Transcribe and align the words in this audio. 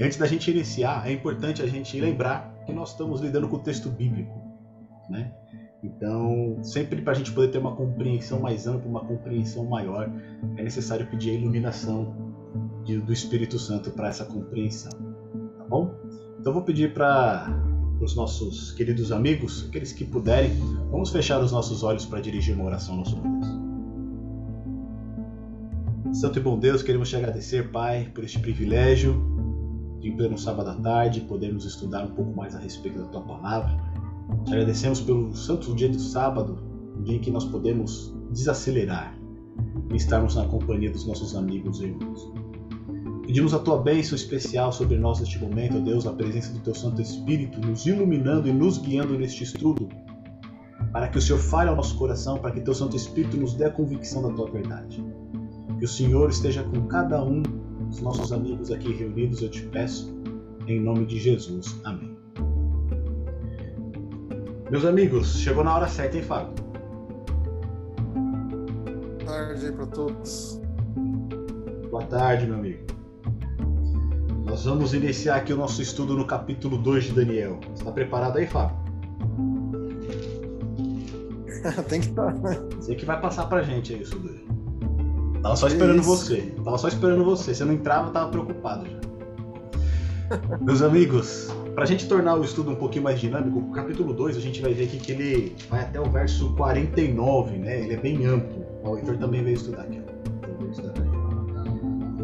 E 0.00 0.02
antes 0.02 0.16
da 0.16 0.26
gente 0.26 0.50
iniciar, 0.50 1.06
é 1.06 1.12
importante 1.12 1.60
a 1.60 1.66
gente 1.66 2.00
lembrar 2.00 2.54
que 2.64 2.72
nós 2.72 2.92
estamos 2.92 3.20
lidando 3.20 3.46
com 3.46 3.56
o 3.56 3.58
texto 3.58 3.90
bíblico, 3.90 4.32
né? 5.10 5.30
Então, 5.84 6.56
sempre 6.62 7.02
para 7.02 7.12
a 7.12 7.14
gente 7.14 7.30
poder 7.32 7.48
ter 7.48 7.58
uma 7.58 7.76
compreensão 7.76 8.40
mais 8.40 8.66
ampla, 8.66 8.88
uma 8.88 9.04
compreensão 9.04 9.66
maior, 9.66 10.10
é 10.56 10.62
necessário 10.62 11.06
pedir 11.10 11.32
a 11.32 11.34
iluminação 11.34 12.14
de, 12.82 12.98
do 12.98 13.12
Espírito 13.12 13.58
Santo 13.58 13.90
para 13.90 14.08
essa 14.08 14.24
compreensão, 14.24 14.90
tá 15.58 15.64
bom? 15.68 15.94
Então, 16.40 16.54
vou 16.54 16.62
pedir 16.62 16.94
para 16.94 17.54
os 18.00 18.16
nossos 18.16 18.72
queridos 18.72 19.12
amigos, 19.12 19.66
aqueles 19.68 19.92
que 19.92 20.06
puderem, 20.06 20.50
vamos 20.90 21.10
fechar 21.10 21.42
os 21.42 21.52
nossos 21.52 21.82
olhos 21.82 22.06
para 22.06 22.22
dirigir 22.22 22.54
uma 22.54 22.64
oração 22.64 22.94
ao 22.94 23.00
nosso 23.00 23.16
Deus. 23.16 23.46
Santo 26.18 26.38
e 26.38 26.42
bom 26.42 26.58
Deus, 26.58 26.82
queremos 26.82 27.10
te 27.10 27.16
agradecer, 27.16 27.70
Pai, 27.70 28.10
por 28.14 28.24
este 28.24 28.38
privilégio 28.38 29.29
em 30.08 30.16
pleno 30.16 30.38
sábado 30.38 30.70
à 30.70 30.74
tarde, 30.74 31.20
podermos 31.22 31.64
estudar 31.64 32.04
um 32.04 32.10
pouco 32.10 32.34
mais 32.34 32.54
a 32.54 32.58
respeito 32.58 32.98
da 32.98 33.06
tua 33.06 33.22
palavra. 33.22 33.76
Te 34.44 34.52
agradecemos 34.52 35.00
pelo 35.00 35.34
santo 35.34 35.74
dia 35.74 35.88
do 35.88 35.98
sábado, 35.98 36.58
um 36.96 37.02
dia 37.02 37.16
em 37.16 37.20
que 37.20 37.30
nós 37.30 37.44
podemos 37.44 38.14
desacelerar 38.30 39.18
e 39.90 39.96
estarmos 39.96 40.36
na 40.36 40.46
companhia 40.46 40.90
dos 40.90 41.06
nossos 41.06 41.34
amigos 41.34 41.80
e 41.80 41.84
irmãos. 41.84 42.32
Pedimos 43.26 43.54
a 43.54 43.58
tua 43.58 43.78
bênção 43.78 44.16
especial 44.16 44.72
sobre 44.72 44.96
nós 44.96 45.20
neste 45.20 45.38
momento, 45.38 45.76
ó 45.76 45.80
Deus, 45.80 46.06
a 46.06 46.12
presença 46.12 46.52
do 46.52 46.60
teu 46.60 46.74
Santo 46.74 47.00
Espírito 47.00 47.60
nos 47.60 47.86
iluminando 47.86 48.48
e 48.48 48.52
nos 48.52 48.78
guiando 48.78 49.16
neste 49.16 49.44
estudo, 49.44 49.88
para 50.92 51.06
que 51.08 51.18
o 51.18 51.20
Senhor 51.20 51.38
fale 51.38 51.70
ao 51.70 51.76
nosso 51.76 51.96
coração, 51.96 52.38
para 52.38 52.50
que 52.50 52.60
teu 52.60 52.74
Santo 52.74 52.96
Espírito 52.96 53.36
nos 53.36 53.54
dê 53.54 53.66
a 53.66 53.70
convicção 53.70 54.22
da 54.22 54.30
tua 54.30 54.50
verdade. 54.50 55.04
Que 55.78 55.84
o 55.84 55.88
Senhor 55.88 56.28
esteja 56.28 56.64
com 56.64 56.86
cada 56.88 57.22
um 57.22 57.42
dos 57.90 58.00
nossos 58.00 58.32
amigos 58.32 58.70
aqui 58.70 58.92
reunidos, 58.92 59.42
eu 59.42 59.50
te 59.50 59.62
peço, 59.64 60.14
em 60.66 60.80
nome 60.80 61.04
de 61.06 61.18
Jesus. 61.18 61.78
Amém. 61.84 62.16
Meus 64.70 64.84
amigos, 64.84 65.40
chegou 65.40 65.64
na 65.64 65.74
hora 65.74 65.88
certa, 65.88 66.16
hein, 66.16 66.22
Fábio? 66.22 66.54
Boa 69.18 69.24
tarde 69.26 69.66
aí 69.66 69.72
para 69.72 69.86
todos. 69.86 70.60
Boa 71.90 72.04
tarde, 72.04 72.46
meu 72.46 72.54
amigo. 72.54 72.86
Nós 74.46 74.64
vamos 74.64 74.94
iniciar 74.94 75.36
aqui 75.36 75.52
o 75.52 75.56
nosso 75.56 75.82
estudo 75.82 76.16
no 76.16 76.24
capítulo 76.24 76.78
2 76.78 77.04
de 77.04 77.12
Daniel. 77.12 77.58
Está 77.74 77.90
preparado 77.90 78.38
aí, 78.38 78.46
Fábio? 78.46 78.76
Tem 81.88 82.00
que 82.00 82.06
estar, 82.06 82.32
né? 82.34 82.56
Você 82.76 82.94
que 82.94 83.04
vai 83.04 83.20
passar 83.20 83.46
pra 83.46 83.62
gente 83.62 83.92
aí 83.92 84.02
isso 84.02 84.18
daí. 84.20 84.49
Tava 85.42 85.56
só 85.56 85.66
esperando 85.66 86.00
Isso. 86.00 86.08
você. 86.08 86.52
Tava 86.64 86.78
só 86.78 86.88
esperando 86.88 87.24
você. 87.24 87.54
Você 87.54 87.64
não 87.64 87.74
entrava, 87.74 88.10
tava 88.10 88.30
preocupado 88.30 88.86
já. 88.86 88.98
Meus 90.60 90.80
amigos, 90.82 91.48
pra 91.74 91.84
gente 91.84 92.06
tornar 92.06 92.36
o 92.36 92.44
estudo 92.44 92.70
um 92.70 92.76
pouquinho 92.76 93.04
mais 93.04 93.18
dinâmico, 93.18 93.58
o 93.58 93.72
capítulo 93.72 94.12
2 94.12 94.36
a 94.36 94.40
gente 94.40 94.60
vai 94.60 94.72
ver 94.72 94.84
aqui 94.84 94.98
que 94.98 95.12
ele 95.12 95.56
vai 95.68 95.80
até 95.80 96.00
o 96.00 96.08
verso 96.08 96.54
49, 96.54 97.58
né? 97.58 97.80
Ele 97.80 97.94
é 97.94 97.96
bem 97.96 98.26
amplo. 98.26 98.64
O 98.84 98.96
Heitor 98.96 99.16
também 99.16 99.42
veio 99.42 99.56
estudar 99.56 99.82
aqui. 99.82 100.00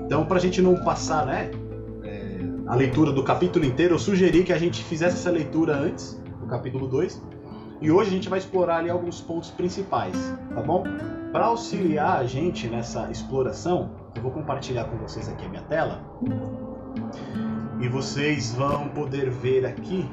Então, 0.05 0.25
pra 0.25 0.39
gente 0.39 0.63
não 0.63 0.77
passar, 0.85 1.27
né? 1.27 1.51
a 2.67 2.75
leitura 2.75 3.13
do 3.13 3.23
capítulo 3.23 3.65
inteiro, 3.65 3.95
eu 3.95 3.99
sugeri 3.99 4.43
que 4.43 4.53
a 4.53 4.59
gente 4.59 4.83
fizesse 4.83 5.17
essa 5.17 5.31
leitura 5.31 5.77
antes, 5.77 6.21
do 6.41 6.47
capítulo 6.47 6.89
2. 6.89 7.23
E 7.81 7.91
hoje 7.91 8.11
a 8.11 8.13
gente 8.13 8.29
vai 8.29 8.39
explorar 8.39 8.79
ali 8.79 8.91
alguns 8.91 9.21
pontos 9.21 9.51
principais, 9.51 10.17
tá 10.55 10.63
bom? 10.63 10.83
Para 11.37 11.49
auxiliar 11.49 12.19
a 12.19 12.25
gente 12.25 12.67
nessa 12.67 13.11
exploração, 13.11 13.91
eu 14.15 14.23
vou 14.23 14.31
compartilhar 14.31 14.85
com 14.85 14.97
vocês 14.97 15.29
aqui 15.29 15.45
a 15.45 15.49
minha 15.51 15.63
tela. 15.65 16.03
E 17.79 17.87
vocês 17.91 18.55
vão 18.55 18.89
poder 18.89 19.29
ver 19.29 19.67
aqui 19.67 20.09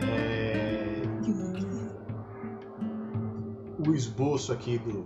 é, 0.00 1.02
o 3.84 3.92
esboço 3.92 4.52
aqui 4.52 4.78
do, 4.78 5.02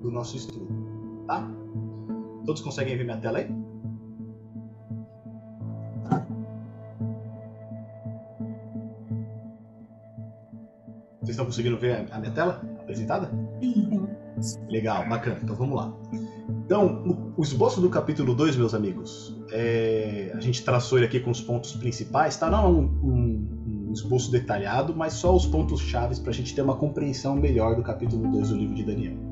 do 0.00 0.10
nosso 0.10 0.36
estudo, 0.36 1.24
tá? 1.28 1.48
Todos 2.44 2.62
conseguem 2.62 2.96
ver 2.96 3.04
minha 3.04 3.18
tela 3.18 3.38
aí? 3.38 3.46
Vocês 11.20 11.30
estão 11.30 11.44
conseguindo 11.44 11.78
ver 11.78 12.04
a 12.10 12.18
minha 12.18 12.32
tela 12.32 12.75
apresentada? 12.86 13.30
Sim. 13.60 14.06
Legal, 14.68 15.08
bacana. 15.08 15.40
Então 15.42 15.56
vamos 15.56 15.76
lá. 15.76 15.92
Então, 16.64 17.32
o 17.36 17.42
esboço 17.42 17.80
do 17.80 17.88
capítulo 17.88 18.34
2, 18.34 18.56
meus 18.56 18.74
amigos, 18.74 19.36
é... 19.50 20.32
a 20.34 20.40
gente 20.40 20.64
traçou 20.64 20.98
ele 20.98 21.06
aqui 21.06 21.20
com 21.20 21.30
os 21.30 21.40
pontos 21.40 21.72
principais, 21.74 22.36
tá? 22.36 22.50
Não 22.50 22.64
é 22.64 22.68
um, 22.68 22.80
um, 22.80 23.86
um 23.88 23.92
esboço 23.92 24.30
detalhado, 24.30 24.94
mas 24.94 25.14
só 25.14 25.34
os 25.34 25.46
pontos 25.46 25.80
chaves 25.80 26.18
para 26.18 26.30
a 26.30 26.34
gente 26.34 26.54
ter 26.54 26.62
uma 26.62 26.76
compreensão 26.76 27.36
melhor 27.36 27.76
do 27.76 27.82
capítulo 27.82 28.30
2 28.30 28.48
do 28.50 28.56
livro 28.56 28.74
de 28.74 28.84
Daniel. 28.84 29.25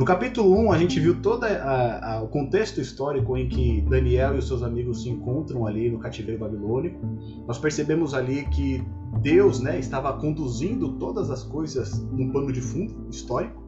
No 0.00 0.06
capítulo 0.06 0.58
1, 0.60 0.72
a 0.72 0.78
gente 0.78 0.98
viu 0.98 1.20
todo 1.20 1.44
o 2.22 2.28
contexto 2.28 2.80
histórico 2.80 3.36
em 3.36 3.50
que 3.50 3.82
Daniel 3.82 4.34
e 4.34 4.38
os 4.38 4.48
seus 4.48 4.62
amigos 4.62 5.02
se 5.02 5.10
encontram 5.10 5.66
ali 5.66 5.90
no 5.90 5.98
cativeiro 5.98 6.40
babilônico. 6.40 6.98
Nós 7.46 7.58
percebemos 7.58 8.14
ali 8.14 8.46
que 8.46 8.82
Deus 9.20 9.60
né, 9.60 9.78
estava 9.78 10.10
conduzindo 10.14 10.92
todas 10.92 11.30
as 11.30 11.42
coisas 11.42 12.02
num 12.12 12.32
pano 12.32 12.50
de 12.50 12.62
fundo 12.62 13.10
histórico. 13.10 13.62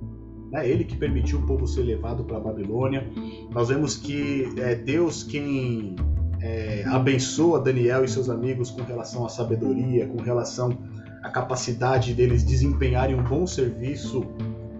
Né? 0.50 0.66
Ele 0.66 0.84
que 0.84 0.97
permitiu 0.97 1.38
o 1.38 1.42
povo 1.47 1.66
ser 1.66 1.82
levado 1.82 2.25
para 2.25 2.38
a 2.38 2.41
Babilônia. 2.41 3.06
Nós 3.50 3.69
vemos 3.69 3.98
que 3.98 4.48
é 4.56 4.75
Deus 4.75 5.22
quem 5.22 5.97
é, 6.41 6.82
abençoa 6.87 7.60
Daniel 7.60 8.06
e 8.06 8.09
seus 8.09 8.31
amigos 8.31 8.71
com 8.71 8.81
relação 8.81 9.26
à 9.26 9.28
sabedoria, 9.28 10.06
com 10.06 10.22
relação 10.22 10.78
à 11.22 11.28
capacidade 11.28 12.15
deles 12.15 12.42
desempenharem 12.42 13.15
um 13.15 13.22
bom 13.22 13.47
serviço 13.47 14.26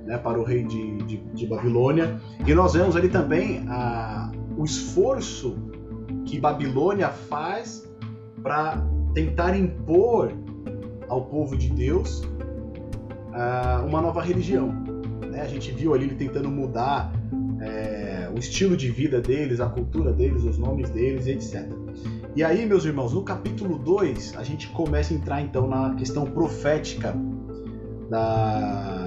né, 0.05 0.19
para 0.19 0.39
o 0.39 0.45
rei 0.45 0.65
de, 0.65 0.99
de, 0.99 1.17
de, 1.17 1.47
Babilônia. 1.47 2.21
E 2.47 2.55
nós 2.55 2.73
vemos 2.75 2.97
ali 2.97 3.09
também 3.09 3.65
a, 3.69 4.31
o 4.57 4.65
esforço 4.65 5.57
que 6.25 6.39
Babilônia 6.39 7.09
faz 7.09 7.89
para 8.43 8.85
tentar 9.15 9.57
impor 9.57 10.33
ao 11.09 11.27
povo 11.27 11.57
de 11.57 11.69
Deus 11.69 12.21
uh, 12.21 13.87
uma 13.87 14.01
nova 14.01 14.23
religião. 14.23 14.69
Né? 15.31 15.41
A 15.41 15.47
gente 15.47 15.71
viu 15.73 15.95
ali 15.95 16.05
ele 16.05 16.15
tentando 16.15 16.49
mudar 16.49 17.12
é, 17.61 18.29
o 18.35 18.39
estilo 18.39 18.77
de 18.77 18.91
vida 18.91 19.21
deles, 19.21 19.61
a 19.61 19.69
cultura 19.69 20.12
deles, 20.12 20.43
os 20.43 20.59
nomes 20.59 20.91
deles, 20.91 21.27
etc. 21.27 21.69
E 22.35 22.43
aí, 22.43 22.67
meus 22.67 22.85
irmãos, 22.85 23.12
no 23.12 23.23
capítulo 23.23 23.79
2, 23.79 24.35
a 24.37 24.43
gente 24.43 24.69
começa 24.69 25.15
a 25.15 25.17
entrar 25.17 25.43
então 25.43 25.69
na 25.69 25.95
questão 25.95 26.25
profética 26.25 27.15
da, 28.09 29.02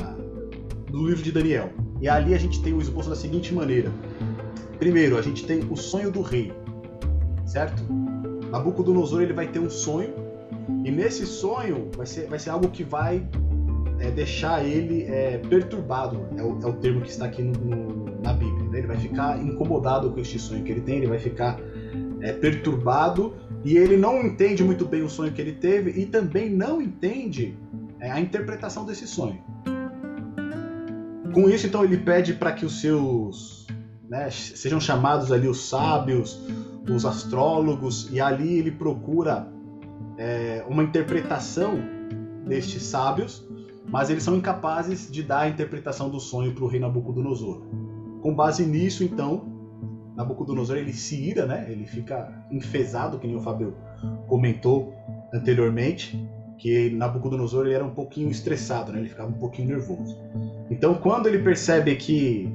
do 0.96 1.06
livro 1.06 1.22
de 1.22 1.32
Daniel. 1.32 1.72
E 2.00 2.08
ali 2.08 2.34
a 2.34 2.38
gente 2.38 2.62
tem 2.64 2.74
o 2.74 2.82
esboço 2.82 3.10
da 3.10 3.16
seguinte 3.16 3.54
maneira: 3.54 3.92
primeiro, 4.80 5.18
a 5.18 5.22
gente 5.22 5.46
tem 5.46 5.60
o 5.70 5.76
sonho 5.76 6.10
do 6.10 6.22
rei, 6.22 6.54
certo? 7.46 7.84
Nabucodonosor 8.50 9.22
ele 9.22 9.34
vai 9.34 9.48
ter 9.48 9.60
um 9.60 9.70
sonho 9.70 10.14
e 10.86 10.92
nesse 10.92 11.26
sonho 11.26 11.90
vai 11.96 12.06
ser, 12.06 12.28
vai 12.28 12.40
ser 12.40 12.52
algo 12.52 12.70
que 12.70 12.84
vai 12.84 13.28
é, 14.00 14.10
deixar 14.10 14.66
ele 14.66 15.04
é, 15.04 15.38
perturbado, 15.50 16.26
é 16.38 16.42
o, 16.42 16.60
é 16.64 16.68
o, 16.68 16.74
termo 16.74 17.02
que 17.02 17.10
está 17.10 17.26
aqui 17.26 17.42
no, 17.42 17.52
no, 17.54 18.22
na 18.22 18.32
Bíblia. 18.32 18.70
Né? 18.70 18.78
Ele 18.80 18.88
vai 18.88 18.98
ficar 18.98 19.42
incomodado 19.42 20.12
com 20.12 20.20
este 20.20 20.40
sonho 20.40 20.64
que 20.64 20.72
ele 20.72 20.82
tem, 20.82 20.98
ele 20.98 21.08
vai 21.08 21.20
ficar 21.20 21.60
é, 22.22 22.32
perturbado 22.32 23.34
e 23.66 23.78
ele 23.78 23.98
não 23.98 24.24
entende 24.24 24.64
muito 24.64 24.86
bem 24.86 25.02
o 25.02 25.10
sonho 25.10 25.34
que 25.34 25.42
ele 25.42 25.54
teve 25.54 26.00
e 26.00 26.06
também 26.06 26.50
não 26.50 26.82
entende 26.82 27.58
é, 28.00 28.10
a 28.10 28.20
interpretação 28.20 28.86
desse 28.86 29.08
sonho. 29.08 29.44
Com 31.36 31.50
isso, 31.50 31.68
então, 31.68 31.84
ele 31.84 31.98
pede 31.98 32.34
para 32.34 32.54
que 32.54 32.66
os 32.66 32.80
seus 32.80 33.68
né, 34.08 34.32
sejam 34.32 34.80
chamados 34.80 35.34
ali 35.34 35.50
os 35.50 35.68
sábios, 35.68 36.40
os 36.90 37.06
astrólogos, 37.06 38.10
e 38.10 38.22
ali 38.22 38.58
ele 38.58 38.72
procura 38.72 39.46
é, 40.18 40.64
uma 40.66 40.82
interpretação 40.82 41.78
destes 42.48 42.84
sábios, 42.84 43.46
mas 43.86 44.10
eles 44.10 44.24
são 44.24 44.38
incapazes 44.38 45.12
de 45.12 45.22
dar 45.22 45.42
a 45.42 45.50
interpretação 45.50 46.10
do 46.10 46.22
sonho 46.22 46.56
para 46.56 46.64
o 46.64 46.68
rei 46.68 46.80
Nabucodonosor. 46.80 47.64
Com 48.22 48.34
base 48.34 48.66
nisso, 48.66 49.04
então, 49.04 49.44
Nabucodonosor 50.16 50.78
ele 50.78 50.94
se 50.94 51.22
ira, 51.22 51.46
né? 51.46 51.66
Ele 51.70 51.86
fica 51.86 52.46
enfesado, 52.50 53.20
que 53.20 53.28
nem 53.28 53.36
o 53.36 53.42
Fábio 53.42 53.76
comentou 54.30 54.94
anteriormente, 55.34 56.18
que 56.58 56.90
Nabucodonosor 56.92 57.66
ele 57.66 57.76
era 57.76 57.86
um 57.86 57.94
pouquinho 57.94 58.30
estressado, 58.30 58.92
né? 58.92 59.00
ele 59.00 59.10
ficava 59.10 59.30
um 59.30 59.40
pouquinho 59.40 59.70
nervoso. 59.70 60.18
Então, 60.70 60.96
quando 60.96 61.28
ele 61.28 61.40
percebe 61.40 61.96
que 61.96 62.50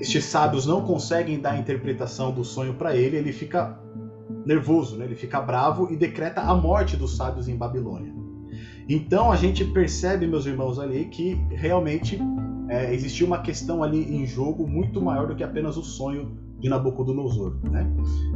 estes 0.00 0.24
sábios 0.24 0.66
não 0.66 0.82
conseguem 0.82 1.40
dar 1.40 1.52
a 1.52 1.58
interpretação 1.58 2.32
do 2.32 2.44
sonho 2.44 2.74
para 2.74 2.96
ele, 2.96 3.16
ele 3.16 3.32
fica 3.32 3.78
nervoso, 4.44 4.96
né? 4.96 5.04
ele 5.04 5.16
fica 5.16 5.40
bravo 5.40 5.92
e 5.92 5.96
decreta 5.96 6.40
a 6.40 6.54
morte 6.54 6.96
dos 6.96 7.16
sábios 7.16 7.48
em 7.48 7.56
Babilônia. 7.56 8.12
Então 8.88 9.30
a 9.30 9.36
gente 9.36 9.64
percebe, 9.64 10.26
meus 10.26 10.46
irmãos, 10.46 10.78
ali 10.78 11.06
que 11.06 11.34
realmente 11.50 12.18
é, 12.68 12.94
existia 12.94 13.26
uma 13.26 13.40
questão 13.40 13.82
ali 13.82 14.02
em 14.14 14.26
jogo 14.26 14.66
muito 14.66 15.00
maior 15.00 15.26
do 15.26 15.34
que 15.34 15.44
apenas 15.44 15.76
o 15.76 15.82
sonho 15.82 16.38
de 16.58 16.68
Nabucodonosor. 16.68 17.56
Né? 17.70 17.86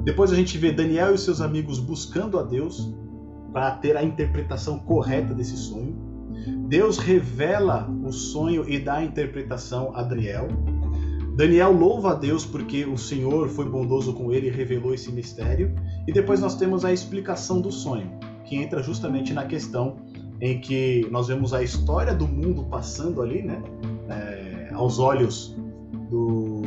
Depois 0.05 0.32
a 0.32 0.37
gente 0.37 0.59
vê 0.59 0.70
Daniel 0.73 1.14
e 1.14 1.19
seus 1.19 1.41
amigos 1.41 1.79
buscando 1.79 2.38
a 2.38 2.43
Deus 2.43 2.93
para 3.52 3.70
ter 3.72 3.96
a 3.96 4.02
interpretação 4.02 4.78
correta 4.78 5.34
desse 5.34 5.56
sonho. 5.56 5.94
Deus 6.69 6.99
revela 6.99 7.88
o 8.02 8.12
sonho 8.12 8.69
e 8.69 8.78
dá 8.78 8.94
a 8.94 9.04
interpretação 9.04 9.93
a 9.94 10.02
Daniel. 10.02 10.49
Daniel 11.37 11.72
louva 11.72 12.12
a 12.12 12.14
Deus 12.14 12.44
porque 12.44 12.84
o 12.84 12.96
Senhor 12.96 13.49
foi 13.49 13.64
bondoso 13.64 14.12
com 14.12 14.32
ele 14.32 14.49
e 14.49 14.50
revelou 14.50 14.93
esse 14.93 15.10
mistério. 15.10 15.75
E 16.06 16.12
depois 16.12 16.40
nós 16.40 16.56
temos 16.56 16.84
a 16.84 16.93
explicação 16.93 17.60
do 17.60 17.70
sonho, 17.70 18.10
que 18.44 18.56
entra 18.56 18.82
justamente 18.82 19.32
na 19.32 19.44
questão 19.44 19.96
em 20.40 20.60
que 20.60 21.06
nós 21.10 21.28
vemos 21.28 21.54
a 21.54 21.62
história 21.62 22.14
do 22.14 22.26
mundo 22.26 22.64
passando 22.64 23.22
ali, 23.22 23.43
né, 23.43 23.62
é, 24.08 24.70
aos 24.75 24.99
olhos 24.99 25.56
do, 26.10 26.60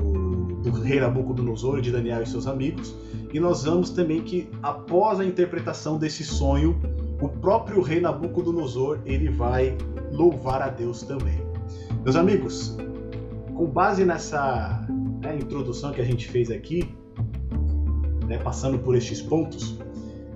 do 0.63 0.71
rei 0.81 0.99
Nabucodonosor, 0.99 1.81
de 1.81 1.91
Daniel 1.91 2.23
e 2.23 2.25
seus 2.25 2.47
amigos, 2.47 2.95
e 3.35 3.39
nós 3.39 3.65
vemos 3.65 3.89
também 3.89 4.21
que 4.21 4.49
após 4.63 5.19
a 5.19 5.25
interpretação 5.25 5.97
desse 5.97 6.23
sonho, 6.23 6.79
o 7.21 7.27
próprio 7.27 7.81
rei 7.81 7.99
Nabucodonosor 7.99 8.99
ele 9.05 9.29
vai 9.29 9.77
louvar 10.09 10.61
a 10.61 10.69
Deus 10.69 11.03
também. 11.03 11.41
Meus 12.01 12.15
amigos, 12.15 12.77
com 13.53 13.65
base 13.65 14.05
nessa 14.05 14.87
né, 15.21 15.35
introdução 15.35 15.91
que 15.91 15.99
a 15.99 16.05
gente 16.05 16.29
fez 16.29 16.49
aqui, 16.49 16.95
né, 18.25 18.37
passando 18.37 18.79
por 18.79 18.95
estes 18.95 19.21
pontos, 19.21 19.81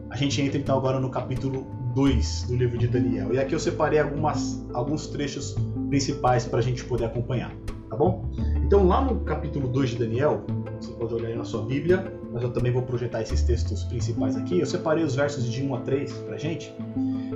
a 0.10 0.18
gente 0.18 0.42
entra 0.42 0.58
então 0.58 0.78
agora 0.78 1.00
no 1.00 1.10
capítulo 1.10 1.68
2 1.96 2.48
do 2.50 2.56
livro 2.58 2.78
de 2.78 2.90
Daniel. 2.90 3.34
E 3.34 3.40
aqui 3.40 3.56
eu 3.56 3.60
separei 3.62 4.00
algumas, 4.00 4.62
alguns 4.74 5.08
trechos 5.08 5.56
principais 5.88 6.46
para 6.46 6.60
a 6.60 6.62
gente 6.62 6.84
poder 6.84 7.06
acompanhar, 7.06 7.56
tá 7.90 7.96
bom? 7.96 8.30
Então, 8.58 8.86
lá 8.86 9.00
no 9.00 9.22
capítulo 9.22 9.70
2 9.70 9.92
de 9.92 10.00
Daniel, 10.00 10.44
você 10.82 10.92
pode 10.92 11.14
olhar 11.14 11.30
aí 11.30 11.36
na 11.38 11.46
sua 11.46 11.64
Bíblia, 11.64 12.19
mas 12.32 12.44
eu 12.44 12.52
também 12.52 12.72
vou 12.72 12.84
projetar 12.84 13.22
esses 13.22 13.42
textos 13.42 13.84
principais 13.84 14.36
aqui. 14.36 14.60
Eu 14.60 14.66
separei 14.66 15.04
os 15.04 15.16
versos 15.16 15.46
de 15.46 15.64
1 15.64 15.76
a 15.76 15.82
3 15.82 16.12
para 16.12 16.38
gente, 16.38 16.74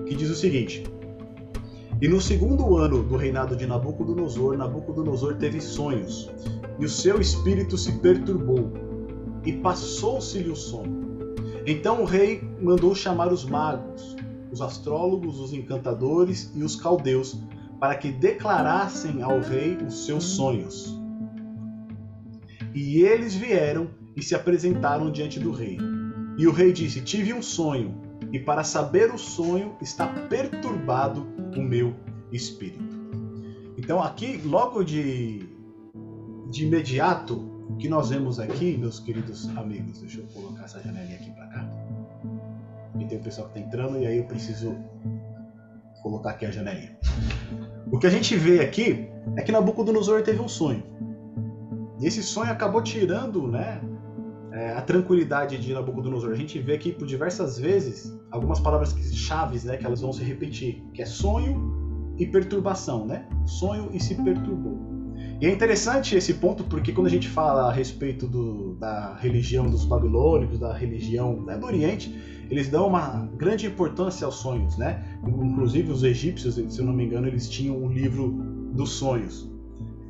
que 0.07 0.15
diz 0.15 0.29
o 0.29 0.35
seguinte: 0.35 0.83
E 2.01 2.07
no 2.07 2.21
segundo 2.21 2.77
ano 2.77 3.03
do 3.03 3.17
reinado 3.17 3.55
de 3.55 3.65
Nabucodonosor, 3.65 4.57
Nabucodonosor 4.57 5.35
teve 5.35 5.59
sonhos, 5.59 6.29
e 6.79 6.85
o 6.85 6.89
seu 6.89 7.19
espírito 7.19 7.77
se 7.77 7.91
perturbou, 7.99 8.71
e 9.43 9.53
passou-se-lhe 9.53 10.49
o 10.49 10.55
sono. 10.55 11.03
Então 11.65 12.01
o 12.01 12.05
rei 12.05 12.43
mandou 12.61 12.93
chamar 12.93 13.31
os 13.31 13.45
magos, 13.45 14.15
os 14.51 14.61
astrólogos, 14.61 15.39
os 15.39 15.53
encantadores 15.53 16.51
e 16.53 16.63
os 16.63 16.75
caldeus, 16.75 17.37
para 17.79 17.95
que 17.95 18.11
declarassem 18.11 19.23
ao 19.23 19.39
rei 19.39 19.77
os 19.77 20.05
seus 20.05 20.23
sonhos. 20.23 20.97
E 22.73 23.01
eles 23.01 23.35
vieram 23.35 23.89
e 24.15 24.21
se 24.21 24.35
apresentaram 24.35 25.11
diante 25.11 25.39
do 25.39 25.51
rei. 25.51 25.77
E 26.37 26.47
o 26.47 26.51
rei 26.51 26.71
disse: 26.71 27.01
Tive 27.01 27.33
um 27.33 27.41
sonho, 27.41 28.01
e 28.31 28.39
para 28.39 28.63
saber 28.63 29.13
o 29.13 29.17
sonho 29.17 29.75
está 29.81 30.07
perturbado 30.07 31.27
o 31.55 31.61
meu 31.61 31.93
espírito. 32.31 32.93
Então, 33.77 34.01
aqui, 34.01 34.39
logo 34.43 34.83
de, 34.83 35.47
de 36.49 36.65
imediato, 36.65 37.35
o 37.69 37.75
que 37.77 37.89
nós 37.89 38.09
vemos 38.09 38.39
aqui, 38.39 38.77
meus 38.77 38.99
queridos 38.99 39.49
amigos, 39.57 39.99
deixa 39.99 40.19
eu 40.19 40.25
colocar 40.27 40.65
essa 40.65 40.81
janelinha 40.81 41.17
aqui 41.17 41.31
para 41.31 41.47
cá 41.47 41.83
e 42.99 43.05
tem 43.05 43.17
o 43.17 43.21
pessoal 43.21 43.49
que 43.49 43.57
está 43.57 43.67
entrando, 43.67 43.99
e 43.99 44.05
aí 44.05 44.17
eu 44.17 44.25
preciso 44.25 44.75
colocar 46.01 46.31
aqui 46.31 46.45
a 46.45 46.51
janelinha. 46.51 46.97
O 47.91 47.99
que 47.99 48.07
a 48.07 48.09
gente 48.09 48.35
vê 48.35 48.59
aqui 48.59 49.07
é 49.35 49.41
que 49.41 49.51
Nabucodonosor 49.51 50.21
teve 50.23 50.39
um 50.39 50.47
sonho. 50.47 50.83
E 51.99 52.07
esse 52.07 52.21
sonho 52.23 52.51
acabou 52.51 52.81
tirando 52.81 53.47
né, 53.47 53.81
é, 54.63 54.71
a 54.71 54.81
tranquilidade 54.81 55.57
de 55.57 55.73
Nabucodonosor. 55.73 56.31
A 56.31 56.35
gente 56.35 56.57
vê 56.59 56.75
aqui 56.75 56.93
por 56.93 57.05
diversas 57.05 57.59
vezes 57.59 58.17
algumas 58.31 58.59
palavras 58.61 58.95
chaves 59.13 59.65
né, 59.65 59.75
que 59.75 59.85
elas 59.85 59.99
vão 59.99 60.13
se 60.13 60.23
repetir, 60.23 60.81
que 60.93 61.01
é 61.01 61.05
sonho 61.05 62.15
e 62.17 62.25
perturbação, 62.25 63.05
né? 63.05 63.27
Sonho 63.45 63.89
e 63.91 63.99
se 63.99 64.15
perturbou. 64.15 64.93
E 65.41 65.45
é 65.45 65.51
interessante 65.51 66.15
esse 66.15 66.35
ponto 66.35 66.63
porque 66.63 66.93
quando 66.93 67.07
a 67.07 67.09
gente 67.09 67.27
fala 67.27 67.69
a 67.69 67.73
respeito 67.73 68.25
do, 68.27 68.75
da 68.75 69.15
religião 69.15 69.69
dos 69.69 69.83
babilônicos, 69.83 70.59
da 70.59 70.73
religião 70.73 71.41
né, 71.41 71.57
do 71.57 71.65
Oriente, 71.65 72.15
eles 72.49 72.69
dão 72.69 72.87
uma 72.87 73.27
grande 73.35 73.65
importância 73.65 74.25
aos 74.25 74.35
sonhos, 74.35 74.77
né? 74.77 75.03
Inclusive 75.27 75.91
os 75.91 76.03
egípcios, 76.03 76.55
se 76.55 76.79
eu 76.79 76.85
não 76.85 76.93
me 76.93 77.03
engano, 77.03 77.27
eles 77.27 77.49
tinham 77.49 77.77
um 77.77 77.91
livro 77.91 78.29
dos 78.73 78.91
sonhos. 78.91 79.52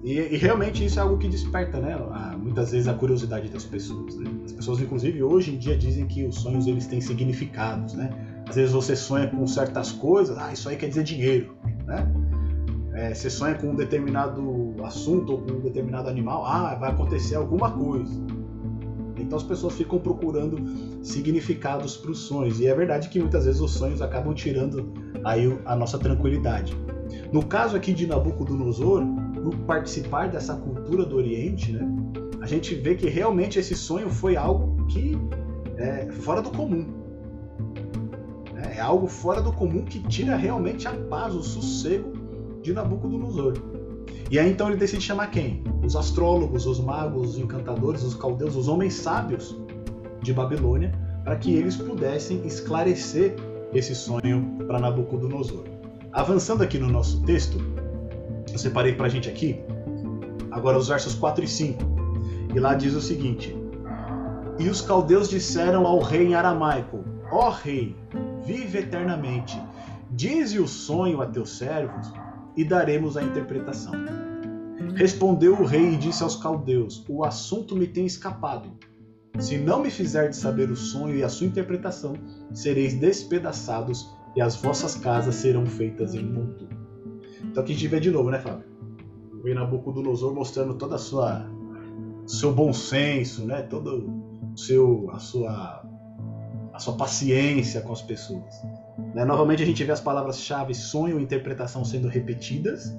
E, 0.03 0.19
e 0.19 0.38
realmente 0.38 0.83
isso 0.83 1.00
é 1.00 1.01
algo 1.01 1.17
que 1.17 1.29
desperta, 1.29 1.79
né? 1.79 1.94
A, 1.94 2.38
muitas 2.38 2.71
vezes 2.71 2.88
a 2.89 2.94
curiosidade 2.94 3.47
das 3.47 3.63
pessoas. 3.63 4.17
Né? 4.17 4.29
As 4.45 4.51
pessoas, 4.51 4.81
inclusive, 4.81 5.23
hoje 5.23 5.55
em 5.55 5.57
dia 5.57 5.77
dizem 5.77 6.05
que 6.05 6.25
os 6.25 6.35
sonhos 6.35 6.67
eles 6.67 6.85
têm 6.85 7.00
significados, 7.00 7.94
né? 7.94 8.11
Às 8.47 8.55
vezes 8.55 8.73
você 8.73 8.95
sonha 8.95 9.27
com 9.27 9.47
certas 9.47 9.91
coisas, 9.94 10.38
ah, 10.38 10.51
isso 10.51 10.67
aí 10.67 10.75
quer 10.75 10.89
dizer 10.89 11.03
dinheiro, 11.03 11.55
né? 11.85 12.05
É, 12.94 13.13
você 13.13 13.29
sonha 13.29 13.55
com 13.55 13.67
um 13.67 13.75
determinado 13.75 14.75
assunto 14.83 15.31
ou 15.31 15.38
com 15.39 15.53
um 15.53 15.59
determinado 15.61 16.09
animal, 16.09 16.45
ah, 16.45 16.75
vai 16.75 16.91
acontecer 16.91 17.35
alguma 17.35 17.71
coisa. 17.71 18.13
Então 19.17 19.38
as 19.38 19.44
pessoas 19.44 19.73
ficam 19.73 20.00
procurando 20.00 20.57
significados 21.01 21.95
para 21.95 22.11
os 22.11 22.19
sonhos. 22.19 22.59
E 22.59 22.67
é 22.67 22.75
verdade 22.75 23.09
que 23.09 23.19
muitas 23.19 23.45
vezes 23.45 23.61
os 23.61 23.71
sonhos 23.71 24.01
acabam 24.01 24.33
tirando 24.33 24.91
aí 25.23 25.57
a 25.65 25.75
nossa 25.75 25.97
tranquilidade. 25.97 26.75
No 27.31 27.45
caso 27.45 27.75
aqui 27.75 27.94
de 27.94 28.06
Nabucodonosor, 28.07 29.01
no 29.04 29.51
participar 29.65 30.30
dessa 30.30 30.56
cultura 30.56 31.06
do 31.06 31.15
Oriente, 31.15 31.71
né, 31.71 31.88
a 32.42 32.45
gente 32.45 32.75
vê 32.75 32.95
que 32.95 33.10
realmente 33.10 33.60
esse 33.60 33.75
sonho 33.75 34.10
foi 34.10 34.36
algo 34.36 34.86
que 34.88 35.18
é 35.77 36.12
fora 36.12 36.42
do 36.42 36.51
comum. 36.51 36.86
É 38.75 38.80
algo 38.80 39.07
fora 39.07 39.42
do 39.42 39.51
comum 39.51 39.83
que 39.83 40.00
tira 40.00 40.36
realmente 40.36 40.88
a 40.88 40.92
paz, 40.92 41.36
o 41.36 41.44
sossego 41.44 42.13
de 42.62 42.74
Nabucodonosor. 42.74 43.54
E 44.31 44.39
aí 44.39 44.50
então 44.50 44.68
ele 44.68 44.77
decide 44.77 45.04
chamar 45.04 45.27
quem? 45.27 45.63
Os 45.83 45.95
astrólogos, 45.95 46.65
os 46.65 46.80
magos, 46.80 47.31
os 47.31 47.38
encantadores, 47.38 48.04
os 48.04 48.15
caldeus, 48.15 48.56
os 48.56 48.68
homens 48.68 48.94
sábios 48.94 49.56
de 50.21 50.33
Babilônia, 50.33 50.92
para 51.24 51.36
que 51.36 51.54
eles 51.54 51.75
pudessem 51.75 52.45
esclarecer 52.45 53.36
esse 53.74 53.94
sonho 53.94 54.57
para 54.68 54.80
Nabucodonosor. 54.80 55.73
Avançando 56.13 56.62
aqui 56.62 56.77
no 56.77 56.88
nosso 56.88 57.24
texto, 57.24 57.57
eu 58.51 58.60
separei 58.60 58.94
para 58.94 59.07
a 59.07 59.10
gente 59.10 59.27
aqui, 59.27 59.60
agora 60.51 60.77
os 60.77 60.88
versos 60.88 61.15
4 61.15 61.44
e 61.44 61.48
5. 61.48 61.81
E 62.54 62.60
lá 62.60 62.75
diz 62.75 62.94
o 62.94 63.01
seguinte: 63.01 63.56
E 64.60 64.70
os 64.70 64.79
caldeus 64.79 65.27
disseram 65.27 65.88
ao 65.88 66.00
rei 66.00 66.27
em 66.27 66.36
aramaico: 66.36 67.03
Ó 67.32 67.50
rei, 67.50 67.96
vive 68.46 68.77
eternamente, 68.77 69.60
dize 70.12 70.60
o 70.60 70.67
sonho 70.67 71.20
a 71.20 71.25
teus 71.25 71.58
servos 71.58 72.13
e 72.55 72.63
daremos 72.63 73.17
a 73.17 73.24
interpretação. 73.24 73.93
Respondeu 74.93 75.60
o 75.60 75.65
rei 75.65 75.93
e 75.93 75.98
disse 75.98 76.22
aos 76.22 76.36
caldeus: 76.36 77.03
O 77.10 77.24
assunto 77.25 77.75
me 77.75 77.88
tem 77.88 78.05
escapado. 78.05 78.70
Se 79.39 79.58
não 79.58 79.82
me 79.82 79.89
fizerdes 79.89 80.38
saber 80.38 80.70
o 80.70 80.75
sonho 80.75 81.15
e 81.15 81.24
a 81.24 81.29
sua 81.29 81.48
interpretação, 81.48 82.13
sereis 82.53 82.93
despedaçados 82.93 84.13
e 84.36 84.42
as 84.42 84.56
vossas 84.56 84.96
casas 84.96 85.36
serão 85.36 85.66
feitas 85.66 86.13
em 86.13 86.24
monturo. 86.24 86.75
Então 87.44 87.63
aqui 87.63 87.74
a 87.74 87.75
gente 87.75 87.88
vê 87.88 88.00
de 88.00 88.10
novo, 88.10 88.30
né, 88.30 88.40
Fábio? 88.40 88.66
O 89.44 89.54
Nabucodonosor 89.54 90.34
mostrando 90.34 90.75
toda 90.75 90.96
a 90.96 91.00
sua 91.00 91.46
seu 92.25 92.54
bom 92.54 92.72
senso, 92.72 93.46
né? 93.46 93.62
Todo 93.63 94.10
seu 94.56 95.10
a 95.12 95.20
sua 95.20 95.84
a 96.74 96.80
sua 96.80 96.96
paciência 96.96 97.82
com 97.82 97.94
as 97.94 98.02
pessoas. 98.02 98.56
Né? 99.13 99.24
Novamente 99.25 99.62
a 99.62 99.66
gente 99.66 99.84
vê 99.84 99.92
as 99.92 100.02
palavras-chave 100.02 100.74
sonho 100.74 101.20
e 101.20 101.24
interpretação 101.24 101.86
sendo 101.86 102.08
repetidas. 102.08 102.98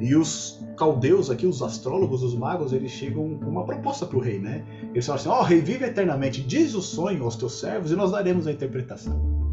E 0.00 0.16
os 0.16 0.60
caldeus 0.76 1.30
aqui, 1.30 1.46
os 1.46 1.62
astrólogos, 1.62 2.24
os 2.24 2.34
magos, 2.34 2.72
eles 2.72 2.90
chegam 2.90 3.38
com 3.38 3.48
uma 3.48 3.64
proposta 3.64 4.04
para 4.04 4.18
o 4.18 4.20
rei, 4.20 4.40
né? 4.40 4.64
Eles 4.92 5.06
falam 5.06 5.20
assim: 5.20 5.28
Ó, 5.28 5.40
oh, 5.40 5.42
rei, 5.42 5.60
vive 5.60 5.84
eternamente, 5.84 6.42
diz 6.42 6.74
o 6.74 6.82
sonho 6.82 7.22
aos 7.22 7.36
teus 7.36 7.60
servos 7.60 7.92
e 7.92 7.96
nós 7.96 8.10
daremos 8.10 8.46
a 8.46 8.52
interpretação. 8.52 9.43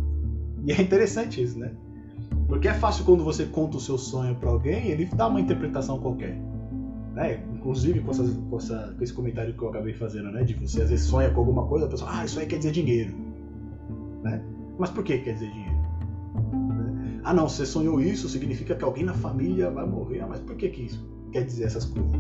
E 0.66 0.72
é 0.72 0.82
interessante 0.82 1.42
isso, 1.42 1.58
né? 1.58 1.72
Porque 2.48 2.68
é 2.68 2.74
fácil 2.74 3.06
quando 3.06 3.24
você 3.24 3.46
conta 3.46 3.78
o 3.78 3.80
seu 3.80 3.98
sonho 3.98 4.36
para 4.36 4.50
alguém, 4.50 4.88
ele 4.88 5.06
dá 5.06 5.28
uma 5.28 5.40
interpretação 5.40 6.00
qualquer. 6.00 6.38
Né? 7.14 7.44
Inclusive 7.54 8.00
com, 8.02 8.12
essas, 8.12 8.38
com, 8.50 8.58
essa, 8.58 8.94
com, 8.98 9.04
esse 9.04 9.14
comentário 9.14 9.54
que 9.54 9.62
eu 9.62 9.70
acabei 9.70 9.94
fazendo, 9.94 10.32
né? 10.32 10.44
De 10.44 10.54
você 10.54 10.82
às 10.82 10.90
vezes 10.90 11.06
sonha 11.06 11.30
com 11.30 11.40
alguma 11.40 11.66
coisa, 11.66 11.86
a 11.86 11.90
pessoa, 11.90 12.10
ah, 12.14 12.26
isso 12.26 12.40
aí 12.40 12.46
quer 12.46 12.58
dizer 12.58 12.72
dinheiro. 12.72 13.14
Né? 14.22 14.44
Mas 14.78 14.90
por 14.90 15.04
que 15.04 15.18
quer 15.20 15.34
dizer 15.34 15.50
dinheiro? 15.50 15.76
Né? 15.76 17.20
Ah, 17.24 17.34
não, 17.34 17.48
você 17.48 17.66
sonhou 17.66 18.00
isso, 18.02 18.28
significa 18.30 18.76
que 18.76 18.84
alguém 18.84 19.04
na 19.04 19.14
família 19.14 19.70
vai 19.70 19.86
morrer. 19.86 20.22
Ah, 20.22 20.28
mas 20.28 20.40
por 20.40 20.56
que, 20.56 20.70
que 20.70 20.84
isso 20.84 21.06
quer 21.32 21.46
dizer 21.46 21.66
essas 21.66 21.86
coisas? 21.86 22.12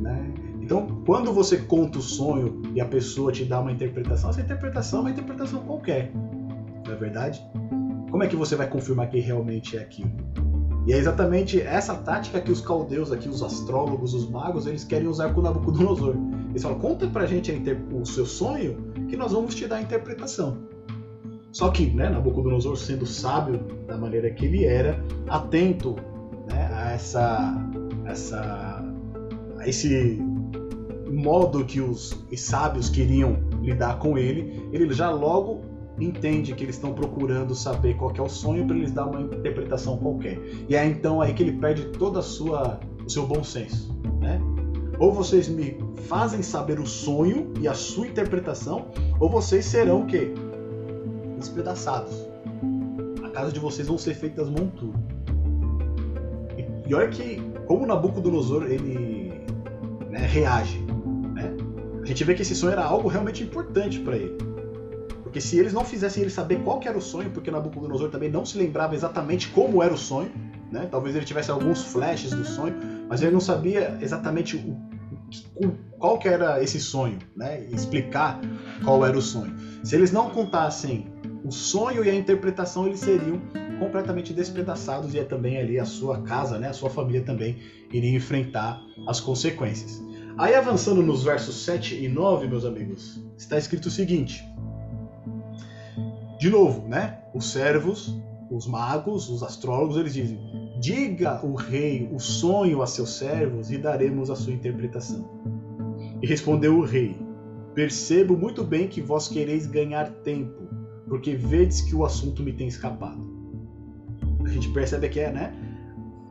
Né? 0.00 0.34
Então, 0.62 1.02
quando 1.06 1.32
você 1.32 1.56
conta 1.56 1.98
o 1.98 2.02
sonho 2.02 2.62
e 2.74 2.80
a 2.80 2.86
pessoa 2.86 3.32
te 3.32 3.44
dá 3.44 3.60
uma 3.60 3.72
interpretação, 3.72 4.30
essa 4.30 4.40
interpretação 4.40 5.00
é 5.00 5.02
uma 5.02 5.10
interpretação 5.10 5.60
qualquer. 5.60 6.12
Não 6.86 6.92
é 6.92 6.96
verdade? 6.96 7.42
Como 8.10 8.22
é 8.22 8.26
que 8.26 8.36
você 8.36 8.56
vai 8.56 8.68
confirmar 8.68 9.08
que 9.10 9.18
realmente 9.20 9.76
é 9.76 9.80
aquilo? 9.80 10.10
E 10.86 10.92
é 10.92 10.96
exatamente 10.96 11.60
essa 11.60 11.94
tática 11.94 12.40
que 12.40 12.50
os 12.50 12.62
caldeus 12.62 13.12
aqui, 13.12 13.28
os 13.28 13.42
astrólogos, 13.42 14.14
os 14.14 14.30
magos, 14.30 14.66
eles 14.66 14.84
querem 14.84 15.06
usar 15.06 15.34
com 15.34 15.42
Nabucodonosor. 15.42 16.16
Eles 16.48 16.62
falam, 16.62 16.78
conta 16.78 17.06
pra 17.06 17.26
gente 17.26 17.52
o 17.92 18.06
seu 18.06 18.24
sonho, 18.24 18.90
que 19.06 19.14
nós 19.14 19.32
vamos 19.32 19.54
te 19.54 19.66
dar 19.66 19.76
a 19.76 19.82
interpretação. 19.82 20.56
Só 21.52 21.68
que, 21.68 21.90
né, 21.90 22.08
Nabucodonosor, 22.08 22.76
sendo 22.78 23.04
sábio 23.04 23.58
da 23.86 23.98
maneira 23.98 24.30
que 24.30 24.46
ele 24.46 24.64
era, 24.64 25.04
atento 25.28 25.96
né, 26.48 26.70
a 26.72 26.92
essa, 26.92 27.54
essa, 28.06 28.82
a 29.58 29.68
esse 29.68 30.22
modo 31.10 31.66
que 31.66 31.82
os, 31.82 32.12
os 32.32 32.40
sábios 32.40 32.88
queriam 32.88 33.36
lidar 33.60 33.98
com 33.98 34.16
ele, 34.16 34.66
ele 34.72 34.90
já 34.94 35.10
logo 35.10 35.67
entende 36.00 36.54
que 36.54 36.64
eles 36.64 36.76
estão 36.76 36.92
procurando 36.92 37.54
saber 37.54 37.96
qual 37.96 38.12
é 38.16 38.22
o 38.22 38.28
sonho 38.28 38.66
para 38.66 38.76
eles 38.76 38.92
dar 38.92 39.06
uma 39.06 39.20
interpretação 39.20 39.96
qualquer. 39.98 40.38
E 40.68 40.76
é 40.76 40.86
então 40.86 41.20
aí 41.20 41.34
que 41.34 41.42
ele 41.42 41.52
perde 41.52 41.86
toda 41.86 42.20
a 42.20 42.22
sua 42.22 42.80
o 43.04 43.10
seu 43.10 43.26
bom 43.26 43.42
senso, 43.42 43.98
né? 44.20 44.40
Ou 44.98 45.12
vocês 45.12 45.48
me 45.48 45.78
fazem 46.08 46.42
saber 46.42 46.78
o 46.78 46.86
sonho 46.86 47.52
e 47.60 47.66
a 47.66 47.72
sua 47.72 48.06
interpretação, 48.06 48.88
ou 49.18 49.30
vocês 49.30 49.64
serão 49.64 50.02
o 50.02 50.06
quê? 50.06 50.32
Despedaçados. 51.38 52.12
A 53.24 53.30
casa 53.30 53.52
de 53.52 53.60
vocês 53.60 53.88
vão 53.88 53.96
ser 53.96 54.14
feitas 54.14 54.48
monturas. 54.50 55.00
E, 56.58 56.90
e 56.90 56.94
olha 56.94 57.08
que 57.08 57.40
como 57.66 57.86
Nabucodonosor 57.86 58.64
ele 58.64 59.32
né, 60.10 60.26
reage, 60.26 60.80
né? 61.34 61.56
A 62.02 62.06
gente 62.06 62.24
vê 62.24 62.34
que 62.34 62.42
esse 62.42 62.54
sonho 62.54 62.72
era 62.72 62.84
algo 62.84 63.08
realmente 63.08 63.42
importante 63.42 64.00
para 64.00 64.16
ele. 64.16 64.47
Porque 65.28 65.42
se 65.42 65.58
eles 65.58 65.74
não 65.74 65.84
fizessem 65.84 66.22
ele 66.22 66.30
saber 66.30 66.58
qual 66.60 66.80
era 66.82 66.96
o 66.96 67.02
sonho, 67.02 67.28
porque 67.28 67.50
Nabucodonosor 67.50 68.08
também 68.08 68.30
não 68.30 68.46
se 68.46 68.56
lembrava 68.56 68.94
exatamente 68.94 69.48
como 69.48 69.82
era 69.82 69.92
o 69.92 69.98
sonho, 69.98 70.32
né? 70.72 70.88
Talvez 70.90 71.14
ele 71.14 71.26
tivesse 71.26 71.50
alguns 71.50 71.84
flashes 71.84 72.30
do 72.30 72.46
sonho, 72.46 72.74
mas 73.10 73.20
ele 73.20 73.32
não 73.32 73.40
sabia 73.40 73.98
exatamente 74.00 74.56
o, 74.56 74.70
o, 75.54 75.72
qual 75.98 76.18
que 76.18 76.26
era 76.26 76.62
esse 76.62 76.80
sonho, 76.80 77.18
né? 77.36 77.62
explicar 77.70 78.40
qual 78.82 79.04
era 79.04 79.18
o 79.18 79.20
sonho. 79.20 79.54
Se 79.84 79.94
eles 79.94 80.10
não 80.10 80.30
contassem 80.30 81.12
o 81.44 81.52
sonho 81.52 82.02
e 82.02 82.08
a 82.08 82.14
interpretação, 82.14 82.86
eles 82.86 83.00
seriam 83.00 83.38
completamente 83.78 84.32
despedaçados 84.32 85.12
e 85.12 85.18
é 85.18 85.24
também 85.24 85.58
ali 85.58 85.78
a 85.78 85.84
sua 85.84 86.22
casa, 86.22 86.58
né? 86.58 86.70
A 86.70 86.72
sua 86.72 86.88
família 86.88 87.20
também 87.20 87.58
iria 87.92 88.16
enfrentar 88.16 88.80
as 89.06 89.20
consequências. 89.20 90.02
Aí 90.38 90.54
avançando 90.54 91.02
nos 91.02 91.22
versos 91.22 91.66
7 91.66 92.02
e 92.02 92.08
9, 92.08 92.48
meus 92.48 92.64
amigos, 92.64 93.22
está 93.36 93.58
escrito 93.58 93.86
o 93.86 93.90
seguinte: 93.90 94.42
de 96.38 96.50
novo, 96.50 96.86
né? 96.86 97.18
Os 97.34 97.50
servos, 97.50 98.16
os 98.50 98.66
magos, 98.66 99.28
os 99.28 99.42
astrólogos, 99.42 99.96
eles 99.96 100.14
dizem: 100.14 100.38
Diga 100.80 101.44
o 101.44 101.54
rei 101.54 102.08
o 102.12 102.18
sonho 102.20 102.80
a 102.80 102.86
seus 102.86 103.18
servos 103.18 103.70
e 103.70 103.78
daremos 103.78 104.30
a 104.30 104.36
sua 104.36 104.52
interpretação. 104.52 105.28
E 106.22 106.26
respondeu 106.26 106.78
o 106.78 106.84
rei: 106.84 107.16
Percebo 107.74 108.36
muito 108.36 108.62
bem 108.62 108.86
que 108.86 109.00
vós 109.00 109.26
quereis 109.26 109.66
ganhar 109.66 110.08
tempo, 110.22 110.68
porque 111.08 111.34
vedes 111.34 111.80
que 111.80 111.94
o 111.94 112.04
assunto 112.04 112.42
me 112.42 112.52
tem 112.52 112.68
escapado. 112.68 113.26
A 114.44 114.48
gente 114.48 114.68
percebe 114.70 115.08
que 115.08 115.20
é, 115.20 115.32
né? 115.32 115.52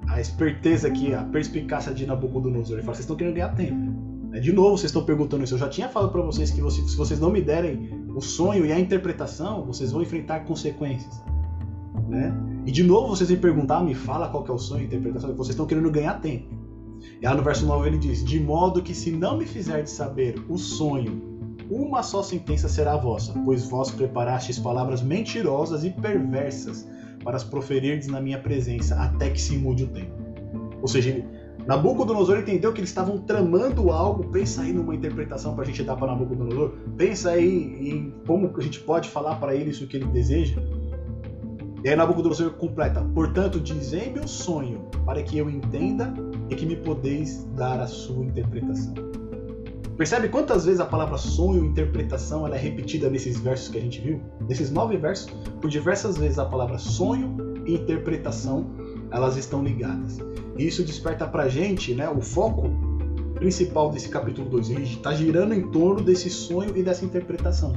A 0.08 0.22
esperteza 0.22 0.88
aqui, 0.88 1.14
a 1.14 1.24
perspicácia 1.24 1.94
de 1.94 2.06
Nabucodonosor. 2.06 2.78
Ele 2.78 2.82
fala: 2.82 2.96
Vocês 2.96 3.04
estão 3.04 3.18
querendo 3.18 3.36
ganhar 3.36 3.54
tempo. 3.54 4.08
De 4.40 4.54
novo, 4.54 4.78
vocês 4.78 4.90
estão 4.90 5.04
perguntando 5.04 5.44
isso. 5.44 5.56
Eu 5.56 5.60
já 5.60 5.70
tinha 5.70 5.90
falado 5.90 6.12
para 6.12 6.22
vocês 6.22 6.52
que 6.52 6.62
se 6.70 6.96
vocês 6.96 7.20
não 7.20 7.32
me 7.32 7.42
derem 7.42 7.97
o 8.18 8.22
sonho 8.22 8.66
e 8.66 8.72
a 8.72 8.80
interpretação, 8.80 9.64
vocês 9.64 9.92
vão 9.92 10.02
enfrentar 10.02 10.40
consequências. 10.40 11.22
Né? 12.10 12.34
E 12.66 12.72
de 12.72 12.84
novo 12.84 13.10
vocês 13.10 13.30
vêm 13.30 13.38
perguntar, 13.38 13.84
me 13.84 13.94
fala 13.94 14.28
qual 14.28 14.44
é 14.48 14.52
o 14.52 14.58
sonho 14.58 14.82
e 14.82 14.84
a 14.86 14.88
interpretação, 14.88 15.36
vocês 15.36 15.50
estão 15.50 15.68
querendo 15.68 15.92
ganhar 15.92 16.16
tempo. 16.16 16.48
E 17.22 17.26
lá 17.26 17.36
no 17.36 17.44
verso 17.44 17.64
9 17.68 17.88
ele 17.88 18.00
diz: 18.00 18.26
De 18.26 18.40
modo 18.40 18.82
que 18.82 18.96
se 18.96 19.12
não 19.12 19.38
me 19.38 19.46
fizerdes 19.46 19.94
saber 19.94 20.44
o 20.50 20.58
sonho, 20.58 21.22
uma 21.70 22.02
só 22.02 22.24
sentença 22.24 22.68
será 22.68 22.98
vossa, 22.98 23.34
pois 23.46 23.70
vós 23.70 23.92
preparastes 23.92 24.58
palavras 24.58 25.04
mentirosas 25.04 25.84
e 25.84 25.92
perversas 25.92 26.88
para 27.24 27.38
as 27.38 27.44
proferirdes 27.44 28.08
na 28.08 28.20
minha 28.20 28.40
presença, 28.40 28.96
até 28.96 29.30
que 29.30 29.40
se 29.40 29.56
mude 29.56 29.84
o 29.84 29.88
tempo. 29.90 30.12
Ou 30.82 30.88
seja, 30.88 31.24
Nabucodonosor 31.68 32.40
entendeu 32.40 32.72
que 32.72 32.80
eles 32.80 32.90
estavam 32.90 33.18
tramando 33.18 33.92
algo. 33.92 34.24
Pensa 34.32 34.62
aí 34.62 34.72
numa 34.72 34.96
interpretação 34.96 35.54
para 35.54 35.64
a 35.64 35.66
gente 35.66 35.84
dar 35.84 35.98
para 35.98 36.08
Nabucodonosor. 36.08 36.72
Pensa 36.96 37.32
aí 37.32 37.90
em 37.90 38.14
como 38.26 38.54
a 38.56 38.62
gente 38.62 38.80
pode 38.80 39.10
falar 39.10 39.36
para 39.36 39.54
ele 39.54 39.72
isso 39.72 39.86
que 39.86 39.98
ele 39.98 40.06
deseja. 40.06 40.62
E 41.84 41.90
aí 41.90 41.96
Nabucodonosor 41.96 42.52
completa: 42.52 43.02
Portanto, 43.14 43.60
dizei-me 43.60 44.20
o 44.20 44.28
sonho, 44.28 44.88
para 45.06 45.22
que 45.22 45.38
eu 45.38 45.50
entenda 45.50 46.14
e 46.50 46.56
que 46.56 46.66
me 46.66 46.78
podeis 46.78 47.44
dar 47.58 47.82
a 47.82 47.88
sua 47.88 48.24
interpretação. 48.24 48.94
Percebe 49.98 50.30
quantas 50.30 50.64
vezes 50.64 50.80
a 50.80 50.86
palavra 50.86 51.18
sonho 51.18 51.66
interpretação 51.66 52.46
ela 52.46 52.56
é 52.56 52.60
repetida 52.60 53.10
nesses 53.10 53.40
versos 53.40 53.68
que 53.68 53.78
a 53.78 53.82
gente 53.82 54.00
viu? 54.00 54.22
Nesses 54.48 54.72
nove 54.72 54.96
versos, 54.96 55.30
por 55.60 55.70
diversas 55.70 56.18
vezes 56.18 56.40
a 56.40 56.46
palavra 56.46 56.78
sonho 56.78 57.36
e 57.66 57.74
interpretação 57.74 58.70
elas 59.12 59.36
estão 59.36 59.64
ligadas. 59.64 60.20
E 60.58 60.66
isso 60.66 60.84
desperta 60.84 61.28
pra 61.28 61.48
gente 61.48 61.94
né, 61.94 62.10
o 62.10 62.22
foco 62.22 62.70
principal 63.36 63.92
desse 63.92 64.10
capítulo 64.10 64.50
2. 64.50 64.72
Ele 64.72 64.84
está 64.84 65.14
girando 65.14 65.54
em 65.54 65.70
torno 65.72 66.02
desse 66.02 66.30
sonho 66.30 66.76
e 66.76 66.84
dessa 66.84 67.06
interpretação. 67.06 67.74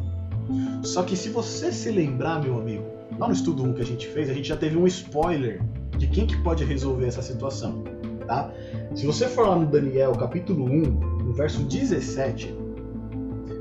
Só 0.82 1.02
que 1.02 1.16
se 1.16 1.28
você 1.28 1.72
se 1.72 1.90
lembrar, 1.90 2.42
meu 2.42 2.58
amigo, 2.58 2.84
lá 3.18 3.28
no 3.28 3.34
estudo 3.34 3.62
1 3.62 3.74
que 3.74 3.82
a 3.82 3.86
gente 3.86 4.08
fez, 4.08 4.30
a 4.30 4.34
gente 4.34 4.48
já 4.48 4.56
teve 4.56 4.76
um 4.76 4.86
spoiler 4.86 5.62
de 5.98 6.06
quem 6.06 6.26
que 6.26 6.36
pode 6.42 6.64
resolver 6.64 7.06
essa 7.06 7.22
situação. 7.22 7.84
Tá? 8.26 8.50
Se 8.94 9.06
você 9.06 9.28
for 9.28 9.46
lá 9.46 9.56
no 9.56 9.66
Daniel, 9.66 10.12
capítulo 10.12 10.64
1, 10.64 10.82
no 11.24 11.32
verso 11.34 11.62
17, 11.64 12.54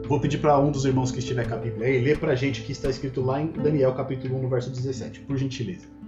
vou 0.08 0.20
pedir 0.20 0.38
para 0.38 0.58
um 0.58 0.72
dos 0.72 0.86
irmãos 0.86 1.12
que 1.12 1.20
estiver 1.20 1.48
com 1.48 1.56
a 1.56 1.58
Bíblia 1.58 1.88
aí 1.88 2.02
ler 2.02 2.18
para 2.20 2.32
a 2.32 2.36
gente 2.36 2.62
o 2.62 2.64
que 2.64 2.72
está 2.72 2.90
escrito 2.90 3.22
lá 3.22 3.42
em 3.42 3.48
Daniel, 3.48 3.94
capítulo 3.94 4.38
1, 4.38 4.42
no 4.42 4.50
verso 4.50 4.70
17, 4.70 5.20
por 5.22 5.38
gentileza. 5.38 5.99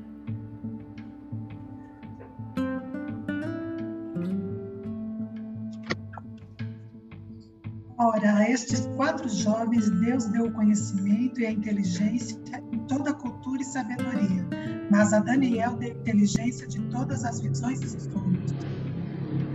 Ora, 8.03 8.35
a 8.35 8.49
estes 8.49 8.87
quatro 8.95 9.29
jovens 9.29 9.87
Deus 9.87 10.25
deu 10.25 10.45
o 10.45 10.51
conhecimento 10.51 11.39
e 11.39 11.45
a 11.45 11.51
inteligência 11.51 12.35
em 12.71 12.79
toda 12.87 13.11
a 13.11 13.13
cultura 13.13 13.61
e 13.61 13.63
sabedoria, 13.63 14.43
mas 14.89 15.13
a 15.13 15.19
Daniel 15.19 15.75
deu 15.75 15.91
inteligência 15.91 16.67
de 16.67 16.81
todas 16.89 17.23
as 17.23 17.39
visões 17.39 17.79
e 17.79 18.01
sonhos. 18.01 18.55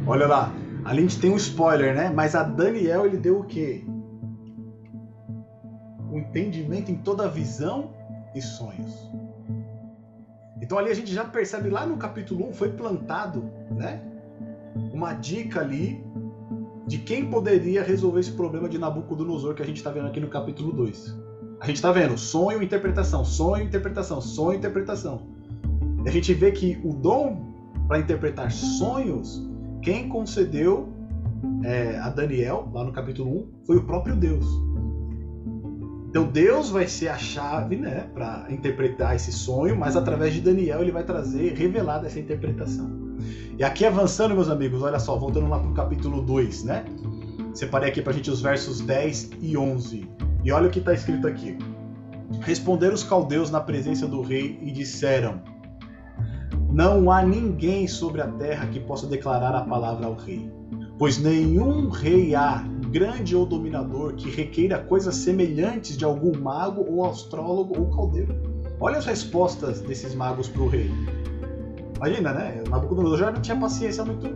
Olha 0.06 0.28
lá, 0.28 0.52
a 0.84 0.94
gente 0.94 1.18
tem 1.20 1.32
um 1.32 1.36
spoiler, 1.36 1.92
né? 1.92 2.08
Mas 2.08 2.36
a 2.36 2.44
Daniel 2.44 3.04
ele 3.04 3.16
deu 3.16 3.40
o 3.40 3.44
quê? 3.44 3.84
O 6.08 6.16
entendimento 6.16 6.92
em 6.92 6.98
toda 6.98 7.24
a 7.24 7.28
visão 7.28 7.90
e 8.32 8.40
sonhos. 8.40 9.10
Então 10.62 10.78
ali 10.78 10.92
a 10.92 10.94
gente 10.94 11.12
já 11.12 11.24
percebe 11.24 11.68
lá 11.68 11.84
no 11.84 11.96
capítulo 11.96 12.48
1 12.50 12.52
foi 12.52 12.70
plantado, 12.70 13.50
né? 13.72 14.00
Uma 14.92 15.14
dica 15.14 15.62
ali 15.62 16.00
de 16.86 16.98
quem 16.98 17.26
poderia 17.26 17.82
resolver 17.82 18.20
esse 18.20 18.32
problema 18.32 18.68
de 18.68 18.78
Nabucodonosor 18.78 19.54
que 19.54 19.62
a 19.62 19.66
gente 19.66 19.78
está 19.78 19.90
vendo 19.90 20.06
aqui 20.06 20.20
no 20.20 20.28
capítulo 20.28 20.72
2. 20.72 21.16
A 21.60 21.66
gente 21.66 21.76
está 21.76 21.90
vendo 21.90 22.16
sonho, 22.16 22.62
interpretação, 22.62 23.24
sonho, 23.24 23.64
interpretação, 23.64 24.20
sonho, 24.20 24.58
interpretação. 24.58 25.22
E 26.04 26.08
a 26.08 26.12
gente 26.12 26.32
vê 26.32 26.52
que 26.52 26.78
o 26.84 26.92
dom 26.92 27.54
para 27.88 27.98
interpretar 27.98 28.50
sonhos, 28.52 29.44
quem 29.82 30.08
concedeu 30.08 30.88
é, 31.64 31.98
a 31.98 32.08
Daniel, 32.08 32.68
lá 32.72 32.84
no 32.84 32.92
capítulo 32.92 33.30
1, 33.30 33.66
foi 33.66 33.76
o 33.76 33.84
próprio 33.84 34.14
Deus. 34.14 34.46
Então 36.08 36.24
Deus 36.28 36.70
vai 36.70 36.86
ser 36.86 37.08
a 37.08 37.18
chave 37.18 37.76
né, 37.76 38.08
para 38.14 38.46
interpretar 38.50 39.14
esse 39.14 39.32
sonho, 39.32 39.76
mas 39.76 39.96
através 39.96 40.32
de 40.32 40.40
Daniel 40.40 40.80
ele 40.80 40.92
vai 40.92 41.04
trazer, 41.04 41.54
revelar 41.54 42.04
essa 42.04 42.18
interpretação. 42.18 43.05
E 43.58 43.64
aqui 43.64 43.86
avançando, 43.86 44.34
meus 44.34 44.50
amigos, 44.50 44.82
olha 44.82 44.98
só, 44.98 45.16
voltando 45.16 45.48
lá 45.48 45.58
para 45.58 45.70
o 45.70 45.72
capítulo 45.72 46.20
2, 46.20 46.64
né? 46.64 46.84
Separei 47.54 47.88
aqui 47.88 48.02
para 48.02 48.12
a 48.12 48.14
gente 48.14 48.30
os 48.30 48.42
versos 48.42 48.82
10 48.82 49.30
e 49.40 49.56
11. 49.56 50.06
E 50.44 50.52
olha 50.52 50.68
o 50.68 50.70
que 50.70 50.78
está 50.78 50.92
escrito 50.92 51.26
aqui. 51.26 51.56
Responderam 52.42 52.92
os 52.92 53.02
caldeus 53.02 53.50
na 53.50 53.60
presença 53.60 54.06
do 54.06 54.20
rei 54.20 54.58
e 54.60 54.70
disseram: 54.70 55.40
Não 56.70 57.10
há 57.10 57.22
ninguém 57.22 57.88
sobre 57.88 58.20
a 58.20 58.26
terra 58.26 58.66
que 58.66 58.78
possa 58.78 59.06
declarar 59.06 59.54
a 59.54 59.62
palavra 59.62 60.06
ao 60.06 60.14
rei, 60.14 60.50
pois 60.98 61.16
nenhum 61.16 61.88
rei 61.88 62.34
há, 62.34 62.62
grande 62.90 63.34
ou 63.34 63.46
dominador, 63.46 64.16
que 64.16 64.28
requeira 64.28 64.80
coisas 64.80 65.14
semelhantes 65.14 65.96
de 65.96 66.04
algum 66.04 66.38
mago 66.38 66.84
ou 66.86 67.06
astrólogo 67.06 67.80
ou 67.80 67.86
caldeiro. 67.96 68.36
Olha 68.78 68.98
as 68.98 69.06
respostas 69.06 69.80
desses 69.80 70.14
magos 70.14 70.46
para 70.46 70.60
o 70.60 70.68
rei. 70.68 70.90
Imagina, 71.96 72.32
né? 72.32 72.62
O 72.66 72.70
Nabucodonosor 72.70 73.18
já 73.18 73.30
não 73.30 73.40
tinha 73.40 73.56
paciência 73.58 74.04
muito, 74.04 74.28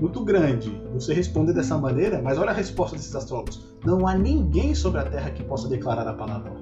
muito 0.00 0.24
grande. 0.24 0.70
Você 0.92 1.14
responder 1.14 1.52
dessa 1.52 1.76
maneira, 1.78 2.20
mas 2.22 2.38
olha 2.38 2.50
a 2.50 2.54
resposta 2.54 2.96
desses 2.96 3.14
astrólogos. 3.14 3.64
Não 3.84 4.06
há 4.06 4.14
ninguém 4.14 4.74
sobre 4.74 5.00
a 5.00 5.04
terra 5.04 5.30
que 5.30 5.42
possa 5.42 5.68
declarar 5.68 6.06
a 6.06 6.12
palavra. 6.12 6.52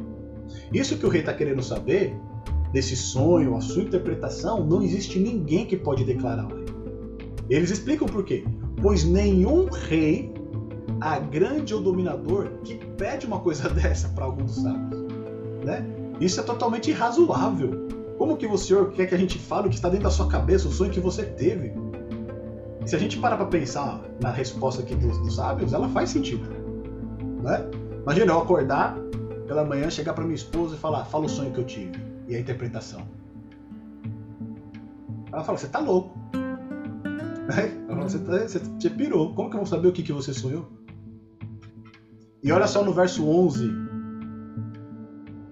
Isso 0.73 0.97
que 0.97 1.07
o 1.07 1.09
rei 1.09 1.21
está 1.21 1.33
querendo 1.33 1.63
saber 1.63 2.17
desse 2.73 2.97
sonho, 2.97 3.57
a 3.57 3.61
sua 3.61 3.83
interpretação, 3.83 4.65
não 4.65 4.83
existe 4.83 5.19
ninguém 5.19 5.67
que 5.67 5.77
pode 5.77 6.05
declarar. 6.05 6.49
Eles 7.49 7.71
explicam 7.71 8.07
por 8.07 8.25
quê. 8.25 8.45
Pois 8.81 9.05
nenhum 9.05 9.69
rei, 9.71 10.33
a 11.01 11.19
grande 11.19 11.75
ou 11.75 11.81
dominador, 11.81 12.49
que 12.65 12.75
pede 12.97 13.27
uma 13.27 13.41
coisa 13.41 13.69
dessa 13.71 14.09
para 14.09 14.25
algum 14.25 14.45
dos 14.45 14.57
sábios. 14.57 15.05
Né? 15.65 15.87
Isso 16.21 16.41
é 16.41 16.43
totalmente 16.43 16.91
irrazoável. 16.91 17.89
Como 18.19 18.37
que 18.37 18.47
o 18.47 18.57
Senhor 18.57 18.93
quer 18.93 19.07
que 19.07 19.15
a 19.15 19.19
gente 19.19 19.39
fale 19.39 19.67
o 19.67 19.71
que 19.71 19.77
está 19.77 19.89
dentro 19.89 20.05
da 20.05 20.11
sua 20.11 20.29
cabeça, 20.29 20.69
o 20.69 20.71
sonho 20.71 20.91
que 20.91 21.01
você 21.01 21.25
teve? 21.25 21.73
E 22.85 22.89
se 22.89 22.95
a 22.95 22.99
gente 22.99 23.19
parar 23.19 23.37
para 23.37 23.47
pensar 23.47 24.01
na 24.21 24.31
resposta 24.31 24.83
aqui 24.83 24.95
dos, 24.95 25.19
dos, 25.19 25.37
sábios, 25.37 25.73
ela 25.73 25.89
faz 25.89 26.11
sentido. 26.11 26.49
Né? 27.43 27.65
Imagina 28.03 28.33
eu 28.33 28.41
acordar 28.41 28.97
pela 29.47 29.65
manhã, 29.65 29.91
chegar 29.91 30.13
para 30.13 30.25
minha 30.25 30.35
esposa 30.35 30.77
e 30.77 30.79
falar: 30.79 31.05
fala 31.07 31.25
o 31.25 31.29
sonho 31.29 31.53
que 31.53 31.59
eu 31.59 31.65
tive 31.65 31.93
e 32.29 32.37
a 32.37 32.41
interpretação. 32.41 33.03
Ela 35.33 35.43
fala: 35.43 35.59
você 35.59 35.69
tá 35.69 35.81
louco. 35.81 36.17
Você, 38.05 38.19
tá, 38.19 38.39
você, 38.39 38.59
você 38.59 38.91
pirou. 38.91 39.35
Como 39.35 39.49
que 39.49 39.57
eu 39.57 39.61
vou 39.61 39.67
saber 39.67 39.89
o 39.89 39.93
que, 39.93 40.03
que 40.03 40.13
você 40.13 40.33
sonhou? 40.33 40.71
E 42.43 42.53
olha 42.53 42.67
só 42.67 42.85
no 42.85 42.93
verso 42.93 43.27
11 43.27 43.71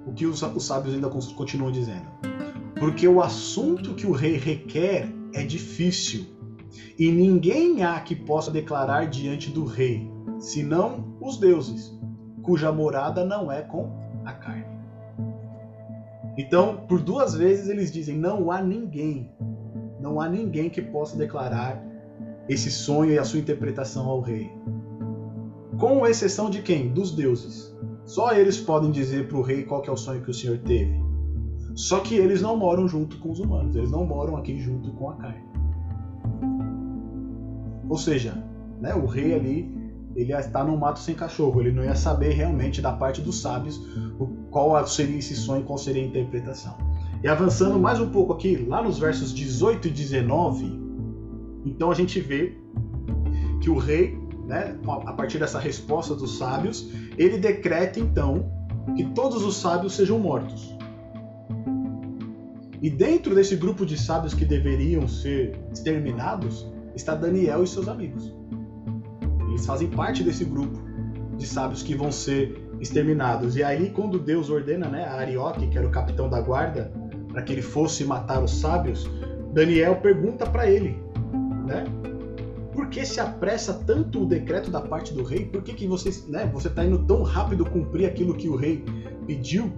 o 0.06 0.12
que 0.12 0.26
os, 0.26 0.42
os 0.42 0.66
sábios 0.66 0.94
ainda 0.94 1.08
continuam 1.08 1.72
dizendo. 1.72 2.06
Porque 2.82 3.06
o 3.06 3.22
assunto 3.22 3.94
que 3.94 4.08
o 4.08 4.10
rei 4.10 4.36
requer 4.36 5.08
é 5.32 5.44
difícil, 5.44 6.26
e 6.98 7.12
ninguém 7.12 7.84
há 7.84 8.00
que 8.00 8.16
possa 8.16 8.50
declarar 8.50 9.06
diante 9.06 9.50
do 9.50 9.64
rei, 9.64 10.10
senão 10.40 11.16
os 11.20 11.36
deuses, 11.38 11.96
cuja 12.42 12.72
morada 12.72 13.24
não 13.24 13.52
é 13.52 13.62
com 13.62 13.88
a 14.24 14.32
carne. 14.32 14.66
Então, 16.36 16.78
por 16.88 17.00
duas 17.00 17.34
vezes 17.36 17.68
eles 17.68 17.92
dizem: 17.92 18.18
não 18.18 18.50
há 18.50 18.60
ninguém 18.60 19.30
não 20.00 20.20
há 20.20 20.28
ninguém 20.28 20.68
que 20.68 20.82
possa 20.82 21.16
declarar 21.16 21.80
esse 22.48 22.68
sonho 22.68 23.12
e 23.12 23.18
a 23.20 23.24
sua 23.24 23.38
interpretação 23.38 24.08
ao 24.08 24.20
rei. 24.20 24.50
Com 25.78 26.04
exceção 26.04 26.50
de 26.50 26.60
quem? 26.60 26.92
Dos 26.92 27.14
deuses. 27.14 27.72
Só 28.04 28.32
eles 28.32 28.58
podem 28.58 28.90
dizer 28.90 29.28
para 29.28 29.38
o 29.38 29.42
rei 29.42 29.62
qual 29.62 29.84
é 29.84 29.90
o 29.92 29.96
sonho 29.96 30.20
que 30.20 30.30
o 30.30 30.34
Senhor 30.34 30.58
teve. 30.58 31.11
Só 31.74 32.00
que 32.00 32.14
eles 32.14 32.42
não 32.42 32.56
moram 32.56 32.86
junto 32.86 33.18
com 33.18 33.30
os 33.30 33.40
humanos, 33.40 33.74
eles 33.74 33.90
não 33.90 34.04
moram 34.04 34.36
aqui 34.36 34.58
junto 34.60 34.90
com 34.92 35.10
a 35.10 35.14
carne. 35.14 35.44
Ou 37.88 37.96
seja, 37.96 38.42
né, 38.80 38.94
o 38.94 39.06
rei 39.06 39.34
ali 39.34 39.82
ele 40.14 40.32
está 40.32 40.62
no 40.62 40.76
mato 40.76 40.98
sem 40.98 41.14
cachorro, 41.14 41.60
ele 41.60 41.72
não 41.72 41.84
ia 41.84 41.94
saber 41.94 42.30
realmente 42.32 42.82
da 42.82 42.92
parte 42.92 43.20
dos 43.20 43.40
sábios 43.40 43.80
qual 44.50 44.86
seria 44.86 45.18
esse 45.18 45.34
sonho, 45.34 45.64
qual 45.64 45.78
seria 45.78 46.02
a 46.02 46.06
interpretação. 46.06 46.76
E 47.22 47.28
avançando 47.28 47.78
mais 47.78 48.00
um 48.00 48.10
pouco 48.10 48.32
aqui, 48.32 48.56
lá 48.68 48.82
nos 48.82 48.98
versos 48.98 49.32
18 49.32 49.88
e 49.88 49.90
19, 49.90 50.82
então 51.64 51.90
a 51.90 51.94
gente 51.94 52.20
vê 52.20 52.58
que 53.60 53.70
o 53.70 53.78
rei, 53.78 54.18
né, 54.46 54.76
a 55.06 55.12
partir 55.12 55.38
dessa 55.38 55.58
resposta 55.58 56.14
dos 56.14 56.36
sábios, 56.36 56.90
ele 57.16 57.38
decreta 57.38 58.00
então 58.00 58.50
que 58.96 59.04
todos 59.04 59.44
os 59.44 59.56
sábios 59.56 59.94
sejam 59.94 60.18
mortos. 60.18 60.71
E 62.82 62.90
dentro 62.90 63.32
desse 63.32 63.54
grupo 63.54 63.86
de 63.86 63.96
sábios 63.96 64.34
que 64.34 64.44
deveriam 64.44 65.06
ser 65.06 65.56
exterminados, 65.72 66.66
está 66.96 67.14
Daniel 67.14 67.62
e 67.62 67.66
seus 67.66 67.86
amigos. 67.86 68.34
Eles 69.48 69.64
fazem 69.64 69.88
parte 69.88 70.24
desse 70.24 70.44
grupo 70.44 70.82
de 71.38 71.46
sábios 71.46 71.80
que 71.82 71.94
vão 71.94 72.10
ser 72.10 72.60
exterminados. 72.80 73.54
E 73.54 73.62
aí, 73.62 73.90
quando 73.90 74.18
Deus 74.18 74.50
ordena 74.50 74.88
né, 74.88 75.04
a 75.04 75.14
Arioque, 75.14 75.68
que 75.68 75.78
era 75.78 75.86
o 75.86 75.90
capitão 75.90 76.28
da 76.28 76.40
guarda, 76.40 76.92
para 77.30 77.42
que 77.42 77.52
ele 77.52 77.62
fosse 77.62 78.04
matar 78.04 78.42
os 78.42 78.50
sábios, 78.50 79.08
Daniel 79.52 79.96
pergunta 79.96 80.44
para 80.44 80.68
ele, 80.68 81.00
né? 81.66 81.84
Por 82.72 82.88
que 82.88 83.04
se 83.04 83.20
apressa 83.20 83.74
tanto 83.86 84.22
o 84.22 84.26
decreto 84.26 84.70
da 84.70 84.80
parte 84.80 85.14
do 85.14 85.22
rei? 85.22 85.44
Por 85.44 85.62
que, 85.62 85.74
que 85.74 85.86
você, 85.86 86.10
né, 86.28 86.50
você 86.52 86.68
está 86.68 86.84
indo 86.84 86.98
tão 87.04 87.22
rápido 87.22 87.64
cumprir 87.64 88.06
aquilo 88.06 88.34
que 88.34 88.48
o 88.48 88.56
rei 88.56 88.82
pediu? 89.26 89.70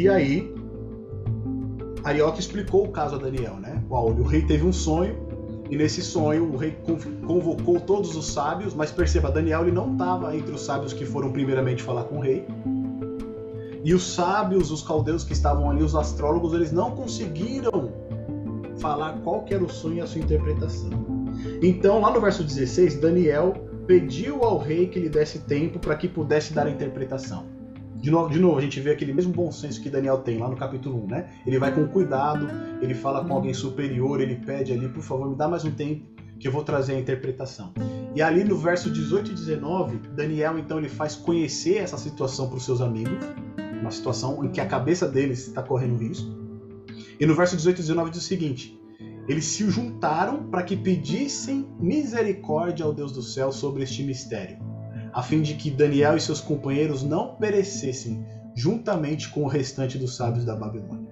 E 0.00 0.08
aí, 0.08 0.50
Arioque 2.02 2.40
explicou 2.40 2.86
o 2.86 2.88
caso 2.88 3.16
a 3.16 3.18
Daniel, 3.18 3.56
né? 3.56 3.84
O 3.90 4.22
rei 4.22 4.40
teve 4.40 4.64
um 4.64 4.72
sonho 4.72 5.14
e 5.68 5.76
nesse 5.76 6.00
sonho 6.00 6.50
o 6.50 6.56
rei 6.56 6.74
convocou 7.26 7.78
todos 7.78 8.16
os 8.16 8.32
sábios, 8.32 8.72
mas 8.72 8.90
perceba, 8.90 9.30
Daniel 9.30 9.60
ele 9.60 9.72
não 9.72 9.92
estava 9.92 10.34
entre 10.34 10.52
os 10.52 10.62
sábios 10.62 10.94
que 10.94 11.04
foram 11.04 11.30
primeiramente 11.30 11.82
falar 11.82 12.04
com 12.04 12.16
o 12.16 12.20
rei. 12.20 12.46
E 13.84 13.92
os 13.92 14.14
sábios, 14.14 14.70
os 14.70 14.80
caldeus 14.80 15.22
que 15.22 15.34
estavam 15.34 15.70
ali, 15.70 15.82
os 15.82 15.94
astrólogos, 15.94 16.54
eles 16.54 16.72
não 16.72 16.92
conseguiram 16.92 17.92
falar 18.78 19.20
qual 19.22 19.44
era 19.50 19.62
o 19.62 19.68
sonho 19.68 19.96
e 19.96 20.00
a 20.00 20.06
sua 20.06 20.22
interpretação. 20.22 20.88
Então, 21.62 22.00
lá 22.00 22.10
no 22.10 22.22
verso 22.22 22.42
16, 22.42 22.98
Daniel 22.98 23.52
pediu 23.86 24.44
ao 24.44 24.56
rei 24.56 24.86
que 24.86 24.98
lhe 24.98 25.10
desse 25.10 25.40
tempo 25.40 25.78
para 25.78 25.94
que 25.94 26.08
pudesse 26.08 26.54
dar 26.54 26.66
a 26.66 26.70
interpretação. 26.70 27.59
De 28.00 28.10
novo, 28.10 28.30
de 28.30 28.38
novo, 28.38 28.58
a 28.58 28.62
gente 28.62 28.80
vê 28.80 28.90
aquele 28.90 29.12
mesmo 29.12 29.32
bom 29.32 29.52
senso 29.52 29.80
que 29.80 29.90
Daniel 29.90 30.18
tem 30.18 30.38
lá 30.38 30.48
no 30.48 30.56
capítulo 30.56 31.04
1, 31.04 31.06
né? 31.06 31.30
Ele 31.46 31.58
vai 31.58 31.74
com 31.74 31.86
cuidado, 31.86 32.48
ele 32.80 32.94
fala 32.94 33.24
com 33.24 33.34
alguém 33.34 33.52
superior, 33.52 34.20
ele 34.20 34.36
pede 34.36 34.72
ali, 34.72 34.88
por 34.88 35.02
favor, 35.02 35.28
me 35.28 35.36
dá 35.36 35.46
mais 35.46 35.64
um 35.64 35.70
tempo 35.70 36.06
que 36.38 36.48
eu 36.48 36.52
vou 36.52 36.64
trazer 36.64 36.94
a 36.94 36.98
interpretação. 36.98 37.74
E 38.14 38.22
ali 38.22 38.42
no 38.42 38.56
verso 38.56 38.90
18 38.90 39.30
e 39.30 39.34
19, 39.34 39.98
Daniel 40.16 40.58
então 40.58 40.78
ele 40.78 40.88
faz 40.88 41.14
conhecer 41.14 41.76
essa 41.76 41.98
situação 41.98 42.48
para 42.48 42.56
os 42.56 42.64
seus 42.64 42.80
amigos 42.80 43.22
uma 43.80 43.90
situação 43.90 44.44
em 44.44 44.48
que 44.50 44.60
a 44.60 44.66
cabeça 44.66 45.08
deles 45.08 45.48
está 45.48 45.62
correndo 45.62 45.98
risco. 45.98 46.30
E 47.18 47.26
no 47.26 47.34
verso 47.34 47.56
18 47.56 47.78
e 47.78 47.82
19 47.82 48.10
diz 48.10 48.20
o 48.20 48.24
seguinte: 48.24 48.80
Eles 49.28 49.44
se 49.44 49.68
juntaram 49.70 50.44
para 50.44 50.62
que 50.62 50.76
pedissem 50.76 51.68
misericórdia 51.78 52.84
ao 52.84 52.92
Deus 52.92 53.12
do 53.12 53.22
céu 53.22 53.52
sobre 53.52 53.82
este 53.82 54.02
mistério, 54.02 54.58
a 55.12 55.22
fim 55.22 55.42
de 55.42 55.54
que 55.54 55.70
Daniel 55.70 56.16
e 56.16 56.20
seus 56.20 56.40
companheiros 56.40 57.02
não 57.02 57.34
perecessem 57.34 58.24
juntamente 58.54 59.30
com 59.30 59.44
o 59.44 59.48
restante 59.48 59.98
dos 59.98 60.16
sábios 60.16 60.44
da 60.44 60.54
Babilônia. 60.54 61.10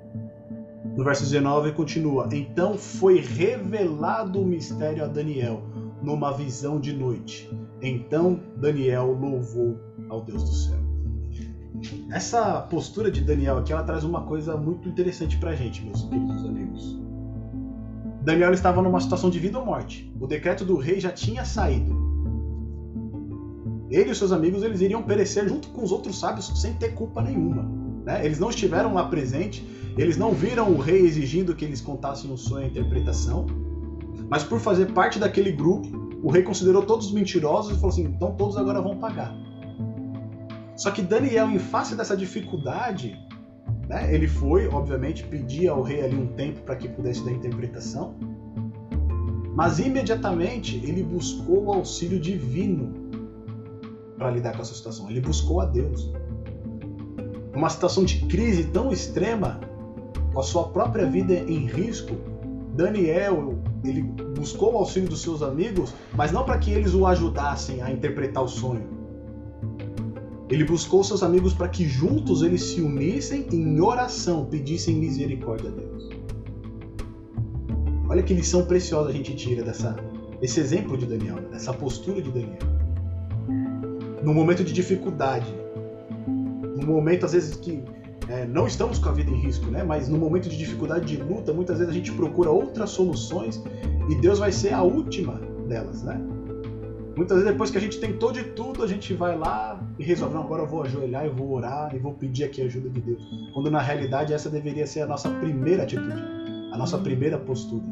No 0.96 1.04
verso 1.04 1.22
19 1.22 1.72
continua: 1.72 2.28
Então 2.32 2.76
foi 2.76 3.20
revelado 3.20 4.40
o 4.40 4.46
mistério 4.46 5.04
a 5.04 5.06
Daniel 5.06 5.62
numa 6.02 6.32
visão 6.32 6.80
de 6.80 6.92
noite. 6.92 7.50
Então 7.80 8.40
Daniel 8.56 9.12
louvou 9.12 9.78
ao 10.08 10.22
Deus 10.22 10.42
do 10.42 10.52
céu. 10.52 10.78
Essa 12.10 12.60
postura 12.62 13.10
de 13.10 13.20
Daniel 13.20 13.58
aqui, 13.58 13.72
ela 13.72 13.84
traz 13.84 14.02
uma 14.02 14.22
coisa 14.22 14.56
muito 14.56 14.88
interessante 14.88 15.36
pra 15.38 15.54
gente, 15.54 15.84
meus 15.84 16.02
queridos 16.02 16.44
amigos. 16.44 16.98
Daniel 18.22 18.52
estava 18.52 18.82
numa 18.82 19.00
situação 19.00 19.30
de 19.30 19.38
vida 19.38 19.58
ou 19.58 19.64
morte. 19.64 20.12
O 20.20 20.26
decreto 20.26 20.64
do 20.64 20.76
rei 20.76 20.98
já 20.98 21.10
tinha 21.10 21.44
saído. 21.44 22.07
Ele 23.90 24.10
e 24.10 24.14
seus 24.14 24.32
amigos 24.32 24.62
eles 24.62 24.80
iriam 24.80 25.02
perecer 25.02 25.48
junto 25.48 25.68
com 25.68 25.82
os 25.82 25.90
outros 25.92 26.18
sábios 26.18 26.52
sem 26.60 26.74
ter 26.74 26.94
culpa 26.94 27.22
nenhuma. 27.22 27.68
Né? 28.04 28.24
Eles 28.24 28.38
não 28.38 28.50
estiveram 28.50 28.94
lá 28.94 29.04
presentes, 29.04 29.62
eles 29.96 30.16
não 30.16 30.32
viram 30.32 30.70
o 30.70 30.78
rei 30.78 31.00
exigindo 31.00 31.54
que 31.54 31.64
eles 31.64 31.80
contassem 31.80 32.30
o 32.30 32.36
sonho 32.36 32.66
e 32.66 32.70
interpretação. 32.70 33.46
Mas 34.28 34.42
por 34.44 34.60
fazer 34.60 34.92
parte 34.92 35.18
daquele 35.18 35.52
grupo, 35.52 35.88
o 36.22 36.30
rei 36.30 36.42
considerou 36.42 36.82
todos 36.82 37.10
mentirosos 37.12 37.72
e 37.72 37.74
falou 37.76 37.90
assim: 37.90 38.04
então 38.04 38.34
todos 38.34 38.56
agora 38.56 38.80
vão 38.80 38.96
pagar. 38.96 39.34
Só 40.76 40.90
que 40.90 41.02
Daniel, 41.02 41.50
em 41.50 41.58
face 41.58 41.96
dessa 41.96 42.16
dificuldade, 42.16 43.18
né, 43.88 44.14
ele 44.14 44.28
foi, 44.28 44.68
obviamente, 44.68 45.24
pedir 45.24 45.68
ao 45.68 45.82
rei 45.82 46.02
ali 46.02 46.16
um 46.16 46.28
tempo 46.28 46.60
para 46.60 46.76
que 46.76 46.88
pudesse 46.88 47.24
dar 47.24 47.32
interpretação. 47.32 48.14
Mas 49.54 49.80
imediatamente 49.80 50.76
ele 50.84 51.02
buscou 51.02 51.64
o 51.64 51.72
auxílio 51.72 52.20
divino 52.20 52.97
para 54.18 54.30
lidar 54.30 54.54
com 54.54 54.62
essa 54.62 54.74
situação. 54.74 55.08
Ele 55.08 55.20
buscou 55.20 55.60
a 55.60 55.64
Deus. 55.64 56.12
Uma 57.54 57.70
situação 57.70 58.04
de 58.04 58.26
crise 58.26 58.64
tão 58.64 58.92
extrema, 58.92 59.60
com 60.32 60.40
a 60.40 60.42
sua 60.42 60.64
própria 60.68 61.06
vida 61.06 61.34
em 61.34 61.66
risco, 61.66 62.14
Daniel 62.74 63.58
ele 63.84 64.02
buscou 64.02 64.74
o 64.74 64.76
auxílio 64.78 65.08
dos 65.08 65.22
seus 65.22 65.42
amigos, 65.42 65.94
mas 66.14 66.32
não 66.32 66.44
para 66.44 66.58
que 66.58 66.70
eles 66.70 66.94
o 66.94 67.06
ajudassem 67.06 67.82
a 67.82 67.90
interpretar 67.90 68.42
o 68.42 68.48
sonho, 68.48 68.86
ele 70.48 70.64
buscou 70.64 71.04
seus 71.04 71.22
amigos 71.22 71.52
para 71.52 71.68
que 71.68 71.86
juntos 71.86 72.42
eles 72.42 72.62
se 72.62 72.80
unissem 72.80 73.46
em 73.52 73.80
oração, 73.80 74.46
pedissem 74.46 74.96
misericórdia 74.96 75.70
a 75.70 75.72
Deus. 75.72 76.08
Olha 78.08 78.22
que 78.22 78.32
lição 78.32 78.64
preciosa 78.64 79.10
a 79.10 79.12
gente 79.12 79.34
tira 79.36 79.62
dessa, 79.62 79.94
desse 80.40 80.58
exemplo 80.58 80.96
de 80.96 81.04
Daniel, 81.04 81.36
dessa 81.50 81.74
postura 81.74 82.22
de 82.22 82.30
Daniel. 82.30 82.58
No 84.22 84.34
momento 84.34 84.64
de 84.64 84.72
dificuldade, 84.72 85.46
no 86.26 86.86
momento 86.86 87.26
às 87.26 87.32
vezes 87.32 87.56
que 87.56 87.82
é, 88.28 88.44
não 88.46 88.66
estamos 88.66 88.98
com 88.98 89.08
a 89.08 89.12
vida 89.12 89.30
em 89.30 89.40
risco, 89.40 89.66
né? 89.70 89.82
mas 89.82 90.08
no 90.08 90.18
momento 90.18 90.48
de 90.48 90.56
dificuldade, 90.56 91.06
de 91.06 91.22
luta, 91.22 91.52
muitas 91.52 91.78
vezes 91.78 91.92
a 91.92 91.96
gente 91.96 92.12
procura 92.12 92.50
outras 92.50 92.90
soluções 92.90 93.62
e 94.08 94.14
Deus 94.16 94.38
vai 94.38 94.52
ser 94.52 94.74
a 94.74 94.82
última 94.82 95.34
delas. 95.66 96.02
Né? 96.02 96.20
Muitas 97.16 97.38
vezes, 97.38 97.52
depois 97.52 97.70
que 97.70 97.78
a 97.78 97.80
gente 97.80 97.98
tentou 97.98 98.30
de 98.30 98.44
tudo, 98.44 98.82
a 98.84 98.86
gente 98.86 99.14
vai 99.14 99.36
lá 99.36 99.82
e 99.98 100.04
resolve, 100.04 100.34
não, 100.34 100.42
agora 100.42 100.62
eu 100.62 100.68
vou 100.68 100.82
ajoelhar 100.82 101.26
e 101.26 101.30
vou 101.30 101.50
orar 101.52 101.94
e 101.94 101.98
vou 101.98 102.14
pedir 102.14 102.44
aqui 102.44 102.62
a 102.62 102.66
ajuda 102.66 102.90
de 102.90 103.00
Deus. 103.00 103.22
Quando 103.52 103.70
na 103.70 103.80
realidade 103.80 104.32
essa 104.32 104.50
deveria 104.50 104.86
ser 104.86 105.00
a 105.00 105.06
nossa 105.06 105.30
primeira 105.30 105.82
atitude, 105.82 106.22
a 106.72 106.78
nossa 106.78 106.98
primeira 106.98 107.38
postura. 107.38 107.84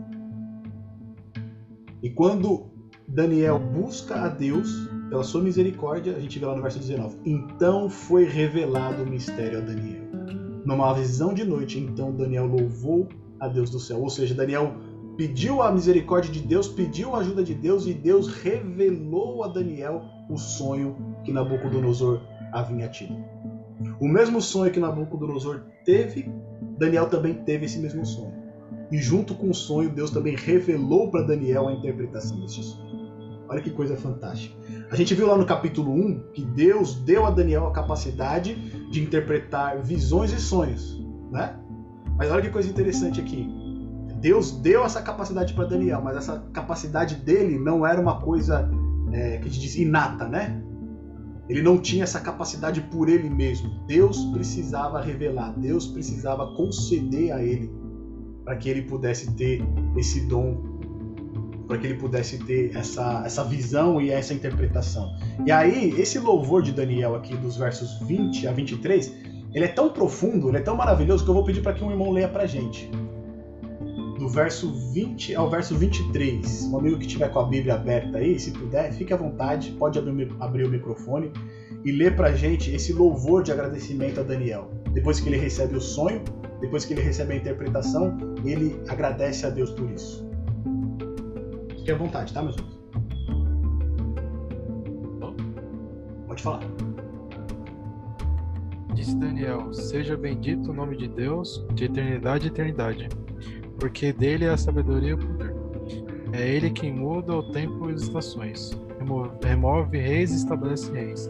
E 2.03 2.11
quando 2.11 2.67
Daniel 3.09 3.59
busca 3.59 4.15
a 4.17 4.29
Deus 4.29 4.89
pela 5.09 5.23
sua 5.23 5.42
misericórdia, 5.42 6.16
a 6.16 6.21
gente 6.21 6.38
vê 6.38 6.47
lá 6.47 6.55
no 6.55 6.62
verso 6.62 6.79
19: 6.79 7.16
Então 7.25 7.88
foi 7.88 8.25
revelado 8.25 9.03
o 9.03 9.07
mistério 9.07 9.59
a 9.59 9.61
Daniel. 9.61 10.05
Numa 10.64 10.92
visão 10.92 11.33
de 11.33 11.45
noite, 11.45 11.79
então 11.79 12.12
Daniel 12.12 12.47
louvou 12.47 13.09
a 13.38 13.49
Deus 13.49 13.71
do 13.71 13.79
céu. 13.79 14.01
Ou 14.01 14.11
seja, 14.11 14.35
Daniel 14.35 14.75
pediu 15.16 15.62
a 15.62 15.71
misericórdia 15.71 16.33
de 16.33 16.40
Deus, 16.40 16.69
pediu 16.69 17.14
a 17.14 17.21
ajuda 17.21 17.42
de 17.42 17.55
Deus 17.55 17.87
e 17.87 17.95
Deus 17.95 18.29
revelou 18.29 19.45
a 19.45 19.49
Daniel 19.49 20.03
o 20.29 20.37
sonho 20.37 20.97
que 21.25 21.33
Nabucodonosor 21.33 22.21
havia 22.53 22.88
tido. 22.88 23.16
O 24.01 24.09
mesmo 24.09 24.40
sonho 24.42 24.73
que 24.73 24.81
Nabucodonosor 24.81 25.62
teve, 25.85 26.31
Daniel 26.79 27.09
também 27.09 27.35
teve 27.35 27.66
esse 27.66 27.79
mesmo 27.79 28.05
sonho. 28.05 28.35
E 28.90 28.99
junto 28.99 29.35
com 29.35 29.51
o 29.51 29.55
sonho, 29.55 29.90
Deus 29.90 30.11
também 30.11 30.37
revelou 30.37 31.11
para 31.11 31.23
Daniel 31.23 31.69
a 31.69 31.73
interpretação 31.73 32.40
desse 32.40 32.62
sonho. 32.62 32.87
Olha 33.49 33.62
que 33.62 33.71
coisa 33.71 33.97
fantástica. 33.97 34.57
A 34.90 34.94
gente 34.94 35.14
viu 35.14 35.27
lá 35.27 35.37
no 35.37 35.44
capítulo 35.44 35.92
1 35.92 36.33
que 36.33 36.44
Deus 36.44 36.94
deu 36.94 37.27
a 37.27 37.31
Daniel 37.31 37.66
a 37.66 37.72
capacidade 37.72 38.55
de 38.90 39.03
interpretar 39.03 39.83
visões 39.83 40.33
e 40.33 40.40
sonhos, 40.40 41.05
né? 41.31 41.57
Mas 42.16 42.31
olha 42.31 42.42
que 42.42 42.51
coisa 42.51 42.68
interessante 42.68 43.20
aqui. 43.20 43.49
Deus 44.20 44.53
deu 44.53 44.85
essa 44.85 45.03
capacidade 45.03 45.55
para 45.55 45.64
Daniel, 45.64 46.01
mas 46.03 46.16
essa 46.16 46.38
capacidade 46.53 47.16
dele 47.16 47.59
não 47.59 47.87
era 47.87 48.01
uma 48.01 48.20
coisa 48.20 48.70
é, 49.12 49.38
que 49.38 49.49
a 49.49 49.51
gente 49.51 49.61
diz 49.61 49.77
inata, 49.77 50.27
né? 50.27 50.62
Ele 51.49 51.62
não 51.62 51.79
tinha 51.79 52.05
essa 52.05 52.20
capacidade 52.20 52.81
por 52.83 53.09
ele 53.09 53.29
mesmo. 53.29 53.70
Deus 53.87 54.25
precisava 54.27 55.01
revelar, 55.01 55.53
Deus 55.59 55.87
precisava 55.87 56.55
conceder 56.55 57.33
a 57.33 57.42
ele 57.42 57.70
para 58.44 58.57
que 58.57 58.68
ele 58.68 58.83
pudesse 58.83 59.33
ter 59.35 59.62
esse 59.96 60.20
dom, 60.29 60.76
para 61.66 61.79
que 61.79 61.87
ele 61.87 61.94
pudesse 61.94 62.38
ter 62.38 62.76
essa, 62.76 63.22
essa 63.24 63.44
visão 63.44 64.00
e 64.00 64.11
essa 64.11 64.33
interpretação. 64.33 65.16
E 65.44 65.50
aí, 65.50 65.94
esse 66.00 66.18
louvor 66.18 66.62
de 66.62 66.72
Daniel 66.72 67.14
aqui 67.14 67.37
dos 67.37 67.57
versos 67.57 67.98
20 68.00 68.46
a 68.46 68.52
23, 68.52 69.12
ele 69.55 69.64
é 69.64 69.68
tão 69.68 69.90
profundo, 69.90 70.48
ele 70.48 70.59
é 70.59 70.61
tão 70.62 70.76
maravilhoso 70.76 71.24
que 71.24 71.31
eu 71.31 71.35
vou 71.35 71.44
pedir 71.44 71.62
para 71.62 71.72
que 71.72 71.83
um 71.83 71.90
irmão 71.90 72.11
leia 72.11 72.29
para 72.29 72.46
gente 72.46 72.90
do 74.18 74.29
verso 74.29 74.72
20 74.92 75.35
ao 75.35 75.48
verso 75.48 75.76
23. 75.76 76.64
Um 76.64 76.79
amigo 76.79 76.98
que 76.98 77.07
tiver 77.07 77.29
com 77.29 77.38
a 77.38 77.44
Bíblia 77.44 77.74
aberta 77.74 78.18
aí, 78.18 78.38
se 78.38 78.50
puder, 78.50 78.92
fique 78.92 79.12
à 79.12 79.16
vontade, 79.16 79.72
pode 79.72 79.98
abrir, 79.98 80.35
abrir 80.40 80.64
o 80.64 80.70
microfone 80.70 81.31
e 81.85 81.92
ler 81.92 82.16
pra 82.16 82.33
gente 82.33 82.74
esse 82.74 82.92
louvor 82.92 83.42
de 83.42 83.52
agradecimento 83.52 84.20
a 84.20 84.22
Daniel. 84.22 84.70
Depois 84.92 85.20
que 85.20 85.29
ele 85.29 85.37
recebe 85.37 85.76
o 85.76 85.81
sonho, 85.81 86.22
depois 86.61 86.85
que 86.85 86.94
ele 86.94 87.02
recebe 87.02 87.35
a 87.35 87.37
interpretação, 87.37 88.16
ele 88.44 88.81
agradece 88.88 89.46
a 89.46 89.50
Deus 89.50 89.70
por 89.70 89.90
isso. 89.90 90.26
Fique 91.87 91.92
à 91.92 91.99
vontade, 91.99 92.33
tá, 92.33 92.42
meus 92.42 92.57
irmãos? 92.57 92.77
Pode 96.27 96.42
falar. 96.42 96.61
Disse 98.92 99.14
Daniel: 99.14 99.72
Seja 99.72 100.16
bendito 100.16 100.72
o 100.72 100.75
nome 100.75 100.96
de 100.96 101.07
Deus 101.07 101.64
de 101.75 101.85
eternidade 101.85 102.49
e 102.49 102.49
eternidade 102.49 103.09
porque 103.79 104.12
dele 104.12 104.46
é 104.46 104.49
a 104.49 104.57
sabedoria 104.57 105.11
e 105.11 105.14
o 105.14 105.18
poder. 105.18 105.55
É 106.33 106.49
ele 106.49 106.70
quem 106.70 106.92
muda 106.92 107.37
o 107.37 107.53
tempo 107.53 107.88
e 107.88 107.94
as 107.94 108.03
estações, 108.03 108.77
remove, 108.99 109.31
remove 109.44 109.96
reis 109.96 110.33
e 110.33 110.37
estabelece 110.38 110.90
reis. 110.90 111.29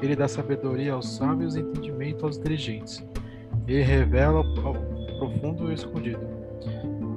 Ele 0.00 0.14
dá 0.14 0.28
sabedoria 0.28 0.92
aos 0.92 1.08
sábios 1.16 1.56
e 1.56 1.60
entendimento 1.60 2.24
aos 2.24 2.38
inteligentes. 2.38 3.04
Ele 3.66 3.82
revela 3.82 4.44
ao 4.62 4.74
profundo 5.18 5.72
e 5.72 5.74
escondido. 5.74 6.20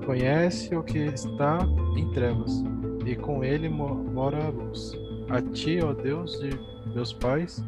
Conhece 0.04 0.76
o 0.76 0.82
que 0.82 0.98
está 0.98 1.60
em 1.96 2.12
trevas, 2.12 2.64
e 3.06 3.16
com 3.16 3.44
ele 3.44 3.70
mora 3.70 4.46
a 4.46 4.50
luz. 4.50 4.94
A 5.30 5.42
ti, 5.42 5.80
ó 5.82 5.94
Deus 5.94 6.40
de 6.40 6.50
meus 6.94 7.14
pais, 7.14 7.64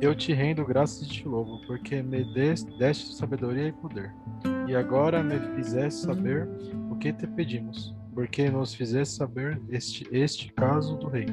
eu 0.00 0.14
te 0.14 0.32
rendo 0.32 0.64
graças 0.64 1.02
e 1.02 1.08
te 1.08 1.28
louvo, 1.28 1.60
porque 1.66 2.02
me 2.02 2.24
deste 2.34 3.14
sabedoria 3.14 3.68
e 3.68 3.72
poder. 3.72 4.12
E 4.66 4.74
agora 4.74 5.22
me 5.22 5.38
fizeste 5.56 6.00
saber 6.02 6.48
o 6.90 6.96
que 6.96 7.12
te 7.12 7.26
pedimos, 7.26 7.94
porque 8.14 8.50
nos 8.50 8.74
fizeste 8.74 9.14
saber 9.14 9.60
este, 9.68 10.06
este 10.10 10.52
caso 10.52 10.96
do 10.96 11.08
rei. 11.08 11.26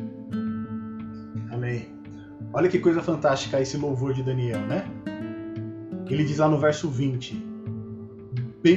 Amém. 1.51 1.87
Olha 2.53 2.69
que 2.69 2.79
coisa 2.79 3.01
fantástica 3.01 3.59
esse 3.59 3.77
louvor 3.77 4.13
de 4.13 4.23
Daniel, 4.23 4.59
né? 4.61 4.85
Ele 6.09 6.25
diz 6.25 6.37
lá 6.37 6.49
no 6.49 6.59
verso 6.59 6.89
20: 6.89 7.50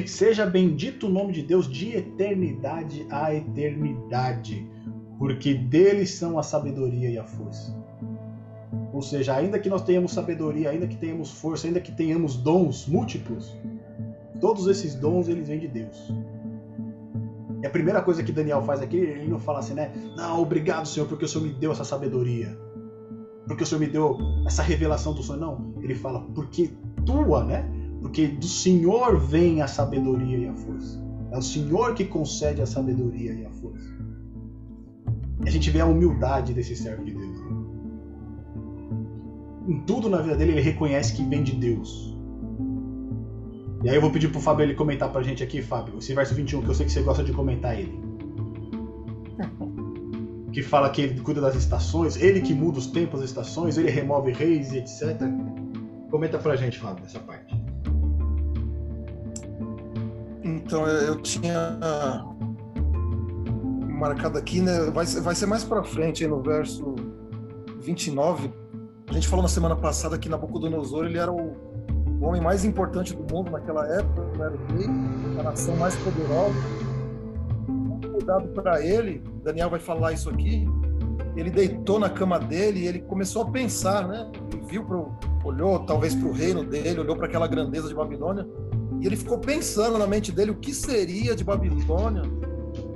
Seja 0.07 0.45
bendito 0.45 1.07
o 1.07 1.09
nome 1.09 1.31
de 1.31 1.43
Deus 1.43 1.67
de 1.67 1.95
eternidade 1.95 3.05
a 3.09 3.33
eternidade, 3.33 4.67
porque 5.19 5.53
dele 5.53 6.07
são 6.07 6.39
a 6.39 6.43
sabedoria 6.43 7.09
e 7.09 7.17
a 7.17 7.23
força. 7.23 7.75
Ou 8.91 9.01
seja, 9.01 9.35
ainda 9.35 9.59
que 9.59 9.69
nós 9.69 9.83
tenhamos 9.83 10.13
sabedoria, 10.13 10.69
ainda 10.69 10.87
que 10.87 10.95
tenhamos 10.95 11.31
força, 11.31 11.67
ainda 11.67 11.79
que 11.79 11.91
tenhamos 11.91 12.35
dons 12.35 12.87
múltiplos, 12.87 13.55
todos 14.39 14.67
esses 14.67 14.95
dons 14.95 15.27
eles 15.27 15.47
vêm 15.47 15.59
de 15.59 15.67
Deus. 15.67 16.11
E 17.61 17.67
a 17.67 17.69
primeira 17.69 18.01
coisa 18.01 18.23
que 18.23 18.31
Daniel 18.31 18.61
faz 18.63 18.81
aqui, 18.81 18.97
ele 18.97 19.27
não 19.27 19.39
fala 19.39 19.59
assim, 19.59 19.73
né? 19.73 19.91
Não, 20.15 20.41
obrigado, 20.41 20.87
Senhor, 20.87 21.07
porque 21.07 21.25
o 21.25 21.27
Senhor 21.27 21.45
me 21.45 21.53
deu 21.53 21.71
essa 21.71 21.83
sabedoria. 21.83 22.57
Porque 23.47 23.63
o 23.63 23.65
Senhor 23.65 23.79
me 23.79 23.87
deu 23.87 24.17
essa 24.45 24.63
revelação 24.63 25.13
do 25.13 25.21
sonho. 25.21 25.39
Não, 25.39 25.73
ele 25.81 25.93
fala, 25.93 26.21
porque 26.33 26.71
tua, 27.05 27.43
né? 27.43 27.69
Porque 28.05 28.27
do 28.27 28.47
Senhor 28.47 29.17
vem 29.17 29.61
a 29.61 29.67
sabedoria 29.67 30.37
e 30.37 30.47
a 30.47 30.53
força. 30.53 31.03
É 31.31 31.37
o 31.37 31.41
Senhor 31.41 31.93
que 31.93 32.05
concede 32.05 32.61
a 32.61 32.65
sabedoria 32.65 33.33
e 33.33 33.45
a 33.45 33.51
força. 33.51 33.93
E 35.43 35.47
a 35.47 35.51
gente 35.51 35.69
vê 35.69 35.81
a 35.81 35.85
humildade 35.85 36.53
desse 36.53 36.75
servo 36.75 37.03
de 37.03 37.13
Deus 37.13 37.35
em 39.67 39.79
tudo 39.81 40.09
na 40.09 40.21
vida 40.21 40.35
dele 40.35 40.53
ele 40.53 40.61
reconhece 40.61 41.13
que 41.13 41.23
vem 41.23 41.43
de 41.43 41.53
Deus. 41.53 42.15
E 43.83 43.89
aí 43.89 43.95
eu 43.95 44.01
vou 44.01 44.11
pedir 44.11 44.29
pro 44.29 44.39
Fábio 44.39 44.63
ele 44.63 44.73
comentar 44.73 45.11
pra 45.11 45.21
gente 45.21 45.43
aqui, 45.43 45.61
Fábio, 45.61 45.97
esse 45.99 46.13
verso 46.13 46.33
21, 46.33 46.61
que 46.61 46.69
eu 46.69 46.73
sei 46.73 46.85
que 46.85 46.91
você 46.91 47.01
gosta 47.01 47.23
de 47.23 47.31
comentar 47.31 47.77
ele. 47.77 47.99
Que 50.51 50.63
fala 50.63 50.89
que 50.89 51.01
ele 51.01 51.19
cuida 51.19 51.41
das 51.41 51.53
estações, 51.53 52.15
ele 52.15 52.39
que 52.39 52.53
muda 52.53 52.79
os 52.79 52.87
tempos 52.87 53.19
das 53.19 53.29
estações, 53.29 53.77
ele 53.77 53.89
remove 53.89 54.31
reis 54.31 54.71
e 54.71 54.77
etc. 54.77 55.21
Comenta 56.09 56.37
pra 56.37 56.55
gente, 56.55 56.79
Fábio, 56.79 57.03
essa 57.03 57.19
parte. 57.19 57.53
Então, 60.45 60.87
eu 60.87 61.15
tinha 61.15 61.79
marcado 63.89 64.37
aqui, 64.37 64.61
né? 64.61 64.91
Vai, 64.91 65.03
vai 65.07 65.33
ser 65.33 65.47
mais 65.47 65.63
para 65.63 65.83
frente, 65.83 66.27
no 66.27 66.39
verso 66.39 66.93
29, 67.79 68.53
a 69.09 69.13
gente 69.13 69.27
falou 69.27 69.41
na 69.41 69.49
semana 69.49 69.75
passada 69.75 70.19
que 70.19 70.29
Nabucodonosor 70.29 71.05
ele 71.05 71.17
era 71.17 71.31
o, 71.31 71.55
o 72.21 72.25
homem 72.25 72.41
mais 72.41 72.63
importante 72.63 73.15
do 73.15 73.21
mundo 73.33 73.49
naquela 73.49 73.87
época, 73.87 74.21
era 74.35 74.53
o 74.53 74.77
rei, 74.77 74.87
a 75.39 75.43
nação 75.43 75.75
mais 75.77 75.95
poderosa. 75.95 76.55
Cuidado 78.11 78.47
para 78.49 78.85
ele, 78.85 79.23
Daniel 79.43 79.71
vai 79.71 79.79
falar 79.79 80.13
isso 80.13 80.29
aqui. 80.29 80.67
Ele 81.35 81.49
deitou 81.49 81.99
na 81.99 82.09
cama 82.09 82.39
dele 82.39 82.81
e 82.81 82.87
ele 82.87 82.99
começou 82.99 83.41
a 83.41 83.51
pensar, 83.51 84.07
né? 84.07 84.31
Ele 84.51 84.61
viu 84.63 84.85
pro, 84.85 85.11
olhou 85.43 85.79
talvez 85.79 86.13
para 86.13 86.27
o 86.27 86.31
reino 86.31 86.63
dele, 86.63 86.99
olhou 86.99 87.15
para 87.15 87.25
aquela 87.25 87.47
grandeza 87.47 87.87
de 87.87 87.95
Babilônia 87.95 88.47
e 89.05 89.07
ele 89.07 89.15
ficou 89.15 89.37
pensando 89.37 89.99
na 89.99 90.07
mente 90.07 90.31
dele 90.31 90.49
o 90.49 90.55
que 90.55 90.73
seria 90.73 91.35
de 91.35 91.43
Babilônia, 91.43 92.23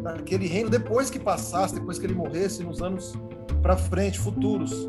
daquele 0.02 0.48
reino 0.48 0.68
depois 0.68 1.08
que 1.08 1.20
passasse, 1.20 1.76
depois 1.76 2.00
que 2.00 2.06
ele 2.08 2.16
morresse, 2.16 2.64
nos 2.64 2.82
anos 2.82 3.14
para 3.62 3.78
frente, 3.78 4.18
futuros. 4.18 4.88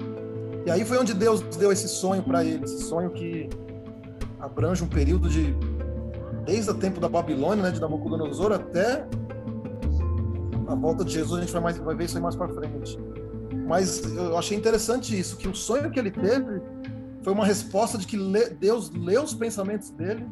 E 0.64 0.70
aí 0.70 0.83
foi 0.83 0.96
onde 0.96 1.12
Deus 1.12 1.42
deu 1.59 1.70
esse 1.70 1.88
sonho 1.88 2.22
para 2.22 2.42
ele, 2.42 2.64
esse 2.64 2.85
sonho 2.85 3.11
que 3.11 3.50
abrange 4.38 4.83
um 4.83 4.87
período 4.87 5.28
de 5.28 5.54
desde 6.46 6.70
o 6.70 6.74
tempo 6.74 6.98
da 6.98 7.09
Babilônia, 7.09 7.64
né, 7.64 7.70
de 7.70 7.83
Nabucodonosor 7.83 8.52
até 8.52 9.06
a 10.68 10.74
volta 10.74 11.04
de 11.04 11.12
Jesus, 11.12 11.38
a 11.38 11.42
gente 11.42 11.52
vai, 11.52 11.61
mais, 11.61 11.76
vai 11.76 11.94
ver 11.94 12.04
isso 12.04 12.16
aí 12.16 12.22
mais 12.22 12.35
para 12.35 12.48
frente. 12.48 12.98
Mas 13.66 14.02
eu 14.16 14.38
achei 14.38 14.56
interessante 14.56 15.18
isso, 15.18 15.37
que 15.37 15.46
o 15.46 15.54
sonho 15.54 15.90
que 15.90 15.98
ele 15.98 16.11
teve 16.11 16.62
foi 17.22 17.35
uma 17.35 17.44
resposta 17.44 17.98
de 17.98 18.06
que 18.06 18.16
Deus 18.59 18.90
leu 18.90 19.22
os 19.22 19.35
pensamentos 19.35 19.90
dele, 19.90 20.26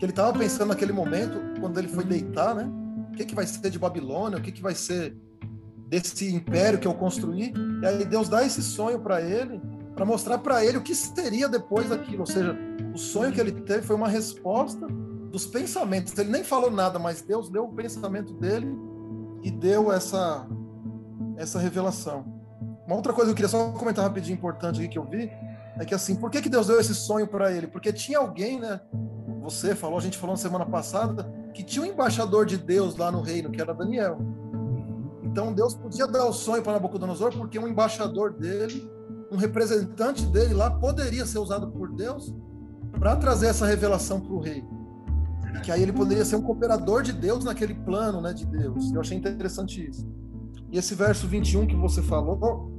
que 0.00 0.04
ele 0.06 0.12
estava 0.12 0.36
pensando 0.36 0.70
naquele 0.70 0.92
momento, 0.92 1.38
quando 1.60 1.78
ele 1.78 1.86
foi 1.86 2.02
deitar, 2.02 2.54
né? 2.54 2.68
O 3.12 3.16
que, 3.16 3.24
que 3.24 3.34
vai 3.34 3.46
ser 3.46 3.70
de 3.70 3.78
Babilônia? 3.78 4.38
O 4.38 4.42
que, 4.42 4.50
que 4.50 4.62
vai 4.62 4.74
ser 4.74 5.14
desse 5.90 6.32
império 6.32 6.78
que 6.78 6.86
eu 6.86 6.94
construí. 6.94 7.52
E 7.82 7.86
aí 7.86 8.04
Deus 8.04 8.28
dá 8.28 8.46
esse 8.46 8.62
sonho 8.62 9.00
para 9.00 9.20
ele, 9.20 9.60
para 9.94 10.06
mostrar 10.06 10.38
para 10.38 10.64
ele 10.64 10.78
o 10.78 10.82
que 10.82 10.94
seria 10.94 11.48
depois 11.48 11.88
daquilo. 11.88 12.20
Ou 12.20 12.26
seja, 12.26 12.56
o 12.94 12.96
sonho 12.96 13.32
que 13.32 13.40
ele 13.40 13.52
teve 13.52 13.82
foi 13.82 13.96
uma 13.96 14.08
resposta 14.08 14.86
dos 14.86 15.46
pensamentos. 15.46 16.16
Ele 16.16 16.30
nem 16.30 16.44
falou 16.44 16.70
nada, 16.70 16.98
mas 16.98 17.20
Deus 17.20 17.50
deu 17.50 17.64
o 17.64 17.72
pensamento 17.72 18.32
dele 18.32 18.72
e 19.42 19.50
deu 19.50 19.92
essa 19.92 20.46
essa 21.36 21.58
revelação. 21.58 22.24
uma 22.86 22.96
outra 22.96 23.14
coisa 23.14 23.28
que 23.28 23.32
eu 23.32 23.36
queria 23.36 23.48
só 23.48 23.72
comentar 23.72 24.04
rapidinho 24.04 24.34
importante 24.34 24.78
aqui 24.78 24.88
que 24.88 24.98
eu 24.98 25.04
vi 25.04 25.30
é 25.78 25.84
que 25.86 25.94
assim, 25.94 26.14
por 26.14 26.30
que, 26.30 26.42
que 26.42 26.50
Deus 26.50 26.66
deu 26.66 26.78
esse 26.78 26.94
sonho 26.94 27.26
para 27.26 27.50
ele? 27.50 27.66
Porque 27.66 27.90
tinha 27.92 28.18
alguém, 28.18 28.60
né? 28.60 28.78
Você 29.40 29.74
falou, 29.74 29.98
a 29.98 30.02
gente 30.02 30.18
falou 30.18 30.34
na 30.34 30.40
semana 30.40 30.66
passada, 30.66 31.24
que 31.54 31.62
tinha 31.62 31.84
um 31.84 31.88
embaixador 31.88 32.44
de 32.44 32.56
Deus 32.56 32.96
lá 32.96 33.10
no 33.10 33.20
reino, 33.20 33.50
que 33.50 33.60
era 33.60 33.74
Daniel. 33.74 34.18
Então 35.22 35.52
Deus 35.52 35.74
podia 35.74 36.06
dar 36.06 36.26
o 36.26 36.32
sonho 36.32 36.62
para 36.62 36.72
Nabucodonosor, 36.74 37.32
porque 37.36 37.58
um 37.58 37.68
embaixador 37.68 38.32
dele, 38.32 38.90
um 39.30 39.36
representante 39.36 40.24
dele 40.26 40.54
lá, 40.54 40.70
poderia 40.70 41.24
ser 41.24 41.38
usado 41.38 41.68
por 41.70 41.92
Deus 41.92 42.34
para 42.98 43.16
trazer 43.16 43.46
essa 43.46 43.66
revelação 43.66 44.20
para 44.20 44.32
o 44.32 44.40
rei. 44.40 44.64
E 45.56 45.60
que 45.60 45.72
aí 45.72 45.82
ele 45.82 45.92
poderia 45.92 46.24
ser 46.24 46.36
um 46.36 46.42
cooperador 46.42 47.02
de 47.02 47.12
Deus 47.12 47.44
naquele 47.44 47.74
plano 47.74 48.20
né, 48.20 48.32
de 48.32 48.44
Deus. 48.44 48.92
Eu 48.92 49.00
achei 49.00 49.16
interessante 49.16 49.88
isso. 49.88 50.06
E 50.70 50.78
esse 50.78 50.94
verso 50.94 51.26
21 51.26 51.66
que 51.66 51.76
você 51.76 52.02
falou, 52.02 52.72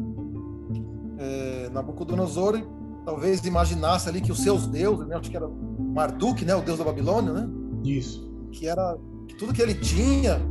é, 1.18 1.70
Nabucodonosor 1.70 2.62
talvez 3.06 3.44
imaginasse 3.46 4.08
ali 4.08 4.22
que 4.22 4.32
os 4.32 4.40
seus 4.40 4.68
deuses, 4.68 5.08
né, 5.08 5.16
acho 5.16 5.30
que 5.30 5.36
era 5.36 5.50
Marduk, 5.92 6.44
né, 6.46 6.56
o 6.56 6.62
deus 6.62 6.80
da 6.80 6.86
Babilônia, 6.86 7.34
né? 7.34 7.50
Isso. 7.84 8.30
Que 8.52 8.68
era 8.68 8.98
tudo 9.38 9.54
que 9.54 9.62
ele 9.62 9.76
tinha, 9.76 10.42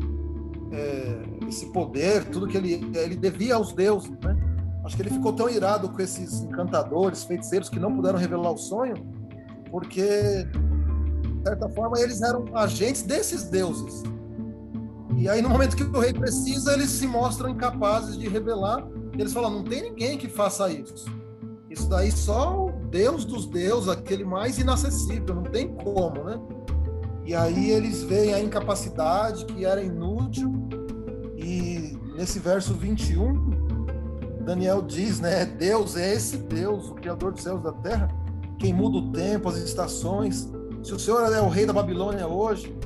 é, 0.73 1.23
esse 1.49 1.67
poder, 1.73 2.25
tudo 2.27 2.47
que 2.47 2.57
ele 2.57 2.91
ele 2.95 3.17
devia 3.17 3.55
aos 3.55 3.73
deuses, 3.73 4.11
né? 4.23 4.37
Acho 4.85 4.97
que 4.97 5.03
ele 5.03 5.11
ficou 5.11 5.33
tão 5.33 5.49
irado 5.49 5.89
com 5.89 6.01
esses 6.01 6.43
encantadores, 6.43 7.25
feiticeiros 7.25 7.69
que 7.69 7.79
não 7.79 7.95
puderam 7.95 8.19
revelar 8.19 8.51
o 8.51 8.57
sonho, 8.57 8.95
porque 9.71 10.45
de 10.45 11.43
certa 11.45 11.69
forma 11.71 11.99
eles 12.01 12.23
eram 12.23 12.45
agentes 12.55 13.03
desses 13.03 13.45
deuses. 13.45 14.03
E 15.17 15.29
aí 15.29 15.43
no 15.43 15.51
momento 15.51 15.77
que 15.77 15.83
o 15.83 16.01
rei 16.01 16.13
precisa, 16.15 16.73
eles 16.73 16.91
se 16.91 17.07
mostram 17.07 17.51
incapazes 17.51 18.19
de 18.19 18.29
revelar. 18.29 18.87
Eles 19.19 19.33
falam: 19.33 19.51
não 19.51 19.65
tem 19.65 19.83
ninguém 19.83 20.17
que 20.17 20.29
faça 20.29 20.71
isso. 20.71 21.05
Isso 21.69 21.89
daí 21.89 22.11
só 22.11 22.73
Deus 22.91 23.25
dos 23.25 23.47
deuses, 23.47 23.89
aquele 23.89 24.25
mais 24.25 24.59
inacessível, 24.59 25.35
não 25.35 25.45
tem 25.45 25.69
como, 25.69 26.25
né? 26.25 26.41
E 27.25 27.35
aí 27.35 27.71
eles 27.71 28.03
veem 28.03 28.35
a 28.35 28.41
incapacidade, 28.41 29.45
que 29.45 29.65
era 29.65 29.81
inútil, 29.81 30.53
e 31.37 31.97
nesse 32.17 32.41
verso 32.41 32.75
21, 32.75 34.45
Daniel 34.45 34.83
diz, 34.83 35.21
né? 35.21 35.47
Deus 35.47 35.97
é 35.97 36.15
esse 36.15 36.37
Deus, 36.37 36.91
o 36.91 36.95
Criador 36.95 37.33
dos 37.33 37.43
céus 37.43 37.61
e 37.61 37.65
da 37.65 37.73
terra, 37.73 38.09
quem 38.59 38.73
muda 38.73 38.99
o 38.99 39.13
tempo, 39.13 39.49
as 39.49 39.57
estações. 39.57 40.51
Se 40.83 40.93
o 40.93 40.99
Senhor 40.99 41.33
é 41.33 41.41
o 41.41 41.49
rei 41.49 41.67
da 41.67 41.73
Babilônia 41.73 42.27
hoje, 42.27 42.77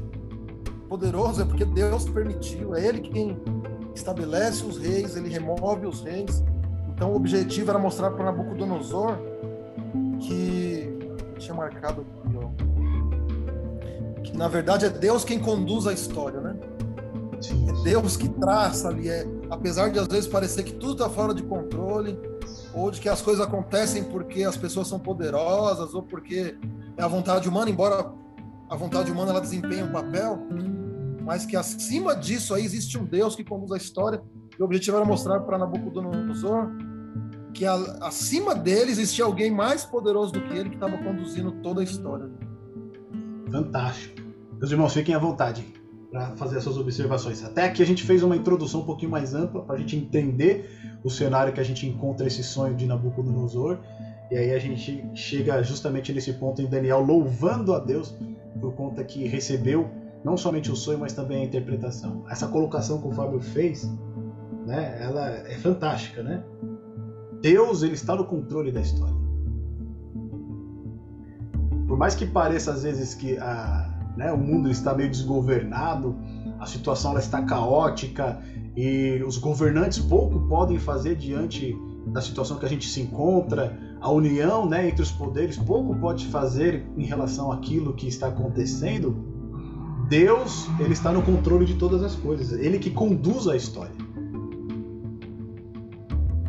poderoso, 0.89 1.41
é 1.41 1.45
porque 1.45 1.65
Deus 1.65 2.09
permitiu, 2.09 2.75
é 2.75 2.87
Ele 2.87 3.01
quem 3.01 3.39
estabelece 3.95 4.65
os 4.65 4.77
reis, 4.77 5.17
Ele 5.17 5.31
remove 5.31 5.87
os 5.87 6.03
reis. 6.03 6.45
Então 6.89 7.13
o 7.13 7.17
objetivo 7.17 7.71
era 7.71 7.79
mostrar 7.79 8.11
para 8.11 8.27
Nabucodonosor 8.27 9.19
que 10.19 10.99
tinha 11.39 11.55
marcado 11.55 12.05
que 14.23 14.37
na 14.37 14.49
verdade 14.49 14.87
é 14.87 14.91
Deus 14.91 15.25
quem 15.25 15.39
conduz 15.39 15.87
a 15.87 15.93
história, 15.93 16.41
né? 16.41 16.57
É 17.69 17.83
Deus 17.85 18.17
que 18.17 18.29
traça 18.29 18.89
ali, 18.89 19.09
é, 19.09 19.27
apesar 19.51 19.91
de 19.91 19.99
às 19.99 20.07
vezes 20.07 20.27
parecer 20.27 20.63
que 20.63 20.73
tudo 20.73 20.93
está 20.93 21.11
fora 21.11 21.35
de 21.35 21.43
controle, 21.43 22.19
ou 22.73 22.91
de 22.91 23.01
que 23.01 23.09
as 23.09 23.21
coisas 23.21 23.45
acontecem 23.45 24.05
porque 24.05 24.43
as 24.45 24.57
pessoas 24.57 24.89
são 24.89 24.99
poderosas, 24.99 25.93
ou 25.95 26.03
porque 26.03 26.57
é 26.97 27.03
a 27.03 27.09
vontade 27.09 27.49
humana, 27.49 27.71
embora 27.71 28.11
a 28.71 28.77
vontade 28.77 29.13
humana 29.13 29.31
ela 29.31 29.41
desempenhe 29.41 29.83
um 29.83 29.93
papel, 29.93 30.39
mas 31.23 31.45
que 31.45 31.57
acima 31.57 32.17
disso 32.17 32.55
aí 32.55 32.65
existe 32.65 32.97
um 32.97 33.05
Deus 33.05 33.37
que 33.37 33.45
conduz 33.45 33.73
a 33.73 33.77
história. 33.77 34.23
E 34.59 34.63
o 34.63 34.65
objetivo 34.65 34.97
era 34.97 35.05
mostrar 35.05 35.41
para 35.41 35.59
Nabucodonosor 35.59 36.71
que 37.55 37.65
a, 37.65 37.75
acima 38.03 38.55
dele 38.55 38.91
existia 38.91 39.25
alguém 39.25 39.51
mais 39.51 39.85
poderoso 39.85 40.33
do 40.33 40.43
que 40.43 40.53
ele 40.53 40.69
que 40.69 40.75
estava 40.75 40.99
conduzindo 40.99 41.53
toda 41.63 41.81
a 41.81 41.85
história. 41.85 42.29
Fantástico. 43.51 44.23
Meus 44.59 44.71
irmãos, 44.71 44.93
fiquem 44.93 45.15
à 45.15 45.19
vontade 45.19 45.65
para 46.11 46.37
fazer 46.37 46.59
essas 46.59 46.77
observações. 46.77 47.43
Até 47.45 47.65
aqui 47.65 47.83
a 47.83 47.87
gente 47.87 48.03
fez 48.03 48.23
uma 48.23 48.37
introdução 48.37 48.81
um 48.81 48.85
pouquinho 48.85 49.11
mais 49.11 49.35
ampla 49.35 49.63
para 49.63 49.77
a 49.77 49.79
gente 49.79 49.97
entender 49.97 50.99
o 51.03 51.11
cenário 51.11 51.53
que 51.53 51.61
a 51.61 51.65
gente 51.65 51.87
encontra 51.87 52.27
esse 52.27 52.43
sonho 52.43 52.75
de 52.75 52.87
Nabucodonosor. 52.87 53.79
E 54.31 54.37
aí 54.37 54.53
a 54.53 54.59
gente 54.59 55.05
chega 55.15 55.63
justamente 55.63 56.13
nesse 56.13 56.33
ponto 56.35 56.61
em 56.61 56.67
Daniel 56.67 57.01
louvando 57.01 57.73
a 57.73 57.79
Deus 57.79 58.15
por 58.61 58.75
conta 58.75 59.05
que 59.05 59.27
recebeu 59.27 59.89
não 60.25 60.37
somente 60.37 60.71
o 60.71 60.77
sonho, 60.77 60.99
mas 60.99 61.13
também 61.13 61.43
a 61.43 61.45
interpretação. 61.45 62.25
Essa 62.31 62.49
colocação 62.49 63.01
que 63.01 63.09
o 63.09 63.13
Fábio 63.13 63.41
fez 63.41 63.87
né? 64.67 64.99
Ela 65.01 65.29
é 65.49 65.57
fantástica, 65.59 66.23
né? 66.23 66.43
Deus 67.45 67.83
ele 67.83 67.93
está 67.93 68.17
no 68.17 68.25
controle 68.25 68.73
da 68.73 68.81
história. 68.81 69.15
Por 71.87 71.99
mais 71.99 72.15
que 72.15 72.25
pareça 72.25 72.73
às 72.73 72.85
vezes 72.85 73.15
que 73.15 73.37
a, 73.37 74.15
né, 74.17 74.33
o 74.33 74.39
mundo 74.39 74.71
está 74.71 74.95
meio 74.95 75.11
desgovernado, 75.11 76.17
a 76.59 76.65
situação 76.65 77.11
ela 77.11 77.21
está 77.21 77.43
caótica 77.43 78.41
e 78.75 79.23
os 79.27 79.37
governantes 79.37 79.99
pouco 79.99 80.41
podem 80.49 80.79
fazer 80.79 81.17
diante 81.17 81.77
da 82.07 82.23
situação 82.23 82.59
que 82.59 82.65
a 82.65 82.69
gente 82.69 82.89
se 82.89 83.03
encontra, 83.03 83.79
a 84.01 84.11
união 84.11 84.67
né, 84.67 84.89
entre 84.89 85.03
os 85.03 85.13
poderes 85.13 85.59
pouco 85.59 85.95
pode 85.97 86.27
fazer 86.29 86.87
em 86.97 87.05
relação 87.05 87.53
àquilo 87.53 87.93
que 87.93 88.09
está 88.09 88.29
acontecendo. 88.29 89.23
Deus 90.09 90.67
ele 90.81 90.95
está 90.95 91.13
no 91.13 91.21
controle 91.21 91.67
de 91.67 91.75
todas 91.75 92.03
as 92.03 92.15
coisas, 92.15 92.59
ele 92.59 92.79
que 92.79 92.89
conduz 92.89 93.47
a 93.49 93.55
história. 93.55 94.04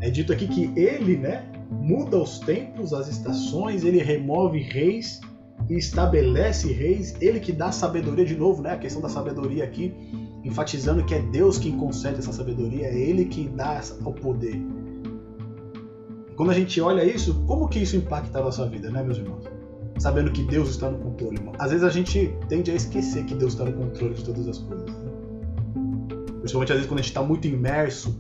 É 0.06 0.10
dito 0.12 0.32
aqui 0.32 0.48
que 0.48 0.72
ele, 0.80 1.18
né, 1.18 1.44
muda 1.72 2.22
os 2.22 2.38
tempos, 2.38 2.94
as 2.94 3.08
estações, 3.08 3.84
ele 3.84 3.98
remove 3.98 4.60
reis 4.60 5.20
e 5.68 5.74
estabelece 5.74 6.72
reis, 6.72 7.16
ele 7.20 7.40
que 7.40 7.52
dá 7.52 7.72
sabedoria 7.72 8.24
de 8.24 8.36
novo, 8.36 8.62
né? 8.62 8.74
A 8.74 8.78
questão 8.78 9.02
da 9.02 9.10
sabedoria 9.10 9.64
aqui, 9.64 9.92
enfatizando 10.44 11.04
que 11.04 11.16
é 11.16 11.24
Deus 11.24 11.58
quem 11.58 11.76
concede 11.76 12.20
essa 12.20 12.32
sabedoria, 12.32 12.86
é 12.86 12.96
ele 12.96 13.26
que 13.26 13.50
dá 13.50 13.82
o 14.06 14.14
poder. 14.14 14.62
Quando 16.36 16.52
a 16.52 16.54
gente 16.54 16.80
olha 16.80 17.04
isso, 17.04 17.44
como 17.48 17.68
que 17.68 17.80
isso 17.80 17.96
impacta 17.96 18.38
a 18.38 18.44
nossa 18.44 18.64
vida, 18.70 18.92
né, 18.92 19.02
meus 19.02 19.18
irmãos? 19.18 19.44
Sabendo 19.98 20.32
que 20.32 20.44
Deus 20.44 20.70
está 20.70 20.92
no 20.92 21.00
controle, 21.00 21.38
irmão. 21.38 21.56
Às 21.58 21.72
vezes 21.72 21.84
a 21.84 21.90
gente 21.90 22.32
tende 22.48 22.70
a 22.70 22.76
esquecer 22.76 23.26
que 23.26 23.34
Deus 23.34 23.54
está 23.54 23.66
no 23.66 23.74
controle 23.74 24.14
de 24.14 24.24
todas 24.24 24.48
as 24.48 24.60
coisas. 24.60 24.88
Né? 24.88 25.12
Principalmente 26.42 26.74
às 26.74 26.78
vezes 26.78 26.88
quando 26.88 27.00
a 27.00 27.02
gente 27.02 27.10
está 27.10 27.24
muito 27.24 27.48
imerso 27.48 28.16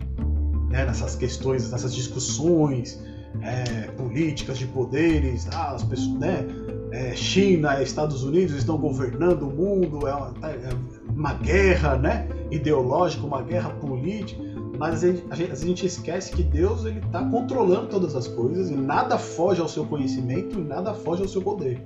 né, 0.75 0.85
nessas 0.85 1.15
questões, 1.15 1.71
nessas 1.71 1.95
discussões 1.95 3.01
é, 3.41 3.87
políticas 3.91 4.57
de 4.57 4.65
poderes, 4.67 5.47
ah, 5.53 5.71
as 5.71 5.83
pessoas, 5.83 6.19
né, 6.19 6.45
é, 6.91 7.15
China, 7.15 7.81
Estados 7.81 8.23
Unidos 8.23 8.57
estão 8.57 8.77
governando 8.77 9.43
o 9.43 9.51
mundo, 9.51 10.05
é 10.05 10.13
uma, 10.13 10.31
tá, 10.33 10.49
é 10.51 10.69
uma 11.09 11.33
guerra, 11.35 11.97
né, 11.97 12.27
ideológica, 12.51 13.25
uma 13.25 13.41
guerra 13.41 13.69
política, 13.69 14.41
mas 14.77 15.01
a 15.01 15.07
gente, 15.07 15.23
a 15.31 15.55
gente 15.55 15.85
esquece 15.85 16.33
que 16.33 16.43
Deus 16.43 16.83
ele 16.83 16.99
está 16.99 17.23
controlando 17.23 17.87
todas 17.87 18.13
as 18.13 18.27
coisas 18.27 18.69
e 18.69 18.75
nada 18.75 19.17
foge 19.17 19.61
ao 19.61 19.69
seu 19.69 19.85
conhecimento 19.85 20.59
e 20.59 20.61
nada 20.61 20.93
foge 20.93 21.21
ao 21.21 21.27
seu 21.29 21.41
poder. 21.41 21.81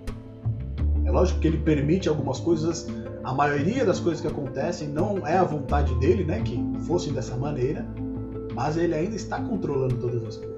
É 1.06 1.12
lógico 1.12 1.39
que 1.39 1.47
ele 1.47 1.60
permite 1.60 2.10
algumas 2.10 2.39
coisas, 2.39 2.88
a 3.23 3.34
maioria 3.34 3.86
das 3.86 3.99
coisas 3.99 4.19
que 4.19 4.28
acontecem 4.28 4.88
não 4.88 5.28
é 5.28 5.38
a 5.38 5.43
vontade 5.43 5.93
dele, 5.95 6.23
né, 6.23 6.41
que 6.41 6.60
fossem 6.88 7.13
dessa 7.13 7.36
maneira, 7.38 7.86
mas 8.60 8.76
ele 8.76 8.93
ainda 8.93 9.15
está 9.15 9.41
controlando 9.41 9.95
todas 9.95 10.22
as 10.22 10.36
coisas. 10.36 10.58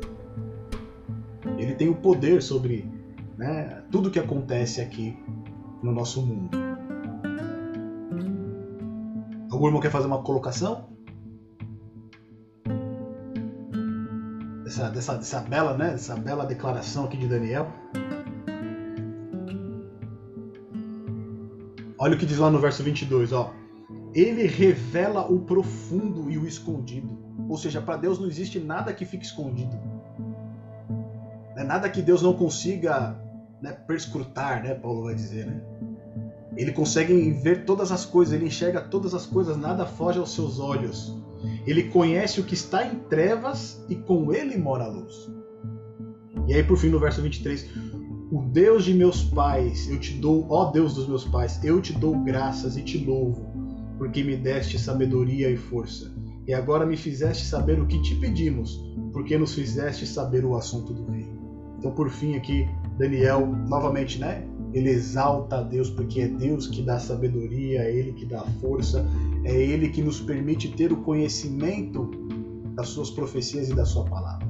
Ele 1.56 1.76
tem 1.76 1.88
o 1.88 1.94
poder 1.94 2.42
sobre 2.42 2.92
né, 3.38 3.84
tudo 3.92 4.10
que 4.10 4.18
acontece 4.18 4.82
aqui 4.82 5.16
no 5.84 5.92
nosso 5.92 6.26
mundo. 6.26 6.58
Algum 9.52 9.68
irmão 9.68 9.80
quer 9.80 9.92
fazer 9.92 10.08
uma 10.08 10.24
colocação? 10.24 10.90
Dessa, 14.64 14.90
dessa, 14.90 15.16
dessa 15.18 15.40
bela, 15.42 15.78
né, 15.78 15.92
dessa 15.92 16.16
bela 16.16 16.44
declaração 16.44 17.06
aqui 17.06 17.18
de 17.18 17.28
Daniel. 17.28 17.72
Olha 22.00 22.16
o 22.16 22.18
que 22.18 22.26
diz 22.26 22.40
lá 22.40 22.50
no 22.50 22.58
verso 22.58 22.82
22, 22.82 23.32
ó. 23.32 23.54
Ele 24.14 24.46
revela 24.46 25.32
o 25.32 25.40
profundo 25.40 26.30
e 26.30 26.38
o 26.38 26.46
escondido 26.46 27.22
ou 27.52 27.58
seja, 27.58 27.82
para 27.82 27.98
Deus 27.98 28.18
não 28.18 28.28
existe 28.28 28.60
nada 28.60 28.94
que 28.94 29.04
fique 29.04 29.26
escondido. 29.26 29.78
É 31.58 31.66
nada 31.66 31.90
que 31.90 32.02
Deus 32.02 32.22
não 32.22 32.34
consiga 32.34 33.20
né, 33.62 33.74
perscrutar, 33.74 34.64
né, 34.64 34.74
Paulo 34.74 35.04
vai 35.04 35.16
dizer. 35.16 35.48
Né? 35.48 35.62
Ele 36.56 36.72
consegue 36.72 37.32
ver 37.32 37.66
todas 37.66 37.92
as 37.92 38.06
coisas, 38.06 38.34
ele 38.34 38.46
enxerga 38.46 38.80
todas 38.80 39.14
as 39.14 39.26
coisas, 39.26 39.58
nada 39.58 39.86
foge 39.86 40.18
aos 40.18 40.34
seus 40.34 40.62
olhos. 40.62 41.14
Ele 41.68 41.84
conhece 41.84 42.40
o 42.40 42.44
que 42.46 42.54
está 42.54 42.86
em 42.86 42.96
trevas 42.96 43.84
e 43.90 43.96
com 43.96 44.34
ele 44.34 44.58
mora 44.58 44.86
a 44.86 44.88
luz. 44.88 45.30
E 46.48 46.54
aí, 46.54 46.64
por 46.64 46.78
fim, 46.78 46.88
no 46.88 47.00
verso 47.00 47.22
23, 47.22 47.70
o 48.32 48.42
Deus 48.44 48.86
de 48.86 48.94
meus 48.94 49.24
pais, 49.26 49.90
eu 49.90 50.00
te 50.00 50.14
dou, 50.14 50.48
ó 50.50 50.72
Deus 50.72 50.94
dos 50.94 51.06
meus 51.06 51.26
pais, 51.26 51.62
eu 51.64 51.82
te 51.82 51.92
dou 51.92 52.18
graças 52.24 52.78
e 52.78 52.82
te 52.82 52.98
louvo, 52.98 53.51
porque 54.02 54.24
me 54.24 54.36
deste 54.36 54.80
sabedoria 54.80 55.48
e 55.48 55.56
força 55.56 56.12
e 56.48 56.56
agora 56.56 56.88
me 56.88 56.98
fizeste 56.98 57.46
saber 57.46 57.80
o 57.80 57.86
que 57.86 58.02
te 58.02 58.16
pedimos, 58.16 58.84
porque 59.14 59.38
nos 59.38 59.54
fizeste 59.54 60.08
saber 60.08 60.44
o 60.44 60.58
assunto 60.58 60.92
do 60.92 61.06
rei. 61.12 61.30
Então, 61.78 61.92
por 61.92 62.10
fim, 62.10 62.36
aqui, 62.36 62.68
Daniel, 62.98 63.46
novamente, 63.46 64.18
né? 64.18 64.44
Ele 64.74 64.90
exalta 64.90 65.58
a 65.58 65.62
Deus, 65.62 65.92
porque 65.92 66.22
é 66.22 66.28
Deus 66.28 66.66
que 66.66 66.82
dá 66.82 66.98
sabedoria, 66.98 67.84
é 67.84 67.96
Ele 67.96 68.14
que 68.14 68.26
dá 68.26 68.42
força, 68.60 69.06
é 69.44 69.56
Ele 69.56 69.88
que 69.90 70.02
nos 70.02 70.20
permite 70.20 70.70
ter 70.70 70.92
o 70.92 70.98
conhecimento 71.04 72.10
das 72.74 72.88
suas 72.88 73.12
profecias 73.12 73.70
e 73.70 73.76
da 73.76 73.86
sua 73.86 74.06
palavra. 74.06 74.48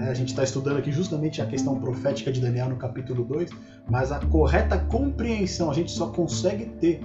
É, 0.00 0.08
a 0.08 0.14
gente 0.14 0.28
está 0.28 0.42
estudando 0.42 0.78
aqui 0.78 0.90
justamente 0.90 1.42
a 1.42 1.46
questão 1.46 1.78
profética 1.78 2.32
de 2.32 2.40
Daniel 2.40 2.70
no 2.70 2.76
capítulo 2.76 3.22
2, 3.22 3.50
mas 3.90 4.10
a 4.10 4.18
correta 4.18 4.78
compreensão 4.78 5.70
a 5.70 5.74
gente 5.74 5.90
só 5.90 6.08
consegue 6.08 6.66
ter 6.80 7.00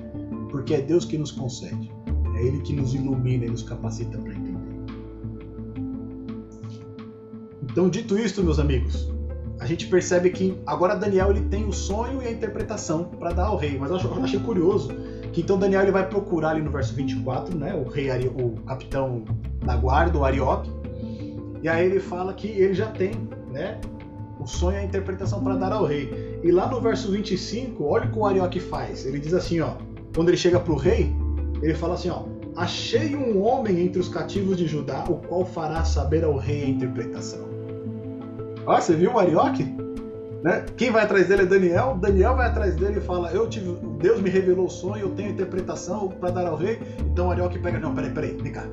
porque 0.55 0.73
é 0.73 0.81
Deus 0.81 1.03
que 1.03 1.17
nos 1.17 1.31
concede. 1.31 1.91
É 2.33 2.41
Ele 2.41 2.61
que 2.61 2.71
nos 2.71 2.93
ilumina 2.93 3.43
e 3.43 3.49
nos 3.49 3.61
capacita 3.61 4.17
para 4.17 4.31
entender. 4.31 4.55
Então, 7.61 7.89
dito 7.89 8.17
isto, 8.17 8.41
meus 8.41 8.57
amigos, 8.57 9.13
a 9.59 9.65
gente 9.65 9.85
percebe 9.87 10.29
que 10.29 10.57
agora 10.65 10.95
Daniel 10.95 11.31
ele 11.31 11.41
tem 11.49 11.67
o 11.67 11.73
sonho 11.73 12.21
e 12.21 12.27
a 12.27 12.31
interpretação 12.31 13.03
para 13.03 13.33
dar 13.33 13.47
ao 13.47 13.57
rei. 13.57 13.77
Mas 13.77 13.91
eu 13.91 14.23
achei 14.23 14.39
curioso 14.39 14.95
que 15.33 15.41
então 15.41 15.59
Daniel 15.59 15.81
ele 15.81 15.91
vai 15.91 16.07
procurar 16.07 16.51
ali 16.51 16.61
no 16.61 16.71
verso 16.71 16.95
24, 16.95 17.53
né, 17.57 17.75
o 17.75 17.89
rei 17.89 18.09
o 18.25 18.51
capitão 18.61 19.25
da 19.65 19.75
guarda, 19.75 20.17
o 20.17 20.23
Arioque, 20.23 20.71
e 21.61 21.67
aí 21.67 21.85
ele 21.85 21.99
fala 21.99 22.33
que 22.33 22.47
ele 22.47 22.73
já 22.73 22.87
tem, 22.91 23.11
né, 23.51 23.77
o 24.39 24.47
sonho 24.47 24.77
e 24.77 24.79
a 24.79 24.83
interpretação 24.85 25.43
para 25.43 25.57
dar 25.57 25.73
ao 25.73 25.83
rei. 25.83 26.39
E 26.41 26.49
lá 26.49 26.65
no 26.65 26.79
verso 26.79 27.11
25, 27.11 27.83
olha 27.83 28.05
o 28.05 28.11
que 28.13 28.17
o 28.17 28.25
Arioque 28.25 28.61
faz. 28.61 29.05
Ele 29.05 29.19
diz 29.19 29.33
assim, 29.33 29.59
ó, 29.59 29.73
quando 30.15 30.29
ele 30.29 30.37
chega 30.37 30.59
para 30.59 30.71
o 30.71 30.77
rei, 30.77 31.13
ele 31.61 31.73
fala 31.73 31.95
assim, 31.95 32.09
ó, 32.09 32.23
achei 32.55 33.13
um 33.15 33.43
homem 33.43 33.81
entre 33.81 33.99
os 33.99 34.07
cativos 34.07 34.55
de 34.55 34.65
Judá, 34.65 35.03
o 35.09 35.15
qual 35.15 35.45
fará 35.45 35.83
saber 35.83 36.23
ao 36.23 36.37
rei 36.37 36.63
a 36.63 36.69
interpretação. 36.69 37.45
Ó, 38.65 38.79
você 38.79 38.95
viu 38.95 39.11
o 39.11 39.19
Arioque? 39.19 39.75
Né? 40.41 40.63
Quem 40.77 40.89
vai 40.89 41.03
atrás 41.03 41.27
dele 41.27 41.41
é 41.41 41.45
Daniel. 41.45 41.97
Daniel 41.99 42.35
vai 42.35 42.47
atrás 42.47 42.75
dele 42.75 42.99
e 42.99 43.01
fala: 43.01 43.31
Eu 43.31 43.49
tive, 43.49 43.75
Deus 43.99 44.21
me 44.21 44.29
revelou 44.29 44.67
o 44.67 44.69
sonho, 44.69 45.05
eu 45.05 45.09
tenho 45.09 45.31
interpretação 45.31 46.07
para 46.07 46.29
dar 46.29 46.45
ao 46.45 46.55
rei. 46.55 46.79
Então 46.99 47.31
Arioque 47.31 47.57
pega: 47.57 47.79
Não, 47.79 47.95
peraí, 47.95 48.11
peraí, 48.11 48.37
vem 48.39 48.51
cá. 48.51 48.63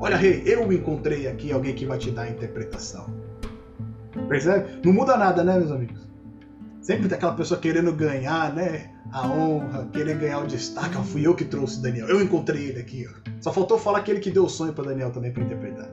Olha, 0.00 0.16
rei, 0.16 0.42
eu 0.46 0.72
encontrei 0.72 1.26
aqui 1.28 1.52
alguém 1.52 1.74
que 1.74 1.84
vai 1.84 1.98
te 1.98 2.10
dar 2.10 2.22
a 2.22 2.30
interpretação. 2.30 3.06
Percebe? 4.26 4.80
Não 4.82 4.92
muda 4.92 5.18
nada, 5.18 5.44
né, 5.44 5.58
meus 5.58 5.70
amigos? 5.70 6.07
Sempre 6.88 7.06
tem 7.06 7.16
aquela 7.16 7.34
pessoa 7.34 7.60
querendo 7.60 7.92
ganhar, 7.92 8.54
né? 8.54 8.90
A 9.12 9.28
honra, 9.28 9.86
querer 9.92 10.16
ganhar 10.16 10.40
o 10.40 10.46
destaque. 10.46 10.96
Ah, 10.96 11.02
fui 11.02 11.26
eu 11.26 11.34
que 11.34 11.44
trouxe 11.44 11.82
Daniel. 11.82 12.08
Eu 12.08 12.22
encontrei 12.22 12.68
ele 12.68 12.80
aqui. 12.80 13.06
Ó. 13.06 13.30
Só 13.42 13.52
faltou 13.52 13.78
falar 13.78 13.98
aquele 13.98 14.20
que 14.20 14.30
deu 14.30 14.44
o 14.44 14.48
sonho 14.48 14.72
para 14.72 14.84
Daniel 14.84 15.10
também 15.10 15.30
para 15.30 15.42
interpretar 15.42 15.90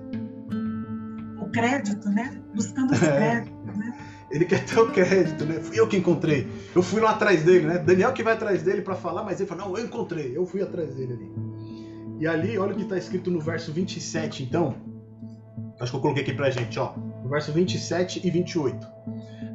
crédito, 1.56 2.10
né? 2.10 2.38
Buscando 2.54 2.92
os 2.92 3.02
é. 3.02 3.16
créditos, 3.16 3.78
né? 3.78 3.98
Ele 4.30 4.46
quer 4.46 4.66
ter 4.66 4.80
o 4.80 4.92
crédito, 4.92 5.46
né? 5.46 5.60
Fui 5.62 5.80
eu 5.80 5.88
que 5.88 5.96
encontrei. 5.96 6.48
Eu 6.76 6.82
fui 6.82 7.00
lá 7.00 7.12
atrás 7.12 7.44
dele, 7.44 7.66
né? 7.66 7.78
Daniel 7.78 8.12
que 8.12 8.22
vai 8.22 8.34
atrás 8.34 8.62
dele 8.62 8.82
para 8.82 8.96
falar, 8.96 9.24
mas 9.24 9.40
ele 9.40 9.48
fala: 9.48 9.66
Não, 9.66 9.78
eu 9.78 9.86
encontrei, 9.86 10.36
eu 10.36 10.46
fui 10.46 10.62
atrás 10.62 10.94
dele 10.94 11.14
ali. 11.14 11.32
E 12.20 12.28
ali, 12.28 12.58
olha 12.58 12.74
o 12.74 12.76
que 12.76 12.84
está 12.84 12.98
escrito 12.98 13.32
no 13.32 13.40
verso 13.40 13.72
27, 13.72 14.44
então. 14.44 14.76
Acho 15.80 15.92
que 15.92 15.98
eu 15.98 16.02
coloquei 16.02 16.24
aqui 16.24 16.34
pra 16.34 16.50
gente, 16.50 16.78
ó. 16.80 16.94
No 17.24 17.30
verso 17.30 17.52
27 17.54 18.26
e 18.26 18.30
28. 18.30 18.88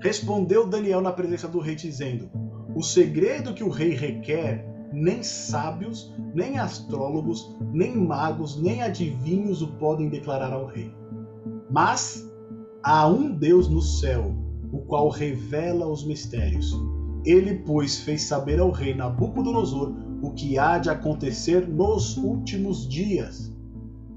Respondeu 0.01 0.67
Daniel 0.67 1.01
na 1.01 1.13
presença 1.13 1.49
do 1.49 1.61
rei, 1.61 1.75
dizendo: 1.75 2.31
O 2.75 2.83
segredo 2.83 3.55
que 3.55 3.65
o 3.65 3.71
rei 3.71 3.95
requer, 3.95 4.67
nem 4.93 5.23
sábios, 5.23 6.13
nem 6.35 6.59
astrólogos, 6.59 7.57
nem 7.73 7.97
magos, 7.97 8.61
nem 8.61 8.83
adivinhos 8.83 9.63
o 9.63 9.69
podem 9.75 10.09
declarar 10.09 10.53
ao 10.53 10.67
rei 10.67 11.01
mas 11.71 12.29
há 12.83 13.07
um 13.07 13.31
Deus 13.31 13.69
no 13.69 13.81
céu, 13.81 14.35
o 14.73 14.81
qual 14.81 15.09
revela 15.09 15.87
os 15.87 16.05
mistérios. 16.05 16.75
Ele, 17.25 17.57
pois, 17.65 18.01
fez 18.01 18.23
saber 18.23 18.59
ao 18.59 18.71
rei 18.71 18.95
Nabucodonosor 18.95 19.95
o 20.23 20.33
que 20.33 20.59
há 20.59 20.79
de 20.79 20.91
acontecer 20.91 21.69
nos 21.69 22.17
últimos 22.17 22.89
dias. 22.89 23.55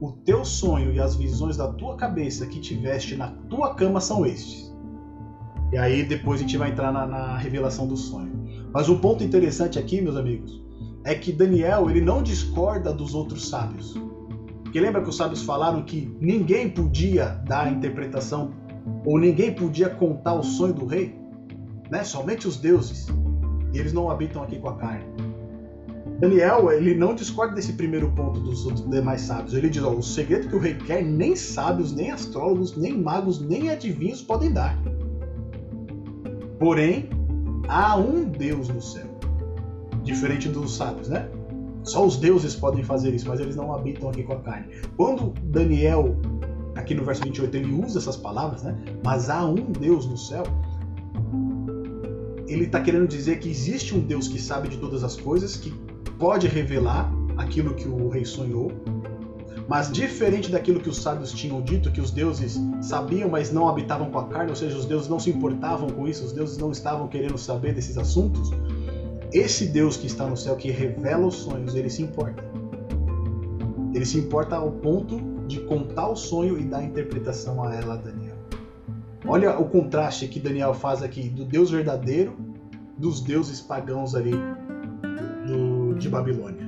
O 0.01 0.11
teu 0.11 0.43
sonho 0.43 0.91
e 0.91 0.99
as 0.99 1.15
visões 1.15 1.55
da 1.55 1.71
tua 1.71 1.95
cabeça 1.95 2.47
que 2.47 2.59
tiveste 2.59 3.15
na 3.15 3.29
tua 3.49 3.75
cama 3.75 4.01
são 4.01 4.25
estes. 4.25 4.72
E 5.73 5.77
aí 5.77 6.03
depois 6.03 6.39
a 6.39 6.43
gente 6.43 6.55
vai 6.55 6.69
entrar 6.69 6.91
na, 6.91 7.07
na 7.07 7.35
revelação 7.35 7.87
do 7.87 7.97
sonho. 7.97 8.31
Mas 8.71 8.89
o 8.89 8.99
ponto 8.99 9.23
interessante 9.23 9.79
aqui, 9.79 9.99
meus 9.99 10.15
amigos, 10.15 10.63
é 11.03 11.15
que 11.15 11.31
Daniel 11.31 11.89
ele 11.89 11.99
não 11.99 12.21
discorda 12.21 12.93
dos 12.93 13.15
outros 13.15 13.49
sábios. 13.49 13.95
Porque 14.61 14.79
lembra 14.79 15.01
que 15.01 15.09
os 15.09 15.17
sábios 15.17 15.41
falaram 15.41 15.81
que 15.81 16.15
ninguém 16.21 16.69
podia 16.69 17.41
dar 17.47 17.65
a 17.65 17.71
interpretação 17.71 18.53
ou 19.03 19.17
ninguém 19.17 19.51
podia 19.51 19.89
contar 19.89 20.35
o 20.35 20.43
sonho 20.43 20.75
do 20.75 20.85
rei? 20.85 21.19
Né? 21.89 22.03
Somente 22.03 22.47
os 22.47 22.57
deuses. 22.57 23.07
E 23.73 23.79
eles 23.79 23.93
não 23.93 24.11
habitam 24.11 24.43
aqui 24.43 24.59
com 24.59 24.69
a 24.69 24.75
carne. 24.75 25.05
Daniel, 26.19 26.71
ele 26.71 26.93
não 26.93 27.15
discorda 27.15 27.55
desse 27.55 27.73
primeiro 27.73 28.11
ponto 28.11 28.39
dos 28.39 28.63
outros 28.67 28.87
demais 28.87 29.21
sábios. 29.21 29.55
Ele 29.55 29.69
diz: 29.69 29.81
ó, 29.81 29.89
o 29.89 30.03
segredo 30.03 30.47
que 30.47 30.55
o 30.55 30.59
rei 30.59 30.75
quer, 30.75 31.03
nem 31.03 31.35
sábios, 31.35 31.91
nem 31.91 32.11
astrólogos, 32.11 32.77
nem 32.77 32.95
magos, 32.95 33.41
nem 33.41 33.71
adivinhos 33.71 34.21
podem 34.21 34.53
dar. 34.53 34.77
Porém, 36.63 37.09
há 37.67 37.97
um 37.97 38.23
Deus 38.23 38.69
no 38.69 38.81
céu. 38.81 39.05
Diferente 40.01 40.47
dos 40.47 40.77
sábios, 40.77 41.09
né? 41.09 41.29
Só 41.83 42.05
os 42.05 42.15
deuses 42.15 42.55
podem 42.55 42.85
fazer 42.85 43.13
isso, 43.13 43.27
mas 43.27 43.41
eles 43.41 43.53
não 43.53 43.75
habitam 43.75 44.07
aqui 44.09 44.23
com 44.23 44.31
a 44.31 44.39
carne. 44.39 44.67
Quando 44.95 45.33
Daniel, 45.43 46.15
aqui 46.73 46.95
no 46.95 47.03
verso 47.03 47.21
28, 47.21 47.57
ele 47.57 47.73
usa 47.73 47.99
essas 47.99 48.15
palavras, 48.15 48.63
né? 48.63 48.77
Mas 49.03 49.29
há 49.29 49.45
um 49.45 49.73
Deus 49.73 50.05
no 50.05 50.17
céu. 50.17 50.43
Ele 52.47 52.63
está 52.63 52.79
querendo 52.79 53.09
dizer 53.09 53.39
que 53.39 53.49
existe 53.49 53.93
um 53.93 53.99
Deus 53.99 54.29
que 54.29 54.39
sabe 54.39 54.69
de 54.69 54.77
todas 54.77 55.03
as 55.03 55.17
coisas, 55.17 55.57
que 55.57 55.69
pode 56.17 56.47
revelar 56.47 57.11
aquilo 57.35 57.73
que 57.73 57.89
o 57.89 58.07
rei 58.07 58.23
sonhou, 58.23 58.71
mas 59.67 59.91
diferente 59.91 60.51
daquilo 60.51 60.79
que 60.79 60.89
os 60.89 61.01
sábios 61.01 61.31
tinham 61.31 61.61
dito, 61.61 61.91
que 61.91 62.01
os 62.01 62.11
deuses 62.11 62.59
sabiam, 62.81 63.29
mas 63.29 63.51
não 63.51 63.69
habitavam 63.69 64.09
com 64.11 64.19
a 64.19 64.27
carne, 64.27 64.49
ou 64.49 64.55
seja, 64.55 64.77
os 64.77 64.85
deuses 64.85 65.07
não 65.07 65.19
se 65.19 65.29
importavam 65.29 65.89
com 65.89 66.07
isso, 66.07 66.25
os 66.25 66.31
deuses 66.31 66.57
não 66.57 66.71
estavam 66.71 67.07
querendo 67.07 67.37
saber 67.37 67.73
desses 67.73 67.97
assuntos, 67.97 68.51
esse 69.31 69.65
Deus 69.65 69.97
que 69.97 70.05
está 70.05 70.27
no 70.27 70.37
céu, 70.37 70.55
que 70.55 70.69
revela 70.69 71.25
os 71.25 71.35
sonhos, 71.35 71.75
ele 71.75 71.89
se 71.89 72.03
importa. 72.03 72.43
Ele 73.93 74.05
se 74.05 74.17
importa 74.17 74.55
ao 74.55 74.71
ponto 74.71 75.19
de 75.47 75.59
contar 75.61 76.07
o 76.07 76.15
sonho 76.15 76.59
e 76.59 76.63
dar 76.63 76.83
interpretação 76.83 77.63
a 77.63 77.73
ela, 77.73 77.97
Daniel. 77.97 78.35
Olha 79.25 79.57
o 79.57 79.69
contraste 79.69 80.27
que 80.27 80.39
Daniel 80.39 80.73
faz 80.73 81.01
aqui 81.01 81.29
do 81.29 81.45
Deus 81.45 81.71
verdadeiro 81.71 82.35
dos 82.97 83.21
deuses 83.21 83.61
pagãos 83.61 84.15
ali 84.15 84.33
do, 85.47 85.95
de 85.95 86.09
Babilônia. 86.09 86.62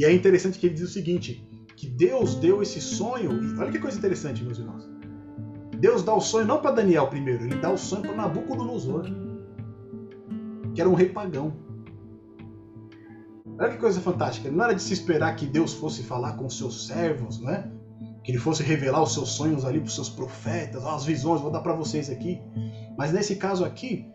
E 0.00 0.04
é 0.04 0.12
interessante 0.12 0.58
que 0.58 0.66
ele 0.66 0.74
diz 0.74 0.88
o 0.88 0.92
seguinte: 0.92 1.46
que 1.76 1.88
Deus 1.88 2.34
deu 2.34 2.60
esse 2.62 2.80
sonho. 2.80 3.30
E 3.30 3.58
olha 3.58 3.70
que 3.70 3.78
coisa 3.78 3.98
interessante, 3.98 4.42
meus 4.42 4.58
irmãos. 4.58 4.88
Deus 5.78 6.02
dá 6.02 6.14
o 6.14 6.20
sonho 6.20 6.46
não 6.46 6.60
para 6.60 6.72
Daniel 6.72 7.06
primeiro, 7.06 7.44
ele 7.44 7.56
dá 7.56 7.70
o 7.70 7.78
sonho 7.78 8.02
para 8.02 8.16
Nabucodonosor 8.16 9.06
que 10.74 10.80
era 10.80 10.88
um 10.88 10.94
rei 10.94 11.08
pagão. 11.08 11.52
Olha 13.58 13.70
que 13.70 13.78
coisa 13.78 14.00
fantástica. 14.00 14.50
Não 14.50 14.64
era 14.64 14.74
de 14.74 14.82
se 14.82 14.92
esperar 14.92 15.36
que 15.36 15.46
Deus 15.46 15.74
fosse 15.74 16.02
falar 16.02 16.32
com 16.34 16.46
os 16.46 16.56
seus 16.56 16.86
servos, 16.86 17.40
né? 17.40 17.70
Que 18.24 18.32
ele 18.32 18.38
fosse 18.38 18.62
revelar 18.62 19.02
os 19.02 19.12
seus 19.12 19.30
sonhos 19.30 19.64
ali 19.64 19.78
para 19.78 19.88
os 19.88 19.94
seus 19.94 20.08
profetas, 20.08 20.84
as 20.84 21.04
visões, 21.04 21.40
vou 21.40 21.50
dar 21.50 21.60
para 21.60 21.74
vocês 21.74 22.08
aqui. 22.08 22.40
Mas 22.96 23.12
nesse 23.12 23.36
caso 23.36 23.64
aqui, 23.64 24.06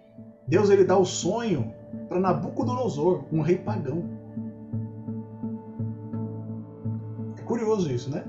Deus 0.47 0.69
ele 0.69 0.83
dá 0.83 0.97
o 0.97 1.05
sonho 1.05 1.73
para 2.07 2.19
Nabucodonosor, 2.19 3.25
um 3.31 3.41
rei 3.41 3.57
pagão. 3.57 4.24
Curioso 7.55 7.89
isso, 7.89 8.09
né? 8.09 8.25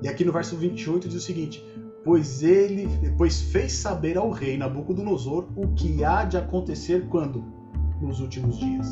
E 0.00 0.08
aqui 0.08 0.24
no 0.24 0.32
verso 0.32 0.56
28 0.56 1.08
diz 1.08 1.16
o 1.16 1.20
seguinte: 1.20 1.64
pois 2.04 2.42
ele 2.42 2.88
pois 3.18 3.40
fez 3.40 3.72
saber 3.72 4.16
ao 4.16 4.30
rei 4.30 4.56
Nabucodonosor 4.56 5.48
o 5.56 5.68
que 5.74 6.04
há 6.04 6.24
de 6.24 6.36
acontecer 6.36 7.08
quando 7.08 7.44
nos 8.00 8.20
últimos 8.20 8.58
dias. 8.58 8.88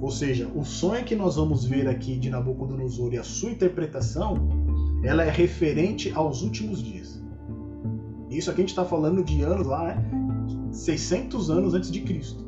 Ou 0.00 0.10
seja, 0.10 0.50
o 0.54 0.64
sonho 0.64 1.04
que 1.04 1.14
nós 1.14 1.36
vamos 1.36 1.64
ver 1.64 1.86
aqui 1.86 2.18
de 2.18 2.30
Nabucodonosor 2.30 3.12
e 3.12 3.18
a 3.18 3.22
sua 3.22 3.50
interpretação, 3.50 4.48
ela 5.04 5.22
é 5.22 5.30
referente 5.30 6.10
aos 6.14 6.42
últimos 6.42 6.82
dias. 6.82 7.22
Isso 8.30 8.50
aqui 8.50 8.60
a 8.60 8.62
gente 8.62 8.70
está 8.70 8.84
falando 8.84 9.22
de 9.22 9.42
anos 9.42 9.66
lá, 9.66 9.84
né? 9.84 10.04
600 10.72 11.50
anos 11.50 11.74
antes 11.74 11.90
de 11.90 12.00
Cristo. 12.00 12.44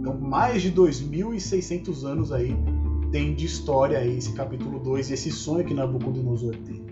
Então, 0.00 0.18
mais 0.20 0.62
de 0.62 0.70
2.600 0.70 2.04
anos 2.04 2.30
aí 2.30 2.54
tem 3.14 3.32
de 3.32 3.46
história 3.46 3.96
aí 3.96 4.18
esse 4.18 4.32
capítulo 4.32 4.80
2, 4.80 5.12
esse 5.12 5.30
sonho 5.30 5.64
que 5.64 5.72
Nabucodonosor 5.72 6.56
tem. 6.66 6.84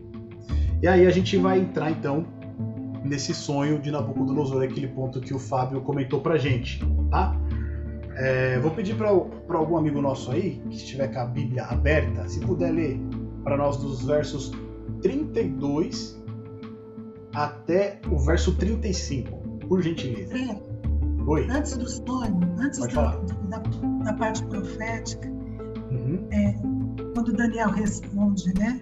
E 0.81 0.87
aí 0.87 1.05
a 1.05 1.11
gente 1.11 1.37
vai 1.37 1.59
entrar 1.59 1.91
então 1.91 2.25
nesse 3.05 3.35
sonho 3.35 3.81
de 3.81 3.91
Nabucodonosor, 3.91 4.63
aquele 4.63 4.87
ponto 4.87 5.21
que 5.21 5.35
o 5.35 5.39
Fábio 5.41 5.81
comentou 5.81 6.21
pra 6.21 6.39
gente, 6.39 6.79
tá? 7.11 7.37
É, 8.15 8.57
vou 8.61 8.71
pedir 8.71 8.95
para 8.95 9.09
algum 9.09 9.77
amigo 9.77 10.01
nosso 10.01 10.31
aí, 10.31 10.63
que 10.71 10.77
estiver 10.77 11.09
com 11.13 11.19
a 11.19 11.25
Bíblia 11.25 11.65
aberta, 11.65 12.29
se 12.29 12.39
puder 12.39 12.71
ler 12.71 13.01
para 13.43 13.57
nós 13.57 13.79
dos 13.79 14.05
versos 14.05 14.53
32 15.03 16.23
até 17.35 18.01
o 18.09 18.17
verso 18.17 18.55
35, 18.55 19.59
por 19.67 19.83
gentileza. 19.83 20.39
É. 20.39 20.73
Oi. 21.27 21.49
Antes 21.51 21.77
do 21.77 21.89
sonho, 21.89 22.41
antes 22.59 22.79
da, 22.79 23.17
da, 23.17 23.59
da, 24.05 24.13
parte 24.15 24.45
profética, 24.45 25.32
uhum. 25.93 26.29
é, 26.31 26.55
quando 27.15 27.33
Daniel 27.33 27.71
responde, 27.71 28.53
né? 28.59 28.81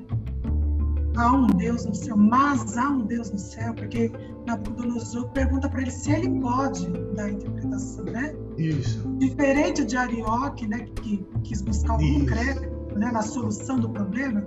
Há 1.17 1.33
um 1.33 1.47
Deus 1.49 1.85
no 1.85 1.95
céu, 1.95 2.17
mas 2.17 2.79
há 2.79 2.89
um 2.89 3.05
Deus 3.05 3.31
no 3.31 3.39
céu, 3.39 3.75
porque 3.75 4.11
Nabucodonosor 4.47 5.29
pergunta 5.31 5.69
para 5.69 5.83
ele 5.83 5.91
se 5.91 6.11
ele 6.11 6.31
pode 6.41 6.87
dar 7.15 7.25
a 7.25 7.31
interpretação, 7.31 8.05
né? 8.05 8.35
Isso. 8.57 9.07
Diferente 9.19 9.85
de 9.85 9.97
Arioque, 9.97 10.67
né, 10.67 10.87
que 11.03 11.25
quis 11.43 11.61
buscar 11.63 11.95
o 11.95 11.99
concreto 11.99 12.97
né, 12.97 13.11
na 13.11 13.23
solução 13.23 13.79
do 13.79 13.89
problema, 13.91 14.45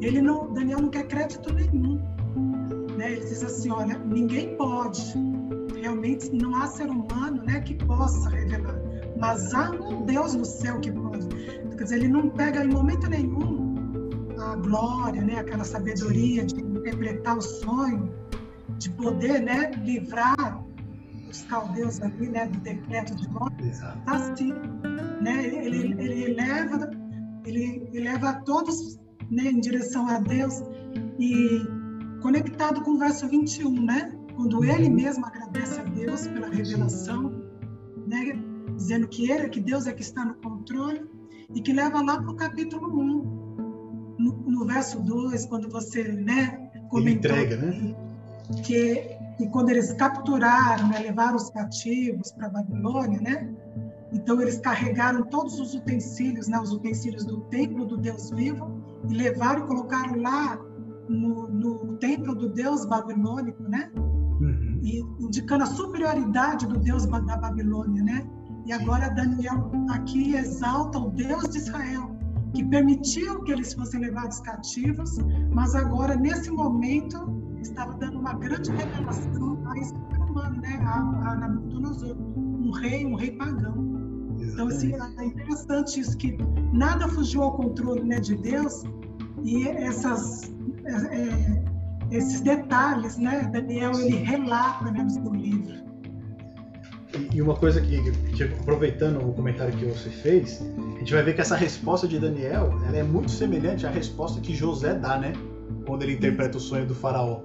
ele 0.00 0.20
não, 0.20 0.52
Daniel 0.52 0.80
não 0.80 0.88
quer 0.88 1.06
crédito 1.06 1.52
nenhum. 1.52 2.00
Né? 2.96 3.12
Ele 3.12 3.20
diz 3.20 3.42
assim, 3.42 3.70
olha, 3.70 3.98
ninguém 3.98 4.56
pode, 4.56 5.14
realmente 5.74 6.30
não 6.34 6.54
há 6.56 6.66
ser 6.66 6.88
humano 6.88 7.42
né, 7.44 7.60
que 7.60 7.74
possa 7.74 8.28
revelar, 8.30 8.80
mas 9.18 9.54
há 9.54 9.70
um 9.70 10.04
Deus 10.04 10.34
no 10.34 10.44
céu 10.44 10.80
que 10.80 10.90
pode. 10.90 11.28
Quer 11.80 11.84
dizer, 11.84 11.96
ele 11.96 12.08
não 12.08 12.28
pega 12.28 12.62
em 12.62 12.68
momento 12.68 13.08
nenhum 13.08 13.74
a 14.38 14.54
glória, 14.56 15.22
né, 15.22 15.38
aquela 15.38 15.64
sabedoria 15.64 16.44
de 16.44 16.60
interpretar 16.60 17.38
o 17.38 17.40
sonho, 17.40 18.14
de 18.76 18.90
poder 18.90 19.40
né, 19.40 19.70
livrar 19.82 20.62
os 21.26 21.40
caldeus 21.44 21.98
ali, 22.02 22.28
né, 22.28 22.48
do 22.48 22.60
decreto 22.60 23.16
de 23.16 23.26
morte. 23.30 23.66
Está 23.66 23.94
assim. 24.08 24.52
Né? 25.22 25.46
Ele, 25.46 25.78
ele, 25.78 26.02
ele, 26.02 26.34
leva, 26.34 26.90
ele, 27.46 27.88
ele 27.90 28.00
leva 28.00 28.34
todos 28.44 29.00
né, 29.30 29.44
em 29.44 29.58
direção 29.58 30.06
a 30.06 30.18
Deus 30.18 30.62
e 31.18 31.66
conectado 32.20 32.82
com 32.82 32.90
o 32.90 32.98
verso 32.98 33.26
21, 33.26 33.70
né? 33.86 34.12
Quando 34.36 34.58
uhum. 34.58 34.64
ele 34.64 34.90
mesmo 34.90 35.24
agradece 35.24 35.80
a 35.80 35.84
Deus 35.84 36.26
pela 36.26 36.50
revelação, 36.50 37.42
né? 38.06 38.38
Dizendo 38.76 39.08
que 39.08 39.30
ele, 39.30 39.48
que 39.48 39.60
Deus 39.60 39.86
é 39.86 39.94
que 39.94 40.02
está 40.02 40.26
no 40.26 40.34
controle 40.34 41.08
e 41.54 41.60
que 41.60 41.72
leva 41.72 42.02
lá 42.02 42.20
para 42.20 42.30
o 42.30 42.36
capítulo 42.36 43.00
1. 43.00 43.40
No, 44.18 44.32
no, 44.32 44.66
verso 44.66 45.00
2, 45.00 45.46
quando 45.46 45.68
você, 45.70 46.04
né, 46.12 46.70
comentou 46.90 47.30
entrega, 47.30 47.56
né? 47.56 47.94
que 48.62 49.18
e 49.38 49.48
quando 49.48 49.70
eles 49.70 49.92
capturaram, 49.94 50.88
né, 50.88 50.98
levaram 50.98 51.36
os 51.36 51.48
cativos 51.48 52.30
para 52.32 52.50
Babilônia, 52.50 53.20
né? 53.20 53.50
Então 54.12 54.40
eles 54.42 54.58
carregaram 54.58 55.22
todos 55.24 55.58
os 55.58 55.74
utensílios, 55.74 56.46
né, 56.46 56.60
os 56.60 56.72
utensílios 56.72 57.24
do 57.24 57.40
templo 57.42 57.86
do 57.86 57.96
Deus 57.96 58.30
vivo 58.30 58.82
e 59.08 59.14
levaram 59.14 59.64
e 59.64 59.66
colocaram 59.66 60.20
lá 60.20 60.58
no, 61.08 61.48
no 61.48 61.96
templo 61.96 62.34
do 62.34 62.50
Deus 62.50 62.84
babilônico, 62.84 63.62
né? 63.62 63.90
Uhum. 63.96 64.80
E 64.82 65.00
indicando 65.20 65.64
a 65.64 65.66
superioridade 65.66 66.66
do 66.66 66.78
Deus 66.78 67.06
da 67.06 67.36
Babilônia, 67.36 68.02
né? 68.02 68.28
E 68.66 68.72
agora 68.72 69.08
Daniel 69.10 69.70
aqui 69.90 70.34
exalta 70.34 70.98
o 70.98 71.10
Deus 71.10 71.48
de 71.50 71.58
Israel, 71.58 72.16
que 72.54 72.64
permitiu 72.64 73.42
que 73.44 73.52
eles 73.52 73.72
fossem 73.74 74.00
levados 74.00 74.40
cativos, 74.40 75.18
mas 75.52 75.74
agora 75.74 76.16
nesse 76.16 76.50
momento 76.50 77.40
estava 77.60 77.94
dando 77.94 78.18
uma 78.18 78.34
grande 78.34 78.70
revelação 78.70 79.58
a 79.66 79.74
humano, 80.30 80.60
né? 80.60 80.80
A, 80.84 80.98
a 80.98 81.36
Nabucodonosor, 81.36 82.16
um 82.16 82.70
rei, 82.70 83.04
um 83.06 83.14
rei 83.14 83.32
pagão. 83.32 83.90
Então, 84.38 84.68
assim, 84.68 84.92
é 85.18 85.24
interessante 85.24 86.00
isso, 86.00 86.16
que 86.16 86.38
nada 86.72 87.08
fugiu 87.08 87.42
ao 87.42 87.56
controle 87.56 88.02
né, 88.04 88.20
de 88.20 88.36
Deus 88.36 88.84
e 89.44 89.68
essas, 89.68 90.50
é, 90.84 91.16
é, 91.16 91.64
esses 92.10 92.40
detalhes, 92.40 93.18
né, 93.18 93.42
Daniel, 93.52 93.92
ele 94.00 94.16
relata 94.16 94.90
né, 94.90 95.02
no 95.02 95.10
seu 95.10 95.32
livro. 95.34 95.59
E 97.40 97.42
uma 97.42 97.56
coisa 97.56 97.80
que, 97.80 97.98
aproveitando 98.60 99.26
o 99.26 99.32
comentário 99.32 99.74
que 99.74 99.86
você 99.86 100.10
fez, 100.10 100.62
a 100.94 100.98
gente 100.98 101.10
vai 101.10 101.22
ver 101.22 101.34
que 101.34 101.40
essa 101.40 101.56
resposta 101.56 102.06
de 102.06 102.18
Daniel 102.18 102.70
ela 102.86 102.98
é 102.98 103.02
muito 103.02 103.30
semelhante 103.30 103.86
à 103.86 103.90
resposta 103.90 104.42
que 104.42 104.54
José 104.54 104.92
dá, 104.92 105.16
né? 105.16 105.32
Quando 105.86 106.02
ele 106.02 106.12
interpreta 106.12 106.58
o 106.58 106.60
sonho 106.60 106.84
do 106.84 106.94
faraó. 106.94 107.40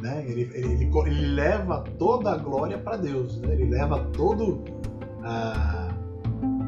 Né? 0.00 0.24
Ele, 0.24 0.42
ele, 0.54 0.84
ele, 0.84 0.90
ele 1.06 1.26
leva 1.34 1.82
toda 1.98 2.30
a 2.30 2.36
glória 2.36 2.78
para 2.78 2.96
Deus, 2.96 3.40
né? 3.40 3.54
ele 3.54 3.64
leva 3.64 4.04
todo 4.12 4.62
a 5.24 5.92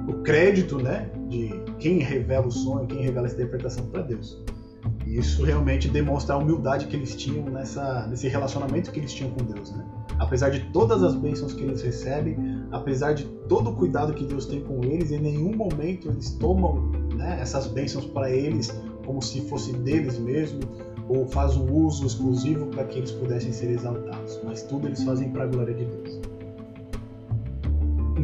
o 0.09 0.22
crédito 0.24 0.82
né, 0.82 1.09
de 1.28 1.51
quem 1.78 2.01
revela 2.01 2.48
o 2.48 2.51
sonho, 2.51 2.84
quem 2.88 3.01
revela 3.01 3.26
essa 3.26 3.36
interpretação 3.36 3.86
para 3.86 4.03
Deus. 4.03 4.42
Isso 5.11 5.45
realmente 5.45 5.89
demonstra 5.89 6.37
a 6.37 6.39
humildade 6.39 6.87
que 6.87 6.95
eles 6.95 7.17
tinham 7.17 7.45
nessa, 7.47 8.07
nesse 8.07 8.29
relacionamento 8.29 8.93
que 8.93 9.01
eles 9.01 9.13
tinham 9.13 9.33
com 9.33 9.45
Deus. 9.45 9.73
Né? 9.73 9.85
Apesar 10.19 10.51
de 10.51 10.61
todas 10.73 11.03
as 11.03 11.17
bênçãos 11.17 11.53
que 11.53 11.65
eles 11.65 11.83
recebem, 11.83 12.65
apesar 12.71 13.13
de 13.13 13.25
todo 13.49 13.71
o 13.71 13.75
cuidado 13.75 14.15
que 14.15 14.25
Deus 14.25 14.47
tem 14.47 14.61
com 14.61 14.85
eles, 14.85 15.11
em 15.11 15.19
nenhum 15.19 15.57
momento 15.57 16.09
eles 16.09 16.31
tomam 16.35 16.93
né, 17.15 17.39
essas 17.41 17.67
bênçãos 17.67 18.07
para 18.07 18.31
eles 18.31 18.73
como 19.05 19.21
se 19.21 19.41
fosse 19.49 19.73
deles 19.73 20.17
mesmo, 20.17 20.61
ou 21.09 21.27
faz 21.27 21.57
um 21.57 21.73
uso 21.73 22.07
exclusivo 22.07 22.67
para 22.67 22.85
que 22.85 22.99
eles 22.99 23.11
pudessem 23.11 23.53
ser 23.53 23.71
exaltados. 23.71 24.39
Mas 24.45 24.63
tudo 24.63 24.87
eles 24.87 25.03
fazem 25.03 25.31
para 25.31 25.43
a 25.43 25.47
glória 25.49 25.75
de 25.75 25.85
Deus 25.87 26.21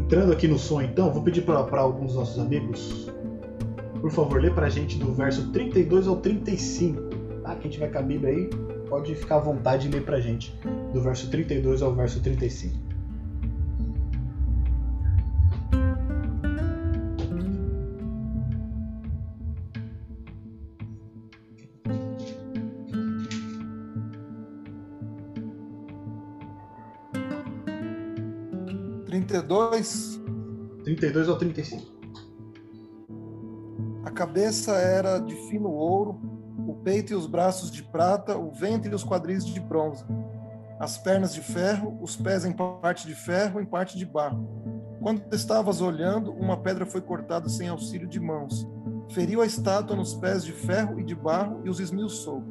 entrando 0.07 0.33
aqui 0.33 0.47
no 0.47 0.57
som, 0.57 0.81
então, 0.81 1.13
vou 1.13 1.23
pedir 1.23 1.43
para 1.43 1.81
alguns 1.81 2.15
nossos 2.15 2.39
amigos, 2.39 3.11
por 4.01 4.11
favor, 4.11 4.41
lê 4.41 4.51
para 4.51 4.67
a 4.67 4.71
gente 4.71 4.99
do 4.99 5.13
verso 5.13 5.51
32 5.53 6.07
ao 6.07 6.17
35. 6.17 7.01
Tá? 7.43 7.57
Quem 7.57 7.71
tiver 7.71 7.91
com 7.91 7.99
a 7.99 8.03
Bíblia 8.03 8.31
aí, 8.31 8.51
pode 8.89 9.15
ficar 9.15 9.37
à 9.37 9.41
vontade 9.41 9.89
e 9.89 9.91
ler 9.91 10.05
para 10.05 10.17
a 10.17 10.21
gente, 10.21 10.55
do 10.93 11.01
verso 11.01 11.31
32 11.31 11.83
ao 11.83 11.95
verso 11.95 12.21
35. 12.23 12.87
32? 29.07 30.21
32 30.85 31.29
ou 31.29 31.37
35. 31.37 31.83
A 31.83 31.96
cabeça 34.17 34.73
era 34.73 35.19
de 35.19 35.35
fino 35.49 35.69
ouro, 35.69 36.19
o 36.67 36.75
peito 36.77 37.13
e 37.13 37.15
os 37.15 37.27
braços 37.27 37.71
de 37.71 37.83
prata, 37.83 38.37
o 38.37 38.51
ventre 38.51 38.91
e 38.91 38.95
os 38.95 39.05
quadris 39.05 39.45
de 39.45 39.61
bronze, 39.61 40.03
as 40.81 40.97
pernas 40.97 41.35
de 41.35 41.43
ferro, 41.43 41.99
os 42.01 42.17
pés 42.17 42.47
em 42.47 42.53
parte 42.53 43.07
de 43.07 43.15
ferro, 43.15 43.61
em 43.61 43.67
parte 43.67 43.99
de 43.99 44.07
barro. 44.07 44.49
Quando 45.03 45.23
estavas 45.35 45.83
olhando, 45.83 46.33
uma 46.33 46.57
pedra 46.57 46.87
foi 46.87 47.03
cortada 47.03 47.49
sem 47.51 47.69
auxílio 47.69 48.09
de 48.09 48.19
mãos. 48.19 48.67
Feriu 49.11 49.43
a 49.43 49.47
estátua 49.47 49.95
nos 49.95 50.15
pés 50.15 50.43
de 50.43 50.53
ferro 50.53 50.99
e 50.99 51.05
de 51.05 51.15
barro 51.15 51.61
e 51.63 51.69
os 51.69 51.79
esmiuçou. 51.79 52.43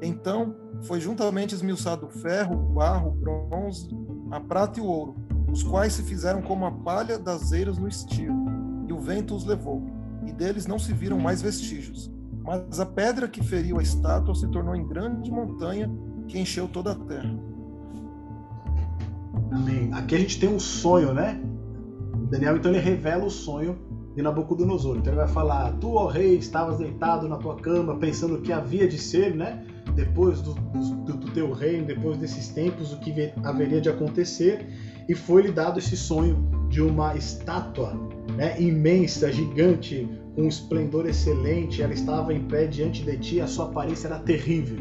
Então 0.00 0.56
foi 0.84 0.98
juntamente 0.98 1.54
esmiuçado 1.54 2.06
o 2.06 2.10
ferro, 2.10 2.54
o 2.54 2.72
barro, 2.72 3.10
o 3.10 3.14
bronze, 3.14 3.86
a 4.30 4.40
prata 4.40 4.80
e 4.80 4.82
o 4.82 4.86
ouro, 4.86 5.14
os 5.52 5.62
quais 5.62 5.92
se 5.92 6.02
fizeram 6.02 6.40
como 6.40 6.64
a 6.64 6.72
palha 6.72 7.18
das 7.18 7.52
eiras 7.52 7.76
no 7.76 7.86
estio, 7.86 8.34
e 8.88 8.92
o 8.92 8.98
vento 8.98 9.36
os 9.36 9.44
levou, 9.44 10.01
e 10.26 10.32
deles 10.32 10.66
não 10.66 10.78
se 10.78 10.92
viram 10.92 11.18
mais 11.18 11.42
vestígios. 11.42 12.10
Mas 12.42 12.80
a 12.80 12.86
pedra 12.86 13.28
que 13.28 13.42
feriu 13.42 13.78
a 13.78 13.82
estátua 13.82 14.34
se 14.34 14.48
tornou 14.48 14.74
em 14.74 14.86
grande 14.86 15.30
montanha 15.30 15.90
que 16.26 16.38
encheu 16.38 16.66
toda 16.66 16.92
a 16.92 16.94
terra. 16.94 17.34
Amém. 19.52 19.90
Aqui 19.92 20.14
a 20.14 20.18
gente 20.18 20.40
tem 20.40 20.48
um 20.48 20.58
sonho, 20.58 21.12
né? 21.12 21.40
Daniel 22.30 22.56
então 22.56 22.72
ele 22.72 22.80
revela 22.80 23.24
o 23.24 23.30
sonho 23.30 23.78
de 24.14 24.22
Nabucodonosor. 24.22 24.96
Então 24.96 25.12
ele 25.12 25.20
vai 25.20 25.28
falar: 25.28 25.72
Tu, 25.74 25.92
ó 25.92 26.06
rei, 26.06 26.36
estavas 26.36 26.78
deitado 26.78 27.28
na 27.28 27.36
tua 27.36 27.56
cama, 27.56 27.96
pensando 27.96 28.36
o 28.36 28.42
que 28.42 28.52
havia 28.52 28.88
de 28.88 28.98
ser, 28.98 29.34
né? 29.34 29.64
Depois 29.94 30.40
do, 30.40 30.54
do, 30.54 31.16
do 31.16 31.30
teu 31.32 31.52
reino, 31.52 31.86
depois 31.86 32.16
desses 32.16 32.48
tempos, 32.48 32.92
o 32.92 32.98
que 33.00 33.32
haveria 33.44 33.80
de 33.80 33.88
acontecer 33.88 34.66
e 35.08 35.14
foi-lhe 35.14 35.50
dado 35.50 35.78
esse 35.78 35.96
sonho 35.96 36.48
de 36.68 36.80
uma 36.80 37.16
estátua 37.16 37.92
né, 38.36 38.60
imensa, 38.60 39.32
gigante, 39.32 40.08
com 40.34 40.42
um 40.42 40.48
esplendor 40.48 41.06
excelente. 41.06 41.82
Ela 41.82 41.92
estava 41.92 42.32
em 42.32 42.40
pé 42.40 42.66
diante 42.66 43.02
de 43.02 43.16
ti, 43.18 43.40
a 43.40 43.46
sua 43.46 43.66
aparência 43.66 44.08
era 44.08 44.18
terrível. 44.18 44.78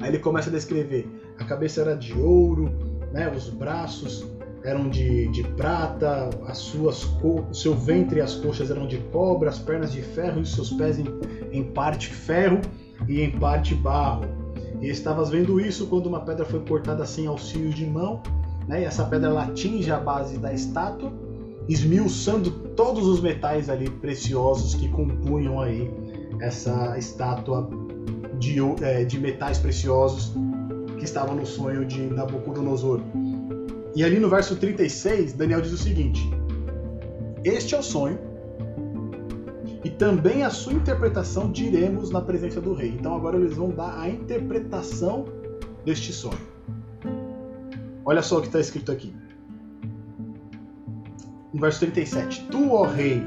Aí 0.00 0.10
ele 0.10 0.18
começa 0.18 0.48
a 0.48 0.52
descrever: 0.52 1.08
a 1.38 1.44
cabeça 1.44 1.80
era 1.80 1.94
de 1.94 2.12
ouro, 2.14 2.70
né, 3.12 3.30
os 3.34 3.48
braços 3.48 4.26
eram 4.64 4.88
de, 4.88 5.26
de 5.28 5.42
prata, 5.42 6.30
as 6.46 6.58
suas 6.58 7.04
o 7.22 7.52
seu 7.52 7.74
ventre 7.74 8.18
e 8.18 8.22
as 8.22 8.36
coxas 8.36 8.70
eram 8.70 8.86
de 8.86 8.98
cobre, 9.10 9.48
as 9.48 9.58
pernas 9.58 9.92
de 9.92 10.00
ferro 10.00 10.38
e 10.38 10.42
os 10.42 10.54
seus 10.54 10.70
pés 10.70 11.00
em, 11.00 11.04
em 11.50 11.64
parte 11.64 12.08
ferro 12.08 12.60
e 13.08 13.20
em 13.22 13.30
parte 13.32 13.74
barro. 13.74 14.24
E 14.80 14.88
estavas 14.88 15.30
vendo 15.30 15.60
isso 15.60 15.88
quando 15.88 16.06
uma 16.06 16.20
pedra 16.20 16.44
foi 16.44 16.60
cortada 16.60 17.04
sem 17.04 17.26
auxílio 17.26 17.70
de 17.70 17.84
mão 17.84 18.22
né? 18.66 18.82
E 18.82 18.84
essa 18.84 19.04
pedra 19.04 19.28
ela 19.28 19.44
atinge 19.44 19.90
a 19.90 19.98
base 19.98 20.38
da 20.38 20.52
estátua, 20.52 21.12
esmiuçando 21.68 22.61
todos 22.76 23.06
os 23.06 23.20
metais 23.20 23.68
ali 23.68 23.88
preciosos 23.88 24.74
que 24.74 24.88
compunham 24.88 25.60
aí 25.60 25.90
essa 26.40 26.96
estátua 26.98 27.68
de, 28.38 28.58
é, 28.82 29.04
de 29.04 29.18
metais 29.20 29.58
preciosos 29.58 30.34
que 30.98 31.04
estavam 31.04 31.34
no 31.34 31.46
sonho 31.46 31.84
de 31.84 32.00
Nabucodonosor. 32.02 33.00
E 33.94 34.02
ali 34.02 34.18
no 34.18 34.28
verso 34.28 34.56
36, 34.56 35.34
Daniel 35.34 35.60
diz 35.60 35.72
o 35.72 35.78
seguinte: 35.78 36.28
Este 37.44 37.74
é 37.74 37.78
o 37.78 37.82
sonho, 37.82 38.18
e 39.84 39.90
também 39.90 40.44
a 40.44 40.50
sua 40.50 40.72
interpretação 40.72 41.50
diremos 41.50 42.10
na 42.10 42.20
presença 42.20 42.60
do 42.60 42.72
rei. 42.72 42.90
Então 42.90 43.14
agora 43.14 43.36
eles 43.36 43.54
vão 43.54 43.70
dar 43.70 43.98
a 43.98 44.08
interpretação 44.08 45.26
deste 45.84 46.12
sonho. 46.12 46.52
Olha 48.04 48.22
só 48.22 48.38
o 48.38 48.40
que 48.40 48.46
está 48.46 48.60
escrito 48.60 48.90
aqui. 48.90 49.14
No 51.52 51.60
verso 51.60 51.80
37. 51.80 52.48
Tu, 52.50 52.72
ó 52.72 52.84
rei, 52.84 53.22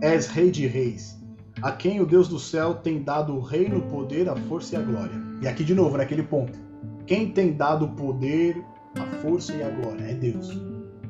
és 0.00 0.26
rei 0.26 0.50
de 0.50 0.66
reis, 0.66 1.18
a 1.62 1.72
quem 1.72 2.00
o 2.00 2.06
Deus 2.06 2.28
do 2.28 2.38
céu 2.38 2.74
tem 2.74 3.02
dado 3.02 3.34
o 3.34 3.40
reino, 3.40 3.78
o 3.78 3.82
poder, 3.88 4.28
a 4.28 4.36
força 4.36 4.74
e 4.74 4.78
a 4.78 4.82
glória. 4.82 5.20
E 5.42 5.48
aqui 5.48 5.64
de 5.64 5.74
novo, 5.74 5.96
naquele 5.96 6.22
ponto. 6.22 6.58
Quem 7.06 7.30
tem 7.30 7.52
dado 7.52 7.86
o 7.86 7.92
poder, 7.94 8.62
a 8.98 9.04
força 9.18 9.54
e 9.54 9.62
a 9.62 9.70
glória? 9.70 10.04
É 10.04 10.14
Deus. 10.14 10.54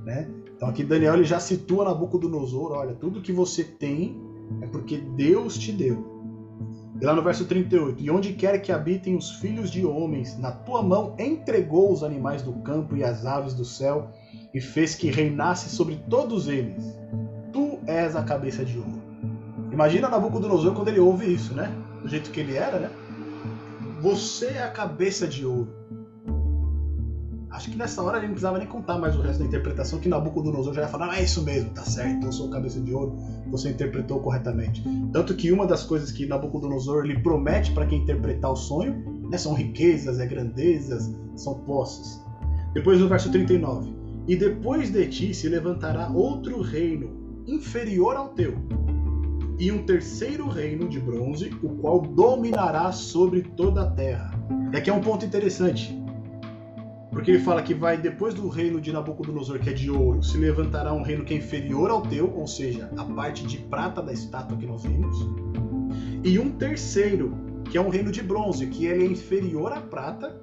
Né? 0.05 0.28
Então 0.57 0.68
aqui 0.68 0.85
Daniel 0.85 1.14
ele 1.14 1.24
já 1.24 1.39
situa 1.41 1.85
Nabucodonosor, 1.85 2.72
olha, 2.72 2.95
tudo 2.95 3.20
que 3.20 3.32
você 3.32 3.64
tem 3.64 4.20
é 4.61 4.66
porque 4.66 4.99
Deus 4.99 5.59
te 5.59 5.72
deu. 5.72 6.14
E 7.01 7.05
lá 7.05 7.12
no 7.12 7.22
verso 7.22 7.45
38, 7.45 8.03
e 8.03 8.11
onde 8.11 8.35
quer 8.35 8.59
que 8.62 8.70
habitem 8.70 9.16
os 9.16 9.32
filhos 9.32 9.70
de 9.70 9.85
homens, 9.85 10.39
na 10.39 10.53
tua 10.53 10.82
mão 10.82 11.16
entregou 11.18 11.93
os 11.93 12.05
animais 12.05 12.43
do 12.43 12.53
campo 12.62 12.97
e 12.97 13.03
as 13.03 13.26
aves 13.26 13.53
do 13.55 13.64
céu, 13.64 14.11
e 14.55 14.61
fez 14.61 14.94
que 14.94 15.11
reinasse 15.11 15.68
sobre 15.68 15.96
todos 16.09 16.46
eles. 16.48 16.96
Tu 17.52 17.78
és 17.86 18.14
a 18.14 18.22
cabeça 18.22 18.64
de 18.64 18.78
ouro. 18.78 19.02
Imagina 19.72 20.09
Nabucodonosor 20.09 20.72
quando 20.72 20.88
ele 20.88 21.00
ouve 21.00 21.32
isso, 21.32 21.52
né? 21.52 21.74
Do 22.00 22.09
jeito 22.09 22.30
que 22.30 22.38
ele 22.38 22.57
era, 22.57 22.78
né? 22.78 22.90
Você 24.00 24.46
é 24.46 24.62
a 24.62 24.70
cabeça 24.70 25.26
de 25.26 25.44
ouro. 25.44 25.84
Acho 27.50 27.70
que 27.70 27.76
nessa 27.76 28.02
hora 28.02 28.18
ele 28.18 28.26
não 28.26 28.32
precisava 28.34 28.59
nem 28.59 28.66
contar 28.66 28.98
mais 28.98 29.16
o 29.16 29.20
resto 29.20 29.38
da 29.38 29.46
interpretação, 29.46 30.00
que 30.00 30.09
Nabucodonosor 30.09 30.74
já 30.74 30.82
ia 30.82 30.88
falar, 30.88 31.11
ah, 31.11 31.18
é 31.20 31.22
isso 31.22 31.40
mesmo, 31.42 31.70
tá 31.70 31.82
certo, 31.82 32.26
eu 32.26 32.32
sou 32.32 32.50
cabeça 32.50 32.80
de 32.80 32.92
ouro, 32.92 33.16
você 33.48 33.70
interpretou 33.70 34.18
corretamente. 34.18 34.82
Tanto 35.12 35.34
que 35.34 35.52
uma 35.52 35.64
das 35.64 35.84
coisas 35.84 36.11
que 36.11 36.26
Nabucodonosor 36.26 37.05
lhe 37.05 37.16
promete 37.22 37.70
para 37.70 37.86
quem 37.86 38.02
interpretar 38.02 38.50
o 38.50 38.57
sonho 38.57 39.05
né, 39.30 39.38
são 39.38 39.55
riquezas, 39.55 40.18
é 40.18 40.26
grandezas, 40.26 41.14
são 41.36 41.55
posses. 41.61 42.20
Depois 42.72 42.98
no 42.98 43.09
verso 43.09 43.30
39, 43.30 44.03
e 44.26 44.36
depois 44.36 44.90
de 44.90 45.06
ti 45.06 45.34
se 45.34 45.48
levantará 45.48 46.08
outro 46.08 46.60
reino 46.60 47.42
inferior 47.46 48.16
ao 48.16 48.28
teu, 48.30 48.54
e 49.58 49.70
um 49.70 49.84
terceiro 49.84 50.48
reino 50.48 50.88
de 50.88 50.98
bronze, 50.98 51.50
o 51.62 51.68
qual 51.76 52.00
dominará 52.00 52.90
sobre 52.90 53.42
toda 53.42 53.82
a 53.82 53.90
terra. 53.90 54.32
E 54.72 54.76
aqui 54.76 54.90
é 54.90 54.92
um 54.92 55.00
ponto 55.00 55.24
interessante. 55.24 55.96
Porque 57.10 57.30
ele 57.30 57.38
fala 57.38 57.62
que 57.62 57.72
vai, 57.72 57.96
depois 57.96 58.34
do 58.34 58.48
reino 58.48 58.80
de 58.80 58.92
Nabucodonosor, 58.92 59.60
que 59.60 59.70
é 59.70 59.72
de 59.72 59.88
ouro, 59.88 60.20
se 60.20 60.36
levantará 60.36 60.92
um 60.92 61.02
reino 61.02 61.24
que 61.24 61.32
é 61.32 61.36
inferior 61.36 61.88
ao 61.88 62.02
teu, 62.02 62.34
ou 62.34 62.46
seja, 62.46 62.90
a 62.96 63.04
parte 63.04 63.46
de 63.46 63.58
prata 63.58 64.02
da 64.02 64.12
estátua 64.12 64.56
que 64.56 64.66
nós 64.66 64.82
vimos. 64.82 65.16
E 66.24 66.36
um 66.40 66.50
terceiro, 66.50 67.32
que 67.70 67.78
é 67.78 67.80
um 67.80 67.88
reino 67.88 68.10
de 68.10 68.20
bronze, 68.20 68.66
que 68.66 68.86
ele 68.86 69.04
é 69.04 69.06
inferior 69.06 69.72
à 69.72 69.80
prata, 69.80 70.42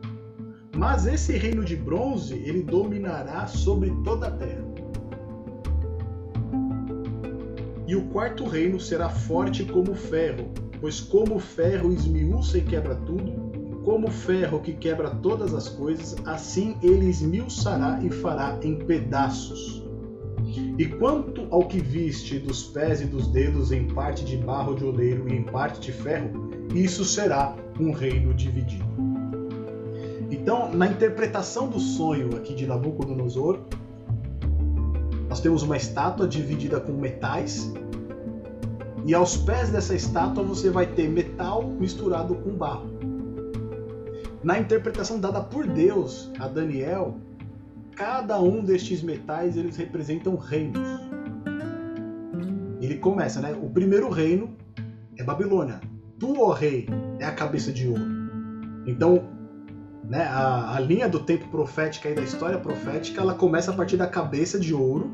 mas 0.76 1.06
esse 1.06 1.34
reino 1.34 1.64
de 1.64 1.76
bronze, 1.76 2.36
ele 2.36 2.64
dominará 2.64 3.46
sobre 3.48 3.92
toda 4.04 4.28
a 4.28 4.32
terra. 4.32 4.72
E 7.88 7.96
o 7.96 8.04
quarto 8.08 8.46
reino 8.46 8.80
será 8.80 9.10
forte 9.10 9.66
como 9.66 9.94
ferro, 9.94 10.50
pois 10.80 11.02
como 11.02 11.40
ferro 11.40 11.92
esmiuça 11.92 12.58
e 12.58 12.62
quebra 12.62 12.96
tudo, 12.96 13.52
como 13.84 14.10
ferro 14.10 14.62
que 14.62 14.74
quebra 14.74 15.10
todas 15.10 15.54
as 15.54 15.68
coisas, 15.68 16.16
assim 16.26 16.78
ele 16.82 17.10
esmiuçará 17.10 18.00
e 18.02 18.10
fará 18.10 18.58
em 18.64 18.76
pedaços. 18.76 19.82
E 20.78 20.86
quanto 20.86 21.48
ao 21.52 21.68
que 21.68 21.80
viste 21.80 22.40
dos 22.40 22.64
pés 22.64 23.02
e 23.02 23.06
dos 23.06 23.28
dedos 23.28 23.72
em 23.72 23.88
parte 23.88 24.24
de 24.24 24.38
barro 24.38 24.76
de 24.76 24.86
oleiro 24.86 25.28
e 25.28 25.36
em 25.36 25.44
parte 25.44 25.80
de 25.82 25.92
ferro, 25.92 26.50
isso 26.74 27.04
será 27.04 27.56
um 27.80 27.92
reino 27.92 28.34
dividido. 28.34 29.11
Então, 30.42 30.74
na 30.74 30.88
interpretação 30.88 31.70
do 31.70 31.80
sonho 31.80 32.36
aqui 32.36 32.56
de 32.56 32.66
Nabucodonosor, 32.66 33.60
nós 35.30 35.40
temos 35.40 35.62
uma 35.62 35.78
estátua 35.78 36.28
dividida 36.28 36.80
com 36.80 36.94
metais, 36.94 37.72
e 39.06 39.14
aos 39.14 39.38
pés 39.38 39.70
dessa 39.70 39.94
estátua 39.94 40.44
você 40.44 40.72
vai 40.72 40.88
ter 40.88 41.08
metal 41.08 41.64
misturado 41.64 42.34
com 42.34 42.50
barro. 42.56 42.90
Na 44.44 44.58
interpretação 44.58 45.20
dada 45.20 45.42
por 45.42 45.68
Deus 45.68 46.32
a 46.40 46.48
Daniel, 46.48 47.18
cada 47.96 48.42
um 48.42 48.64
destes 48.64 49.04
metais 49.04 49.56
eles 49.56 49.78
representam 49.78 50.36
reinos. 50.38 50.88
Ele 52.82 52.96
começa, 52.96 53.40
né? 53.42 53.56
O 53.62 53.70
primeiro 53.70 54.10
reino 54.10 54.58
é 55.16 55.24
Babilônia. 55.24 55.80
Tu, 56.18 56.42
ó 56.42 56.52
rei, 56.52 56.88
é 57.20 57.26
a 57.26 57.32
cabeça 57.32 57.72
de 57.72 57.88
ouro. 57.88 58.02
Então, 58.88 59.31
né, 60.12 60.24
a, 60.24 60.76
a 60.76 60.80
linha 60.82 61.08
do 61.08 61.22
tempo 61.22 61.48
profética 61.48 62.10
e 62.10 62.14
da 62.14 62.22
história 62.22 62.60
profética, 62.60 63.22
ela 63.22 63.34
começa 63.34 63.72
a 63.72 63.74
partir 63.74 63.96
da 63.96 64.06
cabeça 64.06 64.60
de 64.60 64.74
ouro, 64.74 65.10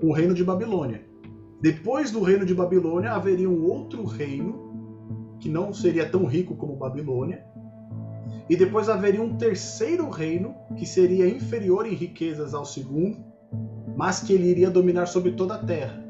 o 0.00 0.12
reino 0.12 0.32
de 0.32 0.44
Babilônia. 0.44 1.04
Depois 1.60 2.12
do 2.12 2.22
reino 2.22 2.46
de 2.46 2.54
Babilônia, 2.54 3.10
haveria 3.10 3.50
um 3.50 3.64
outro 3.64 4.04
reino 4.04 5.34
que 5.40 5.48
não 5.48 5.72
seria 5.72 6.08
tão 6.08 6.26
rico 6.26 6.54
como 6.54 6.76
Babilônia, 6.76 7.44
e 8.48 8.54
depois 8.54 8.88
haveria 8.88 9.20
um 9.20 9.36
terceiro 9.36 10.08
reino 10.08 10.54
que 10.76 10.86
seria 10.86 11.28
inferior 11.28 11.84
em 11.84 11.94
riquezas 11.94 12.54
ao 12.54 12.64
segundo, 12.64 13.18
mas 13.96 14.20
que 14.20 14.32
ele 14.32 14.46
iria 14.46 14.70
dominar 14.70 15.06
sobre 15.06 15.32
toda 15.32 15.54
a 15.54 15.58
terra. 15.58 16.04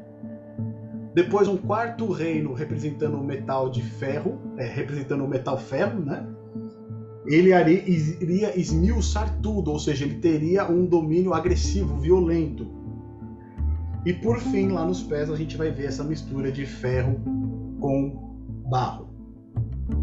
Depois 1.15 1.47
um 1.47 1.57
quarto 1.57 2.11
reino 2.11 2.53
representando 2.53 3.17
o 3.17 3.23
metal 3.23 3.67
de 3.67 3.81
ferro, 3.81 4.39
é, 4.57 4.65
representando 4.65 5.25
o 5.25 5.27
metal 5.27 5.57
ferro, 5.57 5.99
né? 5.99 6.23
Ele 7.25 7.51
iria 7.53 8.59
esmiuçar 8.59 9.39
tudo, 9.41 9.71
ou 9.71 9.79
seja, 9.79 10.05
ele 10.05 10.15
teria 10.15 10.69
um 10.69 10.85
domínio 10.85 11.33
agressivo, 11.33 11.97
violento. 11.97 12.67
E 14.05 14.13
por 14.13 14.39
fim, 14.39 14.69
lá 14.69 14.83
nos 14.83 15.03
pés, 15.03 15.29
a 15.29 15.35
gente 15.35 15.55
vai 15.55 15.69
ver 15.69 15.85
essa 15.85 16.03
mistura 16.03 16.51
de 16.51 16.65
ferro 16.65 17.21
com 17.79 18.31
barro. 18.67 19.09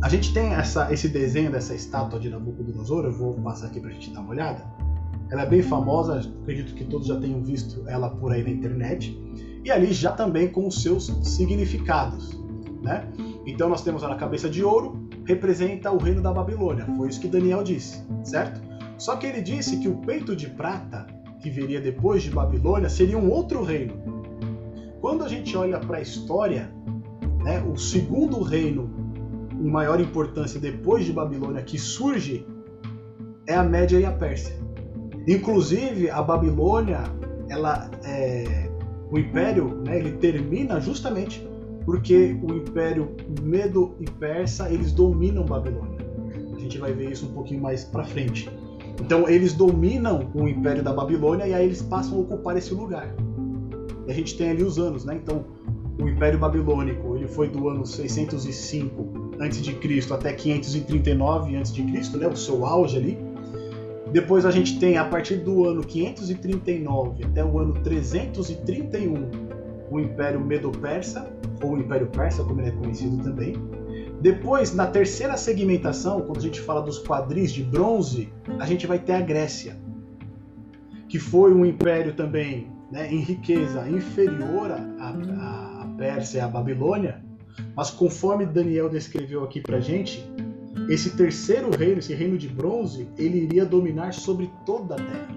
A 0.01 0.09
gente 0.09 0.33
tem 0.33 0.55
essa, 0.55 0.93
esse 0.93 1.09
desenho 1.09 1.51
dessa 1.51 1.75
estátua 1.75 2.21
de 2.21 2.29
Nabucodonosor, 2.29 3.05
eu 3.05 3.13
vou 3.13 3.35
passar 3.35 3.67
aqui 3.67 3.81
para 3.81 3.91
a 3.91 3.93
gente 3.93 4.11
dar 4.11 4.21
uma 4.21 4.31
olhada. 4.31 4.65
Ela 5.31 5.43
é 5.43 5.47
bem 5.47 5.63
famosa, 5.63 6.21
acredito 6.43 6.75
que 6.75 6.85
todos 6.85 7.09
já 7.09 7.19
tenham 7.19 7.43
visto 7.43 7.83
ela 7.89 8.09
por 8.09 8.33
aí 8.33 8.45
na 8.45 8.51
internet. 8.51 9.19
E 9.65 9.71
ali 9.71 9.93
já 9.93 10.13
também 10.13 10.49
com 10.49 10.67
os 10.67 10.83
seus 10.83 11.07
significados. 11.25 12.39
Né? 12.83 13.09
Então 13.45 13.69
nós 13.69 13.83
temos 13.83 14.05
a 14.05 14.15
cabeça 14.15 14.49
de 14.49 14.63
ouro, 14.63 15.08
representa 15.29 15.93
o 15.93 15.99
reino 15.99 16.23
da 16.23 16.33
Babilônia. 16.33 16.87
Foi 16.97 17.09
isso 17.09 17.21
que 17.21 17.29
Daniel 17.29 17.63
disse, 17.63 18.03
certo? 18.25 18.63
Só 18.97 19.15
que 19.15 19.27
ele 19.27 19.43
disse 19.43 19.77
que 19.77 19.87
o 19.87 19.99
peito 19.99 20.35
de 20.35 20.49
prata, 20.49 21.07
que 21.39 21.51
viria 21.51 21.83
depois 21.83 22.23
de 22.23 22.31
Babilônia, 22.31 22.89
seria 22.89 23.19
um 23.19 23.31
outro 23.31 23.63
reino. 23.63 23.93
Quando 25.03 25.23
a 25.23 25.29
gente 25.29 25.55
olha 25.55 25.79
para 25.79 25.99
a 25.99 26.01
história, 26.01 26.73
né, 27.45 27.63
o 27.63 27.77
segundo 27.77 28.41
reino 28.41 28.91
em 29.53 29.71
maior 29.71 30.01
importância 30.01 30.59
depois 30.59 31.05
de 31.05 31.13
Babilônia 31.13 31.63
que 31.63 31.79
surge 31.79 32.47
é 33.47 33.55
a 33.55 33.63
Média 33.63 34.01
e 34.01 34.07
a 34.07 34.13
Pérsia. 34.13 34.57
Inclusive 35.27 36.09
a 36.09 36.23
Babilônia, 36.23 37.03
ela 37.51 37.91
é, 38.03 38.71
o 39.11 39.19
império, 39.19 39.83
né, 39.87 39.99
ele 39.99 40.13
termina 40.13 40.81
justamente 40.81 41.47
porque 41.89 42.37
o 42.43 42.53
império 42.53 43.17
Medo 43.41 43.95
e 43.99 44.05
Persa 44.05 44.71
eles 44.71 44.93
dominam 44.93 45.43
Babilônia. 45.43 45.97
A 46.55 46.61
gente 46.61 46.77
vai 46.77 46.93
ver 46.93 47.13
isso 47.13 47.25
um 47.25 47.33
pouquinho 47.33 47.63
mais 47.63 47.83
para 47.83 48.05
frente. 48.05 48.47
Então 49.01 49.27
eles 49.27 49.55
dominam 49.55 50.31
o 50.35 50.47
império 50.47 50.83
da 50.83 50.93
Babilônia 50.93 51.47
e 51.47 51.55
aí 51.55 51.65
eles 51.65 51.81
passam 51.81 52.19
a 52.19 52.21
ocupar 52.21 52.59
esse 52.59 52.75
lugar. 52.75 53.11
E 54.07 54.11
a 54.11 54.15
gente 54.15 54.37
tem 54.37 54.51
ali 54.51 54.63
os 54.63 54.79
anos, 54.79 55.07
né? 55.07 55.15
Então 55.15 55.47
o 55.99 56.07
Império 56.07 56.39
Babilônico 56.39 57.17
ele 57.17 57.27
foi 57.27 57.49
do 57.49 57.71
ano 57.71 57.87
605 57.87 59.37
a.C. 59.41 60.13
até 60.13 60.35
539 60.35 61.57
a.C., 61.57 61.83
né, 62.19 62.29
o 62.29 62.37
seu 62.37 62.67
auge 62.67 62.99
ali. 62.99 63.19
Depois 64.13 64.45
a 64.45 64.51
gente 64.51 64.79
tem 64.79 64.99
a 64.99 65.07
partir 65.07 65.37
do 65.37 65.65
ano 65.65 65.83
539 65.83 67.25
até 67.25 67.43
o 67.43 67.59
ano 67.59 67.73
331 67.83 69.48
o 69.91 70.01
Império 70.01 70.41
Medo-Persa, 70.41 71.31
ou 71.63 71.73
o 71.73 71.79
Império 71.79 72.07
Persa, 72.09 72.45
como 72.45 72.61
ele 72.61 72.69
é 72.69 72.73
conhecido 72.73 73.23
também. 73.23 73.55
Depois, 74.21 74.75
na 74.75 74.87
terceira 74.87 75.37
segmentação, 75.37 76.23
quando 76.23 76.39
a 76.39 76.43
gente 76.43 76.61
fala 76.61 76.83
dos 76.83 76.99
quadris 76.99 77.53
de 77.53 77.63
bronze, 77.63 78.33
a 78.59 78.67
gente 78.67 78.87
vai 78.87 78.99
ter 78.99 79.13
a 79.13 79.21
Grécia, 79.21 79.77
que 81.09 81.19
foi 81.19 81.53
um 81.53 81.65
império 81.65 82.15
também 82.15 82.71
né, 82.91 83.13
em 83.13 83.21
riqueza 83.21 83.89
inferior 83.89 84.71
à, 84.71 85.87
Pérsia 85.97 86.39
e 86.39 86.41
à 86.41 86.47
Babilônia, 86.47 87.21
Mas 87.75 87.91
conforme 87.91 88.47
Daniel 88.47 88.89
descreveu 88.89 89.43
aqui 89.43 89.61
pra 89.61 89.81
gente, 89.81 90.25
esse 90.89 91.17
terceiro 91.17 91.71
reino, 91.77 91.99
esse 91.99 92.15
reino 92.15 92.39
de 92.39 92.49
bronze, 92.49 93.09
ele 93.19 93.39
iria 93.39 93.67
dominar 93.67 94.15
sobre 94.15 94.49
toda 94.65 94.95
a 94.95 94.97
terra. 94.97 95.37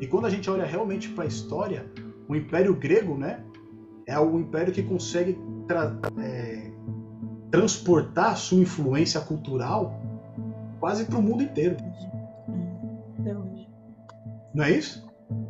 E 0.00 0.06
quando 0.06 0.26
a 0.26 0.30
gente 0.30 0.50
olha 0.50 0.64
realmente 0.64 1.08
para 1.10 1.24
a 1.24 1.26
história, 1.28 1.86
o 2.28 2.34
Império 2.34 2.74
Grego, 2.74 3.16
né, 3.16 3.40
é 4.06 4.18
o 4.18 4.38
império 4.38 4.72
que 4.72 4.82
consegue 4.82 5.38
tra 5.66 5.96
é, 6.18 6.70
transportar 7.50 8.36
sua 8.36 8.58
influência 8.58 9.20
cultural 9.20 10.00
quase 10.80 11.04
para 11.04 11.18
o 11.18 11.22
mundo 11.22 11.42
inteiro. 11.42 11.76
Não 14.54 14.64
é 14.64 14.70
isso? 14.70 15.04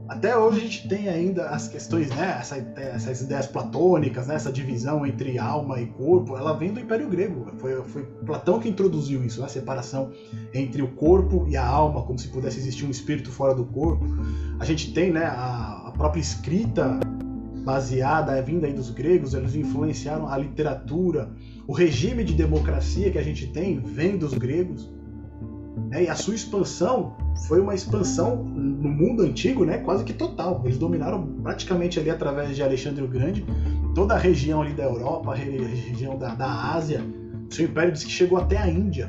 Até 0.08 0.36
hoje 0.36 0.58
a 0.58 0.60
gente 0.60 0.88
tem 0.88 1.08
ainda 1.08 1.48
as 1.48 1.66
questões, 1.66 2.08
né, 2.10 2.36
essa, 2.38 2.56
essas 2.76 3.22
ideias 3.22 3.46
platônicas, 3.46 4.26
né, 4.26 4.34
essa 4.34 4.52
divisão 4.52 5.04
entre 5.04 5.38
alma 5.38 5.80
e 5.80 5.86
corpo, 5.86 6.36
ela 6.36 6.52
vem 6.52 6.72
do 6.72 6.80
Império 6.80 7.08
Grego. 7.08 7.46
Foi, 7.56 7.82
foi 7.84 8.02
Platão 8.24 8.60
que 8.60 8.68
introduziu 8.68 9.24
isso, 9.24 9.42
a 9.42 9.48
separação 9.48 10.12
entre 10.52 10.82
o 10.82 10.88
corpo 10.88 11.46
e 11.48 11.56
a 11.56 11.66
alma, 11.66 12.02
como 12.02 12.18
se 12.18 12.28
pudesse 12.28 12.58
existir 12.58 12.84
um 12.84 12.90
espírito 12.90 13.30
fora 13.30 13.54
do 13.54 13.64
corpo. 13.64 14.04
A 14.60 14.64
gente 14.64 14.92
tem 14.92 15.10
né, 15.10 15.24
a 15.24 15.63
própria 15.94 16.20
escrita 16.20 17.00
baseada, 17.64 18.32
é 18.32 18.42
vinda 18.42 18.66
aí 18.66 18.72
dos 18.72 18.90
gregos, 18.90 19.32
eles 19.32 19.54
influenciaram 19.54 20.28
a 20.28 20.36
literatura, 20.36 21.30
o 21.66 21.72
regime 21.72 22.22
de 22.22 22.34
democracia 22.34 23.10
que 23.10 23.18
a 23.18 23.22
gente 23.22 23.46
tem 23.46 23.80
vem 23.80 24.18
dos 24.18 24.34
gregos. 24.34 24.92
Né? 25.88 26.04
E 26.04 26.08
a 26.08 26.14
sua 26.14 26.34
expansão 26.34 27.16
foi 27.48 27.60
uma 27.60 27.74
expansão 27.74 28.36
no 28.36 28.88
mundo 28.88 29.22
antigo, 29.22 29.64
né, 29.64 29.78
quase 29.78 30.04
que 30.04 30.12
total. 30.12 30.60
Eles 30.64 30.76
dominaram 30.76 31.26
praticamente 31.42 31.98
ali 31.98 32.10
através 32.10 32.54
de 32.54 32.62
Alexandre 32.62 33.02
o 33.02 33.08
Grande 33.08 33.44
toda 33.94 34.14
a 34.14 34.18
região 34.18 34.60
ali 34.60 34.74
da 34.74 34.84
Europa, 34.84 35.32
a 35.32 35.34
região 35.34 36.18
da, 36.18 36.34
da 36.34 36.74
Ásia. 36.74 37.00
O 37.50 37.54
seu 37.54 37.66
império 37.66 37.92
diz 37.92 38.04
que 38.04 38.10
chegou 38.10 38.38
até 38.38 38.58
a 38.58 38.68
Índia. 38.68 39.08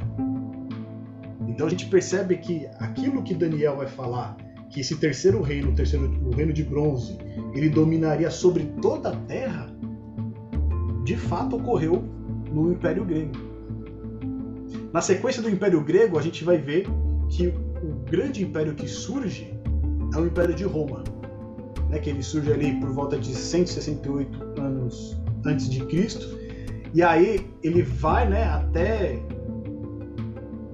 Então 1.47 1.67
a 1.67 1.69
gente 1.69 1.88
percebe 1.88 2.38
que 2.38 2.67
aquilo 2.79 3.23
que 3.23 3.33
Daniel 3.33 3.77
vai 3.77 3.88
falar, 3.88 4.38
que 4.76 4.82
esse 4.82 4.97
terceiro 4.97 5.41
reino, 5.41 5.71
o 5.71 5.73
terceiro 5.73 6.05
o 6.26 6.32
reino 6.32 6.51
de 6.51 6.61
bronze, 6.61 7.17
ele 7.53 7.69
dominaria 7.69 8.30
sobre 8.30 8.65
toda 8.82 9.07
a 9.07 9.15
Terra, 9.15 9.73
de 11.05 11.15
fato 11.15 11.55
ocorreu 11.55 12.03
no 12.51 12.73
Império 12.73 13.05
Grego. 13.05 13.32
Na 14.91 14.99
sequência 14.99 15.41
do 15.41 15.49
Império 15.49 15.82
Grego, 15.82 16.19
a 16.19 16.21
gente 16.21 16.43
vai 16.43 16.57
ver 16.57 16.88
que 17.30 17.47
o 17.47 18.11
grande 18.11 18.43
império 18.43 18.76
que 18.76 18.86
surge 18.86 19.57
é 20.13 20.17
o 20.19 20.26
Império 20.26 20.53
de 20.53 20.65
Roma, 20.65 21.05
né, 21.89 21.97
que 21.97 22.09
ele 22.09 22.21
surge 22.21 22.51
ali 22.51 22.78
por 22.78 22.89
volta 22.89 23.17
de 23.17 23.34
168 23.34 24.59
anos 24.59 25.17
antes 25.45 25.69
de 25.69 25.86
Cristo, 25.86 26.38
e 26.93 27.01
aí 27.01 27.49
ele 27.63 27.82
vai 27.82 28.28
né, 28.28 28.43
até 28.43 29.21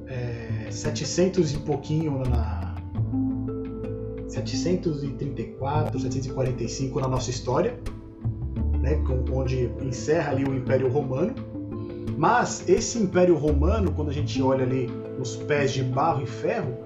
é, 0.07 0.71
700 0.71 1.53
e 1.53 1.57
pouquinho 1.59 2.23
na 2.27 2.60
734, 4.31 5.99
745 5.99 6.99
na 6.99 7.07
nossa 7.07 7.29
história, 7.29 7.77
né, 8.79 9.01
onde 9.31 9.69
encerra 9.81 10.31
ali 10.31 10.43
o 10.43 10.55
Império 10.55 10.89
Romano. 10.89 11.35
Mas 12.17 12.67
esse 12.67 12.97
Império 12.97 13.35
Romano, 13.35 13.91
quando 13.91 14.09
a 14.09 14.13
gente 14.13 14.41
olha 14.41 14.63
ali 14.63 14.89
nos 15.17 15.35
pés 15.35 15.71
de 15.71 15.83
barro 15.83 16.23
e 16.23 16.27
ferro, 16.27 16.77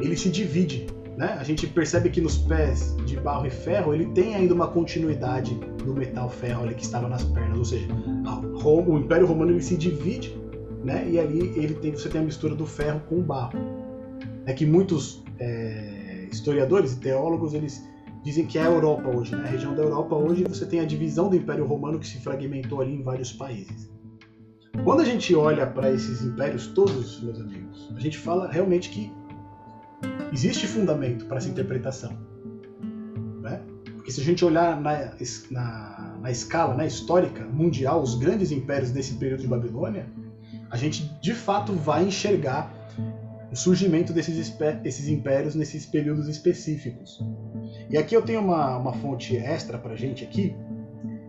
ele 0.00 0.16
se 0.16 0.28
divide. 0.28 0.86
Né? 1.16 1.36
A 1.38 1.44
gente 1.44 1.66
percebe 1.66 2.08
que 2.08 2.20
nos 2.20 2.38
pés 2.38 2.96
de 3.04 3.16
barro 3.16 3.46
e 3.46 3.50
ferro 3.50 3.92
ele 3.92 4.06
tem 4.06 4.34
ainda 4.34 4.54
uma 4.54 4.68
continuidade 4.68 5.54
do 5.84 5.92
metal 5.92 6.30
ferro 6.30 6.64
ali 6.64 6.74
que 6.74 6.82
estava 6.82 7.08
nas 7.08 7.24
pernas, 7.24 7.58
ou 7.58 7.64
seja, 7.64 7.86
o 8.64 8.98
Império 8.98 9.26
Romano 9.26 9.50
ele 9.50 9.60
se 9.60 9.76
divide, 9.76 10.34
né? 10.82 11.06
E 11.10 11.18
ali 11.18 11.52
ele 11.56 11.74
tem, 11.74 11.92
você 11.92 12.08
tem 12.08 12.20
a 12.20 12.24
mistura 12.24 12.54
do 12.54 12.64
ferro 12.64 13.00
com 13.08 13.18
o 13.18 13.22
barro. 13.22 13.52
É 14.46 14.52
que 14.54 14.64
muitos 14.64 15.22
é, 15.38 15.99
historiadores 16.30 16.92
e 16.92 17.00
teólogos 17.00 17.54
eles 17.54 17.84
dizem 18.22 18.46
que 18.46 18.58
é 18.58 18.62
a 18.62 18.66
Europa 18.66 19.08
hoje, 19.08 19.34
né? 19.34 19.44
A 19.44 19.50
região 19.50 19.74
da 19.74 19.82
Europa 19.82 20.14
hoje 20.14 20.44
você 20.44 20.66
tem 20.66 20.80
a 20.80 20.84
divisão 20.84 21.28
do 21.28 21.36
Império 21.36 21.66
Romano 21.66 21.98
que 21.98 22.06
se 22.06 22.18
fragmentou 22.18 22.80
ali 22.80 22.94
em 22.94 23.02
vários 23.02 23.32
países. 23.32 23.90
Quando 24.84 25.00
a 25.00 25.04
gente 25.04 25.34
olha 25.34 25.66
para 25.66 25.90
esses 25.90 26.22
impérios 26.22 26.68
todos, 26.68 27.20
meus 27.22 27.40
amigos, 27.40 27.92
a 27.94 28.00
gente 28.00 28.18
fala 28.18 28.50
realmente 28.50 28.90
que 28.90 29.12
existe 30.32 30.66
fundamento 30.66 31.26
para 31.26 31.38
essa 31.38 31.48
interpretação. 31.48 32.16
Né? 33.42 33.62
Porque 33.96 34.12
se 34.12 34.20
a 34.20 34.24
gente 34.24 34.44
olhar 34.44 34.80
na, 34.80 35.12
na, 35.50 36.18
na 36.20 36.30
escala 36.30 36.74
né, 36.74 36.86
histórica 36.86 37.44
mundial, 37.44 38.02
os 38.02 38.14
grandes 38.14 38.52
impérios 38.52 38.90
desse 38.90 39.14
período 39.14 39.40
de 39.40 39.48
Babilônia, 39.48 40.08
a 40.70 40.76
gente 40.76 41.04
de 41.20 41.34
fato 41.34 41.72
vai 41.72 42.04
enxergar 42.04 42.72
o 43.50 43.56
surgimento 43.56 44.12
desses 44.12 44.54
esses 44.84 45.08
impérios 45.08 45.54
nesses 45.54 45.84
períodos 45.84 46.28
específicos. 46.28 47.20
E 47.90 47.98
aqui 47.98 48.14
eu 48.14 48.22
tenho 48.22 48.40
uma, 48.40 48.76
uma 48.76 48.92
fonte 48.92 49.36
extra 49.36 49.76
para 49.76 49.96
gente 49.96 50.22
aqui, 50.22 50.54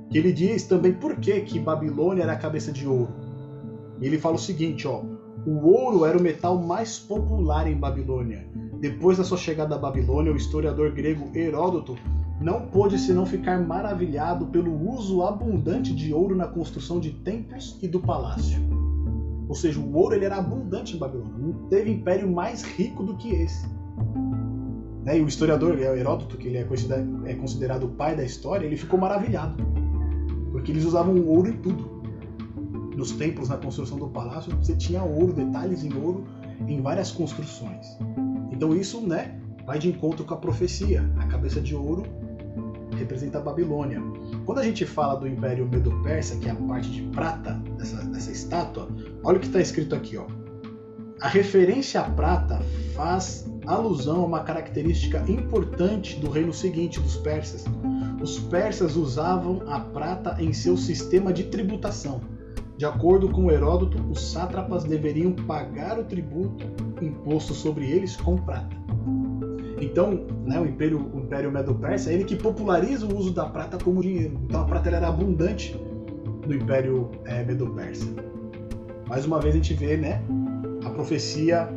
que 0.09 0.17
ele 0.17 0.31
diz 0.31 0.63
também 0.63 0.93
por 0.93 1.15
que, 1.17 1.41
que 1.41 1.59
Babilônia 1.59 2.23
era 2.23 2.33
a 2.33 2.37
cabeça 2.37 2.71
de 2.71 2.87
ouro. 2.87 3.13
Ele 4.01 4.19
fala 4.19 4.35
o 4.35 4.39
seguinte, 4.39 4.87
ó, 4.87 5.03
o 5.45 5.67
ouro 5.67 6.05
era 6.05 6.17
o 6.17 6.21
metal 6.21 6.57
mais 6.61 6.99
popular 6.99 7.67
em 7.67 7.75
Babilônia. 7.75 8.45
Depois 8.79 9.17
da 9.17 9.23
sua 9.23 9.37
chegada 9.37 9.75
à 9.75 9.77
Babilônia, 9.77 10.31
o 10.31 10.37
historiador 10.37 10.91
grego 10.91 11.29
Heródoto 11.35 11.95
não 12.39 12.67
pôde 12.67 12.97
senão 12.97 13.25
ficar 13.25 13.59
maravilhado 13.59 14.47
pelo 14.47 14.89
uso 14.91 15.21
abundante 15.23 15.93
de 15.93 16.13
ouro 16.13 16.35
na 16.35 16.47
construção 16.47 16.99
de 16.99 17.11
templos 17.11 17.77
e 17.81 17.87
do 17.87 17.99
palácio. 17.99 18.59
Ou 19.51 19.55
seja, 19.55 19.81
o 19.81 19.97
ouro 19.97 20.15
ele 20.15 20.23
era 20.23 20.37
abundante 20.37 20.95
em 20.95 20.97
Babilônia. 20.97 21.37
Não 21.37 21.67
teve 21.67 21.91
império 21.91 22.31
mais 22.31 22.63
rico 22.63 23.03
do 23.03 23.17
que 23.17 23.35
esse. 23.35 23.67
Né? 25.03 25.17
E 25.17 25.21
o 25.21 25.27
historiador 25.27 25.77
Heródoto, 25.77 26.37
que 26.37 26.47
ele 26.47 26.57
é 26.57 26.63
considerado, 26.63 27.27
é 27.27 27.33
considerado 27.33 27.83
o 27.83 27.89
pai 27.89 28.15
da 28.15 28.23
história, 28.23 28.65
ele 28.65 28.77
ficou 28.77 28.97
maravilhado. 28.97 29.61
Porque 30.53 30.71
eles 30.71 30.85
usavam 30.85 31.21
ouro 31.27 31.49
em 31.49 31.57
tudo 31.57 32.01
nos 32.95 33.11
templos, 33.11 33.49
na 33.49 33.57
construção 33.57 33.97
do 33.97 34.07
palácio, 34.07 34.55
você 34.55 34.73
tinha 34.73 35.03
ouro, 35.03 35.33
detalhes 35.33 35.83
em 35.83 35.93
ouro 35.97 36.23
em 36.65 36.81
várias 36.81 37.11
construções. 37.11 37.85
Então 38.53 38.73
isso, 38.73 39.05
né, 39.05 39.37
vai 39.65 39.77
de 39.77 39.89
encontro 39.89 40.23
com 40.23 40.33
a 40.33 40.37
profecia. 40.37 41.03
A 41.17 41.27
cabeça 41.27 41.59
de 41.59 41.75
ouro 41.75 42.03
representa 42.97 43.39
a 43.39 43.41
Babilônia. 43.41 44.01
Quando 44.45 44.59
a 44.59 44.63
gente 44.63 44.85
fala 44.85 45.15
do 45.15 45.27
Império 45.27 45.67
Medo-Persa, 45.67 46.37
que 46.37 46.47
é 46.47 46.51
a 46.53 46.55
parte 46.55 46.89
de 46.89 47.01
prata 47.09 47.61
dessa 47.81 48.31
estátua, 48.31 48.87
olha 49.23 49.37
o 49.37 49.39
que 49.39 49.47
está 49.47 49.59
escrito 49.59 49.95
aqui, 49.95 50.17
ó. 50.17 50.25
A 51.19 51.27
referência 51.27 52.01
à 52.01 52.09
prata 52.09 52.59
faz 52.95 53.47
alusão 53.67 54.21
a 54.21 54.25
uma 54.25 54.39
característica 54.39 55.23
importante 55.27 56.19
do 56.19 56.29
reino 56.29 56.53
seguinte, 56.53 56.99
dos 56.99 57.17
persas. 57.17 57.65
Os 58.21 58.39
persas 58.39 58.95
usavam 58.95 59.61
a 59.67 59.79
prata 59.79 60.35
em 60.39 60.51
seu 60.51 60.75
sistema 60.77 61.31
de 61.31 61.43
tributação. 61.43 62.21
De 62.77 62.85
acordo 62.85 63.29
com 63.29 63.51
Heródoto, 63.51 64.03
os 64.09 64.31
sátrapas 64.31 64.83
deveriam 64.83 65.31
pagar 65.33 65.99
o 65.99 66.03
tributo 66.03 66.65
imposto 67.03 67.53
sobre 67.53 67.89
eles 67.89 68.15
com 68.15 68.37
prata. 68.37 68.75
Então, 69.79 70.25
né, 70.45 70.59
o 70.59 70.65
Império, 70.65 71.11
o 71.13 71.19
Império 71.19 71.51
Medo-Persa 71.51 72.11
é 72.11 72.13
ele 72.13 72.23
que 72.23 72.35
populariza 72.35 73.05
o 73.05 73.15
uso 73.15 73.31
da 73.31 73.45
prata 73.45 73.77
como 73.83 74.01
dinheiro. 74.01 74.39
Então, 74.45 74.61
a 74.61 74.65
prata 74.65 74.89
era 74.89 75.07
abundante 75.07 75.79
no 76.45 76.55
Império 76.55 77.11
é, 77.25 77.43
Medo-Persa. 77.43 78.05
Mais 79.07 79.25
uma 79.25 79.39
vez 79.39 79.55
a 79.55 79.57
gente 79.57 79.73
vê 79.73 79.97
né, 79.97 80.21
a 80.85 80.89
profecia 80.89 81.67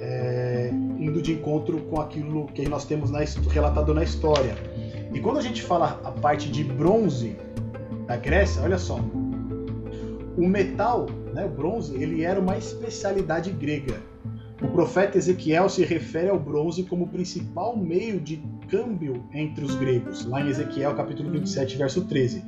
é, 0.00 0.70
indo 0.98 1.20
de 1.22 1.32
encontro 1.32 1.78
com 1.82 2.00
aquilo 2.00 2.46
que 2.46 2.68
nós 2.68 2.84
temos 2.84 3.10
na, 3.10 3.20
relatado 3.50 3.94
na 3.94 4.02
história. 4.02 4.54
E 5.12 5.20
quando 5.20 5.38
a 5.38 5.42
gente 5.42 5.62
fala 5.62 6.00
a 6.04 6.10
parte 6.10 6.50
de 6.50 6.64
bronze 6.64 7.36
da 8.06 8.16
Grécia, 8.16 8.62
olha 8.62 8.78
só, 8.78 8.98
o 10.36 10.48
metal, 10.48 11.06
né, 11.32 11.44
o 11.44 11.48
bronze, 11.48 11.94
ele 11.94 12.22
era 12.22 12.40
uma 12.40 12.58
especialidade 12.58 13.50
grega. 13.50 14.00
O 14.60 14.68
profeta 14.68 15.18
Ezequiel 15.18 15.68
se 15.68 15.84
refere 15.84 16.28
ao 16.28 16.38
bronze 16.38 16.84
como 16.84 17.08
principal 17.08 17.76
meio 17.76 18.18
de 18.18 18.42
câmbio 18.68 19.24
entre 19.32 19.64
os 19.64 19.74
gregos, 19.74 20.24
lá 20.24 20.40
em 20.40 20.48
Ezequiel 20.48 20.94
capítulo 20.94 21.30
27, 21.30 21.76
verso 21.76 22.04
13. 22.04 22.42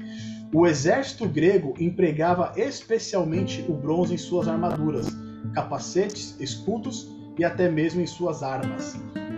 O 0.55 0.67
exército 0.67 1.29
grego 1.29 1.75
empregava 1.79 2.53
especialmente 2.57 3.65
o 3.69 3.75
bronze 3.75 4.15
em 4.15 4.19
suas 4.19 4.47
armaduras, 4.47 5.09
capacetes, 5.53 6.39
escudos 6.41 7.11
e 7.39 7.45
até 7.45 7.71
mesmo 7.71 8.01
em 8.01 8.07
suas 8.07 8.43
armas. 8.43 8.97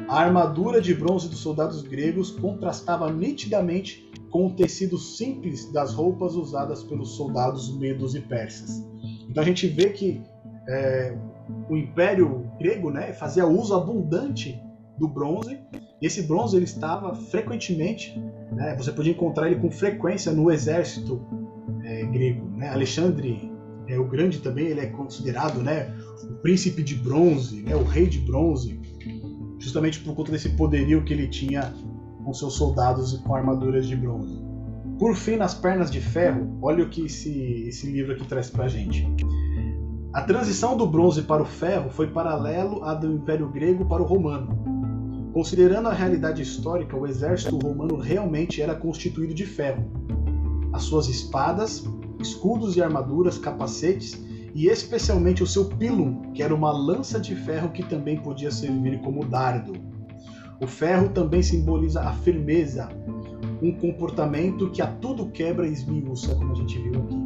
A 0.09 0.20
armadura 0.20 0.80
de 0.80 0.94
bronze 0.94 1.28
dos 1.28 1.40
soldados 1.40 1.82
gregos 1.82 2.30
contrastava 2.30 3.12
nitidamente 3.12 4.11
com 4.30 4.46
o 4.46 4.54
tecido 4.54 4.98
simples 4.98 5.70
das 5.72 5.94
roupas 5.94 6.34
usadas 6.34 6.82
pelos 6.82 7.16
soldados 7.16 7.74
medos 7.78 8.14
e 8.14 8.20
persas. 8.20 8.84
Então 9.28 9.42
a 9.42 9.46
gente 9.46 9.66
vê 9.66 9.90
que 9.90 10.22
é, 10.68 11.16
o 11.68 11.76
Império 11.76 12.50
Grego 12.59 12.90
né, 12.90 13.12
fazia 13.12 13.46
uso 13.46 13.74
abundante 13.74 14.62
do 14.99 15.09
bronze, 15.09 15.59
e 16.01 16.07
esse 16.07 16.22
bronze 16.22 16.57
ele 16.57 16.64
estava 16.64 17.14
frequentemente, 17.14 18.18
né, 18.53 18.74
você 18.76 18.92
podia 18.92 19.12
encontrar 19.12 19.46
ele 19.51 19.61
com 19.61 19.70
frequência 19.70 20.32
no 20.32 20.51
exército 20.51 21.20
é, 21.84 22.05
grego. 22.05 22.49
Né? 22.57 22.68
Alexandre 22.68 23.51
é, 23.88 23.99
o 23.99 24.05
Grande 24.05 24.40
também 24.40 24.66
ele 24.66 24.80
é 24.80 24.86
considerado 24.86 25.62
né, 25.62 25.94
o 26.24 26.34
príncipe 26.42 26.82
de 26.82 26.94
bronze, 26.94 27.62
né, 27.62 27.74
o 27.74 27.84
rei 27.84 28.07
de 28.07 28.18
bronze, 28.18 28.80
justamente 29.59 30.01
por 30.01 30.14
conta 30.14 30.30
desse 30.30 30.51
poderio 30.51 31.03
que 31.05 31.12
ele 31.12 31.26
tinha 31.26 31.72
com 32.24 32.32
seus 32.34 32.55
soldados 32.55 33.14
e 33.14 33.22
com 33.22 33.34
armaduras 33.34 33.86
de 33.86 33.96
bronze. 33.96 34.38
Por 34.99 35.14
fim, 35.14 35.36
nas 35.36 35.55
pernas 35.55 35.90
de 35.90 36.01
ferro, 36.01 36.59
olha 36.61 36.84
o 36.84 36.88
que 36.88 37.07
esse, 37.07 37.64
esse 37.68 37.90
livro 37.90 38.12
aqui 38.12 38.26
traz 38.26 38.51
para 38.51 38.64
a 38.64 38.68
gente. 38.68 39.07
A 40.12 40.22
transição 40.22 40.76
do 40.76 40.86
bronze 40.86 41.22
para 41.22 41.42
o 41.42 41.46
ferro 41.46 41.90
foi 41.90 42.09
paralelo 42.09 42.82
à 42.82 42.94
do 42.94 43.12
Império 43.12 43.49
Grego 43.49 43.84
para 43.84 44.03
o 44.03 44.07
Romano. 44.07 44.78
Considerando 45.39 45.86
a 45.89 45.93
realidade 45.93 46.43
histórica, 46.43 46.97
o 46.97 47.07
exército 47.07 47.57
romano 47.59 47.97
realmente 47.97 48.61
era 48.61 48.74
constituído 48.74 49.32
de 49.32 49.47
ferro. 49.47 49.89
As 50.72 50.82
suas 50.82 51.07
espadas, 51.07 51.84
escudos 52.18 52.76
e 52.76 52.82
armaduras, 52.82 53.39
capacetes 53.39 54.20
e 54.53 54.66
especialmente 54.66 55.41
o 55.41 55.47
seu 55.47 55.66
pilum, 55.66 56.32
que 56.32 56.43
era 56.43 56.53
uma 56.53 56.72
lança 56.72 57.20
de 57.20 57.36
ferro 57.36 57.70
que 57.70 57.84
também 57.84 58.16
podia 58.16 58.51
servir 58.51 58.99
como 58.99 59.24
dardo. 59.24 59.74
O 60.61 60.66
ferro 60.66 61.11
também 61.11 61.41
simboliza 61.41 62.01
a 62.01 62.12
firmeza, 62.14 62.89
um 63.62 63.70
comportamento 63.70 64.68
que 64.72 64.82
a 64.82 64.89
tudo 64.89 65.26
quebra 65.26 65.68
e 65.68 65.72
esmiuça, 65.72 66.34
como 66.34 66.51
a 66.51 66.57
gente 66.57 66.76
viu 66.80 67.01
aqui. 67.01 67.16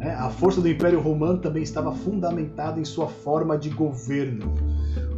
É, 0.00 0.10
a 0.10 0.28
força 0.28 0.60
do 0.60 0.68
Império 0.68 1.00
Romano 1.00 1.38
também 1.38 1.62
estava 1.62 1.90
fundamentada 1.90 2.78
em 2.78 2.84
sua 2.84 3.08
forma 3.08 3.56
de 3.56 3.70
governo, 3.70 4.52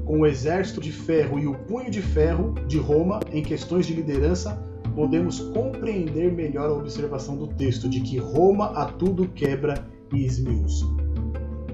com 0.06 0.20
o 0.20 0.26
exército 0.26 0.80
de 0.80 0.92
ferro 0.92 1.38
e 1.38 1.46
o 1.48 1.54
punho 1.54 1.90
de 1.90 2.00
ferro 2.00 2.54
de 2.68 2.78
Roma 2.78 3.18
em 3.32 3.42
questões 3.42 3.86
de 3.86 3.92
liderança 3.92 4.62
podemos 4.94 5.40
compreender 5.40 6.32
melhor 6.32 6.70
a 6.70 6.72
observação 6.72 7.36
do 7.36 7.48
texto 7.48 7.88
de 7.88 8.00
que 8.00 8.16
Roma 8.16 8.66
a 8.66 8.86
tudo 8.86 9.28
quebra 9.28 9.84
e 10.14 10.24
esmiuça. 10.24 10.86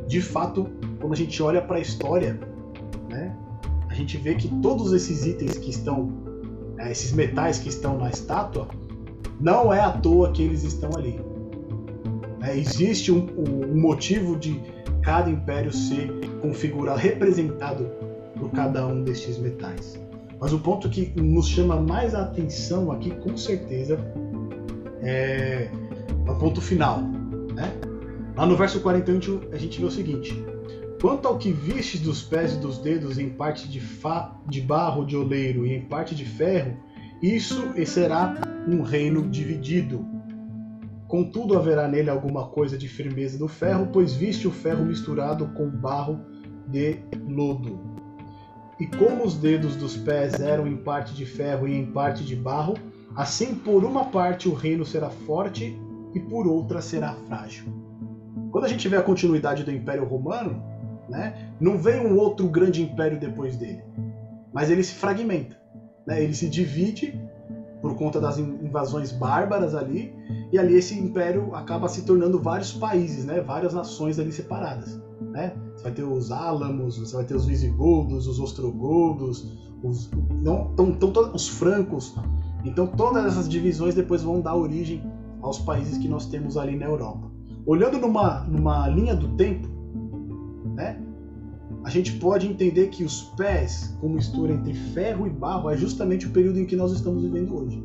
De 0.08 0.20
fato, 0.20 0.66
quando 0.98 1.12
a 1.12 1.16
gente 1.16 1.40
olha 1.42 1.60
para 1.60 1.76
a 1.76 1.80
história, 1.80 2.40
né, 3.08 3.36
a 3.88 3.94
gente 3.94 4.16
vê 4.16 4.34
que 4.34 4.48
todos 4.60 4.92
esses 4.92 5.26
itens 5.26 5.58
que 5.58 5.70
estão, 5.70 6.10
né, 6.74 6.90
esses 6.90 7.12
metais 7.12 7.58
que 7.58 7.68
estão 7.68 7.98
na 7.98 8.08
estátua, 8.10 8.66
não 9.38 9.72
é 9.72 9.80
à 9.80 9.92
toa 9.92 10.32
que 10.32 10.42
eles 10.42 10.64
estão 10.64 10.90
ali. 10.96 11.20
É, 12.42 12.56
existe 12.56 13.12
um, 13.12 13.28
um 13.38 13.80
motivo 13.80 14.36
de 14.36 14.60
cada 15.02 15.30
império 15.30 15.72
ser 15.72 16.10
configurado, 16.40 16.98
representado 16.98 17.88
por 18.42 18.50
cada 18.50 18.84
um 18.84 19.04
destes 19.04 19.38
metais. 19.38 19.96
Mas 20.40 20.52
o 20.52 20.58
ponto 20.58 20.90
que 20.90 21.12
nos 21.20 21.46
chama 21.46 21.80
mais 21.80 22.12
a 22.12 22.22
atenção 22.22 22.90
aqui, 22.90 23.12
com 23.12 23.36
certeza, 23.36 23.96
é 25.00 25.70
o 26.28 26.34
ponto 26.34 26.60
final. 26.60 27.00
Né? 27.54 27.72
Lá 28.36 28.44
no 28.44 28.56
verso 28.56 28.80
48 28.80 29.50
a 29.52 29.56
gente 29.56 29.78
vê 29.78 29.86
o 29.86 29.90
seguinte: 29.92 30.44
Quanto 31.00 31.28
ao 31.28 31.38
que 31.38 31.52
vistes 31.52 32.00
dos 32.00 32.20
pés 32.22 32.54
e 32.54 32.56
dos 32.58 32.78
dedos 32.78 33.16
em 33.16 33.28
parte 33.28 33.68
de, 33.68 33.78
fa, 33.78 34.36
de 34.48 34.60
barro 34.60 35.04
de 35.04 35.16
oleiro 35.16 35.64
e 35.64 35.74
em 35.74 35.82
parte 35.82 36.12
de 36.12 36.24
ferro, 36.24 36.76
isso 37.22 37.72
será 37.86 38.40
um 38.66 38.82
reino 38.82 39.28
dividido. 39.30 40.04
Contudo, 41.06 41.56
haverá 41.56 41.86
nele 41.86 42.10
alguma 42.10 42.48
coisa 42.48 42.76
de 42.76 42.88
firmeza 42.88 43.38
do 43.38 43.46
ferro, 43.46 43.90
pois 43.92 44.14
viste 44.14 44.48
o 44.48 44.50
ferro 44.50 44.84
misturado 44.84 45.46
com 45.54 45.68
barro 45.68 46.18
de 46.66 46.96
lodo. 47.28 47.91
E 48.82 48.86
como 48.98 49.24
os 49.24 49.36
dedos 49.36 49.76
dos 49.76 49.96
pés 49.96 50.40
eram 50.40 50.66
em 50.66 50.76
parte 50.76 51.14
de 51.14 51.24
ferro 51.24 51.68
e 51.68 51.72
em 51.72 51.86
parte 51.86 52.24
de 52.24 52.34
barro, 52.34 52.74
assim 53.14 53.54
por 53.54 53.84
uma 53.84 54.06
parte 54.06 54.48
o 54.48 54.54
reino 54.54 54.84
será 54.84 55.08
forte 55.08 55.80
e 56.12 56.18
por 56.18 56.48
outra 56.48 56.82
será 56.82 57.14
frágil. 57.28 57.66
Quando 58.50 58.64
a 58.64 58.68
gente 58.68 58.88
vê 58.88 58.96
a 58.96 59.02
continuidade 59.02 59.62
do 59.62 59.70
Império 59.70 60.04
Romano, 60.04 60.60
né, 61.08 61.52
não 61.60 61.78
vem 61.78 62.04
um 62.04 62.18
outro 62.18 62.48
grande 62.48 62.82
império 62.82 63.20
depois 63.20 63.56
dele, 63.56 63.84
mas 64.52 64.68
ele 64.68 64.82
se 64.82 64.94
fragmenta, 64.94 65.56
né, 66.04 66.20
ele 66.20 66.34
se 66.34 66.48
divide 66.48 67.16
por 67.80 67.94
conta 67.94 68.20
das 68.20 68.36
invasões 68.36 69.12
bárbaras 69.12 69.76
ali, 69.76 70.12
e 70.50 70.58
ali 70.58 70.74
esse 70.74 70.98
império 70.98 71.54
acaba 71.54 71.88
se 71.88 72.02
tornando 72.02 72.42
vários 72.42 72.72
países, 72.72 73.24
né, 73.24 73.40
várias 73.40 73.74
nações 73.74 74.18
ali 74.18 74.32
separadas. 74.32 75.00
Né? 75.20 75.52
Você 75.82 75.88
vai 75.88 75.92
ter 75.92 76.04
os 76.04 76.30
álamos, 76.30 76.96
você 76.96 77.16
vai 77.16 77.24
ter 77.24 77.34
os 77.34 77.44
visigodos, 77.44 78.28
os 78.28 78.38
ostrogodos, 78.38 79.52
os, 79.82 80.08
não, 80.40 80.72
tão, 80.76 80.92
tão, 80.92 81.10
tão, 81.10 81.34
os 81.34 81.48
francos. 81.48 82.14
Então 82.64 82.86
todas 82.86 83.24
essas 83.24 83.48
divisões 83.48 83.92
depois 83.92 84.22
vão 84.22 84.40
dar 84.40 84.54
origem 84.54 85.02
aos 85.40 85.58
países 85.58 85.98
que 85.98 86.06
nós 86.06 86.26
temos 86.26 86.56
ali 86.56 86.76
na 86.76 86.86
Europa. 86.86 87.28
Olhando 87.66 87.98
numa, 87.98 88.44
numa 88.44 88.86
linha 88.86 89.16
do 89.16 89.30
tempo, 89.30 89.66
né, 90.76 91.02
a 91.82 91.90
gente 91.90 92.12
pode 92.12 92.46
entender 92.46 92.86
que 92.88 93.02
os 93.02 93.22
pés, 93.36 93.96
como 94.00 94.14
mistura 94.14 94.52
entre 94.52 94.74
ferro 94.74 95.26
e 95.26 95.30
barro, 95.30 95.68
é 95.68 95.76
justamente 95.76 96.26
o 96.26 96.30
período 96.30 96.60
em 96.60 96.64
que 96.64 96.76
nós 96.76 96.92
estamos 96.92 97.24
vivendo 97.24 97.56
hoje. 97.56 97.82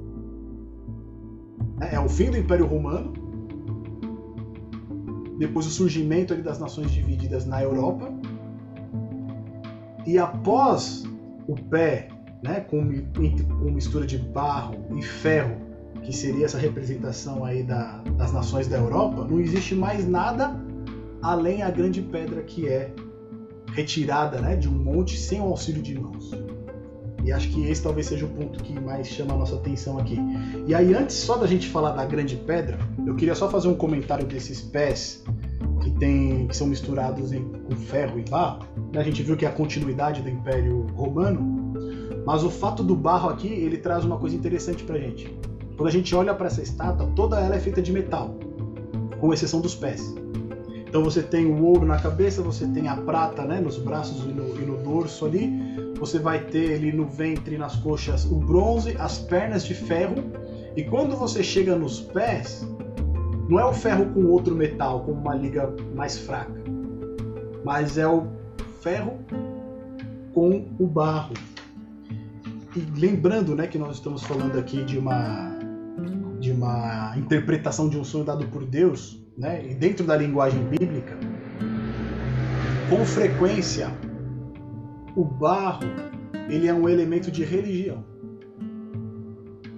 É, 1.82 1.96
é 1.96 2.00
o 2.00 2.08
fim 2.08 2.30
do 2.30 2.38
Império 2.38 2.68
Romano, 2.68 3.12
depois 5.38 5.66
o 5.66 5.70
surgimento 5.70 6.34
ali 6.34 6.42
das 6.42 6.60
nações 6.60 6.92
divididas 6.92 7.46
na 7.46 7.62
Europa. 7.62 8.12
E 10.06 10.18
após 10.18 11.04
o 11.48 11.56
pé, 11.56 12.10
né, 12.44 12.62
com, 12.62 12.82
com 12.84 13.72
mistura 13.72 14.06
de 14.06 14.18
barro 14.18 14.76
e 14.98 15.02
ferro, 15.02 15.56
que 16.02 16.16
seria 16.16 16.46
essa 16.46 16.58
representação 16.58 17.44
aí 17.44 17.64
da, 17.64 17.98
das 18.18 18.32
nações 18.32 18.68
da 18.68 18.78
Europa, 18.78 19.26
não 19.26 19.40
existe 19.40 19.76
mais 19.76 20.08
nada 20.08 20.56
além 21.22 21.62
a 21.62 21.70
grande 21.70 22.02
pedra 22.02 22.42
que 22.44 22.68
é 22.68 22.94
retirada 23.74 24.40
né, 24.40 24.56
de 24.56 24.70
um 24.70 24.72
monte 24.72 25.18
sem 25.18 25.42
o 25.42 25.46
auxílio 25.46 25.82
de 25.82 26.00
mãos. 26.00 26.32
E 27.28 27.32
acho 27.34 27.50
que 27.50 27.70
esse 27.70 27.84
talvez 27.84 28.08
seja 28.08 28.26
o 28.26 28.30
ponto 28.30 28.64
que 28.64 28.80
mais 28.80 29.06
chama 29.06 29.34
a 29.34 29.38
nossa 29.38 29.56
atenção 29.56 30.00
aqui. 30.00 30.18
E 30.66 30.74
aí, 30.74 30.94
antes 30.94 31.18
só 31.18 31.36
da 31.36 31.46
gente 31.46 31.68
falar 31.68 31.92
da 31.92 32.06
grande 32.06 32.38
pedra, 32.38 32.80
eu 33.06 33.16
queria 33.16 33.36
só 33.36 33.50
fazer 33.50 33.68
um 33.68 33.76
comentário 33.76 34.26
desses 34.26 34.62
pés 34.62 35.26
que, 35.84 35.92
tem, 35.92 36.48
que 36.48 36.56
são 36.56 36.68
misturados 36.68 37.34
em, 37.34 37.44
com 37.44 37.76
ferro 37.76 38.18
e 38.18 38.30
barro. 38.30 38.66
A 38.96 39.04
gente 39.04 39.22
viu 39.24 39.36
que 39.36 39.44
é 39.44 39.50
a 39.50 39.52
continuidade 39.52 40.22
do 40.22 40.30
Império 40.30 40.88
Romano, 40.96 41.74
mas 42.26 42.46
o 42.46 42.50
fato 42.50 42.82
do 42.82 42.96
barro 42.96 43.28
aqui 43.28 43.50
ele 43.50 43.76
traz 43.76 44.06
uma 44.06 44.18
coisa 44.18 44.34
interessante 44.34 44.86
para 44.86 44.98
gente. 44.98 45.38
Quando 45.76 45.90
a 45.90 45.92
gente 45.92 46.16
olha 46.16 46.34
para 46.34 46.48
essa 46.48 46.62
estátua, 46.62 47.12
toda 47.14 47.42
ela 47.42 47.58
é 47.58 47.60
feita 47.60 47.82
de 47.82 47.92
metal, 47.92 48.38
com 49.20 49.34
exceção 49.34 49.60
dos 49.60 49.76
pés. 49.76 50.16
Então 50.88 51.04
você 51.04 51.22
tem 51.22 51.46
o 51.46 51.62
ouro 51.66 51.86
na 51.86 52.00
cabeça, 52.00 52.42
você 52.42 52.66
tem 52.66 52.88
a 52.88 52.96
prata 52.96 53.44
né, 53.44 53.60
nos 53.60 53.78
braços 53.78 54.24
e 54.24 54.30
no, 54.30 54.58
e 54.62 54.66
no 54.66 54.78
dorso 54.78 55.26
ali, 55.26 55.52
você 55.98 56.20
vai 56.20 56.40
ter 56.46 56.76
ali 56.76 56.92
no 56.92 57.06
ventre 57.06 57.58
nas 57.58 57.76
coxas 57.78 58.26
o 58.26 58.36
bronze, 58.36 58.96
as 59.00 59.18
pernas 59.18 59.66
de 59.66 59.74
ferro, 59.74 60.16
e 60.76 60.84
quando 60.84 61.16
você 61.16 61.44
chega 61.44 61.76
nos 61.76 62.00
pés, 62.00 62.68
não 63.50 63.60
é 63.60 63.66
o 63.66 63.74
ferro 63.74 64.06
com 64.14 64.26
outro 64.26 64.56
metal, 64.56 65.02
com 65.02 65.12
uma 65.12 65.34
liga 65.34 65.74
mais 65.96 66.18
fraca, 66.18 66.54
mas 67.64 67.98
é 67.98 68.08
o 68.08 68.28
ferro 68.82 69.18
com 70.34 70.68
o 70.78 70.86
barro. 70.86 71.34
E 72.76 73.00
lembrando 73.00 73.56
né, 73.56 73.66
que 73.66 73.78
nós 73.78 73.96
estamos 73.96 74.22
falando 74.22 74.60
aqui 74.60 74.84
de 74.84 75.00
uma, 75.00 75.58
de 76.40 76.52
uma 76.52 77.16
interpretação 77.18 77.90
de 77.90 77.98
um 77.98 78.04
sonho 78.04 78.24
dado 78.24 78.46
por 78.48 78.64
Deus, 78.64 79.20
né, 79.36 79.66
e 79.68 79.74
dentro 79.74 80.06
da 80.06 80.16
linguagem 80.16 80.64
bíblica, 80.66 81.18
com 82.90 83.04
frequência, 83.04 83.92
o 85.18 85.26
barro 85.26 85.84
ele 86.48 86.68
é 86.68 86.74
um 86.74 86.88
elemento 86.88 87.32
de 87.32 87.44
religião. 87.44 88.06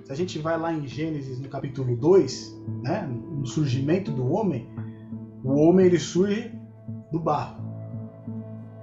Se 0.03 0.11
a 0.11 0.15
gente 0.15 0.37
vai 0.37 0.59
lá 0.59 0.73
em 0.73 0.85
Gênesis, 0.85 1.39
no 1.39 1.47
capítulo 1.47 1.95
2, 1.95 2.61
né, 2.83 3.07
no 3.07 3.45
surgimento 3.45 4.11
do 4.11 4.29
homem, 4.29 4.67
o 5.41 5.53
homem 5.53 5.85
ele 5.85 5.97
surge 5.97 6.51
do 7.09 7.19
barro. 7.19 7.63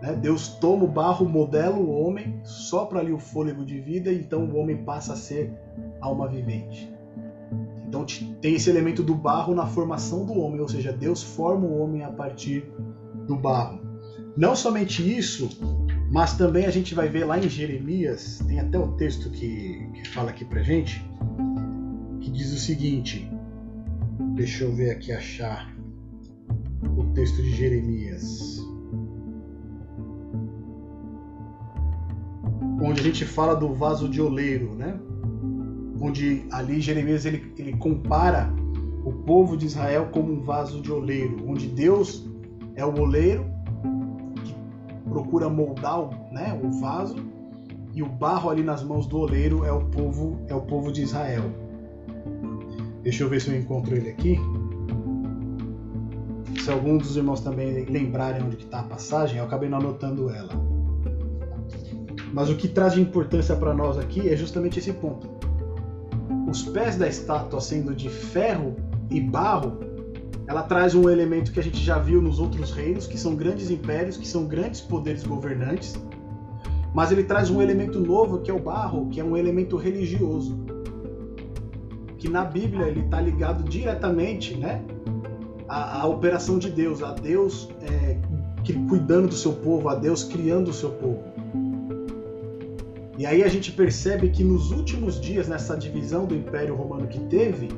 Né? 0.00 0.14
Deus 0.14 0.48
toma 0.48 0.84
o 0.84 0.88
barro, 0.88 1.28
modela 1.28 1.76
o 1.76 1.90
homem, 1.90 2.40
sopra 2.42 3.00
ali 3.00 3.12
o 3.12 3.18
fôlego 3.18 3.62
de 3.62 3.78
vida, 3.78 4.11
e 4.11 4.20
então 4.20 4.46
o 4.46 4.57
homem 4.57 4.82
passa 4.82 5.12
a 5.12 5.16
ser 5.16 5.52
alma 6.00 6.26
vivente. 6.26 6.90
Então 7.86 8.07
tem 8.40 8.54
esse 8.54 8.70
elemento 8.70 9.02
do 9.02 9.14
barro 9.14 9.54
na 9.54 9.66
formação 9.66 10.24
do 10.24 10.32
homem, 10.38 10.61
ou 10.61 10.68
seja, 10.68 10.90
Deus 10.90 11.22
forma 11.22 11.66
o 11.66 11.78
homem 11.82 12.02
a 12.02 12.11
partir 12.11 12.64
do 13.26 13.36
barro. 13.36 13.86
Não 14.37 14.55
somente 14.55 15.03
isso, 15.03 15.49
mas 16.11 16.37
também 16.37 16.66
a 16.66 16.70
gente 16.70 16.95
vai 16.95 17.09
ver 17.09 17.24
lá 17.24 17.39
em 17.39 17.49
Jeremias, 17.49 18.39
tem 18.47 18.61
até 18.61 18.78
o 18.78 18.93
texto 18.93 19.30
que, 19.30 19.89
que 19.95 20.09
fala 20.09 20.30
aqui 20.30 20.45
pra 20.45 20.62
gente, 20.62 21.03
que 22.20 22.30
diz 22.30 22.53
o 22.53 22.59
seguinte: 22.59 23.30
deixa 24.34 24.64
eu 24.64 24.72
ver 24.74 24.91
aqui 24.91 25.12
achar 25.12 25.74
o 26.97 27.05
texto 27.14 27.43
de 27.43 27.51
Jeremias. 27.57 28.57
Onde 32.82 33.01
a 33.01 33.05
gente 33.05 33.24
fala 33.24 33.55
do 33.55 33.72
vaso 33.72 34.09
de 34.09 34.20
oleiro, 34.20 34.74
né? 34.74 35.01
onde 36.01 36.45
ali 36.51 36.80
Jeremias 36.80 37.24
ele, 37.24 37.53
ele 37.57 37.76
compara 37.76 38.53
o 39.05 39.12
povo 39.12 39.57
de 39.57 39.66
Israel 39.66 40.09
como 40.12 40.32
um 40.32 40.41
vaso 40.43 40.80
de 40.80 40.93
oleiro, 40.93 41.49
onde 41.49 41.66
Deus 41.68 42.28
é 42.74 42.84
o 42.84 43.01
oleiro 43.01 43.55
procura 45.16 45.48
moldar 45.48 45.98
o, 45.98 46.10
né, 46.30 46.60
o 46.62 46.70
vaso 46.78 47.16
e 47.94 48.02
o 48.02 48.06
barro 48.06 48.50
ali 48.50 48.62
nas 48.62 48.84
mãos 48.84 49.06
do 49.06 49.18
oleiro 49.18 49.64
é 49.64 49.72
o 49.72 49.80
povo 49.86 50.38
é 50.46 50.54
o 50.54 50.60
povo 50.60 50.92
de 50.92 51.02
Israel. 51.02 51.44
Deixa 53.02 53.24
eu 53.24 53.28
ver 53.30 53.40
se 53.40 53.48
eu 53.48 53.58
encontro 53.58 53.96
ele 53.96 54.10
aqui. 54.10 54.38
Se 56.60 56.70
algum 56.70 56.98
dos 56.98 57.16
irmãos 57.16 57.40
também 57.40 57.86
lembrarem 57.86 58.42
onde 58.42 58.58
está 58.58 58.80
a 58.80 58.82
passagem, 58.82 59.38
eu 59.38 59.44
acabei 59.44 59.70
não 59.70 59.78
anotando 59.78 60.28
ela. 60.28 60.52
Mas 62.34 62.50
o 62.50 62.56
que 62.56 62.68
traz 62.68 62.92
de 62.92 63.00
importância 63.00 63.56
para 63.56 63.72
nós 63.72 63.96
aqui 63.96 64.28
é 64.28 64.36
justamente 64.36 64.78
esse 64.78 64.92
ponto. 64.92 65.30
Os 66.46 66.62
pés 66.62 66.96
da 66.96 67.08
estátua 67.08 67.62
sendo 67.62 67.94
de 67.94 68.10
ferro 68.10 68.76
e 69.08 69.18
barro, 69.18 69.78
ela 70.47 70.62
traz 70.62 70.94
um 70.94 71.11
elemento 71.11 71.51
que 71.51 71.59
a 71.59 71.62
gente 71.62 71.82
já 71.82 71.99
viu 71.99 72.22
nos 72.22 72.38
outros 72.38 72.70
reinos, 72.70 73.07
que 73.07 73.18
são 73.18 73.34
grandes 73.34 73.70
impérios, 73.70 74.16
que 74.16 74.26
são 74.26 74.47
grandes 74.47 74.80
poderes 74.80 75.24
governantes. 75.24 76.01
Mas 76.94 77.11
ele 77.11 77.24
traz 77.24 77.51
um 77.51 77.61
elemento 77.61 78.01
novo, 78.01 78.38
que 78.38 78.51
é 78.51 78.55
o 78.55 78.61
barro, 78.61 79.09
que 79.11 79.20
é 79.20 79.24
um 79.24 79.36
elemento 79.36 79.76
religioso. 79.76 80.57
Que 82.16 82.28
na 82.28 82.44
Bíblia 82.44 82.86
ele 82.86 83.01
está 83.01 83.20
ligado 83.20 83.64
diretamente 83.64 84.57
né, 84.57 84.82
à, 85.68 86.03
à, 86.03 86.07
operação 86.07 86.59
de 86.59 86.70
Deus, 86.70 87.03
a 87.03 87.12
Deus 87.12 87.68
é, 87.82 88.16
cuidando 88.88 89.28
do 89.28 89.34
seu 89.34 89.53
povo, 89.53 89.88
a 89.88 89.97
Deus 89.97 90.22
criando 90.22 90.68
o 90.68 90.72
seu 90.72 90.90
povo. 90.90 91.24
E 93.18 93.26
aí 93.26 93.42
a 93.42 93.49
gente 93.49 93.72
percebe 93.72 94.28
que 94.28 94.44
nos 94.44 94.70
últimos 94.70 95.20
dias, 95.20 95.49
nessa 95.49 95.76
divisão 95.76 96.24
do 96.24 96.34
Império 96.34 96.74
Romano 96.74 97.07
que 97.09 97.18
teve, 97.20 97.68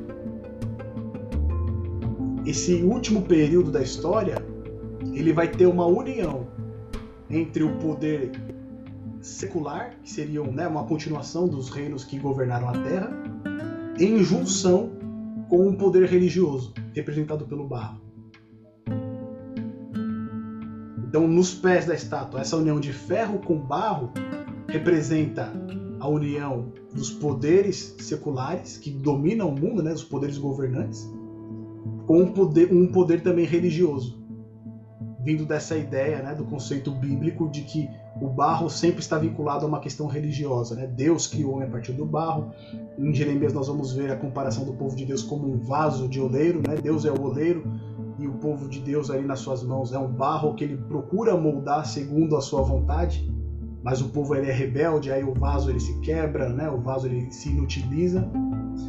esse 2.48 2.82
último 2.82 3.20
período 3.22 3.70
da 3.70 3.82
história, 3.82 4.42
ele 5.12 5.34
vai 5.34 5.48
ter 5.48 5.66
uma 5.66 5.84
união 5.84 6.46
entre 7.28 7.62
o 7.62 7.76
poder 7.76 8.32
secular, 9.20 9.94
que 10.02 10.10
seriam 10.10 10.46
né, 10.46 10.66
uma 10.66 10.84
continuação 10.84 11.46
dos 11.46 11.68
reinos 11.68 12.04
que 12.04 12.18
governaram 12.18 12.70
a 12.70 12.72
Terra, 12.72 13.10
em 14.00 14.24
junção 14.24 14.92
com 15.50 15.68
o 15.68 15.76
poder 15.76 16.08
religioso, 16.08 16.72
representado 16.94 17.44
pelo 17.44 17.68
barro. 17.68 18.00
Então, 21.06 21.28
nos 21.28 21.52
pés 21.54 21.84
da 21.84 21.94
estátua, 21.94 22.40
essa 22.40 22.56
união 22.56 22.80
de 22.80 22.94
ferro 22.94 23.40
com 23.40 23.58
barro 23.58 24.10
representa 24.68 25.52
a 26.00 26.08
união 26.08 26.72
dos 26.94 27.10
poderes 27.10 27.94
seculares 27.98 28.78
que 28.78 28.90
dominam 28.90 29.50
o 29.50 29.60
mundo, 29.60 29.82
né, 29.82 29.92
os 29.92 30.04
poderes 30.04 30.38
governantes, 30.38 31.10
com 32.08 32.22
um 32.22 32.32
poder, 32.32 32.72
um 32.72 32.86
poder 32.86 33.22
também 33.22 33.44
religioso, 33.44 34.18
vindo 35.20 35.44
dessa 35.44 35.76
ideia, 35.76 36.22
né, 36.22 36.34
do 36.34 36.46
conceito 36.46 36.90
bíblico 36.90 37.50
de 37.50 37.60
que 37.60 37.86
o 38.18 38.28
barro 38.28 38.70
sempre 38.70 39.00
está 39.00 39.18
vinculado 39.18 39.66
a 39.66 39.68
uma 39.68 39.78
questão 39.78 40.06
religiosa, 40.06 40.74
né? 40.74 40.86
Deus 40.86 41.26
criou 41.26 41.50
o 41.50 41.54
homem 41.56 41.68
a 41.68 41.70
partir 41.70 41.92
do 41.92 42.06
barro. 42.06 42.50
Em 42.98 43.14
Jeremias 43.14 43.52
nós 43.52 43.68
vamos 43.68 43.92
ver 43.92 44.10
a 44.10 44.16
comparação 44.16 44.64
do 44.64 44.72
povo 44.72 44.96
de 44.96 45.04
Deus 45.04 45.22
como 45.22 45.46
um 45.46 45.58
vaso 45.58 46.08
de 46.08 46.18
oleiro, 46.18 46.62
né? 46.66 46.76
Deus 46.82 47.04
é 47.04 47.12
o 47.12 47.22
oleiro 47.22 47.62
e 48.18 48.26
o 48.26 48.32
povo 48.32 48.68
de 48.70 48.80
Deus 48.80 49.10
ali 49.10 49.24
nas 49.24 49.40
suas 49.40 49.62
mãos 49.62 49.92
é 49.92 49.98
um 49.98 50.08
barro 50.08 50.54
que 50.54 50.64
ele 50.64 50.78
procura 50.78 51.36
moldar 51.36 51.86
segundo 51.86 52.36
a 52.36 52.40
sua 52.40 52.62
vontade. 52.62 53.30
Mas 53.82 54.00
o 54.00 54.08
povo 54.08 54.34
ele 54.34 54.50
é 54.50 54.52
rebelde, 54.52 55.12
aí 55.12 55.22
o 55.22 55.34
vaso 55.34 55.70
ele 55.70 55.78
se 55.78 56.00
quebra, 56.00 56.48
né? 56.48 56.70
O 56.70 56.78
vaso 56.78 57.06
ele 57.06 57.30
se 57.30 57.50
inutiliza. 57.50 58.28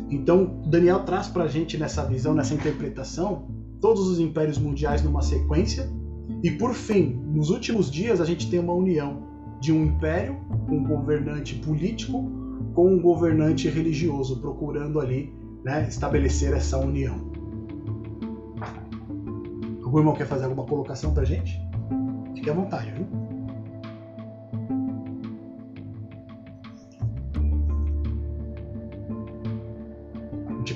Então, 0.10 0.62
Daniel 0.66 1.04
traz 1.04 1.28
para 1.28 1.44
a 1.44 1.48
gente 1.48 1.78
nessa 1.78 2.06
visão, 2.06 2.34
nessa 2.34 2.54
interpretação, 2.54 3.48
todos 3.80 4.08
os 4.08 4.20
impérios 4.20 4.58
mundiais 4.58 5.04
numa 5.04 5.22
sequência. 5.22 5.90
E 6.44 6.52
por 6.52 6.74
fim, 6.74 7.22
nos 7.34 7.50
últimos 7.50 7.90
dias, 7.90 8.22
a 8.22 8.26
gente 8.26 8.50
tem 8.50 8.60
uma 8.60 8.74
união 8.74 9.28
de 9.60 9.72
um 9.72 9.86
império, 9.86 10.38
um 10.70 10.84
governante 10.84 11.56
político, 11.56 12.32
com 12.74 12.94
um 12.94 13.02
governante 13.02 13.68
religioso, 13.68 14.40
procurando 14.40 15.00
ali 15.00 15.34
né, 15.64 15.88
estabelecer 15.88 16.54
essa 16.54 16.78
união. 16.78 17.30
Algum 19.84 20.00
irmão 20.00 20.14
quer 20.14 20.28
fazer 20.28 20.46
alguma 20.46 20.66
colocação 20.66 21.14
para 21.14 21.24
a 21.24 21.26
gente? 21.26 21.60
Fique 22.36 22.50
à 22.50 22.54
vontade, 22.54 22.92
viu? 22.92 23.19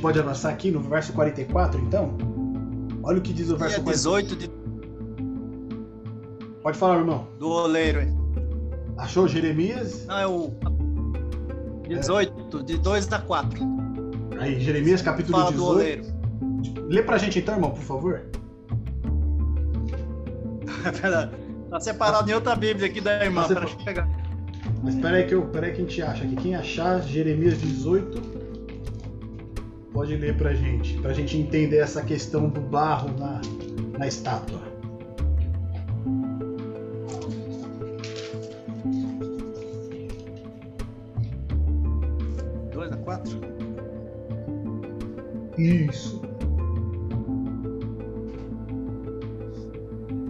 Pode 0.03 0.19
avançar 0.19 0.51
aqui 0.51 0.69
no 0.69 0.81
verso 0.81 1.13
44, 1.13 1.79
então? 1.79 2.17
Olha 3.03 3.19
o 3.19 3.21
que 3.21 3.31
diz 3.31 3.49
o 3.49 3.55
verso 3.55 3.81
18 3.81 4.35
de... 4.35 4.49
Pode 6.61 6.77
falar, 6.77 6.97
irmão. 6.97 7.25
Do 7.39 7.49
oleiro. 7.49 8.01
Achou 8.97 9.29
Jeremias? 9.29 10.05
Não, 10.05 10.17
é 10.17 10.27
o 10.27 10.51
18, 11.87 12.59
é. 12.59 12.63
de 12.63 12.77
2 12.79 13.13
a 13.13 13.19
4. 13.19 13.59
Aí, 14.39 14.59
Jeremias 14.59 15.01
capítulo 15.01 15.37
Fala 15.37 15.51
18. 15.51 15.65
Do 15.65 15.71
oleiro. 15.71 16.03
Lê 16.89 17.01
pra 17.01 17.17
gente 17.17 17.39
então, 17.39 17.55
irmão, 17.55 17.71
por 17.71 17.83
favor. 17.83 18.23
tá 21.71 21.79
separado 21.79 22.29
em 22.29 22.33
outra 22.33 22.57
Bíblia 22.57 22.87
aqui 22.87 22.99
da 22.99 23.23
irmã, 23.23 23.47
tá 23.47 23.55
para 23.55 23.69
pegar. 23.85 24.09
Mas 24.83 24.95
peraí 24.95 25.25
que, 25.25 25.33
eu, 25.33 25.43
peraí 25.43 25.71
que 25.71 25.77
a 25.77 25.85
gente 25.85 26.01
acha 26.01 26.25
aqui. 26.25 26.35
Quem 26.35 26.55
achar 26.55 27.01
Jeremias 27.03 27.61
18, 27.61 28.32
pode 29.93 30.15
ler 30.15 30.35
para 30.35 30.53
gente, 30.53 30.97
para 30.99 31.11
a 31.11 31.13
gente 31.13 31.37
entender 31.37 31.77
essa 31.77 32.01
questão 32.01 32.49
do 32.49 32.59
barro 32.59 33.09
na, 33.17 33.39
na 33.97 34.07
estátua. 34.07 34.59
Dois 42.73 42.91
a 42.91 42.97
quatro. 42.97 43.39
Isso. 45.57 46.21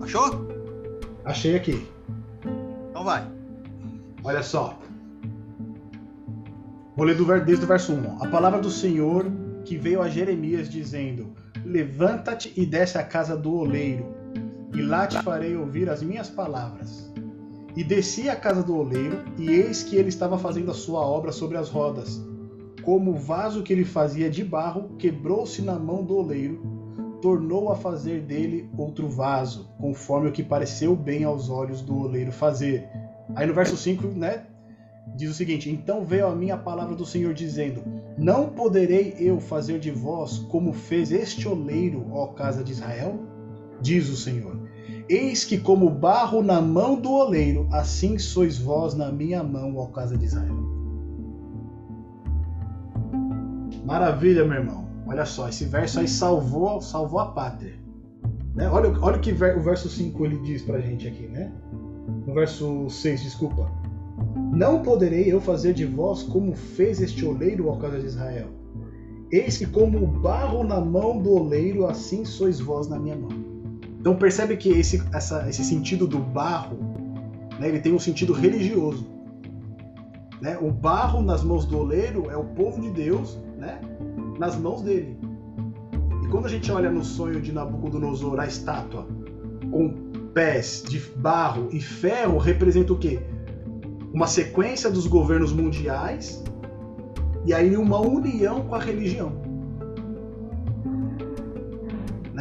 Achou? 0.02 0.46
Achei 1.24 1.56
aqui. 1.56 1.88
Então 2.90 3.06
vai. 3.06 3.26
Olha 4.26 4.44
só. 4.44 4.78
Vou 6.98 7.06
ler 7.06 7.16
do, 7.16 7.26
desde 7.40 7.64
o 7.64 7.68
verso 7.68 7.94
1. 7.94 8.24
A 8.24 8.28
palavra 8.28 8.60
do 8.60 8.70
Senhor 8.70 9.26
que 9.64 9.78
veio 9.78 10.02
a 10.02 10.10
Jeremias 10.10 10.70
dizendo: 10.70 11.34
Levanta-te 11.66 12.54
e 12.56 12.66
desce 12.66 12.98
à 12.98 13.04
casa 13.04 13.36
do 13.36 13.54
oleiro, 13.54 14.06
e 14.74 14.82
lá 14.82 15.08
te 15.08 15.22
farei 15.22 15.56
ouvir 15.56 15.90
as 15.90 16.04
minhas 16.04 16.30
palavras. 16.30 17.12
E 17.76 17.84
desci 17.84 18.30
à 18.30 18.36
casa 18.36 18.62
do 18.62 18.76
oleiro, 18.76 19.24
e 19.38 19.50
eis 19.50 19.82
que 19.82 19.96
ele 19.96 20.10
estava 20.10 20.38
fazendo 20.38 20.70
a 20.70 20.76
sua 20.76 21.02
obra 21.02 21.32
sobre 21.32 21.58
as 21.58 21.70
rodas. 21.70 22.24
Como 22.84 23.12
o 23.12 23.18
vaso 23.18 23.64
que 23.64 23.74
ele 23.74 23.86
fazia 23.86 24.30
de 24.30 24.44
barro 24.44 24.96
quebrou-se 24.98 25.62
na 25.62 25.80
mão 25.80 26.04
do 26.04 26.18
oleiro, 26.18 26.62
tornou 27.22 27.72
a 27.72 27.76
fazer 27.76 28.22
dele 28.22 28.70
outro 28.78 29.08
vaso, 29.08 29.70
conforme 29.80 30.28
o 30.28 30.32
que 30.32 30.44
pareceu 30.44 30.96
bem 30.96 31.24
aos 31.24 31.50
olhos 31.50 31.82
do 31.82 31.98
oleiro 31.98 32.32
fazer. 32.32 32.88
Aí 33.36 33.48
no 33.48 33.54
verso 33.54 33.78
5, 33.78 34.08
né, 34.08 34.46
diz 35.16 35.32
o 35.32 35.34
seguinte: 35.34 35.70
Então 35.70 36.06
veio 36.06 36.28
a 36.28 36.36
minha 36.36 36.58
palavra 36.58 36.96
do 36.96 37.06
Senhor 37.06 37.34
dizendo: 37.34 37.84
Não 38.18 38.50
poderei 38.50 39.16
eu 39.20 39.40
fazer 39.40 39.80
de 39.80 39.92
vós 39.92 40.40
como 40.50 40.74
fez 40.74 41.12
este 41.12 41.48
oleiro, 41.48 42.08
ó 42.12 42.28
casa 42.28 42.64
de 42.64 42.72
Israel? 42.72 43.20
Diz 43.82 44.10
o 44.10 44.16
Senhor: 44.16 44.58
Eis 45.10 45.44
que, 45.44 45.58
como 45.58 45.90
barro 45.90 46.42
na 46.42 46.62
mão 46.62 47.00
do 47.00 47.12
oleiro, 47.12 47.68
assim 47.72 48.18
sois 48.18 48.58
vós 48.58 48.94
na 48.94 49.12
minha 49.12 49.44
mão, 49.44 49.78
ó 49.78 49.88
casa 49.88 50.18
de 50.18 50.26
Israel. 50.26 50.56
Maravilha, 53.86 54.46
meu 54.46 54.58
irmão. 54.58 54.84
Olha 55.06 55.26
só, 55.26 55.50
esse 55.50 55.66
verso 55.66 56.00
aí 56.00 56.08
salvou, 56.08 56.82
salvou 56.82 57.20
a 57.20 57.32
pátria. 57.34 57.78
Né? 58.56 58.70
Olha, 58.70 58.90
olha 59.02 59.18
o 59.18 59.20
que 59.20 59.32
o 59.32 59.62
verso 59.62 59.90
5 59.90 60.26
ele 60.26 60.38
diz 60.40 60.62
pra 60.62 60.80
gente 60.80 61.08
aqui, 61.08 61.28
né? 61.28 61.52
No 62.26 62.34
verso 62.34 62.90
6, 62.90 63.24
desculpa. 63.24 63.70
Não 64.36 64.82
poderei 64.82 65.32
eu 65.32 65.40
fazer 65.40 65.74
de 65.74 65.86
vós 65.86 66.24
como 66.24 66.56
fez 66.56 67.02
este 67.02 67.26
oleiro 67.26 67.70
ao 67.70 67.78
casa 67.78 68.00
de 68.00 68.06
Israel. 68.06 68.48
Eis 69.32 69.58
que 69.58 69.66
como 69.66 70.04
o 70.04 70.08
barro 70.08 70.64
na 70.64 70.80
mão 70.80 71.20
do 71.20 71.32
oleiro, 71.32 71.86
assim 71.86 72.24
sois 72.24 72.60
vós 72.60 72.88
na 72.88 73.00
minha 73.00 73.16
mão. 73.16 73.32
Então 74.00 74.16
percebe 74.16 74.58
que 74.58 74.70
esse, 74.70 75.02
essa, 75.14 75.48
esse 75.50 75.64
sentido 75.64 76.06
do 76.06 76.20
barro, 76.20 76.78
né, 77.60 77.68
ele 77.70 77.80
tem 77.80 77.94
um 77.94 78.00
sentido 78.00 78.34
religioso. 78.34 79.08
Né? 80.42 80.58
O 80.62 80.70
barro 80.70 81.22
nas 81.22 81.44
mãos 81.44 81.66
do 81.66 81.78
oleiro 81.78 82.30
é 82.30 82.36
o 82.36 82.44
povo 82.44 82.82
de 82.82 82.90
Deus 82.90 83.40
né, 83.58 83.80
nas 84.38 84.56
mãos 84.58 84.82
dele. 84.82 85.18
E 86.24 86.28
quando 86.28 86.46
a 86.46 86.50
gente 86.50 86.72
olha 86.72 86.92
no 86.92 87.04
sonho 87.04 87.40
de 87.40 87.52
Nabucodonosor, 87.52 88.40
a 88.40 88.46
estátua 88.46 89.08
com 89.72 89.90
pés 90.34 90.84
de 90.88 91.00
barro 91.00 91.70
e 91.72 91.80
ferro, 91.80 92.38
representa 92.38 92.92
o 92.92 92.98
quê? 92.98 93.20
Uma 94.14 94.28
sequência 94.28 94.90
dos 94.90 95.08
governos 95.08 95.52
mundiais 95.52 96.44
e 97.46 97.54
aí 97.54 97.76
uma 97.76 98.00
união 98.00 98.62
com 98.62 98.76
a 98.76 98.80
religião. 98.80 99.44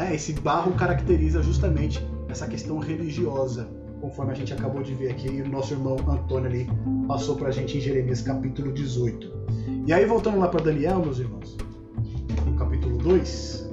né? 0.03 0.15
Esse 0.15 0.33
barro 0.33 0.73
caracteriza 0.73 1.43
justamente 1.43 2.05
essa 2.29 2.47
questão 2.47 2.79
religiosa, 2.79 3.69
conforme 4.01 4.33
a 4.33 4.35
gente 4.35 4.53
acabou 4.53 4.83
de 4.83 4.95
ver 4.95 5.11
aqui, 5.11 5.29
e 5.29 5.43
o 5.43 5.49
nosso 5.49 5.75
irmão 5.75 5.97
Antônio 6.09 6.49
ali 6.49 6.69
passou 7.07 7.37
para 7.37 7.49
a 7.49 7.51
gente 7.53 7.77
em 7.77 7.81
Jeremias 7.81 8.23
capítulo 8.23 8.73
18. 8.73 9.33
E 9.87 9.93
aí, 9.93 10.05
voltando 10.07 10.39
lá 10.39 10.49
para 10.49 10.65
Daniel, 10.65 11.01
meus 11.01 11.19
irmãos, 11.19 11.57
no 12.47 12.55
capítulo 12.57 12.97
2, 12.99 13.71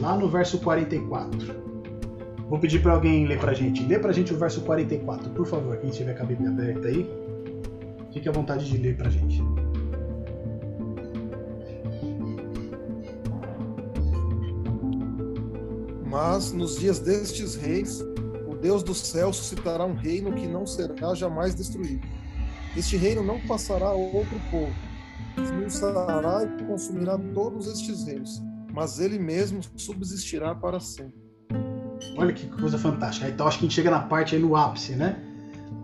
lá 0.00 0.16
no 0.16 0.28
verso 0.28 0.58
44. 0.58 1.64
Vou 2.48 2.58
pedir 2.58 2.82
para 2.82 2.92
alguém 2.92 3.26
ler 3.26 3.38
para 3.40 3.52
a 3.52 3.54
gente. 3.54 3.82
Lê 3.84 3.98
para 3.98 4.10
a 4.10 4.12
gente 4.12 4.32
o 4.32 4.36
verso 4.36 4.60
44, 4.62 5.30
por 5.30 5.46
favor. 5.46 5.76
Quem 5.78 5.90
estiver 5.90 6.14
com 6.14 6.24
a 6.24 6.26
Bíblia 6.26 6.50
aberta 6.50 6.88
aí, 6.88 7.08
fique 8.12 8.28
à 8.28 8.32
vontade 8.32 8.70
de 8.70 8.76
ler 8.76 8.96
para 8.96 9.08
a 9.08 9.10
gente. 9.10 9.42
Mas 16.06 16.52
nos 16.52 16.78
dias 16.78 17.00
destes 17.00 17.56
reis, 17.56 18.00
o 18.46 18.54
Deus 18.54 18.82
do 18.84 18.94
céu 18.94 19.32
suscitará 19.32 19.84
um 19.84 19.94
reino 19.94 20.32
que 20.32 20.46
não 20.46 20.64
será 20.64 21.14
jamais 21.14 21.54
destruído. 21.54 22.06
Este 22.76 22.96
reino 22.96 23.22
não 23.22 23.40
passará 23.46 23.86
a 23.86 23.94
outro 23.94 24.40
povo, 24.50 24.72
esmiuçará 25.42 26.44
e 26.44 26.64
consumirá 26.64 27.18
todos 27.32 27.66
estes 27.66 28.04
reinos, 28.04 28.40
mas 28.72 29.00
ele 29.00 29.18
mesmo 29.18 29.60
subsistirá 29.76 30.54
para 30.54 30.78
sempre. 30.78 31.23
Olha 32.16 32.32
que 32.32 32.46
coisa 32.46 32.78
fantástica. 32.78 33.28
Então 33.28 33.46
acho 33.46 33.58
que 33.58 33.64
a 33.64 33.68
gente 33.68 33.74
chega 33.74 33.90
na 33.90 34.00
parte 34.00 34.34
aí 34.34 34.40
no 34.40 34.54
ápice, 34.56 34.94
né? 34.94 35.16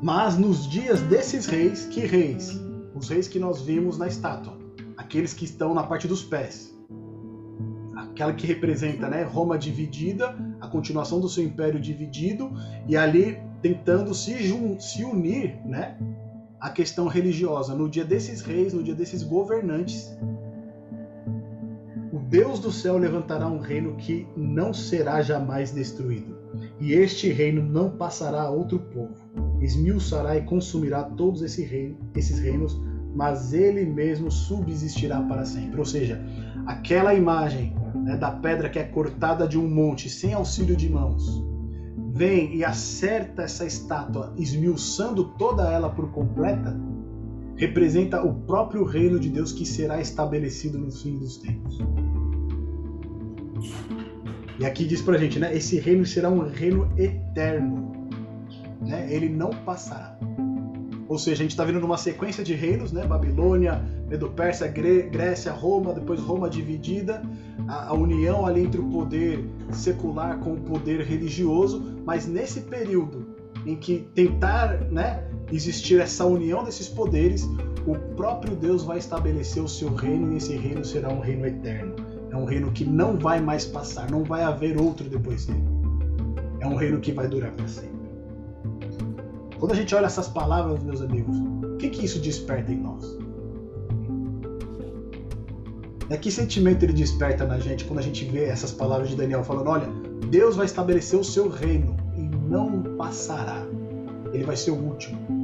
Mas 0.03 0.39
nos 0.39 0.69
dias 0.69 1.01
desses 1.03 1.47
reis, 1.47 1.87
que 1.87 2.01
reis? 2.01 2.59
Os 2.95 3.09
reis 3.09 3.29
que 3.29 3.39
nós 3.39 3.63
vimos 3.63 3.99
na 3.99 4.07
estátua, 4.07 4.57
aqueles 4.97 5.35
que 5.35 5.45
estão 5.45 5.75
na 5.75 5.83
parte 5.83 6.09
dos 6.09 6.23
pés 6.23 6.71
aquela 8.21 8.33
que 8.35 8.47
representa 8.47 9.09
né, 9.09 9.23
Roma 9.23 9.57
dividida, 9.57 10.37
a 10.61 10.67
continuação 10.67 11.21
do 11.21 11.29
seu 11.29 11.45
império 11.45 11.81
dividido, 11.81 12.53
e 12.87 12.97
ali 12.97 13.39
tentando 13.63 14.15
se, 14.15 14.35
se 14.79 15.05
unir 15.05 15.59
né, 15.65 15.97
à 16.61 16.71
questão 16.71 17.07
religiosa. 17.07 17.75
No 17.75 17.89
dia 17.89 18.05
desses 18.05 18.43
reis, 18.43 18.75
no 18.75 18.83
dia 18.83 18.95
desses 18.95 19.23
governantes, 19.23 20.15
Deus 22.31 22.61
do 22.61 22.71
céu 22.71 22.97
levantará 22.97 23.49
um 23.49 23.59
reino 23.59 23.97
que 23.97 24.25
não 24.37 24.73
será 24.73 25.21
jamais 25.21 25.73
destruído. 25.73 26.39
E 26.79 26.93
este 26.93 27.33
reino 27.33 27.61
não 27.61 27.91
passará 27.91 28.43
a 28.43 28.51
outro 28.51 28.79
povo. 28.79 29.17
Esmiuçará 29.61 30.37
e 30.37 30.43
consumirá 30.43 31.03
todos 31.03 31.43
esse 31.43 31.65
reino, 31.65 31.99
esses 32.15 32.39
reinos, 32.39 32.81
mas 33.17 33.53
ele 33.53 33.85
mesmo 33.85 34.31
subsistirá 34.31 35.21
para 35.23 35.45
sempre. 35.45 35.81
Ou 35.81 35.85
seja, 35.85 36.25
aquela 36.67 37.15
imagem 37.15 37.75
né, 37.97 38.17
da 38.17 38.31
pedra 38.31 38.71
que 38.71 38.79
é 38.79 38.85
cortada 38.85 39.49
de 39.49 39.59
um 39.59 39.69
monte 39.69 40.09
sem 40.09 40.33
auxílio 40.33 40.77
de 40.77 40.89
mãos, 40.89 41.45
vem 42.13 42.55
e 42.55 42.65
acerta 42.65 43.43
essa 43.43 43.67
estátua, 43.67 44.33
esmiuçando 44.37 45.35
toda 45.37 45.69
ela 45.69 45.91
por 45.91 46.13
completa, 46.13 46.79
representa 47.57 48.23
o 48.23 48.33
próprio 48.33 48.85
reino 48.85 49.19
de 49.19 49.29
Deus 49.31 49.51
que 49.51 49.67
será 49.67 50.01
estabelecido 50.01 50.79
no 50.79 50.93
fim 50.93 51.19
dos 51.19 51.39
tempos. 51.39 51.79
E 54.59 54.65
aqui 54.65 54.85
diz 54.85 55.01
pra 55.01 55.17
gente, 55.17 55.39
né? 55.39 55.55
Esse 55.57 55.79
reino 55.79 56.05
será 56.05 56.29
um 56.29 56.49
reino 56.49 56.93
eterno. 56.97 58.11
Né? 58.81 59.09
Ele 59.11 59.29
não 59.29 59.51
passará. 59.51 60.19
Ou 61.09 61.19
seja, 61.19 61.43
a 61.43 61.45
gente 61.45 61.51
está 61.51 61.65
vendo 61.65 61.81
numa 61.81 61.97
sequência 61.97 62.45
de 62.45 62.55
reinos, 62.55 62.93
né? 62.93 63.05
Babilônia, 63.05 63.83
Medo-Pérsia, 64.09 64.69
Grécia, 64.69 65.51
Roma, 65.51 65.93
depois 65.93 66.21
Roma 66.21 66.49
dividida, 66.49 67.21
a, 67.67 67.89
a, 67.89 67.95
união 67.95 68.47
ali 68.47 68.63
entre 68.63 68.81
o 68.81 68.85
poder 68.85 69.45
secular 69.73 70.39
com 70.39 70.53
o 70.53 70.61
poder 70.61 71.01
religioso, 71.01 72.01
mas 72.05 72.29
nesse 72.29 72.61
período 72.61 73.27
em 73.67 73.77
que 73.77 74.09
tentar, 74.15 74.81
né, 74.91 75.25
existir 75.51 76.01
essa 76.01 76.25
união 76.25 76.63
desses 76.63 76.89
poderes, 76.89 77.49
o 77.87 77.97
próprio 78.15 78.55
Deus 78.55 78.85
vai 78.85 78.99
estabelecer 78.99 79.63
o 79.63 79.69
seu 79.69 79.93
reino 79.95 80.33
e 80.33 80.37
esse 80.37 80.57
reino 80.57 80.85
será 80.85 81.09
um 81.09 81.21
reino 81.21 81.47
eterno. 81.47 81.97
É 82.31 82.37
um 82.37 82.45
reino 82.45 82.71
que 82.71 82.85
não 82.85 83.19
vai 83.19 83.41
mais 83.41 83.65
passar, 83.65 84.11
não 84.11 84.23
vai 84.23 84.43
haver 84.43 84.81
outro 84.81 85.09
depois 85.09 85.47
dele. 85.47 85.65
É 86.61 86.67
um 86.67 86.77
reino 86.77 87.01
que 87.01 87.13
vai 87.13 87.27
durar 87.27 87.51
para 87.53 87.67
sempre. 87.67 88.01
Quando 89.59 89.73
a 89.73 89.75
gente 89.75 89.95
olha 89.95 90.07
essas 90.07 90.29
palavras, 90.29 90.83
meus 90.83 91.03
amigos, 91.03 91.37
o 91.37 91.77
que, 91.77 91.91
que 91.91 92.05
isso 92.05 92.19
desperta 92.19 92.73
em 92.73 92.79
nós? 92.79 93.19
É 96.09 96.17
que 96.17 96.31
sentimento 96.31 96.83
ele 96.83 96.93
desperta 96.93 97.45
na 97.45 97.59
gente 97.59 97.85
quando 97.85 98.01
a 98.01 98.03
gente 98.03 98.25
vê 98.25 98.45
essas 98.45 98.73
palavras 98.73 99.11
de 99.11 99.17
Daniel 99.17 99.45
falando: 99.45 99.69
olha, 99.69 99.89
Deus 100.29 100.57
vai 100.57 100.67
estabelecer 100.67 101.19
o 101.19 101.25
seu 101.25 101.49
reino 101.49 101.97
e 102.17 102.23
não 102.23 102.83
passará. 102.97 103.65
Ele 104.33 104.45
vai 104.45 104.57
ser 104.57 104.71
o 104.71 104.75
último. 104.75 105.40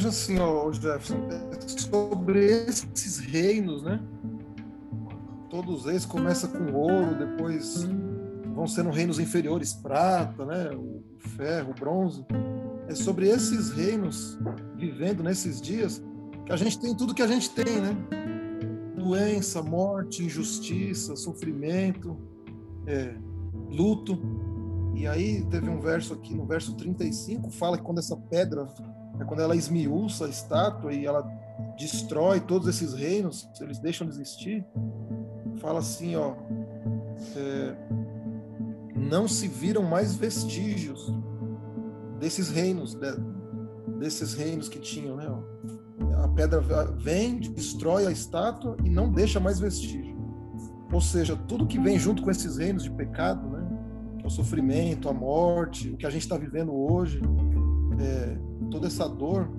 Vejo 0.00 0.08
assim, 0.08 0.38
ó, 0.38 0.72
Jefferson, 0.72 1.28
sobre 1.66 2.46
esses 2.46 3.18
reinos, 3.18 3.82
né? 3.82 4.00
Todos 5.50 5.84
eles 5.84 6.06
começam 6.06 6.48
com 6.50 6.72
ouro, 6.72 7.18
depois 7.18 7.86
vão 8.54 8.66
sendo 8.66 8.88
reinos 8.88 9.18
inferiores, 9.18 9.74
prata, 9.74 10.46
né? 10.46 10.70
O 10.70 11.02
ferro, 11.18 11.72
o 11.72 11.74
bronze. 11.74 12.24
É 12.88 12.94
sobre 12.94 13.28
esses 13.28 13.70
reinos 13.72 14.38
vivendo 14.74 15.22
nesses 15.22 15.60
dias 15.60 16.02
que 16.46 16.52
a 16.52 16.56
gente 16.56 16.78
tem 16.80 16.96
tudo 16.96 17.14
que 17.14 17.22
a 17.22 17.26
gente 17.26 17.50
tem, 17.50 17.80
né? 17.80 17.94
Doença, 18.96 19.62
morte, 19.62 20.24
injustiça, 20.24 21.14
sofrimento, 21.14 22.16
é, 22.86 23.14
luto. 23.68 24.18
E 24.94 25.06
aí 25.06 25.44
teve 25.46 25.68
um 25.68 25.78
verso 25.78 26.14
aqui, 26.14 26.34
no 26.34 26.46
verso 26.46 26.74
35, 26.74 27.50
fala 27.50 27.76
que 27.76 27.82
quando 27.82 27.98
essa 27.98 28.16
pedra 28.16 28.66
é 29.20 29.24
quando 29.24 29.40
ela 29.40 29.54
esmiuça 29.54 30.24
a 30.24 30.28
estátua 30.28 30.92
e 30.92 31.04
ela 31.04 31.22
destrói 31.78 32.40
todos 32.40 32.66
esses 32.68 32.94
reinos, 32.94 33.48
eles 33.60 33.78
deixam 33.78 34.06
de 34.06 34.14
existir. 34.14 34.66
Fala 35.58 35.80
assim, 35.80 36.16
ó, 36.16 36.34
é, 37.36 37.76
não 38.96 39.28
se 39.28 39.46
viram 39.46 39.82
mais 39.82 40.14
vestígios 40.14 41.12
desses 42.18 42.50
reinos, 42.50 42.94
de, 42.94 43.12
desses 43.98 44.32
reinos 44.32 44.68
que 44.68 44.78
tinham, 44.78 45.16
né? 45.16 45.28
Ó. 45.28 46.24
A 46.24 46.28
pedra 46.28 46.60
vem, 46.96 47.40
destrói 47.40 48.06
a 48.06 48.10
estátua 48.10 48.76
e 48.84 48.88
não 48.88 49.12
deixa 49.12 49.38
mais 49.38 49.60
vestígio. 49.60 50.18
Ou 50.92 51.00
seja, 51.00 51.36
tudo 51.36 51.66
que 51.66 51.78
vem 51.78 51.98
junto 51.98 52.22
com 52.22 52.30
esses 52.30 52.56
reinos 52.56 52.84
de 52.84 52.90
pecado, 52.90 53.46
né? 53.48 53.66
O 54.24 54.30
sofrimento, 54.30 55.08
a 55.08 55.12
morte, 55.12 55.90
o 55.90 55.96
que 55.96 56.06
a 56.06 56.10
gente 56.10 56.22
está 56.22 56.36
vivendo 56.36 56.74
hoje, 56.74 57.20
é, 57.98 58.49
toda 58.70 58.86
essa 58.86 59.08
dor, 59.08 59.50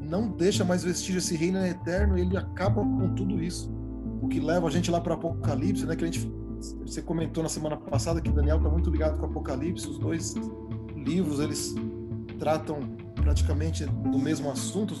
não 0.00 0.28
deixa 0.28 0.64
mais 0.64 0.84
vestir 0.84 1.16
esse 1.16 1.36
reino 1.36 1.58
eterno, 1.64 2.18
ele 2.18 2.36
acaba 2.36 2.82
com 2.82 3.14
tudo 3.14 3.42
isso. 3.42 3.72
O 4.20 4.28
que 4.28 4.40
leva 4.40 4.68
a 4.68 4.70
gente 4.70 4.90
lá 4.90 5.00
para 5.00 5.14
Apocalipse, 5.14 5.86
né? 5.86 5.96
Que 5.96 6.04
a 6.04 6.06
gente, 6.06 6.32
você 6.84 7.02
comentou 7.02 7.42
na 7.42 7.48
semana 7.48 7.76
passada 7.76 8.20
que 8.20 8.30
Daniel 8.30 8.58
está 8.58 8.68
muito 8.68 8.90
ligado 8.90 9.18
com 9.18 9.26
Apocalipse. 9.26 9.88
Os 9.88 9.98
dois 9.98 10.34
livros 10.94 11.40
eles 11.40 11.74
tratam 12.38 12.80
praticamente 13.16 13.84
do 13.86 14.18
mesmo 14.18 14.50
assunto, 14.50 14.94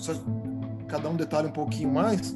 cada 0.88 1.08
um 1.08 1.16
detalha 1.16 1.48
um 1.48 1.52
pouquinho 1.52 1.92
mais. 1.92 2.34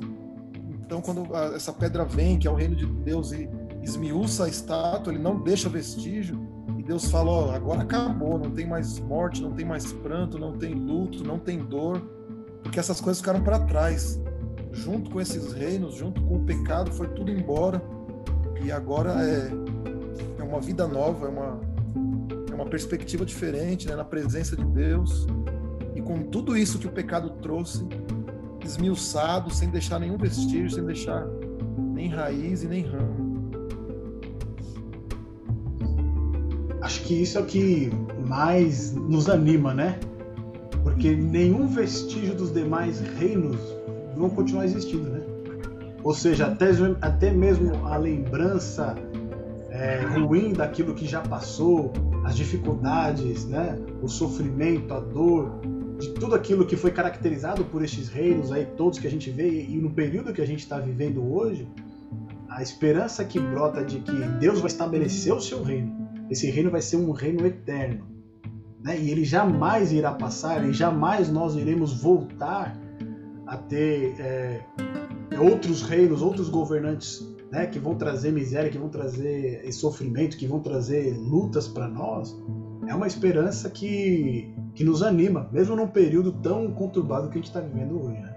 Então, 0.85 1.01
quando 1.01 1.35
essa 1.55 1.73
pedra 1.73 2.05
vem, 2.05 2.39
que 2.39 2.47
é 2.47 2.51
o 2.51 2.55
reino 2.55 2.77
de 2.77 2.87
Deus, 2.87 3.33
e 3.33 3.49
esmiuça 3.83 4.45
a 4.45 4.49
estátua, 4.49 5.13
ele 5.13 5.23
não 5.23 5.41
deixa 5.41 5.69
vestígio 5.69 6.56
Deus 6.87 7.11
fala: 7.11 7.55
agora 7.55 7.83
acabou, 7.83 8.39
não 8.39 8.51
tem 8.51 8.67
mais 8.67 9.01
morte, 9.01 9.43
não 9.43 9.51
tem 9.51 9.67
mais 9.67 9.93
pranto, 9.93 10.39
não 10.39 10.53
tem 10.53 10.73
luto, 10.73 11.25
não 11.25 11.39
tem 11.39 11.59
dor, 11.59 12.01
porque 12.63 12.79
essas 12.79 13.01
coisas 13.01 13.21
ficaram 13.21 13.43
para 13.43 13.59
trás. 13.59 14.21
Junto 14.73 15.11
com 15.11 15.21
esses 15.21 15.53
reinos, 15.53 15.95
junto 15.95 16.23
com 16.23 16.37
o 16.37 16.45
pecado, 16.45 16.93
foi 16.93 17.09
tudo 17.09 17.31
embora. 17.31 17.83
E 18.63 18.71
agora 18.71 19.15
é, 19.23 19.51
é 20.39 20.43
uma 20.43 20.61
vida 20.61 20.87
nova, 20.87 21.27
é 21.27 21.31
uma, 21.31 21.61
é 22.51 22.55
uma 22.55 22.67
perspectiva 22.67 23.25
diferente, 23.25 23.89
né, 23.89 23.97
na 23.97 24.05
presença 24.05 24.55
de 24.55 24.65
Deus. 24.65 25.27
E 25.95 26.03
com 26.03 26.23
tudo 26.25 26.57
isso 26.57 26.79
que 26.79 26.87
o 26.87 26.93
pecado 26.93 27.31
trouxe, 27.41 27.87
esmiuçado, 28.63 29.53
sem 29.53 29.71
deixar 29.71 29.99
nenhum 29.99 30.19
vestígio, 30.19 30.71
sem 30.71 30.85
deixar 30.85 31.27
nem 31.95 32.09
raiz 32.09 32.63
e 32.63 32.69
nem 32.69 32.83
ramo. 32.83 33.26
Acho 36.87 37.03
que 37.03 37.21
isso 37.21 37.37
é 37.37 37.41
o 37.41 37.45
que 37.45 37.91
mais 38.29 38.95
nos 38.95 39.29
anima, 39.29 39.75
né? 39.75 39.99
Porque 40.85 41.17
nenhum 41.17 41.67
vestígio 41.67 42.33
dos 42.33 42.53
demais 42.53 43.01
reinos 43.19 43.59
vão 44.17 44.31
continuar 44.31 44.65
existindo, 44.65 45.11
né? 45.11 45.21
Ou 46.05 46.15
seja, 46.15 46.47
até, 46.47 46.71
até 47.03 47.33
mesmo 47.33 47.85
a 47.87 47.97
lembrança 47.97 48.95
é, 49.69 50.01
ruim 50.17 50.53
daquilo 50.53 50.95
que 50.95 51.07
já 51.07 51.21
passou, 51.21 51.93
as 52.25 52.37
dificuldades, 52.37 53.45
né, 53.47 53.77
o 54.01 54.07
sofrimento, 54.07 54.95
a 54.95 55.01
dor, 55.01 55.61
de 55.99 56.11
tudo 56.11 56.37
aquilo 56.37 56.65
que 56.65 56.77
foi 56.77 56.93
caracterizado 56.93 57.65
por 57.65 57.83
estes 57.83 58.09
reinos 58.09 58.53
aí, 58.53 58.65
todos 58.65 59.01
que 59.01 59.07
a 59.09 59.11
gente 59.11 59.29
vê, 59.31 59.49
e 59.49 59.77
no 59.79 59.91
período 59.91 60.33
que 60.33 60.41
a 60.41 60.47
gente 60.47 60.61
está 60.61 60.79
vivendo 60.79 61.35
hoje, 61.35 61.67
a 62.49 62.63
esperança 62.63 63.25
que 63.25 63.41
brota 63.41 63.85
de 63.85 63.99
que 63.99 64.13
Deus 64.39 64.61
vai 64.61 64.69
estabelecer 64.69 65.33
o 65.33 65.41
seu 65.41 65.65
reino. 65.65 65.96
Esse 66.31 66.51
reino 66.51 66.71
vai 66.71 66.83
ser 66.83 66.97
um 66.97 67.11
reino 67.13 67.47
eterno. 67.47 68.07
Né? 68.83 68.99
E 69.01 69.11
ele 69.11 69.25
jamais 69.25 69.93
irá 69.93 70.13
passar, 70.13 70.69
e 70.69 70.73
jamais 70.73 71.31
nós 71.31 71.55
iremos 71.55 72.01
voltar 72.01 72.79
a 73.47 73.57
ter 73.57 74.15
é, 74.19 74.61
outros 75.39 75.83
reinos, 75.83 76.23
outros 76.23 76.49
governantes 76.49 77.27
né, 77.51 77.67
que 77.67 77.79
vão 77.79 77.95
trazer 77.95 78.33
miséria, 78.33 78.71
que 78.71 78.79
vão 78.79 78.89
trazer 78.89 79.73
sofrimento, 79.73 80.37
que 80.37 80.47
vão 80.47 80.61
trazer 80.61 81.17
lutas 81.17 81.69
para 81.69 81.89
nós. 81.89 82.37
É 82.89 82.95
uma 82.95 83.07
esperança 83.07 83.71
que 83.71 84.53
que 84.77 84.85
nos 84.85 85.03
anima, 85.03 85.49
mesmo 85.51 85.75
num 85.75 85.89
período 85.89 86.31
tão 86.31 86.71
conturbado 86.71 87.29
que 87.31 87.39
a 87.39 87.39
gente 87.39 87.47
está 87.47 87.61
vivendo 87.61 87.99
hoje. 87.99 88.21
Né? 88.21 88.36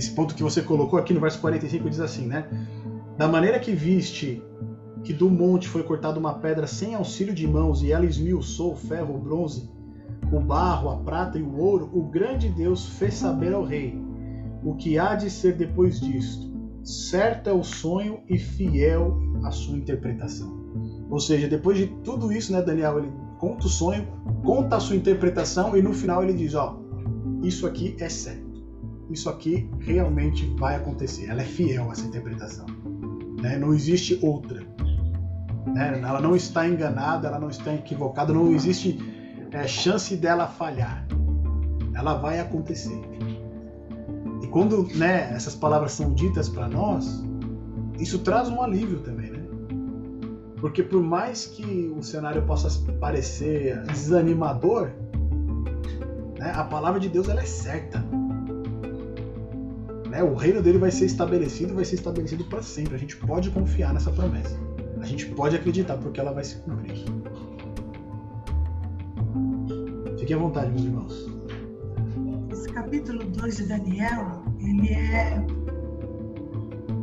Esse 0.00 0.12
ponto 0.12 0.34
que 0.34 0.42
você 0.42 0.62
colocou 0.62 0.98
aqui 0.98 1.12
no 1.12 1.20
verso 1.20 1.38
45 1.42 1.90
diz 1.90 2.00
assim, 2.00 2.26
né? 2.26 2.48
Da 3.18 3.28
maneira 3.28 3.58
que 3.58 3.72
viste 3.72 4.42
que 5.04 5.12
do 5.12 5.28
monte 5.28 5.68
foi 5.68 5.82
cortada 5.82 6.18
uma 6.18 6.32
pedra 6.32 6.66
sem 6.66 6.94
auxílio 6.94 7.34
de 7.34 7.46
mãos 7.46 7.82
e 7.82 7.92
ela 7.92 8.06
esmiuçou 8.06 8.72
o 8.72 8.76
ferro, 8.76 9.14
o 9.14 9.18
bronze, 9.18 9.70
o 10.32 10.40
barro, 10.40 10.88
a 10.88 10.96
prata 10.96 11.38
e 11.38 11.42
o 11.42 11.54
ouro, 11.54 11.90
o 11.92 12.02
grande 12.04 12.48
Deus 12.48 12.86
fez 12.86 13.12
saber 13.12 13.52
ao 13.52 13.62
rei 13.62 14.02
o 14.64 14.74
que 14.74 14.98
há 14.98 15.14
de 15.14 15.28
ser 15.28 15.54
depois 15.54 16.00
disto 16.00 16.50
certo 16.82 17.50
é 17.50 17.52
o 17.52 17.62
sonho 17.62 18.20
e 18.26 18.38
fiel 18.38 19.20
a 19.44 19.50
sua 19.50 19.76
interpretação. 19.76 20.58
Ou 21.10 21.20
seja, 21.20 21.46
depois 21.46 21.76
de 21.76 21.88
tudo 22.02 22.32
isso, 22.32 22.54
né, 22.54 22.62
Daniel, 22.62 23.00
ele 23.00 23.12
conta 23.38 23.66
o 23.66 23.68
sonho, 23.68 24.08
conta 24.42 24.76
a 24.76 24.80
sua 24.80 24.96
interpretação 24.96 25.76
e 25.76 25.82
no 25.82 25.92
final 25.92 26.22
ele 26.22 26.32
diz, 26.32 26.54
ó, 26.54 26.80
isso 27.42 27.66
aqui 27.66 27.94
é 28.00 28.08
certo. 28.08 28.49
Isso 29.10 29.28
aqui 29.28 29.68
realmente 29.80 30.46
vai 30.58 30.76
acontecer. 30.76 31.26
Ela 31.28 31.42
é 31.42 31.44
fiel 31.44 31.88
a 31.88 31.92
essa 31.92 32.06
interpretação. 32.06 32.66
Né? 33.40 33.58
Não 33.58 33.74
existe 33.74 34.18
outra. 34.22 34.60
Né? 35.66 36.00
Ela 36.02 36.20
não 36.20 36.36
está 36.36 36.68
enganada, 36.68 37.28
ela 37.28 37.38
não 37.38 37.50
está 37.50 37.74
equivocada, 37.74 38.32
não 38.32 38.52
existe 38.52 38.98
é, 39.50 39.66
chance 39.66 40.16
dela 40.16 40.46
falhar. 40.46 41.06
Ela 41.94 42.14
vai 42.14 42.38
acontecer 42.38 43.00
quando 44.50 44.88
né, 44.94 45.32
essas 45.32 45.54
palavras 45.54 45.92
são 45.92 46.12
ditas 46.12 46.48
para 46.48 46.68
nós, 46.68 47.22
isso 47.98 48.18
traz 48.18 48.48
um 48.48 48.60
alívio 48.60 49.00
também, 49.00 49.30
né? 49.30 49.38
Porque 50.60 50.82
por 50.82 51.02
mais 51.02 51.46
que 51.46 51.92
o 51.96 52.02
cenário 52.02 52.42
possa 52.42 52.68
parecer 53.00 53.82
desanimador, 53.84 54.90
né, 56.38 56.52
a 56.54 56.64
palavra 56.64 57.00
de 57.00 57.08
Deus 57.08 57.28
ela 57.28 57.40
é 57.40 57.46
certa. 57.46 58.04
Né? 60.10 60.22
O 60.22 60.34
reino 60.34 60.60
dele 60.60 60.78
vai 60.78 60.90
ser 60.90 61.06
estabelecido, 61.06 61.74
vai 61.74 61.84
ser 61.84 61.94
estabelecido 61.94 62.44
para 62.44 62.62
sempre. 62.62 62.94
A 62.94 62.98
gente 62.98 63.16
pode 63.16 63.50
confiar 63.50 63.94
nessa 63.94 64.10
promessa. 64.10 64.58
A 65.00 65.06
gente 65.06 65.26
pode 65.26 65.56
acreditar 65.56 65.96
porque 65.96 66.20
ela 66.20 66.32
vai 66.32 66.44
se 66.44 66.56
cumprir. 66.56 67.04
Fique 70.18 70.34
à 70.34 70.38
vontade, 70.38 70.70
meus 70.70 70.84
irmãos 70.84 71.40
capítulo 72.90 73.24
2 73.24 73.56
de 73.56 73.66
Daniel, 73.66 74.42
ele 74.58 74.88
é, 74.92 75.44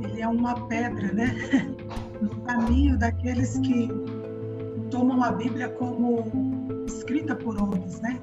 ele 0.04 0.22
é 0.22 0.28
uma 0.28 0.68
pedra, 0.68 1.14
né? 1.14 1.34
No 2.22 2.30
caminho 2.42 2.98
daqueles 2.98 3.60
que 3.60 3.90
tomam 4.90 5.24
a 5.24 5.32
Bíblia 5.32 5.70
como 5.70 6.26
escrita 6.88 7.36
por 7.36 7.62
homens, 7.62 8.02
né? 8.02 8.20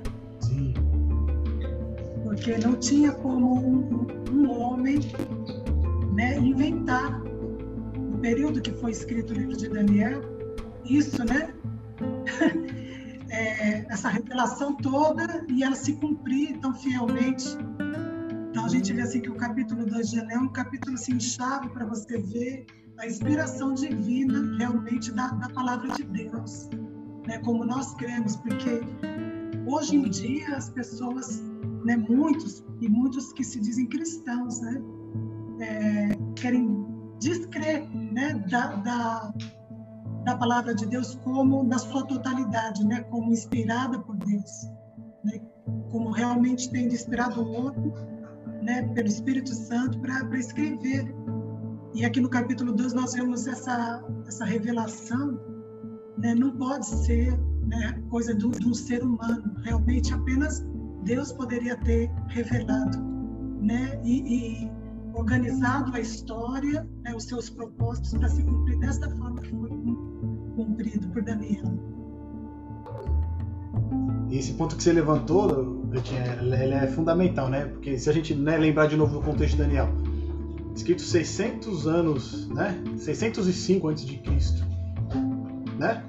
Porque 2.44 2.58
não 2.58 2.76
tinha 2.76 3.10
como 3.10 3.58
um, 3.58 4.06
um 4.30 4.50
homem 4.50 4.98
né, 6.12 6.36
inventar, 6.36 7.18
no 7.18 8.18
período 8.18 8.60
que 8.60 8.70
foi 8.70 8.90
escrito 8.90 9.30
o 9.30 9.34
livro 9.34 9.56
de 9.56 9.66
Daniel, 9.66 10.20
isso, 10.84 11.24
né? 11.24 11.54
é, 13.32 13.86
essa 13.90 14.10
revelação 14.10 14.76
toda 14.76 15.46
e 15.48 15.64
ela 15.64 15.74
se 15.74 15.94
cumprir 15.94 16.58
tão 16.58 16.74
fielmente. 16.74 17.56
Então 18.50 18.66
a 18.66 18.68
gente 18.68 18.92
vê 18.92 19.00
assim 19.00 19.22
que 19.22 19.30
o 19.30 19.36
capítulo 19.36 19.86
2 19.86 20.10
de 20.10 20.16
Daniel 20.16 20.40
é 20.40 20.42
um 20.42 20.48
capítulo 20.48 20.96
assim, 20.96 21.18
chave 21.18 21.70
para 21.70 21.86
você 21.86 22.18
ver 22.18 22.66
a 22.98 23.06
inspiração 23.06 23.72
divina 23.72 24.54
realmente 24.58 25.10
da, 25.12 25.28
da 25.28 25.48
palavra 25.48 25.88
de 25.92 26.02
Deus, 26.02 26.68
né? 27.26 27.38
como 27.38 27.64
nós 27.64 27.94
cremos, 27.94 28.36
porque 28.36 28.82
hoje 29.66 29.96
em 29.96 30.10
dia 30.10 30.54
as 30.54 30.68
pessoas, 30.68 31.42
né, 31.84 31.96
muitos 31.96 32.64
e 32.80 32.88
muitos 32.88 33.32
que 33.32 33.44
se 33.44 33.60
dizem 33.60 33.86
cristãos, 33.86 34.60
né, 34.60 34.82
é, 35.60 36.08
querem 36.36 36.84
descrer 37.20 37.88
né, 37.94 38.34
da, 38.50 38.76
da 38.76 39.34
da 40.24 40.36
palavra 40.36 40.74
de 40.74 40.86
Deus 40.86 41.14
como 41.16 41.62
na 41.62 41.78
sua 41.78 42.04
totalidade, 42.06 42.84
né? 42.84 43.02
Como 43.02 43.30
inspirada 43.30 43.98
por 43.98 44.16
Deus, 44.16 44.70
né? 45.22 45.40
Como 45.90 46.10
realmente 46.10 46.70
tem 46.70 46.86
inspirado 46.86 47.42
o 47.42 47.52
outro, 47.52 47.92
né? 48.62 48.82
Pelo 48.94 49.06
Espírito 49.06 49.54
Santo 49.54 49.98
para 50.00 50.38
escrever. 50.38 51.14
E 51.94 52.04
aqui 52.04 52.20
no 52.20 52.28
capítulo 52.28 52.72
2 52.72 52.94
nós 52.94 53.12
vemos 53.12 53.46
essa 53.46 54.02
essa 54.26 54.44
revelação, 54.44 55.38
né? 56.16 56.34
Não 56.34 56.56
pode 56.56 56.86
ser 56.86 57.38
né, 57.66 58.02
coisa 58.08 58.34
de 58.34 58.46
um 58.46 58.74
ser 58.74 59.02
humano. 59.02 59.54
Realmente 59.62 60.12
apenas 60.14 60.64
Deus 61.04 61.32
poderia 61.32 61.76
ter 61.76 62.10
revelado, 62.28 62.98
né? 63.60 64.00
E, 64.02 64.64
e 64.64 64.70
organizado 65.14 65.94
a 65.94 66.00
história, 66.00 66.86
né, 67.02 67.14
os 67.14 67.24
seus 67.24 67.48
propósitos 67.48 68.14
para 68.14 68.28
se 68.28 68.42
cumprir 68.42 68.78
desta 68.80 69.08
forma 69.10 69.40
que 69.40 69.50
foi 69.50 69.68
cumprido 70.56 71.08
por 71.08 71.22
Daniel. 71.22 71.64
Esse 74.30 74.54
ponto 74.54 74.76
que 74.76 74.82
você 74.82 74.92
levantou, 74.92 75.88
ele 76.40 76.74
é 76.74 76.86
fundamental, 76.88 77.48
né? 77.48 77.66
Porque 77.66 77.96
se 77.96 78.10
a 78.10 78.12
gente 78.12 78.34
né, 78.34 78.56
lembrar 78.56 78.86
de 78.86 78.96
novo 78.96 79.20
do 79.20 79.24
contexto 79.24 79.56
de 79.56 79.62
Daniel, 79.62 79.88
escrito 80.74 81.02
600 81.02 81.86
anos, 81.86 82.48
né? 82.48 82.82
605 82.96 83.88
antes 83.88 84.04
de 84.04 84.16
Cristo, 84.18 84.66
né? 85.78 86.02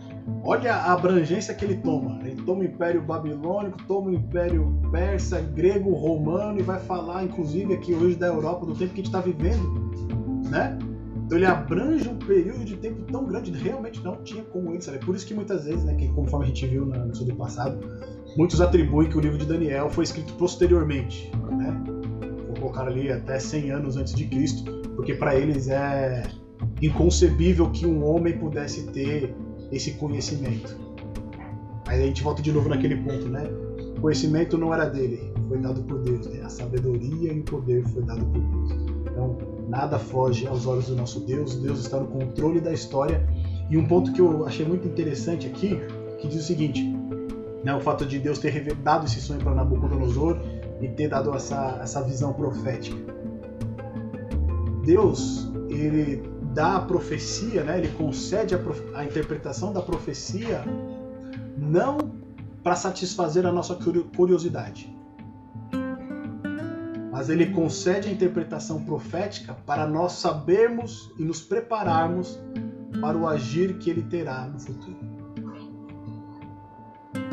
Olha 0.44 0.74
a 0.74 0.94
abrangência 0.94 1.54
que 1.54 1.64
ele 1.64 1.76
toma. 1.76 2.20
Toma 2.46 2.62
o 2.62 2.64
Império 2.64 3.02
Babilônico, 3.02 3.78
toma 3.88 4.10
o 4.10 4.14
Império 4.14 4.80
Persa, 4.92 5.42
grego, 5.42 5.92
romano 5.94 6.60
e 6.60 6.64
vai 6.64 6.80
falar, 6.80 7.24
inclusive, 7.24 7.74
aqui 7.74 7.94
hoje 7.94 8.16
da 8.16 8.28
Europa, 8.28 8.66
do 8.66 8.76
tempo 8.76 8.94
que 8.94 9.02
a 9.02 9.04
gente 9.04 9.08
está 9.08 9.20
vivendo, 9.20 9.92
né? 10.50 10.78
Então 11.26 11.40
ele 11.40 11.46
abrange 11.46 12.08
um 12.08 12.18
período 12.18 12.64
de 12.64 12.78
tempo 12.78 13.02
tão 13.12 13.26
grande, 13.26 13.52
realmente 13.52 14.04
não 14.04 14.18
tinha 14.18 14.44
como 14.44 14.72
ele 14.72 14.82
saber. 14.82 15.00
Por 15.00 15.16
isso 15.16 15.26
que 15.26 15.34
muitas 15.34 15.66
vezes, 15.66 15.84
né, 15.84 15.96
que 15.96 16.08
conforme 16.10 16.46
a 16.46 16.48
gente 16.50 16.68
viu 16.68 16.86
no 16.86 17.12
estudo 17.12 17.36
passado, 17.36 17.80
muitos 18.38 18.62
atribuem 18.62 19.10
que 19.10 19.18
o 19.18 19.20
livro 19.20 19.40
de 19.40 19.46
Daniel 19.46 19.90
foi 19.90 20.04
escrito 20.04 20.34
posteriormente, 20.34 21.32
né? 21.52 21.84
Vou 22.46 22.56
colocar 22.60 22.88
ali 22.88 23.12
até 23.12 23.40
100 23.40 23.72
anos 23.72 23.98
antes 23.98 24.14
de 24.14 24.26
Cristo, 24.28 24.72
porque 24.96 25.16
para 25.16 25.36
eles 25.36 25.68
é 25.68 26.22
inconcebível 26.80 27.72
que 27.72 27.88
um 27.88 28.06
homem 28.06 28.38
pudesse 28.38 28.86
ter 28.92 29.34
esse 29.72 29.94
conhecimento. 29.94 30.85
Aí 31.88 32.04
a 32.04 32.06
gente 32.08 32.24
volta 32.24 32.42
de 32.42 32.52
novo 32.52 32.68
naquele 32.70 32.96
ponto, 32.98 33.28
né? 33.30 33.44
O 33.98 34.02
conhecimento 34.02 34.58
não 34.58 34.74
era 34.74 34.86
dele, 34.86 35.32
foi 35.48 35.58
dado 35.60 35.84
por 35.84 36.00
Deus, 36.00 36.28
né? 36.28 36.42
A 36.44 36.50
sabedoria 36.50 37.32
e 37.32 37.40
o 37.40 37.44
poder 37.44 37.84
foi 37.86 38.04
dado 38.04 38.26
por 38.26 38.42
Deus. 38.42 38.72
Então, 39.12 39.38
nada 39.70 39.98
foge 39.98 40.48
aos 40.48 40.66
olhos 40.66 40.88
do 40.88 40.96
nosso 40.96 41.22
Deus, 41.22 41.56
Deus 41.56 41.80
está 41.80 42.00
no 42.00 42.08
controle 42.08 42.60
da 42.60 42.74
história. 42.74 43.28
E 43.70 43.78
um 43.78 43.88
ponto 43.88 44.12
que 44.14 44.22
eu 44.22 44.46
achei 44.46 44.66
muito 44.66 44.88
interessante 44.88 45.48
aqui, 45.48 45.80
que 46.20 46.28
diz 46.28 46.44
o 46.44 46.44
seguinte, 46.44 46.84
né, 47.64 47.74
o 47.74 47.80
fato 47.80 48.06
de 48.06 48.20
Deus 48.20 48.38
ter 48.40 48.74
dado 48.76 49.06
esse 49.06 49.20
sonho 49.20 49.40
para 49.40 49.56
Nabucodonosor 49.56 50.40
e 50.82 50.88
ter 50.90 51.10
dado 51.10 51.34
essa, 51.34 51.80
essa 51.82 52.02
visão 52.04 52.34
profética. 52.34 52.98
Deus, 54.84 55.50
ele 55.70 56.22
dá 56.54 56.78
a 56.78 56.80
profecia, 56.82 57.64
né, 57.64 57.80
ele 57.80 57.90
concede 57.98 58.54
a, 58.54 58.60
a 58.94 59.04
interpretação 59.04 59.74
da 59.74 59.82
profecia 59.82 60.64
não 61.58 61.98
para 62.64 62.76
satisfazer 62.76 63.46
a 63.46 63.52
nossa 63.52 63.78
curiosidade, 64.16 64.96
mas 67.12 67.30
ele 67.30 67.46
concede 67.48 68.10
a 68.10 68.12
interpretação 68.12 68.84
profética 68.84 69.56
para 69.66 69.88
nós 69.88 70.14
sabermos 70.14 71.12
e 71.18 71.24
nos 71.24 71.42
prepararmos 71.42 72.40
para 73.00 73.18
o 73.18 73.28
agir 73.28 73.78
que 73.78 73.90
ele 73.90 74.02
terá 74.04 74.48
no 74.48 74.60
futuro. 74.60 75.16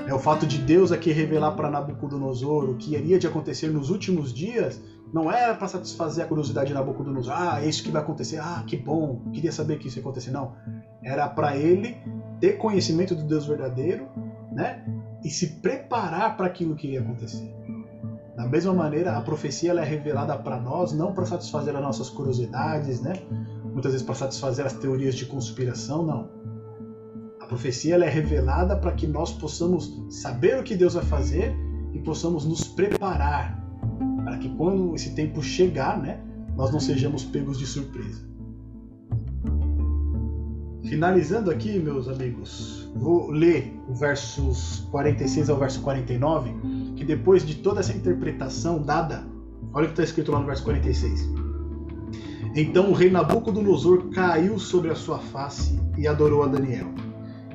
É 0.06 0.14
o 0.14 0.18
fato 0.18 0.46
de 0.46 0.58
Deus 0.58 0.92
aqui 0.92 1.10
revelar 1.10 1.52
para 1.52 1.70
Nabucodonosor 1.70 2.70
o 2.70 2.76
que 2.76 2.94
iria 2.94 3.18
de 3.18 3.26
acontecer 3.26 3.68
nos 3.68 3.90
últimos 3.90 4.32
dias, 4.32 4.80
Não 5.12 5.30
era 5.30 5.54
para 5.54 5.68
satisfazer 5.68 6.24
a 6.24 6.28
curiosidade 6.28 6.68
de 6.68 6.74
Nabucodonosor. 6.74 7.34
Ah, 7.36 7.62
é 7.62 7.68
isso 7.68 7.82
que 7.82 7.90
vai 7.90 8.00
acontecer. 8.00 8.38
Ah, 8.38 8.64
que 8.66 8.78
bom. 8.78 9.20
Queria 9.32 9.52
saber 9.52 9.78
que 9.78 9.88
isso 9.88 9.98
ia 9.98 10.00
acontecer. 10.00 10.30
Não. 10.30 10.54
Era 11.02 11.28
para 11.28 11.54
ele 11.54 11.96
ter 12.42 12.58
conhecimento 12.58 13.14
do 13.14 13.22
Deus 13.22 13.46
verdadeiro, 13.46 14.08
né? 14.50 14.84
E 15.22 15.30
se 15.30 15.60
preparar 15.60 16.36
para 16.36 16.46
aquilo 16.46 16.74
que 16.74 16.88
ia 16.88 17.00
acontecer. 17.00 17.54
Da 18.36 18.48
mesma 18.48 18.74
maneira, 18.74 19.16
a 19.16 19.20
profecia 19.20 19.70
é 19.70 19.84
revelada 19.84 20.36
para 20.36 20.60
nós 20.60 20.92
não 20.92 21.12
para 21.12 21.24
satisfazer 21.24 21.76
as 21.76 21.80
nossas 21.80 22.10
curiosidades, 22.10 23.00
né? 23.00 23.12
Muitas 23.72 23.92
vezes 23.92 24.04
para 24.04 24.16
satisfazer 24.16 24.66
as 24.66 24.72
teorias 24.72 25.14
de 25.14 25.24
conspiração, 25.26 26.04
não. 26.04 26.28
A 27.40 27.46
profecia 27.46 27.94
é 27.94 28.08
revelada 28.08 28.76
para 28.76 28.90
que 28.90 29.06
nós 29.06 29.32
possamos 29.32 30.04
saber 30.10 30.58
o 30.58 30.64
que 30.64 30.74
Deus 30.74 30.94
vai 30.94 31.04
fazer 31.04 31.54
e 31.92 32.00
possamos 32.00 32.44
nos 32.44 32.64
preparar 32.64 33.64
para 34.24 34.36
que 34.38 34.48
quando 34.56 34.96
esse 34.96 35.14
tempo 35.14 35.40
chegar, 35.40 35.96
né, 35.96 36.20
nós 36.56 36.72
não 36.72 36.80
sejamos 36.80 37.24
pegos 37.24 37.56
de 37.56 37.66
surpresa. 37.66 38.31
Finalizando 40.92 41.50
aqui, 41.50 41.78
meus 41.78 42.06
amigos, 42.06 42.86
vou 42.94 43.30
ler 43.30 43.74
o 43.88 43.94
versos 43.94 44.86
46 44.90 45.48
ao 45.48 45.58
verso 45.58 45.80
49, 45.80 46.54
que 46.96 47.02
depois 47.02 47.46
de 47.46 47.54
toda 47.54 47.80
essa 47.80 47.94
interpretação 47.94 48.82
dada, 48.82 49.24
olha 49.72 49.84
o 49.84 49.86
que 49.86 49.94
está 49.94 50.04
escrito 50.04 50.30
lá 50.30 50.38
no 50.38 50.44
verso 50.44 50.62
46. 50.64 51.30
Então 52.54 52.90
o 52.90 52.92
rei 52.92 53.10
Nabucodonosor 53.10 54.10
caiu 54.10 54.58
sobre 54.58 54.90
a 54.90 54.94
sua 54.94 55.18
face 55.18 55.80
e 55.96 56.06
adorou 56.06 56.42
a 56.42 56.46
Daniel, 56.46 56.88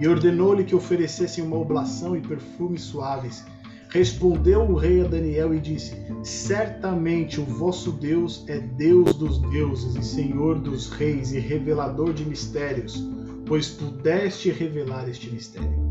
e 0.02 0.08
ordenou-lhe 0.08 0.64
que 0.64 0.74
oferecessem 0.74 1.44
uma 1.44 1.58
oblação 1.58 2.18
e 2.18 2.22
perfumes 2.22 2.82
suaves 2.82 3.46
Respondeu 3.90 4.64
o 4.64 4.76
rei 4.76 5.02
a 5.02 5.08
Daniel 5.08 5.54
e 5.54 5.60
disse: 5.60 5.96
Certamente 6.22 7.40
o 7.40 7.46
vosso 7.46 7.92
Deus 7.92 8.44
é 8.48 8.60
Deus 8.60 9.16
dos 9.16 9.40
deuses 9.40 9.96
e 9.96 10.04
Senhor 10.04 10.60
dos 10.60 10.90
reis 10.90 11.32
e 11.32 11.40
revelador 11.40 12.14
de 12.14 12.26
mistérios, 12.26 13.02
pois 13.48 13.70
pudeste 13.70 14.52
revelar 14.52 15.08
este 15.10 15.30
mistério. 15.30 15.88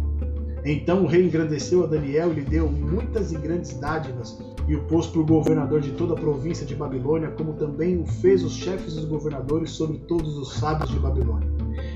Então 0.64 1.04
o 1.04 1.06
rei 1.06 1.24
engrandeceu 1.24 1.84
a 1.84 1.86
Daniel 1.86 2.32
e 2.32 2.34
lhe 2.36 2.42
deu 2.42 2.68
muitas 2.68 3.32
e 3.32 3.38
grandes 3.38 3.78
dádivas, 3.78 4.38
e 4.66 4.74
o 4.74 4.82
pôs 4.84 5.06
por 5.06 5.24
governador 5.24 5.80
de 5.80 5.92
toda 5.92 6.14
a 6.14 6.16
província 6.16 6.66
de 6.66 6.74
Babilônia, 6.74 7.30
como 7.30 7.52
também 7.52 8.00
o 8.00 8.04
fez 8.04 8.42
os 8.42 8.52
chefes 8.52 8.94
dos 8.94 9.04
governadores 9.04 9.70
sobre 9.70 9.98
todos 9.98 10.36
os 10.36 10.54
sábios 10.54 10.90
de 10.90 10.98
Babilônia. 10.98 11.48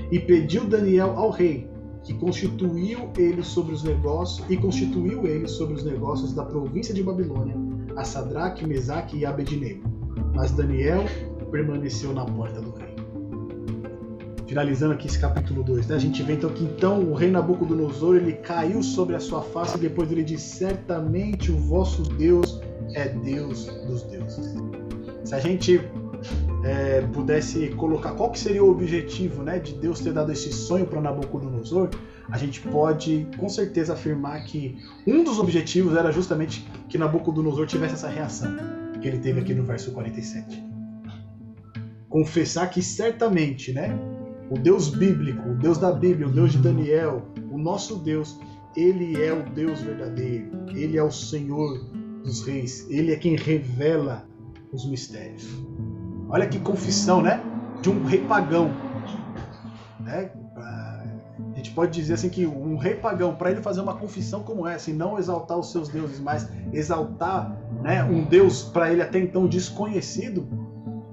E 0.09 0.19
pediu 0.19 0.65
Daniel 0.65 1.11
ao 1.17 1.31
rei 1.31 1.69
que 2.03 2.13
constituiu 2.13 3.11
ele 3.17 3.43
sobre 3.43 3.73
os 3.73 3.83
negócios 3.83 4.49
e 4.49 4.57
constituiu 4.57 5.27
ele 5.27 5.47
sobre 5.47 5.75
os 5.75 5.83
negócios 5.83 6.33
da 6.33 6.43
província 6.43 6.93
de 6.93 7.03
Babilônia, 7.03 7.55
a 7.95 8.03
Sadraque, 8.03 8.65
Mesaque 8.65 9.17
e 9.17 9.25
Abednego. 9.25 9.83
Mas 10.33 10.51
Daniel 10.51 11.03
permaneceu 11.51 12.13
na 12.13 12.25
porta 12.25 12.61
do 12.61 12.71
rei. 12.71 12.80
Finalizando 14.51 14.91
aqui 14.93 15.07
esse 15.07 15.17
capítulo 15.17 15.63
2, 15.63 15.87
né? 15.87 15.95
a 15.95 15.97
gente 15.97 16.21
vê 16.23 16.33
então 16.33 16.49
que 16.49 16.65
então 16.65 16.99
o 17.03 17.13
rei 17.13 17.31
Nabucodonosor 17.31 18.17
ele 18.17 18.33
caiu 18.33 18.83
sobre 18.83 19.15
a 19.15 19.19
sua 19.21 19.41
face 19.41 19.77
e 19.77 19.79
depois 19.79 20.11
ele 20.11 20.25
diz: 20.25 20.41
Certamente 20.41 21.49
o 21.49 21.57
vosso 21.57 22.01
Deus 22.01 22.59
é 22.93 23.07
Deus 23.07 23.67
dos 23.87 24.03
deuses. 24.03 24.53
Se 25.23 25.33
a 25.33 25.39
gente 25.39 25.79
é, 26.65 26.99
pudesse 27.13 27.69
colocar 27.69 28.11
qual 28.11 28.29
que 28.29 28.37
seria 28.37 28.61
o 28.61 28.69
objetivo 28.69 29.41
né, 29.41 29.57
de 29.57 29.73
Deus 29.75 30.01
ter 30.01 30.11
dado 30.11 30.33
esse 30.33 30.51
sonho 30.51 30.85
para 30.85 30.99
Nabucodonosor, 30.99 31.89
a 32.29 32.37
gente 32.37 32.59
pode 32.59 33.25
com 33.37 33.47
certeza 33.47 33.93
afirmar 33.93 34.43
que 34.43 34.77
um 35.07 35.23
dos 35.23 35.39
objetivos 35.39 35.95
era 35.95 36.11
justamente 36.11 36.67
que 36.89 36.97
Nabucodonosor 36.97 37.67
tivesse 37.67 37.93
essa 37.93 38.09
reação 38.09 38.53
que 39.01 39.07
ele 39.07 39.19
teve 39.19 39.39
aqui 39.39 39.53
no 39.53 39.63
verso 39.63 39.93
47. 39.93 40.61
Confessar 42.09 42.69
que 42.69 42.81
certamente, 42.81 43.71
né, 43.71 43.97
o 44.51 44.59
Deus 44.59 44.89
bíblico, 44.89 45.49
o 45.49 45.55
Deus 45.55 45.77
da 45.77 45.93
Bíblia, 45.93 46.27
o 46.27 46.29
Deus 46.31 46.51
de 46.51 46.57
Daniel, 46.57 47.21
o 47.49 47.57
nosso 47.57 47.95
Deus, 47.95 48.37
ele 48.75 49.23
é 49.23 49.31
o 49.31 49.43
Deus 49.49 49.81
verdadeiro, 49.81 50.51
ele 50.75 50.97
é 50.97 51.03
o 51.03 51.09
Senhor 51.09 51.79
dos 52.21 52.45
reis, 52.45 52.85
ele 52.89 53.13
é 53.13 53.15
quem 53.15 53.37
revela 53.37 54.27
os 54.73 54.85
mistérios. 54.85 55.47
Olha 56.27 56.45
que 56.47 56.59
confissão, 56.59 57.21
né? 57.21 57.41
De 57.81 57.89
um 57.89 58.03
rei 58.03 58.25
pagão. 58.25 58.71
Né? 60.01 60.29
A 60.57 61.55
gente 61.55 61.71
pode 61.71 61.93
dizer 61.93 62.15
assim 62.15 62.29
que 62.29 62.45
um 62.45 62.75
rei 62.75 62.95
pagão, 62.95 63.35
para 63.35 63.51
ele 63.51 63.61
fazer 63.61 63.79
uma 63.79 63.95
confissão 63.95 64.43
como 64.43 64.67
essa 64.67 64.91
e 64.91 64.93
não 64.93 65.17
exaltar 65.17 65.57
os 65.57 65.71
seus 65.71 65.87
deuses, 65.87 66.19
mas 66.19 66.49
exaltar 66.73 67.57
né, 67.81 68.03
um 68.03 68.25
Deus 68.25 68.63
para 68.63 68.91
ele 68.91 69.01
até 69.01 69.17
então 69.17 69.47
desconhecido, 69.47 70.45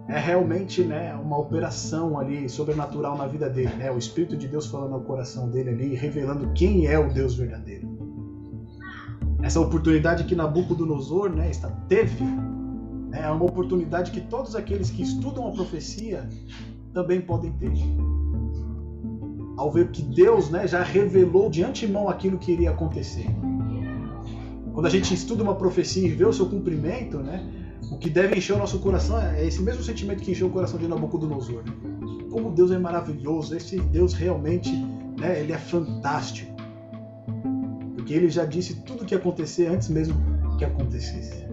é 0.08 0.18
realmente 0.18 0.82
né, 0.82 1.14
uma 1.14 1.36
operação 1.36 2.18
ali 2.18 2.48
sobrenatural 2.48 3.16
na 3.16 3.26
vida 3.26 3.48
dele. 3.48 3.74
Né? 3.76 3.90
O 3.90 3.98
Espírito 3.98 4.38
de 4.38 4.48
Deus 4.48 4.66
falando 4.66 4.94
ao 4.94 5.02
coração 5.02 5.50
dele 5.50 5.68
ali, 5.70 5.94
revelando 5.94 6.50
quem 6.54 6.86
é 6.86 6.98
o 6.98 7.12
Deus 7.12 7.34
verdadeiro. 7.34 7.86
Essa 9.42 9.60
oportunidade 9.60 10.24
que 10.24 10.34
Nabucodonosor 10.34 11.30
né, 11.30 11.50
teve 11.88 12.24
é 13.12 13.30
uma 13.30 13.44
oportunidade 13.44 14.10
que 14.10 14.20
todos 14.22 14.56
aqueles 14.56 14.90
que 14.90 15.02
estudam 15.02 15.46
a 15.46 15.52
profecia 15.52 16.26
também 16.94 17.20
podem 17.20 17.52
ter. 17.52 17.72
Ao 19.58 19.70
ver 19.70 19.90
que 19.90 20.02
Deus 20.02 20.50
né, 20.50 20.66
já 20.66 20.82
revelou 20.82 21.50
de 21.50 21.62
antemão 21.62 22.08
aquilo 22.08 22.38
que 22.38 22.52
iria 22.52 22.70
acontecer. 22.70 23.26
Quando 24.72 24.86
a 24.86 24.90
gente 24.90 25.12
estuda 25.12 25.42
uma 25.42 25.54
profecia 25.54 26.06
e 26.06 26.10
vê 26.10 26.24
o 26.24 26.32
seu 26.32 26.46
cumprimento, 26.46 27.18
né, 27.18 27.67
o 27.90 27.96
que 27.98 28.10
deve 28.10 28.36
encher 28.36 28.54
o 28.54 28.58
nosso 28.58 28.78
coração 28.78 29.20
é 29.20 29.46
esse 29.46 29.62
mesmo 29.62 29.82
sentimento 29.82 30.22
que 30.22 30.32
encheu 30.32 30.48
o 30.48 30.50
coração 30.50 30.78
de 30.78 30.86
Nabucodonosor. 30.86 31.62
Como 32.30 32.50
Deus 32.50 32.70
é 32.70 32.78
maravilhoso, 32.78 33.56
esse 33.56 33.80
Deus 33.80 34.12
realmente 34.12 34.70
né, 35.18 35.40
ele 35.40 35.52
é 35.52 35.58
fantástico. 35.58 36.54
Porque 37.94 38.12
ele 38.12 38.28
já 38.28 38.44
disse 38.44 38.82
tudo 38.82 39.02
o 39.02 39.06
que 39.06 39.14
ia 39.14 39.18
acontecer 39.18 39.66
antes 39.66 39.88
mesmo 39.88 40.14
que 40.58 40.64
acontecesse. 40.64 41.46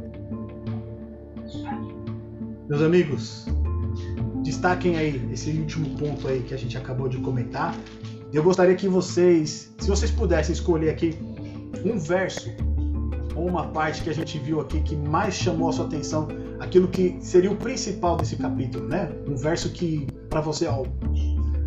Meus 2.67 2.81
amigos, 2.81 3.45
destaquem 4.43 4.97
aí 4.97 5.29
esse 5.31 5.51
último 5.51 5.97
ponto 5.97 6.27
aí 6.27 6.41
que 6.41 6.53
a 6.53 6.57
gente 6.57 6.77
acabou 6.77 7.07
de 7.07 7.17
comentar. 7.19 7.75
Eu 8.33 8.43
gostaria 8.43 8.75
que 8.75 8.87
vocês, 8.87 9.73
se 9.77 9.87
vocês 9.87 10.11
pudessem 10.11 10.53
escolher 10.53 10.89
aqui 10.89 11.15
um 11.85 11.97
verso 11.97 12.49
uma 13.35 13.67
parte 13.67 14.03
que 14.03 14.09
a 14.09 14.13
gente 14.13 14.37
viu 14.39 14.61
aqui 14.61 14.81
que 14.81 14.95
mais 14.95 15.33
chamou 15.33 15.69
a 15.69 15.73
sua 15.73 15.85
atenção, 15.85 16.27
aquilo 16.59 16.87
que 16.87 17.17
seria 17.19 17.51
o 17.51 17.55
principal 17.55 18.17
desse 18.17 18.35
capítulo, 18.35 18.87
né? 18.87 19.11
Um 19.27 19.35
verso 19.35 19.69
que 19.69 20.07
para 20.29 20.41
você, 20.41 20.67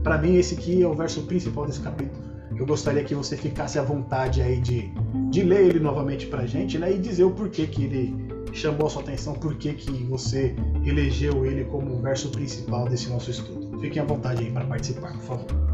para 0.02 0.18
mim 0.18 0.36
esse 0.36 0.54
aqui 0.54 0.82
é 0.82 0.86
o 0.86 0.94
verso 0.94 1.22
principal 1.22 1.66
desse 1.66 1.80
capítulo. 1.80 2.28
Eu 2.56 2.66
gostaria 2.66 3.04
que 3.04 3.14
você 3.14 3.36
ficasse 3.36 3.78
à 3.78 3.82
vontade 3.82 4.42
aí 4.42 4.60
de, 4.60 4.90
de 5.30 5.42
ler 5.42 5.66
ele 5.66 5.78
novamente 5.78 6.26
pra 6.26 6.44
gente, 6.46 6.78
né? 6.78 6.92
E 6.92 6.98
dizer 6.98 7.24
o 7.24 7.30
porquê 7.30 7.66
que 7.66 7.84
ele 7.84 8.28
chamou 8.52 8.86
a 8.86 8.90
sua 8.90 9.02
atenção, 9.02 9.34
por 9.34 9.54
que, 9.54 9.74
que 9.74 9.90
você 10.04 10.56
elegeu 10.84 11.44
ele 11.46 11.64
como 11.64 11.94
o 11.94 12.00
verso 12.00 12.30
principal 12.30 12.88
desse 12.88 13.08
nosso 13.08 13.30
estudo. 13.30 13.78
Fiquem 13.78 14.02
à 14.02 14.04
vontade 14.04 14.42
aí 14.42 14.50
para 14.50 14.64
participar, 14.64 15.12
por 15.12 15.22
favor. 15.22 15.67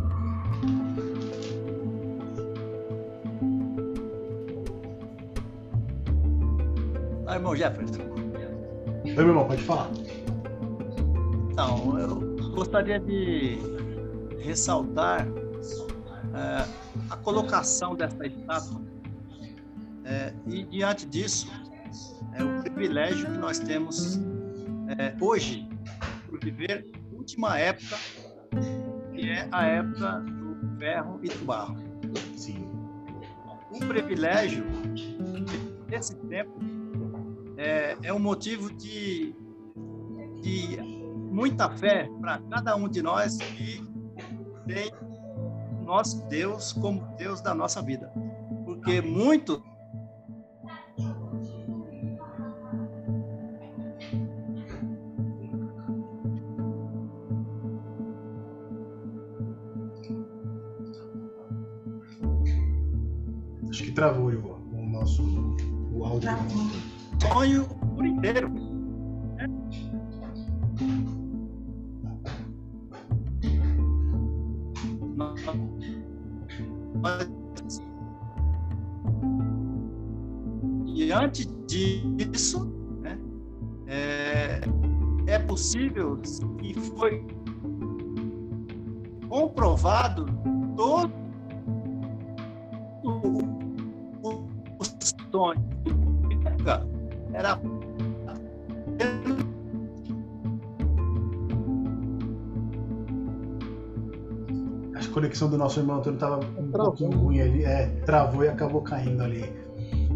Irmão 7.55 7.57
Jefferson. 7.57 8.03
Oi, 9.05 9.15
meu 9.15 9.29
irmão, 9.29 9.47
pode 9.47 9.63
falar. 9.63 9.91
Então, 11.51 11.99
eu 11.99 12.51
gostaria 12.51 12.99
de 12.99 13.59
ressaltar 14.41 15.27
é, 16.35 16.67
a 17.11 17.17
colocação 17.19 17.95
dessa 17.95 18.27
estátua. 18.27 18.83
É, 20.05 20.33
e 20.47 20.65
diante 20.65 21.07
disso, 21.07 21.51
é 22.35 22.43
o 22.43 22.63
privilégio 22.63 23.27
que 23.27 23.39
nós 23.39 23.59
temos 23.59 24.19
é, 24.99 25.15
hoje 25.21 25.69
por 26.29 26.41
viver 26.41 26.87
a 27.13 27.17
última 27.17 27.59
época, 27.59 27.97
que 29.15 29.31
é 29.31 29.49
a 29.53 29.65
época 29.67 30.21
do 30.21 30.79
ferro 30.79 31.21
e 31.23 31.29
do 31.29 31.45
barro. 31.45 31.77
Sim. 32.37 32.69
O 33.71 33.79
privilégio 33.87 34.65
desse 35.89 36.17
tempo 36.17 36.84
é, 37.57 37.97
é 38.03 38.13
um 38.13 38.19
motivo 38.19 38.73
de, 38.73 39.35
de 40.41 40.77
muita 41.31 41.71
fé 41.77 42.09
para 42.21 42.39
cada 42.51 42.77
um 42.77 42.89
de 42.89 43.03
nós 43.03 43.39
que 43.39 43.83
tem 44.67 44.91
nosso 45.85 46.27
Deus 46.29 46.73
como 46.73 47.07
Deus 47.17 47.41
da 47.41 47.55
nossa 47.55 47.83
vida. 47.83 48.13
Porque 48.65 49.01
muito 49.01 49.63
travou 63.95 64.27
o 64.27 64.87
nosso 64.87 65.23
o 65.93 66.05
áudio 66.05 66.29
sonho 67.33 67.65
por 67.95 68.07
inteiro. 68.07 68.49
Né? 68.49 69.49
E 80.87 81.13
antes 81.13 81.49
disso, 81.67 82.67
né, 83.03 83.19
é, 83.87 84.61
é 85.27 85.39
possível 85.39 86.21
e 86.63 86.75
foi 86.75 87.27
comprovado 89.29 90.27
todo 90.77 91.13
o, 93.03 93.09
o, 94.23 94.49
o 94.79 94.85
sonho 95.31 95.74
era 97.35 97.61
a 104.95 105.09
conexão 105.13 105.49
do 105.49 105.57
nosso 105.57 105.79
irmão 105.79 105.99
Antônio 105.99 106.17
estava 106.17 106.37
um 106.59 106.71
travou. 106.71 106.93
pouquinho 106.93 107.11
ruim 107.17 107.41
ali, 107.41 107.65
é, 107.65 107.87
travou 108.05 108.45
e 108.45 108.49
acabou 108.49 108.83
caindo 108.83 109.23
ali. 109.23 109.45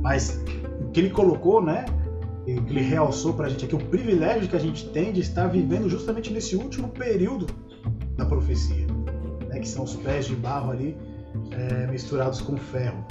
Mas 0.01 0.43
o 0.81 0.91
que 0.91 1.01
ele 1.01 1.11
colocou, 1.11 1.63
né? 1.63 1.85
Ele 2.47 2.81
realçou 2.81 3.35
para 3.35 3.47
a 3.47 3.49
gente 3.49 3.65
aqui 3.65 3.75
o 3.75 3.79
privilégio 3.79 4.49
que 4.49 4.57
a 4.57 4.61
gente 4.61 4.89
tem 4.89 5.13
de 5.13 5.21
estar 5.21 5.47
vivendo 5.47 5.89
justamente 5.89 6.33
nesse 6.33 6.57
último 6.57 6.89
período 6.89 7.47
da 8.17 8.25
profecia, 8.25 8.87
né, 9.49 9.61
que 9.61 9.69
são 9.69 9.85
os 9.85 9.95
pés 9.97 10.27
de 10.27 10.35
barro 10.35 10.73
ali 10.73 10.97
é, 11.51 11.87
misturados 11.87 12.41
com 12.41 12.57
ferro. 12.57 13.05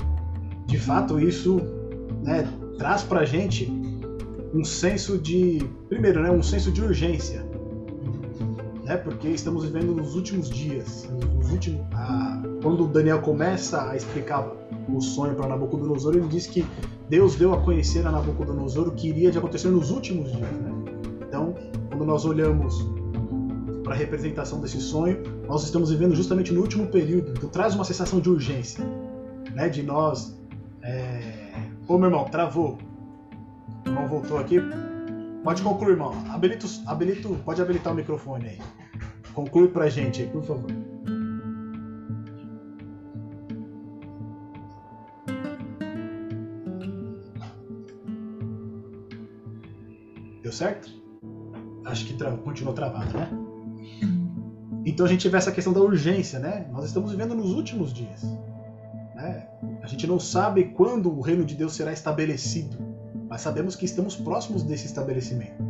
De 0.65 0.79
fato, 0.79 1.19
isso 1.19 1.61
né, 2.23 2.51
traz 2.79 3.03
para 3.03 3.21
a 3.21 3.25
gente 3.25 3.71
um 4.53 4.63
senso 4.63 5.17
de, 5.17 5.59
primeiro, 5.89 6.21
né, 6.21 6.31
um 6.31 6.43
senso 6.43 6.71
de 6.71 6.81
urgência, 6.81 7.45
né, 8.83 8.95
porque 8.97 9.27
estamos 9.27 9.65
vivendo 9.65 9.93
nos 9.93 10.15
últimos 10.15 10.49
dias, 10.49 11.09
nos 11.35 11.51
últimos, 11.51 11.81
a, 11.93 12.41
quando 12.61 12.87
Daniel 12.87 13.21
começa 13.21 13.89
a 13.89 13.95
explicar 13.95 14.49
o 14.87 15.01
sonho 15.01 15.35
para 15.35 15.47
Nabucodonosor, 15.47 16.15
ele 16.15 16.27
diz 16.27 16.47
que 16.47 16.65
Deus 17.09 17.35
deu 17.35 17.53
a 17.53 17.61
conhecer 17.61 18.05
a 18.07 18.11
Nabucodonosor 18.11 18.87
o 18.87 18.91
que 18.91 19.09
iria 19.09 19.31
de 19.31 19.37
acontecer 19.37 19.69
nos 19.69 19.91
últimos 19.91 20.31
dias. 20.31 20.51
Né? 20.51 20.71
Então, 21.27 21.53
quando 21.89 22.05
nós 22.05 22.25
olhamos 22.25 22.85
para 23.83 23.93
a 23.93 23.97
representação 23.97 24.59
desse 24.59 24.79
sonho, 24.81 25.21
nós 25.47 25.63
estamos 25.63 25.89
vivendo 25.89 26.15
justamente 26.15 26.53
no 26.53 26.61
último 26.61 26.87
período. 26.87 27.31
Então, 27.31 27.49
traz 27.49 27.75
uma 27.75 27.83
sensação 27.83 28.19
de 28.19 28.29
urgência, 28.29 28.83
né? 29.53 29.69
de 29.69 29.83
nós. 29.83 30.37
É... 30.81 31.53
Ô, 31.87 31.97
meu 31.97 32.09
irmão, 32.09 32.25
travou. 32.25 32.77
Irmão 33.87 34.07
voltou 34.07 34.37
aqui. 34.37 34.59
Pode 35.43 35.61
concluir, 35.61 35.91
irmão. 35.91 36.11
Habilito, 36.29 36.67
habilito, 36.85 37.39
pode 37.45 37.61
habilitar 37.61 37.93
o 37.93 37.95
microfone 37.95 38.47
aí. 38.47 38.59
Conclui 39.33 39.69
para 39.69 39.85
a 39.85 39.89
gente 39.89 40.21
aí, 40.21 40.27
por 40.27 40.43
favor. 40.43 40.69
Deu 50.43 50.51
certo? 50.51 50.89
Acho 51.85 52.05
que 52.05 52.13
tra 52.13 52.31
continuou 52.37 52.73
travado, 52.73 53.17
né? 53.17 53.29
Então 54.85 55.05
a 55.05 55.09
gente 55.09 55.27
vê 55.27 55.37
essa 55.37 55.51
questão 55.51 55.73
da 55.73 55.81
urgência, 55.81 56.39
né? 56.39 56.67
Nós 56.71 56.85
estamos 56.85 57.11
vivendo 57.11 57.35
nos 57.35 57.51
últimos 57.51 57.93
dias. 57.93 58.23
Né? 59.15 59.47
A 59.81 59.87
gente 59.87 60.07
não 60.07 60.19
sabe 60.19 60.65
quando 60.65 61.11
o 61.11 61.21
reino 61.21 61.43
de 61.43 61.55
Deus 61.55 61.73
será 61.73 61.91
estabelecido, 61.91 62.77
mas 63.29 63.41
sabemos 63.41 63.75
que 63.75 63.85
estamos 63.85 64.15
próximos 64.15 64.63
desse 64.63 64.85
estabelecimento. 64.85 65.61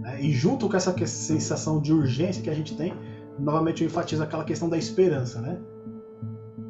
Né? 0.00 0.22
E 0.22 0.32
junto 0.32 0.68
com 0.68 0.76
essa 0.76 0.94
sensação 1.06 1.80
de 1.80 1.92
urgência 1.92 2.42
que 2.42 2.50
a 2.50 2.54
gente 2.54 2.76
tem, 2.76 2.94
novamente 3.38 3.82
eu 3.82 3.86
enfatizo 3.86 4.22
aquela 4.22 4.44
questão 4.44 4.68
da 4.68 4.76
esperança, 4.76 5.40
né? 5.40 5.58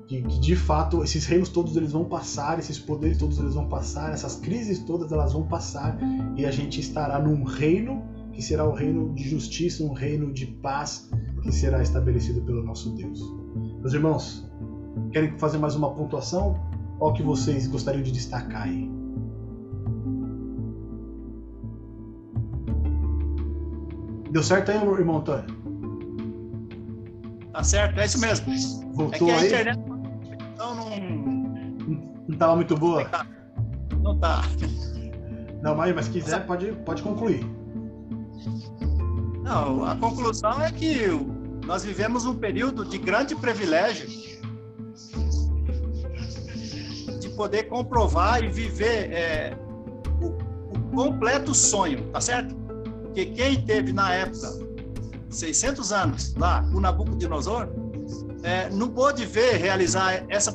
que, 0.06 0.20
de 0.20 0.56
fato 0.56 1.02
esses 1.02 1.24
reinos 1.24 1.48
todos 1.48 1.76
eles 1.76 1.92
vão 1.92 2.04
passar, 2.04 2.58
esses 2.58 2.78
poderes 2.78 3.18
todos 3.18 3.38
eles 3.38 3.54
vão 3.54 3.68
passar, 3.68 4.12
essas 4.12 4.36
crises 4.36 4.80
todas 4.80 5.10
elas 5.10 5.32
vão 5.32 5.46
passar 5.46 5.98
e 6.36 6.44
a 6.44 6.50
gente 6.50 6.80
estará 6.80 7.18
num 7.18 7.44
reino 7.44 8.02
que 8.32 8.42
será 8.42 8.66
o 8.66 8.72
reino 8.72 9.14
de 9.14 9.28
justiça, 9.28 9.84
um 9.84 9.92
reino 9.92 10.32
de 10.32 10.46
paz 10.46 11.10
que 11.42 11.52
será 11.52 11.82
estabelecido 11.82 12.40
pelo 12.42 12.62
nosso 12.62 12.90
Deus. 12.94 13.20
Meus 13.80 13.92
irmãos, 13.92 14.50
querem 15.12 15.36
fazer 15.38 15.58
mais 15.58 15.74
uma 15.74 15.94
pontuação? 15.94 16.54
Qual 16.98 17.12
que 17.12 17.22
vocês 17.22 17.66
gostariam 17.66 18.02
de 18.02 18.12
destacar 18.12 18.62
aí? 18.62 19.01
Deu 24.32 24.42
certo 24.42 24.70
aí, 24.70 24.76
irmão 24.76 25.18
Antônio? 25.18 25.44
Tá 27.52 27.62
certo, 27.62 28.00
é 28.00 28.06
isso 28.06 28.18
mesmo. 28.18 28.46
Voltou 28.94 29.12
é 29.12 29.18
que 29.18 29.30
a 29.30 29.38
aí? 29.38 29.46
internet 29.46 29.92
então 30.54 30.74
não. 30.74 30.90
Não 32.28 32.34
estava 32.34 32.56
muito 32.56 32.76
boa? 32.76 33.10
Não 34.00 34.16
tá. 34.18 34.42
Não, 35.60 35.74
mas, 35.74 35.94
mas 35.94 36.04
se 36.06 36.12
quiser, 36.12 36.46
pode, 36.46 36.72
pode 36.84 37.02
concluir. 37.02 37.44
Não, 39.42 39.84
a 39.84 39.96
conclusão 39.96 40.62
é 40.62 40.70
que 40.70 41.06
nós 41.66 41.84
vivemos 41.84 42.24
um 42.24 42.34
período 42.34 42.84
de 42.84 42.96
grande 42.96 43.34
privilégio 43.34 44.08
de 47.20 47.28
poder 47.36 47.64
comprovar 47.64 48.42
e 48.42 48.48
viver 48.48 49.12
é, 49.12 49.56
o, 50.20 50.28
o, 50.76 50.80
completo 50.94 51.54
sonho, 51.54 52.10
tá 52.12 52.20
certo? 52.20 52.54
Porque 53.12 53.26
quem 53.26 53.60
teve 53.60 53.92
na 53.92 54.10
época 54.14 54.48
600 55.28 55.92
anos 55.92 56.34
lá, 56.34 56.66
o 56.72 56.80
Nabucodonosor, 56.80 57.68
é, 58.42 58.70
não 58.70 58.88
pôde 58.88 59.26
ver 59.26 59.56
realizar 59.56 60.24
essa 60.30 60.54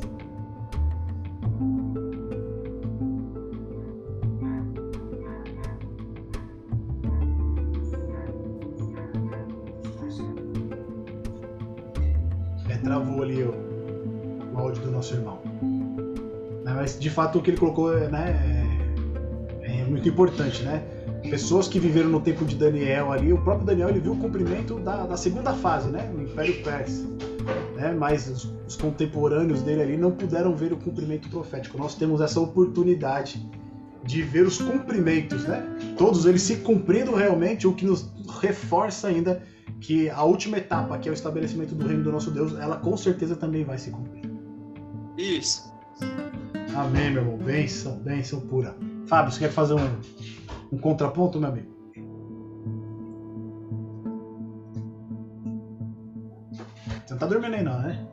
é, 12.68 12.78
travou 12.84 13.22
ali 13.22 13.44
o, 13.44 13.54
o 14.52 14.58
áudio 14.58 14.82
do 14.82 14.90
nosso 14.90 15.14
irmão. 15.14 15.40
Né, 16.66 16.74
mas 16.74 17.00
de 17.00 17.12
fato 17.12 17.38
o 17.38 17.44
que 17.44 17.52
ele 17.52 17.58
colocou 17.58 17.96
né, 18.10 18.68
é, 19.62 19.82
é 19.82 19.84
muito 19.86 20.10
importante, 20.10 20.64
né? 20.64 20.97
Pessoas 21.30 21.68
que 21.68 21.80
viveram 21.80 22.10
no 22.10 22.20
tempo 22.20 22.46
de 22.46 22.56
Daniel 22.56 23.12
ali, 23.12 23.32
o 23.34 23.38
próprio 23.42 23.66
Daniel 23.66 23.90
ele 23.90 24.00
viu 24.00 24.14
o 24.14 24.18
cumprimento 24.18 24.80
da, 24.80 25.06
da 25.06 25.18
segunda 25.18 25.54
fase, 25.54 25.90
né? 25.90 26.12
O 26.16 26.22
Império 26.22 26.64
Persa 26.64 27.08
né? 27.76 27.94
mas 27.98 28.28
os, 28.28 28.54
os, 28.68 28.76
contemporâneos 28.76 29.62
dele 29.62 29.82
ali 29.82 29.98
não 29.98 30.12
puderam 30.12 30.56
ver 30.56 30.74
o 30.74 30.78
cumprimento 30.78 31.30
profético. 31.30 31.78
Nós 31.78 31.96
temos 31.96 32.22
essa 32.22 32.40
oportunidade 32.40 33.48
de 34.04 34.22
ver 34.22 34.46
os 34.46 34.58
cumprimentos, 34.58 35.44
né? 35.44 35.64
todos 35.98 36.26
eles 36.26 36.42
se 36.42 36.58
cumprindo 36.58 37.14
realmente, 37.14 37.68
o 37.68 37.74
que 37.74 37.86
nos 37.86 38.10
reforça 38.42 39.08
ainda 39.08 39.44
que 39.80 40.10
a 40.10 40.24
última 40.24 40.58
etapa, 40.58 40.98
que 40.98 41.08
é 41.08 41.12
o 41.12 41.14
estabelecimento 41.14 41.76
do 41.76 41.86
reino 41.86 42.04
do 42.04 42.12
nosso 42.12 42.32
Deus, 42.32 42.58
ela 42.58 42.78
com 42.78 42.96
certeza 42.98 43.36
também 43.36 43.64
vai 43.64 43.78
se 43.78 43.92
cumprir. 43.92 44.32
Isso. 45.18 45.72
Amém, 46.76 47.12
meu 47.12 47.24
irmão. 47.24 47.38
Bênção, 47.38 47.98
bênção 48.00 48.40
pura. 48.40 48.76
Fábio, 49.06 49.32
você 49.32 49.40
quer 49.40 49.52
fazer 49.52 49.74
um, 49.74 50.00
um 50.72 50.78
contraponto, 50.78 51.40
meu 51.40 51.50
amigo? 51.50 51.78
não 57.18 57.18
tá 57.18 57.26
dormindo 57.26 57.56
aí 57.56 57.64
não, 57.64 57.82
né? 57.82 58.08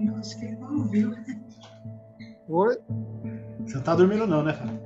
Eu 0.00 0.16
acho 0.16 0.38
que 0.38 0.46
ele 0.46 0.56
não 0.56 0.78
ouviu. 0.78 1.12
Oi? 2.48 2.78
Você 3.66 3.76
não 3.76 3.82
tá 3.82 3.94
dormindo 3.94 4.26
não, 4.26 4.42
né, 4.42 4.54
Fábio? 4.54 4.80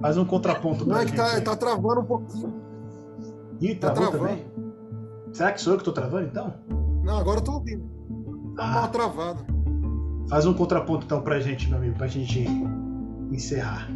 Faz 0.00 0.16
um 0.16 0.24
contraponto. 0.24 0.86
Não, 0.86 0.96
é 0.96 1.04
que 1.04 1.12
tá, 1.14 1.40
tá, 1.42 1.56
travando 1.56 2.00
um 2.00 2.04
pouquinho. 2.04 2.54
Ih, 3.60 3.74
tá 3.74 3.90
travando. 3.90 4.18
também? 4.18 4.46
Será 5.32 5.52
que 5.52 5.60
sou 5.60 5.74
eu 5.74 5.78
que 5.78 5.84
tô 5.84 5.92
travando, 5.92 6.26
então? 6.26 6.54
Não, 7.02 7.18
agora 7.18 7.40
eu 7.40 7.44
tô 7.44 7.52
ouvindo. 7.52 7.84
Tá 8.56 8.64
ah. 8.64 8.72
mal 8.72 8.88
travado. 8.88 9.44
Faz 10.28 10.46
um 10.46 10.54
contraponto, 10.54 11.04
então, 11.04 11.20
pra 11.20 11.38
gente, 11.40 11.68
meu 11.68 11.76
amigo, 11.78 11.96
pra 11.98 12.06
gente 12.06 12.46
encerrar. 13.34 13.90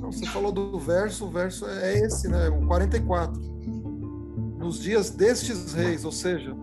Não, 0.00 0.10
você 0.10 0.26
falou 0.26 0.52
do 0.52 0.78
verso, 0.78 1.26
o 1.26 1.30
verso 1.30 1.66
é 1.66 1.98
esse, 1.98 2.28
né? 2.28 2.48
O 2.48 2.66
44 2.66 3.50
nos 4.58 4.78
dias 4.80 5.10
destes 5.10 5.72
reis, 5.72 6.04
ou 6.04 6.12
seja, 6.12 6.54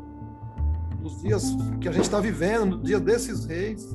nos 1.01 1.19
dias 1.19 1.55
que 1.81 1.89
a 1.89 1.91
gente 1.91 2.05
está 2.05 2.19
vivendo, 2.19 2.77
no 2.77 2.83
dia 2.83 2.99
desses 2.99 3.45
reis, 3.45 3.85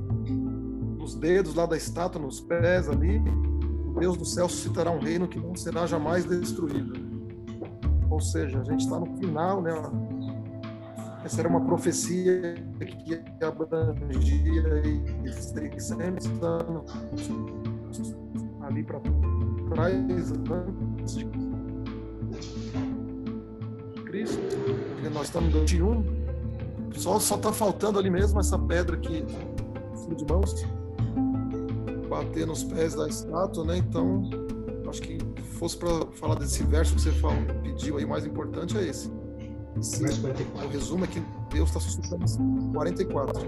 nos 0.99 1.15
dedos 1.15 1.55
lá 1.55 1.67
da 1.67 1.77
estátua, 1.77 2.21
nos 2.21 2.41
pés 2.41 2.89
ali, 2.89 3.23
Deus 3.99 4.17
do 4.17 4.25
céu 4.25 4.49
suscitará 4.49 4.91
um 4.91 4.99
reino 4.99 5.29
que 5.29 5.39
não 5.39 5.55
será 5.55 5.87
jamais 5.87 6.25
destruído. 6.25 6.93
Ou 8.11 8.21
seja, 8.21 8.61
a 8.61 8.65
gente 8.65 8.81
está 8.81 8.99
no 8.99 9.07
final, 9.17 9.63
né? 9.63 9.73
Essa 11.25 11.41
era 11.41 11.49
uma 11.49 11.61
profecia 11.61 12.55
que 12.81 13.45
abrangia 13.45 14.83
e 15.25 15.33
600 15.33 16.43
anos 16.43 16.93
ali 18.63 18.83
para 18.83 19.01
trás, 19.75 20.33
antes 21.01 21.17
de 21.17 21.27
Cristo, 24.05 24.41
nós 25.13 25.27
estamos 25.27 25.55
em 25.55 25.61
21, 25.61 26.05
só, 26.95 27.19
só 27.19 27.39
tá 27.39 27.53
faltando 27.53 27.99
ali 27.99 28.11
mesmo 28.11 28.39
essa 28.41 28.59
pedra 28.59 28.97
filho 29.01 30.17
de 30.17 30.25
mãos, 30.27 30.55
bater 32.09 32.47
nos 32.47 32.63
pés 32.65 32.95
da 32.95 33.09
estátua, 33.09 33.65
né? 33.65 33.79
Então, 33.79 34.29
acho 34.89 35.01
que 35.01 35.19
fosse 35.43 35.77
para 35.77 36.07
falar 36.13 36.35
desse 36.35 36.63
verso 36.65 36.95
que 36.95 37.01
você 37.01 37.13
falou, 37.13 37.43
pediu 37.63 37.97
aí, 37.97 38.05
o 38.05 38.09
mais 38.09 38.27
importante 38.27 38.77
é 38.77 38.87
esse. 38.87 39.11
Esse 39.79 40.03
o 40.03 40.69
resumo 40.69 41.05
é 41.05 41.09
que 41.09 41.23
Deus 41.53 41.69
está 41.71 41.81
suscitando 41.81 42.25
44. 42.73 43.41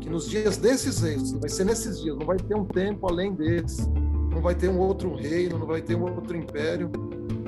Que 0.00 0.08
nos 0.08 0.28
dias 0.28 0.56
desses 0.56 1.00
reis, 1.00 1.32
vai 1.32 1.48
ser 1.48 1.64
nesses 1.64 2.00
dias, 2.00 2.16
não 2.16 2.26
vai 2.26 2.36
ter 2.36 2.54
um 2.54 2.64
tempo 2.64 3.06
além 3.08 3.34
desse, 3.34 3.88
não 4.30 4.40
vai 4.40 4.54
ter 4.54 4.68
um 4.68 4.78
outro 4.78 5.14
reino, 5.14 5.58
não 5.58 5.66
vai 5.66 5.82
ter 5.82 5.96
um 5.96 6.02
outro 6.02 6.36
império, 6.36 6.90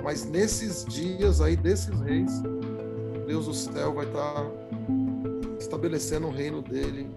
mas 0.03 0.25
nesses 0.25 0.85
dias 0.85 1.41
aí 1.41 1.57
desses 1.57 1.99
reis, 2.01 2.43
Deus 3.27 3.47
do 3.47 3.55
céu 3.55 3.95
vai 3.95 4.07
estar 4.07 4.35
tá 4.35 4.51
estabelecendo 5.59 6.27
o 6.27 6.31
reino 6.31 6.63
dele, 6.63 7.09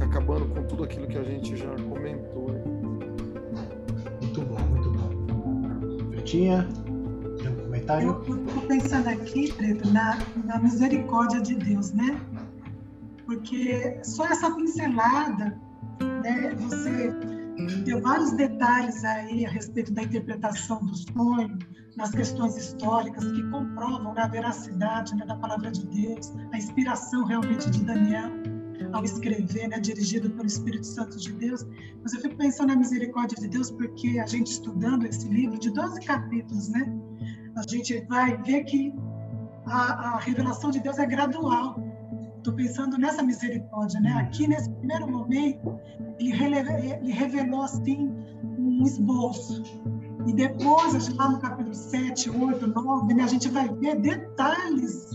acabando 0.00 0.46
com 0.46 0.62
tudo 0.64 0.84
aquilo 0.84 1.06
que 1.06 1.18
a 1.18 1.22
gente 1.22 1.56
já 1.56 1.70
comentou. 1.88 2.50
Muito 4.22 4.40
bom, 4.42 4.60
muito 4.60 4.90
bom. 4.90 5.04
Um 6.16 6.83
comentário? 7.84 8.24
Eu 8.26 8.46
estou 8.46 8.62
pensando 8.62 9.08
aqui, 9.08 9.52
Preto, 9.52 9.88
na, 9.90 10.18
na 10.44 10.58
misericórdia 10.58 11.40
de 11.40 11.54
Deus, 11.54 11.92
né? 11.92 12.18
Porque 13.26 13.98
só 14.02 14.26
essa 14.26 14.50
pincelada, 14.54 15.58
né, 16.22 16.54
você 16.58 17.14
deu 17.84 18.00
vários 18.00 18.32
detalhes 18.32 19.04
aí 19.04 19.46
a 19.46 19.50
respeito 19.50 19.92
da 19.92 20.02
interpretação 20.02 20.84
do 20.84 20.94
sonho, 20.94 21.58
nas 21.96 22.10
questões 22.10 22.56
históricas 22.56 23.24
que 23.30 23.42
comprovam 23.50 24.12
né, 24.14 24.22
a 24.22 24.26
veracidade 24.26 25.14
né, 25.14 25.24
da 25.24 25.36
palavra 25.36 25.70
de 25.70 25.86
Deus, 25.86 26.32
a 26.52 26.58
inspiração 26.58 27.24
realmente 27.24 27.70
de 27.70 27.84
Daniel 27.84 28.30
ao 28.92 29.04
escrever, 29.04 29.68
né, 29.68 29.78
dirigido 29.78 30.28
pelo 30.30 30.46
Espírito 30.46 30.86
Santo 30.86 31.16
de 31.16 31.32
Deus. 31.32 31.66
Mas 32.02 32.12
eu 32.12 32.20
fico 32.20 32.36
pensando 32.36 32.68
na 32.68 32.76
misericórdia 32.76 33.36
de 33.40 33.48
Deus 33.48 33.70
porque 33.70 34.18
a 34.18 34.26
gente 34.26 34.48
estudando 34.48 35.06
esse 35.06 35.28
livro 35.28 35.58
de 35.58 35.70
12 35.70 36.00
capítulos, 36.00 36.68
né, 36.68 36.92
a 37.56 37.62
gente 37.62 38.00
vai 38.08 38.36
ver 38.42 38.64
que 38.64 38.94
a, 39.66 40.14
a 40.14 40.18
revelação 40.18 40.70
de 40.70 40.80
Deus 40.80 40.98
é 40.98 41.06
gradual. 41.06 41.76
Estou 42.36 42.54
pensando 42.54 42.98
nessa 42.98 43.22
misericórdia, 43.22 44.00
né? 44.00 44.12
Aqui 44.12 44.46
nesse 44.46 44.70
primeiro 44.70 45.10
momento 45.10 45.78
ele, 46.18 46.32
ele 46.32 47.12
revelou 47.12 47.62
assim 47.62 48.12
um 48.58 48.82
esboço 48.82 49.62
e 50.26 50.32
depois, 50.32 51.08
lá 51.16 51.30
no 51.30 51.38
capítulo 51.38 51.74
7, 51.74 52.30
8, 52.30 52.66
9, 52.66 53.14
né, 53.14 53.24
a 53.24 53.26
gente 53.26 53.48
vai 53.48 53.68
ver 53.68 54.00
detalhes 54.00 55.10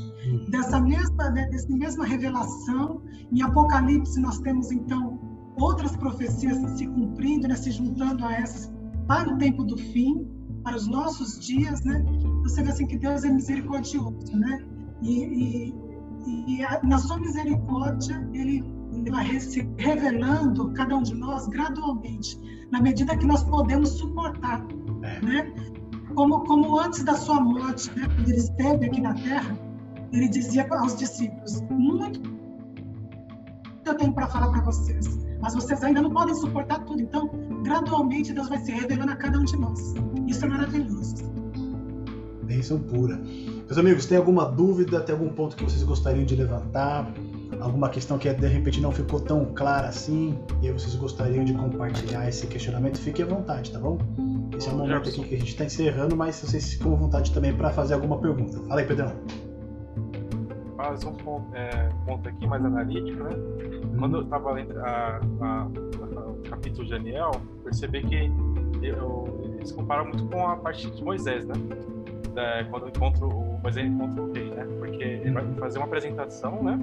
dessa 0.49 0.79
mesma, 0.79 1.31
né, 1.31 1.47
dessa 1.47 1.67
mesma 1.69 2.05
revelação. 2.05 3.01
Em 3.31 3.41
Apocalipse, 3.41 4.19
nós 4.19 4.37
temos, 4.39 4.71
então, 4.71 5.19
outras 5.59 5.95
profecias 5.97 6.57
se 6.77 6.85
cumprindo, 6.85 7.47
né, 7.47 7.55
se 7.55 7.71
juntando 7.71 8.23
a 8.23 8.33
essas 8.33 8.71
para 9.07 9.33
o 9.33 9.37
tempo 9.39 9.63
do 9.63 9.77
fim, 9.77 10.27
para 10.63 10.75
os 10.75 10.85
nossos 10.87 11.39
dias. 11.39 11.83
Né? 11.83 12.05
Você 12.49 12.63
vê 12.63 12.69
assim 12.69 12.87
que 12.87 12.97
Deus 12.97 13.23
é 13.23 13.29
misericordioso. 13.29 14.37
Né? 14.37 14.65
E, 15.01 15.73
e, 16.25 16.55
e 16.57 16.63
a, 16.63 16.81
na 16.83 16.97
sua 16.97 17.19
misericórdia, 17.19 18.27
Ele 18.33 18.63
vai 19.09 19.39
se 19.39 19.67
revelando 19.77 20.71
cada 20.73 20.97
um 20.97 21.03
de 21.03 21.15
nós 21.15 21.47
gradualmente, 21.47 22.39
na 22.71 22.81
medida 22.81 23.15
que 23.15 23.25
nós 23.25 23.43
podemos 23.43 23.89
suportar 23.89 24.65
é. 25.03 25.25
Né? 25.25 25.53
Como, 26.15 26.41
como 26.41 26.79
antes 26.79 27.03
da 27.03 27.13
sua 27.13 27.39
morte, 27.39 27.89
né, 27.97 28.07
quando 28.07 28.29
ele 28.29 28.37
esteve 28.37 28.85
aqui 28.87 28.99
na 28.99 29.13
Terra, 29.13 29.57
ele 30.11 30.27
dizia 30.27 30.67
aos 30.71 30.97
discípulos: 30.97 31.61
Muito 31.69 32.39
eu 33.85 33.95
tenho 33.95 34.13
para 34.13 34.27
falar 34.27 34.49
para 34.49 34.61
vocês, 34.61 35.17
mas 35.41 35.55
vocês 35.55 35.83
ainda 35.83 36.01
não 36.01 36.11
podem 36.11 36.35
suportar 36.35 36.79
tudo. 36.85 37.01
Então, 37.01 37.29
gradualmente, 37.63 38.33
Deus 38.33 38.49
vai 38.49 38.59
se 38.59 38.71
revelando 38.71 39.11
a 39.11 39.15
cada 39.15 39.39
um 39.39 39.43
de 39.43 39.57
nós. 39.57 39.93
Isso 40.27 40.45
é 40.45 40.47
maravilhoso. 40.47 41.15
Bênção 42.49 42.79
pura. 42.79 43.15
Meus 43.15 43.77
amigos, 43.77 44.07
tem 44.07 44.17
alguma 44.17 44.43
dúvida, 44.43 44.99
tem 45.01 45.13
algum 45.13 45.29
ponto 45.29 45.55
que 45.55 45.63
vocês 45.63 45.83
gostariam 45.83 46.25
de 46.25 46.35
levantar? 46.35 47.13
alguma 47.59 47.89
questão 47.89 48.17
que 48.17 48.31
de 48.31 48.47
repente 48.47 48.79
não 48.79 48.91
ficou 48.91 49.19
tão 49.19 49.45
clara 49.53 49.87
assim 49.87 50.37
e 50.61 50.67
aí 50.67 50.73
vocês 50.73 50.95
gostariam 50.95 51.43
de 51.43 51.53
compartilhar 51.53 52.27
esse 52.27 52.47
questionamento, 52.47 52.97
fique 52.99 53.21
à 53.21 53.25
vontade, 53.25 53.71
tá 53.71 53.79
bom? 53.79 53.97
Esse 54.55 54.69
é 54.69 54.71
o 54.71 54.77
momento 54.77 55.09
aqui 55.09 55.23
que 55.23 55.35
a 55.35 55.37
gente 55.37 55.49
está 55.49 55.65
encerrando, 55.65 56.15
mas 56.15 56.35
vocês 56.37 56.73
ficam 56.73 56.93
à 56.93 56.95
vontade 56.95 57.33
também 57.33 57.53
para 57.55 57.69
fazer 57.69 57.95
alguma 57.95 58.17
pergunta. 58.19 58.59
Fala 58.67 58.79
aí, 58.79 58.87
Pedrão. 58.87 59.13
Faz 60.77 61.03
um 61.03 61.13
ponto, 61.13 61.53
é, 61.53 61.89
ponto 62.05 62.29
aqui 62.29 62.47
mais 62.47 62.63
analítico, 62.63 63.23
né? 63.23 63.31
Quando 63.97 64.17
eu 64.17 64.21
estava 64.23 64.51
lendo 64.53 64.79
a, 64.79 65.19
a, 65.41 65.61
a, 65.61 65.65
o 65.65 66.41
capítulo 66.49 66.85
de 66.85 66.91
Daniel, 66.91 67.31
percebi 67.63 68.01
que 68.03 68.31
eu, 68.81 69.55
eles 69.57 69.71
comparam 69.71 70.05
muito 70.05 70.25
com 70.25 70.47
a 70.47 70.55
parte 70.55 70.89
de 70.89 71.03
Moisés, 71.03 71.45
né? 71.45 71.53
Da, 72.33 72.63
quando 72.69 72.89
encontro 72.89 73.27
o 73.27 73.59
Moisés 73.61 73.85
encontra 73.85 74.21
o 74.21 74.31
rei, 74.31 74.49
né? 74.51 74.65
Porque 74.77 75.03
ele 75.03 75.31
vai 75.31 75.45
fazer 75.55 75.79
uma 75.79 75.85
apresentação, 75.85 76.63
né? 76.63 76.77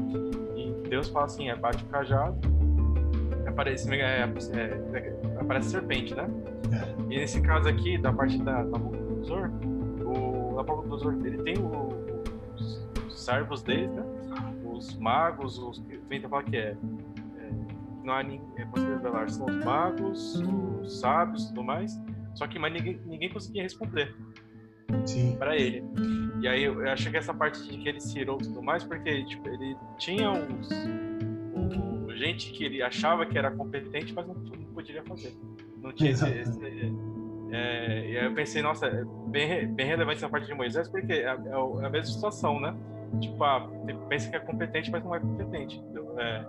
Deus 0.88 1.08
fala 1.08 1.26
assim, 1.26 1.48
é 1.48 1.56
bate 1.56 1.84
o 1.84 1.86
cajado, 1.88 2.36
aparece, 3.46 3.92
é, 3.94 4.20
é, 4.20 5.40
aparece 5.40 5.70
serpente, 5.70 6.14
né? 6.14 6.28
É. 6.72 7.02
E 7.12 7.18
nesse 7.18 7.40
caso 7.40 7.68
aqui, 7.68 7.98
da 7.98 8.12
parte 8.12 8.38
da 8.42 8.62
Nabucodonosor, 8.64 9.50
o 10.04 10.54
Nabucodonosor, 10.56 11.14
ele 11.24 11.42
tem 11.42 11.58
o, 11.58 11.88
os, 12.54 12.88
os 13.06 13.24
servos 13.24 13.62
dele, 13.62 13.88
né? 13.88 14.04
Os 14.64 14.96
magos, 14.98 15.58
os 15.58 15.82
tenta 16.08 16.28
falar 16.28 16.44
que 16.44 16.56
é, 16.56 16.76
é 17.38 17.50
não 18.04 18.14
há 18.14 18.22
ninguém, 18.22 18.42
é 18.56 18.64
possível 18.66 18.96
revelar, 18.96 19.28
são 19.30 19.46
os 19.46 19.64
magos, 19.64 20.42
os 20.82 21.00
sábios 21.00 21.44
e 21.44 21.48
tudo 21.48 21.64
mais, 21.64 21.98
só 22.34 22.46
que 22.46 22.58
mais 22.58 22.72
ninguém, 22.72 23.00
ninguém 23.06 23.32
conseguia 23.32 23.62
responder 23.62 24.14
para 25.38 25.56
ele. 25.56 25.84
E 26.40 26.48
aí 26.48 26.64
eu, 26.64 26.88
achei 26.88 27.10
que 27.10 27.16
essa 27.16 27.32
parte 27.32 27.62
de 27.62 27.78
que 27.78 27.88
ele 27.88 28.00
se 28.00 28.18
irou 28.18 28.38
e 28.40 28.44
tudo 28.44 28.62
mais, 28.62 28.84
porque 28.84 29.24
tipo, 29.24 29.48
ele 29.48 29.76
tinha 29.98 30.30
uns, 30.30 30.70
um, 31.54 32.14
gente 32.14 32.52
que 32.52 32.64
ele 32.64 32.82
achava 32.82 33.24
que 33.26 33.36
era 33.36 33.50
competente, 33.50 34.12
mas 34.12 34.26
não, 34.26 34.34
não 34.34 34.64
poderia 34.74 35.02
fazer. 35.04 35.34
Não 35.82 35.92
tinha 35.92 36.10
esse, 36.10 36.28
esse 36.28 36.60
é, 37.50 38.10
e 38.10 38.18
aí 38.18 38.24
eu 38.24 38.34
pensei, 38.34 38.60
nossa, 38.60 38.86
é 38.86 39.04
bem, 39.28 39.68
bem 39.68 39.86
relevante 39.86 40.18
essa 40.18 40.28
parte 40.28 40.46
de 40.46 40.54
Moisés, 40.54 40.88
porque 40.88 41.12
é, 41.12 41.22
é, 41.22 41.28
é 41.28 41.86
a 41.86 41.90
mesma 41.90 42.04
situação, 42.04 42.60
né? 42.60 42.74
Tipo, 43.20 43.42
ah, 43.44 43.68
pensa 44.08 44.28
que 44.28 44.36
é 44.36 44.40
competente, 44.40 44.90
mas 44.90 45.04
não 45.04 45.14
é 45.14 45.20
competente. 45.20 45.82
É, 46.18 46.44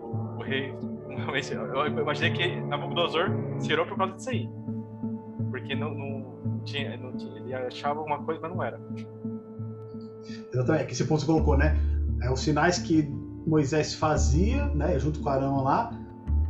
o, 0.00 0.38
o, 0.38 0.42
rei, 0.42 0.74
realmente, 1.08 1.52
eu 1.52 1.86
imaginei 1.86 2.30
que 2.32 2.60
Nabucodonosor 2.62 3.28
se 3.58 3.72
irou 3.72 3.86
por 3.86 3.98
causa 3.98 4.14
disso 4.14 4.30
aí. 4.30 4.48
Porque 5.50 5.74
não, 5.74 5.94
não, 5.94 6.23
tinha, 6.64 6.96
não 6.96 7.12
tinha, 7.12 7.38
ele 7.38 7.54
achava 7.54 8.00
uma 8.00 8.22
coisa, 8.22 8.40
mas 8.40 8.50
não 8.50 8.62
era. 8.62 8.80
Exatamente, 10.52 10.86
que 10.86 10.92
esse 10.92 11.04
ponto 11.04 11.20
você 11.20 11.26
colocou, 11.26 11.56
né? 11.56 11.76
É, 12.22 12.30
os 12.30 12.40
sinais 12.40 12.78
que 12.78 13.02
Moisés 13.46 13.94
fazia, 13.94 14.66
né, 14.68 14.98
junto 14.98 15.20
com 15.20 15.28
Arão 15.28 15.62
lá, 15.62 15.92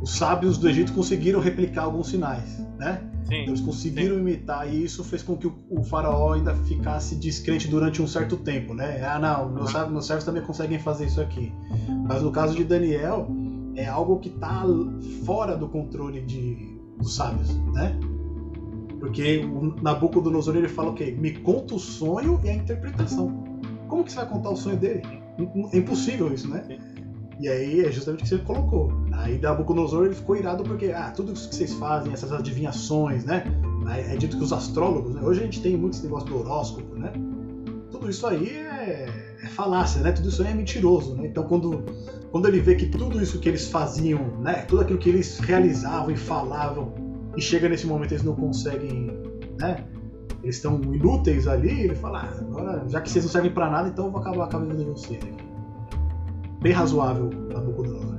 os 0.01 0.11
sábios 0.11 0.57
do 0.57 0.69
Egito 0.69 0.93
conseguiram 0.93 1.39
replicar 1.39 1.83
alguns 1.83 2.09
sinais, 2.09 2.59
né? 2.77 3.11
Sim, 3.25 3.37
Eles 3.37 3.59
conseguiram 3.59 4.15
sim. 4.15 4.21
imitar 4.21 4.71
e 4.71 4.83
isso 4.83 5.03
fez 5.03 5.23
com 5.23 5.35
que 5.35 5.47
o, 5.47 5.55
o, 5.69 5.83
faraó 5.83 6.33
ainda 6.33 6.53
ficasse 6.53 7.15
descrente 7.15 7.67
durante 7.67 8.01
um 8.01 8.07
certo 8.07 8.37
tempo, 8.37 8.75
né? 8.75 9.03
Ah, 9.03 9.17
não, 9.17 9.49
meus, 9.49 9.73
uhum. 9.73 9.89
meus 9.89 10.05
servos 10.05 10.23
também 10.23 10.43
conseguem 10.43 10.77
fazer 10.77 11.07
isso 11.07 11.19
aqui. 11.19 11.51
Mas 12.07 12.21
no 12.21 12.31
caso 12.31 12.55
de 12.55 12.63
Daniel, 12.63 13.27
é 13.75 13.87
algo 13.87 14.19
que 14.19 14.29
está 14.29 14.63
fora 15.25 15.57
do 15.57 15.67
controle 15.67 16.21
de, 16.21 16.79
dos 16.99 17.15
sábios, 17.15 17.55
né? 17.73 17.99
Porque 19.05 19.45
o 19.45 19.75
Nabucodonosor 19.83 20.55
ele 20.55 20.67
fala 20.67 20.89
o 20.89 20.95
quê? 20.95 21.15
Me 21.15 21.31
conta 21.31 21.75
o 21.75 21.79
sonho 21.79 22.39
e 22.43 22.49
a 22.49 22.55
interpretação. 22.55 23.59
Como 23.87 24.03
que 24.03 24.11
você 24.11 24.17
vai 24.17 24.27
contar 24.27 24.49
o 24.49 24.57
sonho 24.57 24.77
dele? 24.77 25.03
É 25.71 25.77
impossível 25.77 26.33
isso, 26.33 26.49
né? 26.49 26.79
E 27.39 27.47
aí 27.47 27.81
é 27.81 27.91
justamente 27.91 28.21
o 28.21 28.23
que 28.23 28.29
você 28.29 28.37
colocou. 28.39 28.91
Aí 29.11 29.37
Nabucodonosor 29.37 30.07
ele 30.07 30.15
ficou 30.15 30.35
irado 30.35 30.63
porque, 30.63 30.87
ah, 30.87 31.11
tudo 31.11 31.33
isso 31.33 31.47
que 31.49 31.55
vocês 31.55 31.73
fazem, 31.73 32.11
essas 32.13 32.31
adivinhações, 32.31 33.25
né? 33.25 33.43
É 34.09 34.15
dito 34.15 34.37
que 34.37 34.43
os 34.43 34.51
astrólogos, 34.51 35.13
né? 35.13 35.21
hoje 35.21 35.41
a 35.41 35.43
gente 35.43 35.61
tem 35.61 35.77
muito 35.77 35.93
esse 35.93 36.03
negócio 36.03 36.27
do 36.27 36.39
horóscopo, 36.39 36.95
né? 36.95 37.13
Tudo 37.91 38.09
isso 38.09 38.25
aí 38.25 38.49
é, 38.49 39.07
é 39.39 39.47
falácia, 39.49 40.01
né? 40.01 40.13
Tudo 40.13 40.29
isso 40.29 40.41
aí 40.41 40.51
é 40.51 40.55
mentiroso, 40.55 41.13
né? 41.13 41.27
Então 41.27 41.43
quando, 41.43 41.83
quando 42.31 42.47
ele 42.47 42.59
vê 42.59 42.73
que 42.73 42.87
tudo 42.87 43.21
isso 43.21 43.39
que 43.39 43.49
eles 43.49 43.67
faziam, 43.67 44.41
né? 44.41 44.63
Tudo 44.63 44.81
aquilo 44.81 44.97
que 44.97 45.09
eles 45.09 45.37
realizavam 45.37 46.09
e 46.09 46.17
falavam, 46.17 47.04
e 47.35 47.41
chega 47.41 47.67
nesse 47.69 47.85
momento 47.87 48.11
eles 48.11 48.23
não 48.23 48.35
conseguem, 48.35 49.07
né? 49.59 49.85
Eles 50.43 50.57
estão 50.57 50.79
inúteis 50.93 51.47
ali, 51.47 51.85
ele 51.85 51.95
fala, 51.95 52.21
ah, 52.21 52.39
agora, 52.39 52.83
já 52.87 53.01
que 53.01 53.09
vocês 53.09 53.25
não 53.25 53.31
servem 53.31 53.51
para 53.51 53.69
nada, 53.69 53.89
então 53.89 54.05
eu 54.05 54.11
vou 54.11 54.21
acabar 54.21 54.47
com 54.47 54.57
a 54.57 54.59
vida 54.59 54.75
de 54.75 54.83
vocês 54.83 55.19
aqui. 55.23 55.45
Bem 56.61 56.71
razoável, 56.71 57.29
Nabucodonosor. 57.51 58.15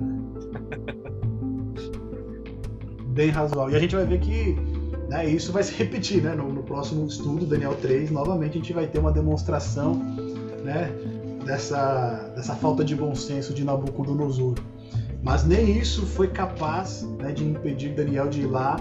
Bem 3.15 3.31
razoável. 3.31 3.75
E 3.75 3.77
a 3.77 3.81
gente 3.81 3.95
vai 3.95 4.05
ver 4.05 4.21
que 4.21 4.57
né, 5.09 5.25
isso 5.27 5.53
vai 5.53 5.63
se 5.63 5.73
repetir, 5.75 6.23
né? 6.23 6.35
No, 6.35 6.53
no, 6.53 6.63
próximo 6.63 7.07
estudo, 7.07 7.47
Daniel 7.47 7.77
3, 7.81 8.11
novamente 8.11 8.59
a 8.59 8.61
gente 8.61 8.73
vai 8.73 8.87
ter 8.89 8.99
uma 8.99 9.13
demonstração, 9.13 9.95
né? 10.65 10.93
dessa, 11.47 12.33
dessa 12.35 12.55
falta 12.57 12.85
de 12.85 12.95
bom 12.95 13.15
senso 13.15 13.55
de 13.55 13.65
Nabucodonosor. 13.65 14.57
Mas 15.23 15.45
nem 15.45 15.79
isso 15.79 16.05
foi 16.05 16.29
capaz 16.29 17.03
né, 17.19 17.33
de 17.33 17.45
impedir 17.45 17.95
Daniel 17.95 18.29
de 18.29 18.43
ir 18.43 18.47
lá 18.47 18.77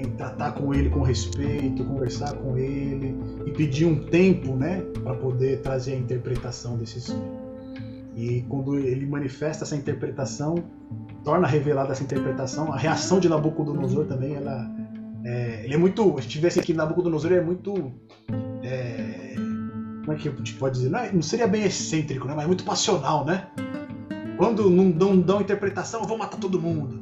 tratar 0.00 0.52
com 0.52 0.72
ele 0.72 0.88
com 0.88 1.02
respeito, 1.02 1.84
conversar 1.84 2.32
com 2.34 2.56
ele 2.56 3.14
e 3.46 3.50
pedir 3.50 3.84
um 3.84 4.04
tempo 4.04 4.54
né, 4.54 4.82
para 5.02 5.14
poder 5.14 5.60
trazer 5.60 5.92
a 5.92 5.96
interpretação 5.96 6.76
desse 6.76 7.00
sonho. 7.00 7.42
E 8.16 8.42
quando 8.48 8.78
ele 8.78 9.06
manifesta 9.06 9.64
essa 9.64 9.76
interpretação, 9.76 10.56
torna 11.24 11.46
revelada 11.46 11.92
essa 11.92 12.02
interpretação, 12.02 12.72
a 12.72 12.76
reação 12.76 13.20
de 13.20 13.28
Nabucodonosor 13.28 14.06
também, 14.06 14.34
ela, 14.34 14.70
é, 15.24 15.62
ele 15.64 15.74
é 15.74 15.78
muito. 15.78 16.18
A 16.18 16.20
gente 16.20 16.38
vê 16.38 16.48
assim 16.48 16.60
que 16.60 16.74
Nabucodonosor 16.74 17.32
é 17.32 17.40
muito. 17.40 17.92
É, 18.62 19.34
como 20.00 20.12
é 20.12 20.16
que 20.16 20.28
a 20.28 20.32
gente 20.32 20.54
pode 20.54 20.76
dizer? 20.76 20.90
Não, 20.90 20.98
é, 20.98 21.12
não, 21.12 21.22
seria 21.22 21.46
bem 21.46 21.64
excêntrico, 21.64 22.26
né? 22.26 22.34
mas 22.34 22.46
muito 22.46 22.64
passional, 22.64 23.24
né? 23.24 23.48
Quando 24.36 24.68
não 24.68 24.90
dão, 24.90 25.18
dão 25.18 25.40
interpretação, 25.40 26.02
eu 26.02 26.06
vou 26.06 26.18
matar 26.18 26.38
todo 26.38 26.60
mundo. 26.60 27.01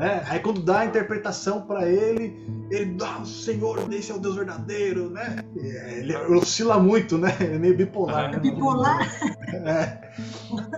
É, 0.00 0.22
aí 0.26 0.38
quando 0.38 0.62
dá 0.62 0.80
a 0.80 0.84
interpretação 0.86 1.62
para 1.62 1.88
ele, 1.88 2.46
ele 2.70 2.94
dá 2.94 3.16
ah, 3.16 3.22
o 3.22 3.26
Senhor, 3.26 3.92
esse 3.92 4.12
é 4.12 4.14
o 4.14 4.18
Deus 4.20 4.36
verdadeiro, 4.36 5.10
né? 5.10 5.38
Ele 5.56 6.14
oscila 6.36 6.78
muito, 6.78 7.18
né? 7.18 7.36
Ele 7.40 7.54
é 7.54 7.58
meio 7.58 7.76
bipolar. 7.76 8.30
Né? 8.30 8.38
Bipolar? 8.38 9.00
É, 9.48 9.98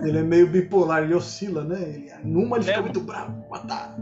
ele 0.01 0.17
é 0.17 0.23
meio 0.23 0.47
bipolar, 0.47 1.03
ele 1.03 1.13
oscila, 1.13 1.63
né? 1.63 1.81
Ele, 1.81 2.11
numa 2.23 2.57
ele 2.57 2.65
fica 2.65 2.77
é. 2.77 2.81
muito 2.81 2.99
bravo, 2.99 3.45
matar. 3.47 3.95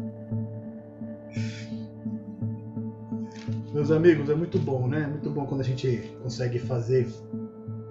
Meus 3.73 3.91
amigos, 3.91 4.29
é 4.29 4.35
muito 4.35 4.57
bom, 4.57 4.87
né? 4.87 5.03
É 5.03 5.07
muito 5.07 5.29
bom 5.29 5.45
quando 5.45 5.61
a 5.61 5.65
gente 5.65 6.15
consegue 6.23 6.59
fazer 6.59 7.07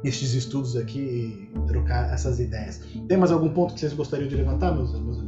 estes 0.02 0.32
estudos 0.32 0.76
aqui 0.76 1.50
e 1.54 1.66
trocar 1.66 2.12
essas 2.12 2.40
ideias. 2.40 2.80
Tem 3.06 3.18
mais 3.18 3.30
algum 3.30 3.50
ponto 3.50 3.74
que 3.74 3.80
vocês 3.80 3.92
gostariam 3.92 4.28
de 4.28 4.36
levantar, 4.36 4.74
meus, 4.74 4.98
meus 4.98 5.18
amigos? 5.18 5.27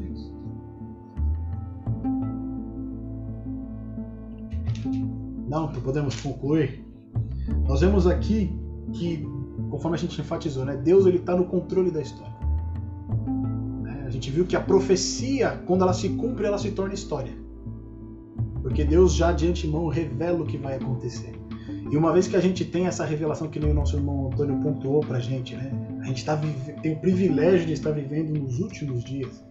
Não, 5.51 5.67
podemos 5.67 6.15
concluir. 6.21 6.81
Nós 7.67 7.81
vemos 7.81 8.07
aqui 8.07 8.57
que, 8.93 9.29
conforme 9.69 9.97
a 9.97 10.01
gente 10.01 10.21
enfatizou, 10.21 10.65
né, 10.65 10.77
Deus 10.77 11.05
está 11.07 11.35
no 11.35 11.45
controle 11.45 11.91
da 11.91 12.01
história. 12.01 12.33
Né? 13.83 14.05
A 14.07 14.11
gente 14.11 14.31
viu 14.31 14.47
que 14.47 14.55
a 14.55 14.61
profecia, 14.61 15.61
quando 15.67 15.83
ela 15.83 15.93
se 15.93 16.09
cumpre, 16.11 16.47
ela 16.47 16.57
se 16.57 16.71
torna 16.71 16.95
história. 16.95 17.33
Porque 18.63 18.85
Deus 18.85 19.13
já 19.13 19.33
de 19.33 19.49
antemão 19.49 19.89
revela 19.89 20.41
o 20.41 20.47
que 20.47 20.57
vai 20.57 20.77
acontecer. 20.77 21.33
E 21.91 21.97
uma 21.97 22.13
vez 22.13 22.29
que 22.29 22.37
a 22.37 22.41
gente 22.41 22.65
tem 22.65 22.87
essa 22.87 23.05
revelação 23.05 23.49
que 23.49 23.59
nem 23.59 23.73
o 23.73 23.75
nosso 23.75 23.97
irmão 23.97 24.29
Antônio 24.29 24.61
pontuou 24.61 25.01
pra 25.01 25.19
gente, 25.19 25.57
né? 25.57 25.73
A 26.01 26.05
gente 26.05 26.25
tá 26.25 26.41
tem 26.81 26.93
o 26.93 27.01
privilégio 27.01 27.67
de 27.67 27.73
estar 27.73 27.91
vivendo 27.91 28.39
nos 28.39 28.61
últimos 28.61 29.03
dias. 29.03 29.45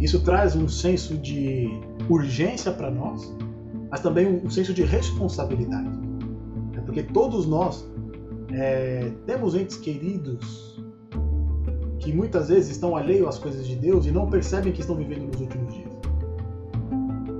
Isso 0.00 0.20
traz 0.24 0.56
um 0.56 0.68
senso 0.68 1.16
de 1.16 1.68
urgência 2.08 2.72
para 2.72 2.90
nós, 2.90 3.32
mas 3.90 4.00
também 4.00 4.26
um 4.26 4.50
senso 4.50 4.72
de 4.74 4.82
responsabilidade. 4.82 5.88
É 6.76 6.80
porque 6.80 7.02
todos 7.02 7.46
nós 7.46 7.88
é, 8.52 9.10
temos 9.26 9.54
entes 9.54 9.76
queridos 9.76 10.76
que 11.98 12.12
muitas 12.12 12.48
vezes 12.48 12.70
estão 12.70 12.96
alheios 12.96 13.28
às 13.28 13.38
coisas 13.38 13.66
de 13.66 13.74
Deus 13.76 14.06
e 14.06 14.10
não 14.10 14.28
percebem 14.28 14.72
que 14.72 14.80
estão 14.80 14.96
vivendo 14.96 15.26
nos 15.26 15.40
últimos 15.40 15.74
dias. 15.74 15.90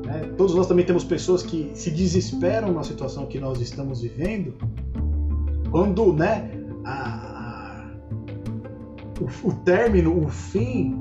É, 0.09 0.27
todos 0.37 0.55
nós 0.55 0.67
também 0.67 0.85
temos 0.85 1.05
pessoas 1.05 1.43
que 1.43 1.71
se 1.75 1.91
desesperam 1.91 2.73
na 2.73 2.83
situação 2.83 3.27
que 3.27 3.39
nós 3.39 3.61
estamos 3.61 4.01
vivendo 4.01 4.55
quando 5.71 6.13
né, 6.13 6.51
a, 6.85 7.91
o, 9.21 9.49
o 9.49 9.53
término, 9.65 10.25
o 10.25 10.29
fim, 10.29 10.97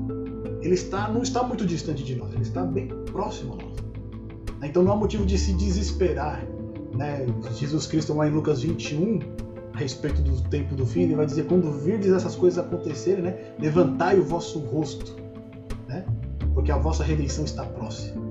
ele 0.60 0.74
está, 0.74 1.08
não 1.08 1.22
está 1.22 1.42
muito 1.42 1.64
distante 1.64 2.02
de 2.02 2.14
nós, 2.16 2.32
ele 2.34 2.42
está 2.42 2.62
bem 2.62 2.88
próximo 3.06 3.54
a 3.54 3.56
nós. 3.56 3.85
Então 4.62 4.82
não 4.82 4.92
há 4.92 4.96
motivo 4.96 5.24
de 5.26 5.38
se 5.38 5.52
desesperar. 5.52 6.44
Né? 6.94 7.26
Jesus 7.54 7.86
Cristo, 7.86 8.14
lá 8.14 8.26
em 8.26 8.30
Lucas 8.30 8.62
21, 8.62 9.20
a 9.74 9.78
respeito 9.78 10.22
do 10.22 10.40
tempo 10.48 10.74
do 10.74 10.86
fim, 10.86 11.02
ele 11.02 11.14
vai 11.14 11.26
dizer: 11.26 11.46
quando 11.46 11.70
virdes 11.70 12.12
essas 12.12 12.34
coisas 12.34 12.58
acontecerem, 12.58 13.22
né? 13.22 13.54
levantai 13.58 14.18
o 14.18 14.24
vosso 14.24 14.58
rosto, 14.60 15.16
né? 15.88 16.04
porque 16.54 16.72
a 16.72 16.78
vossa 16.78 17.04
redenção 17.04 17.44
está 17.44 17.64
próxima. 17.64 18.26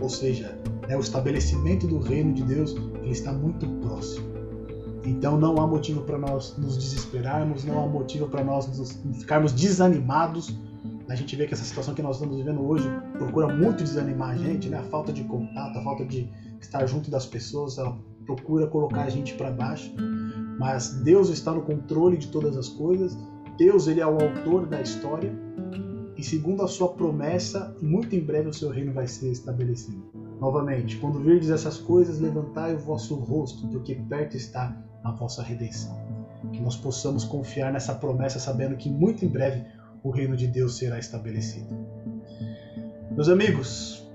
Ou 0.00 0.08
seja, 0.08 0.58
né, 0.88 0.96
o 0.96 1.00
estabelecimento 1.00 1.86
do 1.86 1.98
reino 1.98 2.32
de 2.32 2.42
Deus 2.42 2.74
ele 3.02 3.12
está 3.12 3.32
muito 3.32 3.66
próximo. 3.80 4.28
Então 5.04 5.38
não 5.38 5.58
há 5.58 5.66
motivo 5.66 6.02
para 6.02 6.18
nós 6.18 6.56
nos 6.58 6.76
desesperarmos, 6.76 7.64
não 7.64 7.82
há 7.82 7.86
motivo 7.86 8.28
para 8.28 8.44
nós 8.44 8.66
nos, 8.76 9.00
ficarmos 9.18 9.52
desanimados 9.52 10.54
a 11.10 11.16
gente 11.16 11.34
vê 11.34 11.44
que 11.44 11.52
essa 11.52 11.64
situação 11.64 11.92
que 11.92 12.02
nós 12.02 12.16
estamos 12.16 12.36
vivendo 12.36 12.64
hoje 12.64 12.88
procura 13.18 13.52
muito 13.52 13.82
desanimar 13.82 14.30
a 14.30 14.36
gente, 14.36 14.68
né? 14.68 14.78
A 14.78 14.84
falta 14.84 15.12
de 15.12 15.24
contato, 15.24 15.76
a 15.76 15.82
falta 15.82 16.04
de 16.04 16.30
estar 16.60 16.86
junto 16.86 17.10
das 17.10 17.26
pessoas, 17.26 17.78
ela 17.78 17.98
procura 18.24 18.68
colocar 18.68 19.02
a 19.02 19.08
gente 19.08 19.34
para 19.34 19.50
baixo. 19.50 19.92
Mas 20.56 20.94
Deus 21.02 21.28
está 21.28 21.52
no 21.52 21.62
controle 21.62 22.16
de 22.16 22.28
todas 22.28 22.56
as 22.56 22.68
coisas. 22.68 23.18
Deus 23.58 23.88
ele 23.88 24.00
é 24.00 24.06
o 24.06 24.22
autor 24.22 24.66
da 24.66 24.80
história 24.80 25.36
e 26.16 26.22
segundo 26.22 26.62
a 26.62 26.68
sua 26.68 26.90
promessa, 26.90 27.74
muito 27.82 28.14
em 28.14 28.20
breve 28.20 28.50
o 28.50 28.52
seu 28.52 28.70
reino 28.70 28.92
vai 28.92 29.08
ser 29.08 29.32
estabelecido. 29.32 30.04
Novamente, 30.38 30.98
quando 30.98 31.18
virdes 31.18 31.50
essas 31.50 31.78
coisas, 31.78 32.20
levantai 32.20 32.74
o 32.74 32.78
vosso 32.78 33.16
rosto, 33.16 33.66
porque 33.68 33.94
perto 33.94 34.36
está 34.36 34.76
a 35.02 35.10
vossa 35.10 35.42
redenção. 35.42 35.98
Que 36.52 36.60
nós 36.60 36.76
possamos 36.76 37.24
confiar 37.24 37.72
nessa 37.72 37.94
promessa, 37.94 38.38
sabendo 38.38 38.76
que 38.76 38.88
muito 38.88 39.24
em 39.24 39.28
breve 39.28 39.64
o 40.02 40.10
reino 40.10 40.36
de 40.36 40.46
Deus 40.46 40.76
será 40.76 40.98
estabelecido. 40.98 41.76
Meus 43.12 43.28
amigos, 43.28 44.08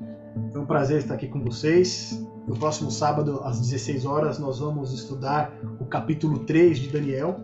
foi 0.52 0.62
um 0.62 0.66
prazer 0.66 0.99
estar 0.99 1.16
aqui 1.16 1.28
com 1.28 1.41
vocês. 1.41 2.22
No 2.48 2.56
próximo 2.57 2.91
sábado, 2.91 3.41
às 3.44 3.60
16 3.60 4.06
horas, 4.06 4.40
nós 4.40 4.60
vamos 4.60 4.94
estudar 4.94 5.52
o 5.80 5.86
capítulo 5.86 6.40
3 6.40 6.78
de 6.78 6.90
Daniel. 6.90 7.40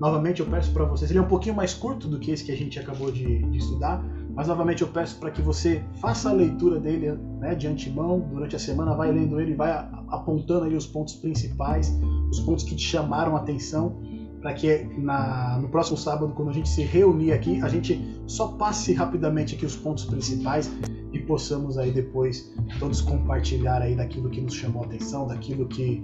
Novamente, 0.00 0.40
eu 0.40 0.46
peço 0.46 0.72
para 0.72 0.84
vocês, 0.84 1.10
ele 1.10 1.18
é 1.18 1.22
um 1.22 1.28
pouquinho 1.28 1.54
mais 1.54 1.74
curto 1.74 2.06
do 2.06 2.18
que 2.18 2.30
esse 2.30 2.44
que 2.44 2.52
a 2.52 2.56
gente 2.56 2.78
acabou 2.78 3.10
de, 3.10 3.42
de 3.50 3.58
estudar, 3.58 4.04
mas 4.34 4.46
novamente 4.46 4.82
eu 4.82 4.88
peço 4.88 5.18
para 5.18 5.30
que 5.30 5.40
você 5.40 5.82
faça 6.00 6.28
a 6.28 6.32
leitura 6.32 6.78
dele 6.78 7.12
né, 7.40 7.54
de 7.54 7.66
antemão, 7.66 8.20
durante 8.20 8.54
a 8.54 8.58
semana, 8.58 8.94
vai 8.94 9.10
lendo 9.10 9.40
ele, 9.40 9.54
vai 9.54 9.72
apontando 10.08 10.66
ali 10.66 10.76
os 10.76 10.86
pontos 10.86 11.14
principais, 11.14 11.98
os 12.30 12.40
pontos 12.40 12.62
que 12.64 12.74
te 12.74 12.82
chamaram 12.82 13.36
a 13.36 13.40
atenção 13.40 13.98
para 14.46 14.54
que 14.54 14.88
na, 14.96 15.58
no 15.58 15.68
próximo 15.68 15.96
sábado, 15.96 16.32
quando 16.32 16.50
a 16.50 16.52
gente 16.52 16.68
se 16.68 16.80
reunir 16.82 17.32
aqui, 17.32 17.60
a 17.62 17.68
gente 17.68 18.00
só 18.28 18.46
passe 18.46 18.92
rapidamente 18.92 19.56
aqui 19.56 19.66
os 19.66 19.74
pontos 19.74 20.04
principais 20.04 20.70
e 21.12 21.18
possamos 21.18 21.76
aí 21.76 21.90
depois 21.90 22.54
todos 22.78 23.00
compartilhar 23.00 23.82
aí 23.82 23.96
daquilo 23.96 24.30
que 24.30 24.40
nos 24.40 24.54
chamou 24.54 24.84
a 24.84 24.86
atenção, 24.86 25.26
daquilo 25.26 25.66
que, 25.66 26.00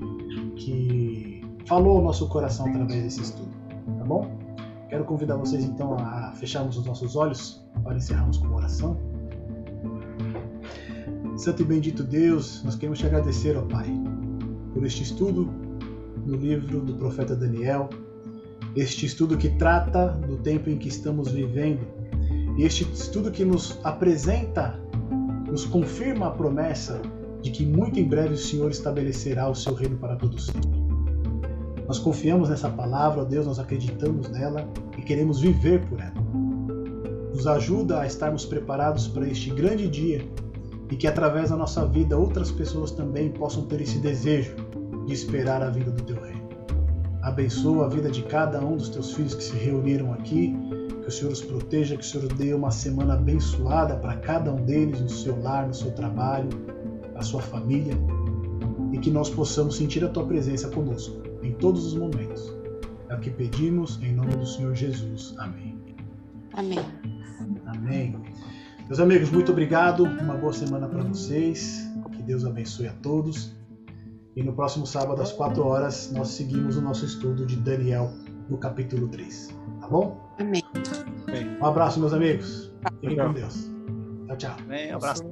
que 0.56 1.40
falou 1.68 1.98
ao 1.98 2.02
nosso 2.02 2.28
coração 2.28 2.66
através 2.66 3.04
desse 3.04 3.20
estudo, 3.20 3.52
tá 3.96 4.04
bom? 4.04 4.36
Quero 4.88 5.04
convidar 5.04 5.36
vocês 5.36 5.62
então 5.62 5.96
a 5.96 6.32
fecharmos 6.32 6.76
os 6.76 6.84
nossos 6.84 7.14
olhos 7.14 7.64
para 7.84 7.94
encerrarmos 7.94 8.38
com 8.38 8.48
uma 8.48 8.56
oração. 8.56 8.98
Santo 11.36 11.62
e 11.62 11.64
bendito 11.64 12.02
Deus, 12.02 12.60
nós 12.64 12.74
queremos 12.74 12.98
te 12.98 13.06
agradecer, 13.06 13.56
ó 13.56 13.62
Pai, 13.62 13.86
por 14.74 14.84
este 14.84 15.04
estudo 15.04 15.48
no 16.26 16.34
livro 16.34 16.80
do 16.80 16.94
profeta 16.94 17.36
Daniel, 17.36 17.88
este 18.74 19.06
estudo 19.06 19.36
que 19.36 19.50
trata 19.50 20.08
do 20.08 20.36
tempo 20.36 20.70
em 20.70 20.78
que 20.78 20.88
estamos 20.88 21.30
vivendo, 21.30 21.86
e 22.56 22.64
este 22.64 22.84
estudo 22.92 23.30
que 23.30 23.44
nos 23.44 23.78
apresenta, 23.82 24.80
nos 25.46 25.64
confirma 25.64 26.28
a 26.28 26.30
promessa 26.30 27.00
de 27.42 27.50
que 27.50 27.66
muito 27.66 27.98
em 27.98 28.04
breve 28.04 28.34
o 28.34 28.38
Senhor 28.38 28.70
estabelecerá 28.70 29.48
o 29.48 29.54
seu 29.54 29.74
reino 29.74 29.96
para 29.96 30.16
todos 30.16 30.46
sempre. 30.46 30.82
Nós 31.86 31.98
confiamos 31.98 32.48
nessa 32.48 32.70
palavra, 32.70 33.22
ó 33.22 33.24
Deus, 33.24 33.46
nós 33.46 33.58
acreditamos 33.58 34.28
nela 34.30 34.66
e 34.96 35.02
queremos 35.02 35.40
viver 35.40 35.84
por 35.86 36.00
ela. 36.00 36.14
Nos 37.34 37.46
ajuda 37.46 38.00
a 38.00 38.06
estarmos 38.06 38.44
preparados 38.44 39.08
para 39.08 39.28
este 39.28 39.50
grande 39.50 39.88
dia 39.88 40.24
e 40.90 40.96
que 40.96 41.06
através 41.06 41.50
da 41.50 41.56
nossa 41.56 41.84
vida 41.86 42.16
outras 42.16 42.50
pessoas 42.50 42.92
também 42.92 43.30
possam 43.30 43.64
ter 43.64 43.80
esse 43.80 43.98
desejo 43.98 44.54
de 45.06 45.12
esperar 45.12 45.62
a 45.62 45.70
vinda 45.70 45.90
do 45.90 46.02
teu 46.02 46.20
reino. 46.20 46.31
Abençoa 47.22 47.86
a 47.86 47.88
vida 47.88 48.10
de 48.10 48.22
cada 48.24 48.60
um 48.60 48.76
dos 48.76 48.88
teus 48.88 49.14
filhos 49.14 49.34
que 49.34 49.44
se 49.44 49.56
reuniram 49.56 50.12
aqui. 50.12 50.54
Que 51.02 51.08
o 51.08 51.10
Senhor 51.10 51.32
os 51.32 51.40
proteja, 51.40 51.96
que 51.96 52.02
o 52.02 52.06
Senhor 52.06 52.32
dê 52.34 52.52
uma 52.52 52.70
semana 52.70 53.14
abençoada 53.14 53.96
para 53.96 54.16
cada 54.16 54.52
um 54.52 54.64
deles, 54.64 55.00
no 55.00 55.08
seu 55.08 55.40
lar, 55.40 55.66
no 55.66 55.74
seu 55.74 55.92
trabalho, 55.92 56.48
na 57.14 57.22
sua 57.22 57.40
família. 57.40 57.94
E 58.92 58.98
que 58.98 59.10
nós 59.10 59.30
possamos 59.30 59.76
sentir 59.76 60.04
a 60.04 60.08
tua 60.08 60.26
presença 60.26 60.68
conosco 60.68 61.22
em 61.42 61.52
todos 61.52 61.86
os 61.86 61.94
momentos. 61.94 62.52
É 63.08 63.14
o 63.14 63.20
que 63.20 63.30
pedimos 63.30 64.00
em 64.02 64.12
nome 64.12 64.34
do 64.36 64.46
Senhor 64.46 64.74
Jesus. 64.74 65.34
Amém. 65.38 65.78
Amém. 66.54 66.78
Amém. 67.66 68.16
Meus 68.86 69.00
amigos, 69.00 69.30
muito 69.30 69.52
obrigado. 69.52 70.04
Uma 70.04 70.34
boa 70.34 70.52
semana 70.52 70.88
para 70.88 71.02
vocês. 71.02 71.88
Que 72.12 72.22
Deus 72.22 72.44
abençoe 72.44 72.88
a 72.88 72.92
todos. 72.94 73.54
E 74.34 74.42
no 74.42 74.52
próximo 74.54 74.86
sábado, 74.86 75.20
às 75.20 75.32
4 75.32 75.66
horas, 75.66 76.10
nós 76.12 76.28
seguimos 76.28 76.76
o 76.76 76.82
nosso 76.82 77.04
estudo 77.04 77.44
de 77.44 77.56
Daniel 77.56 78.10
no 78.48 78.56
capítulo 78.56 79.08
3. 79.08 79.48
Tá 79.80 79.88
bom? 79.88 80.18
Amém. 80.38 80.62
Um 81.60 81.66
abraço, 81.66 82.00
meus 82.00 82.12
amigos. 82.12 82.72
Fiquem 83.00 83.16
com 83.16 83.32
Deus. 83.32 83.70
Tchau, 84.26 84.36
tchau. 84.36 84.56
Um 84.92 84.96
abraço. 84.96 85.22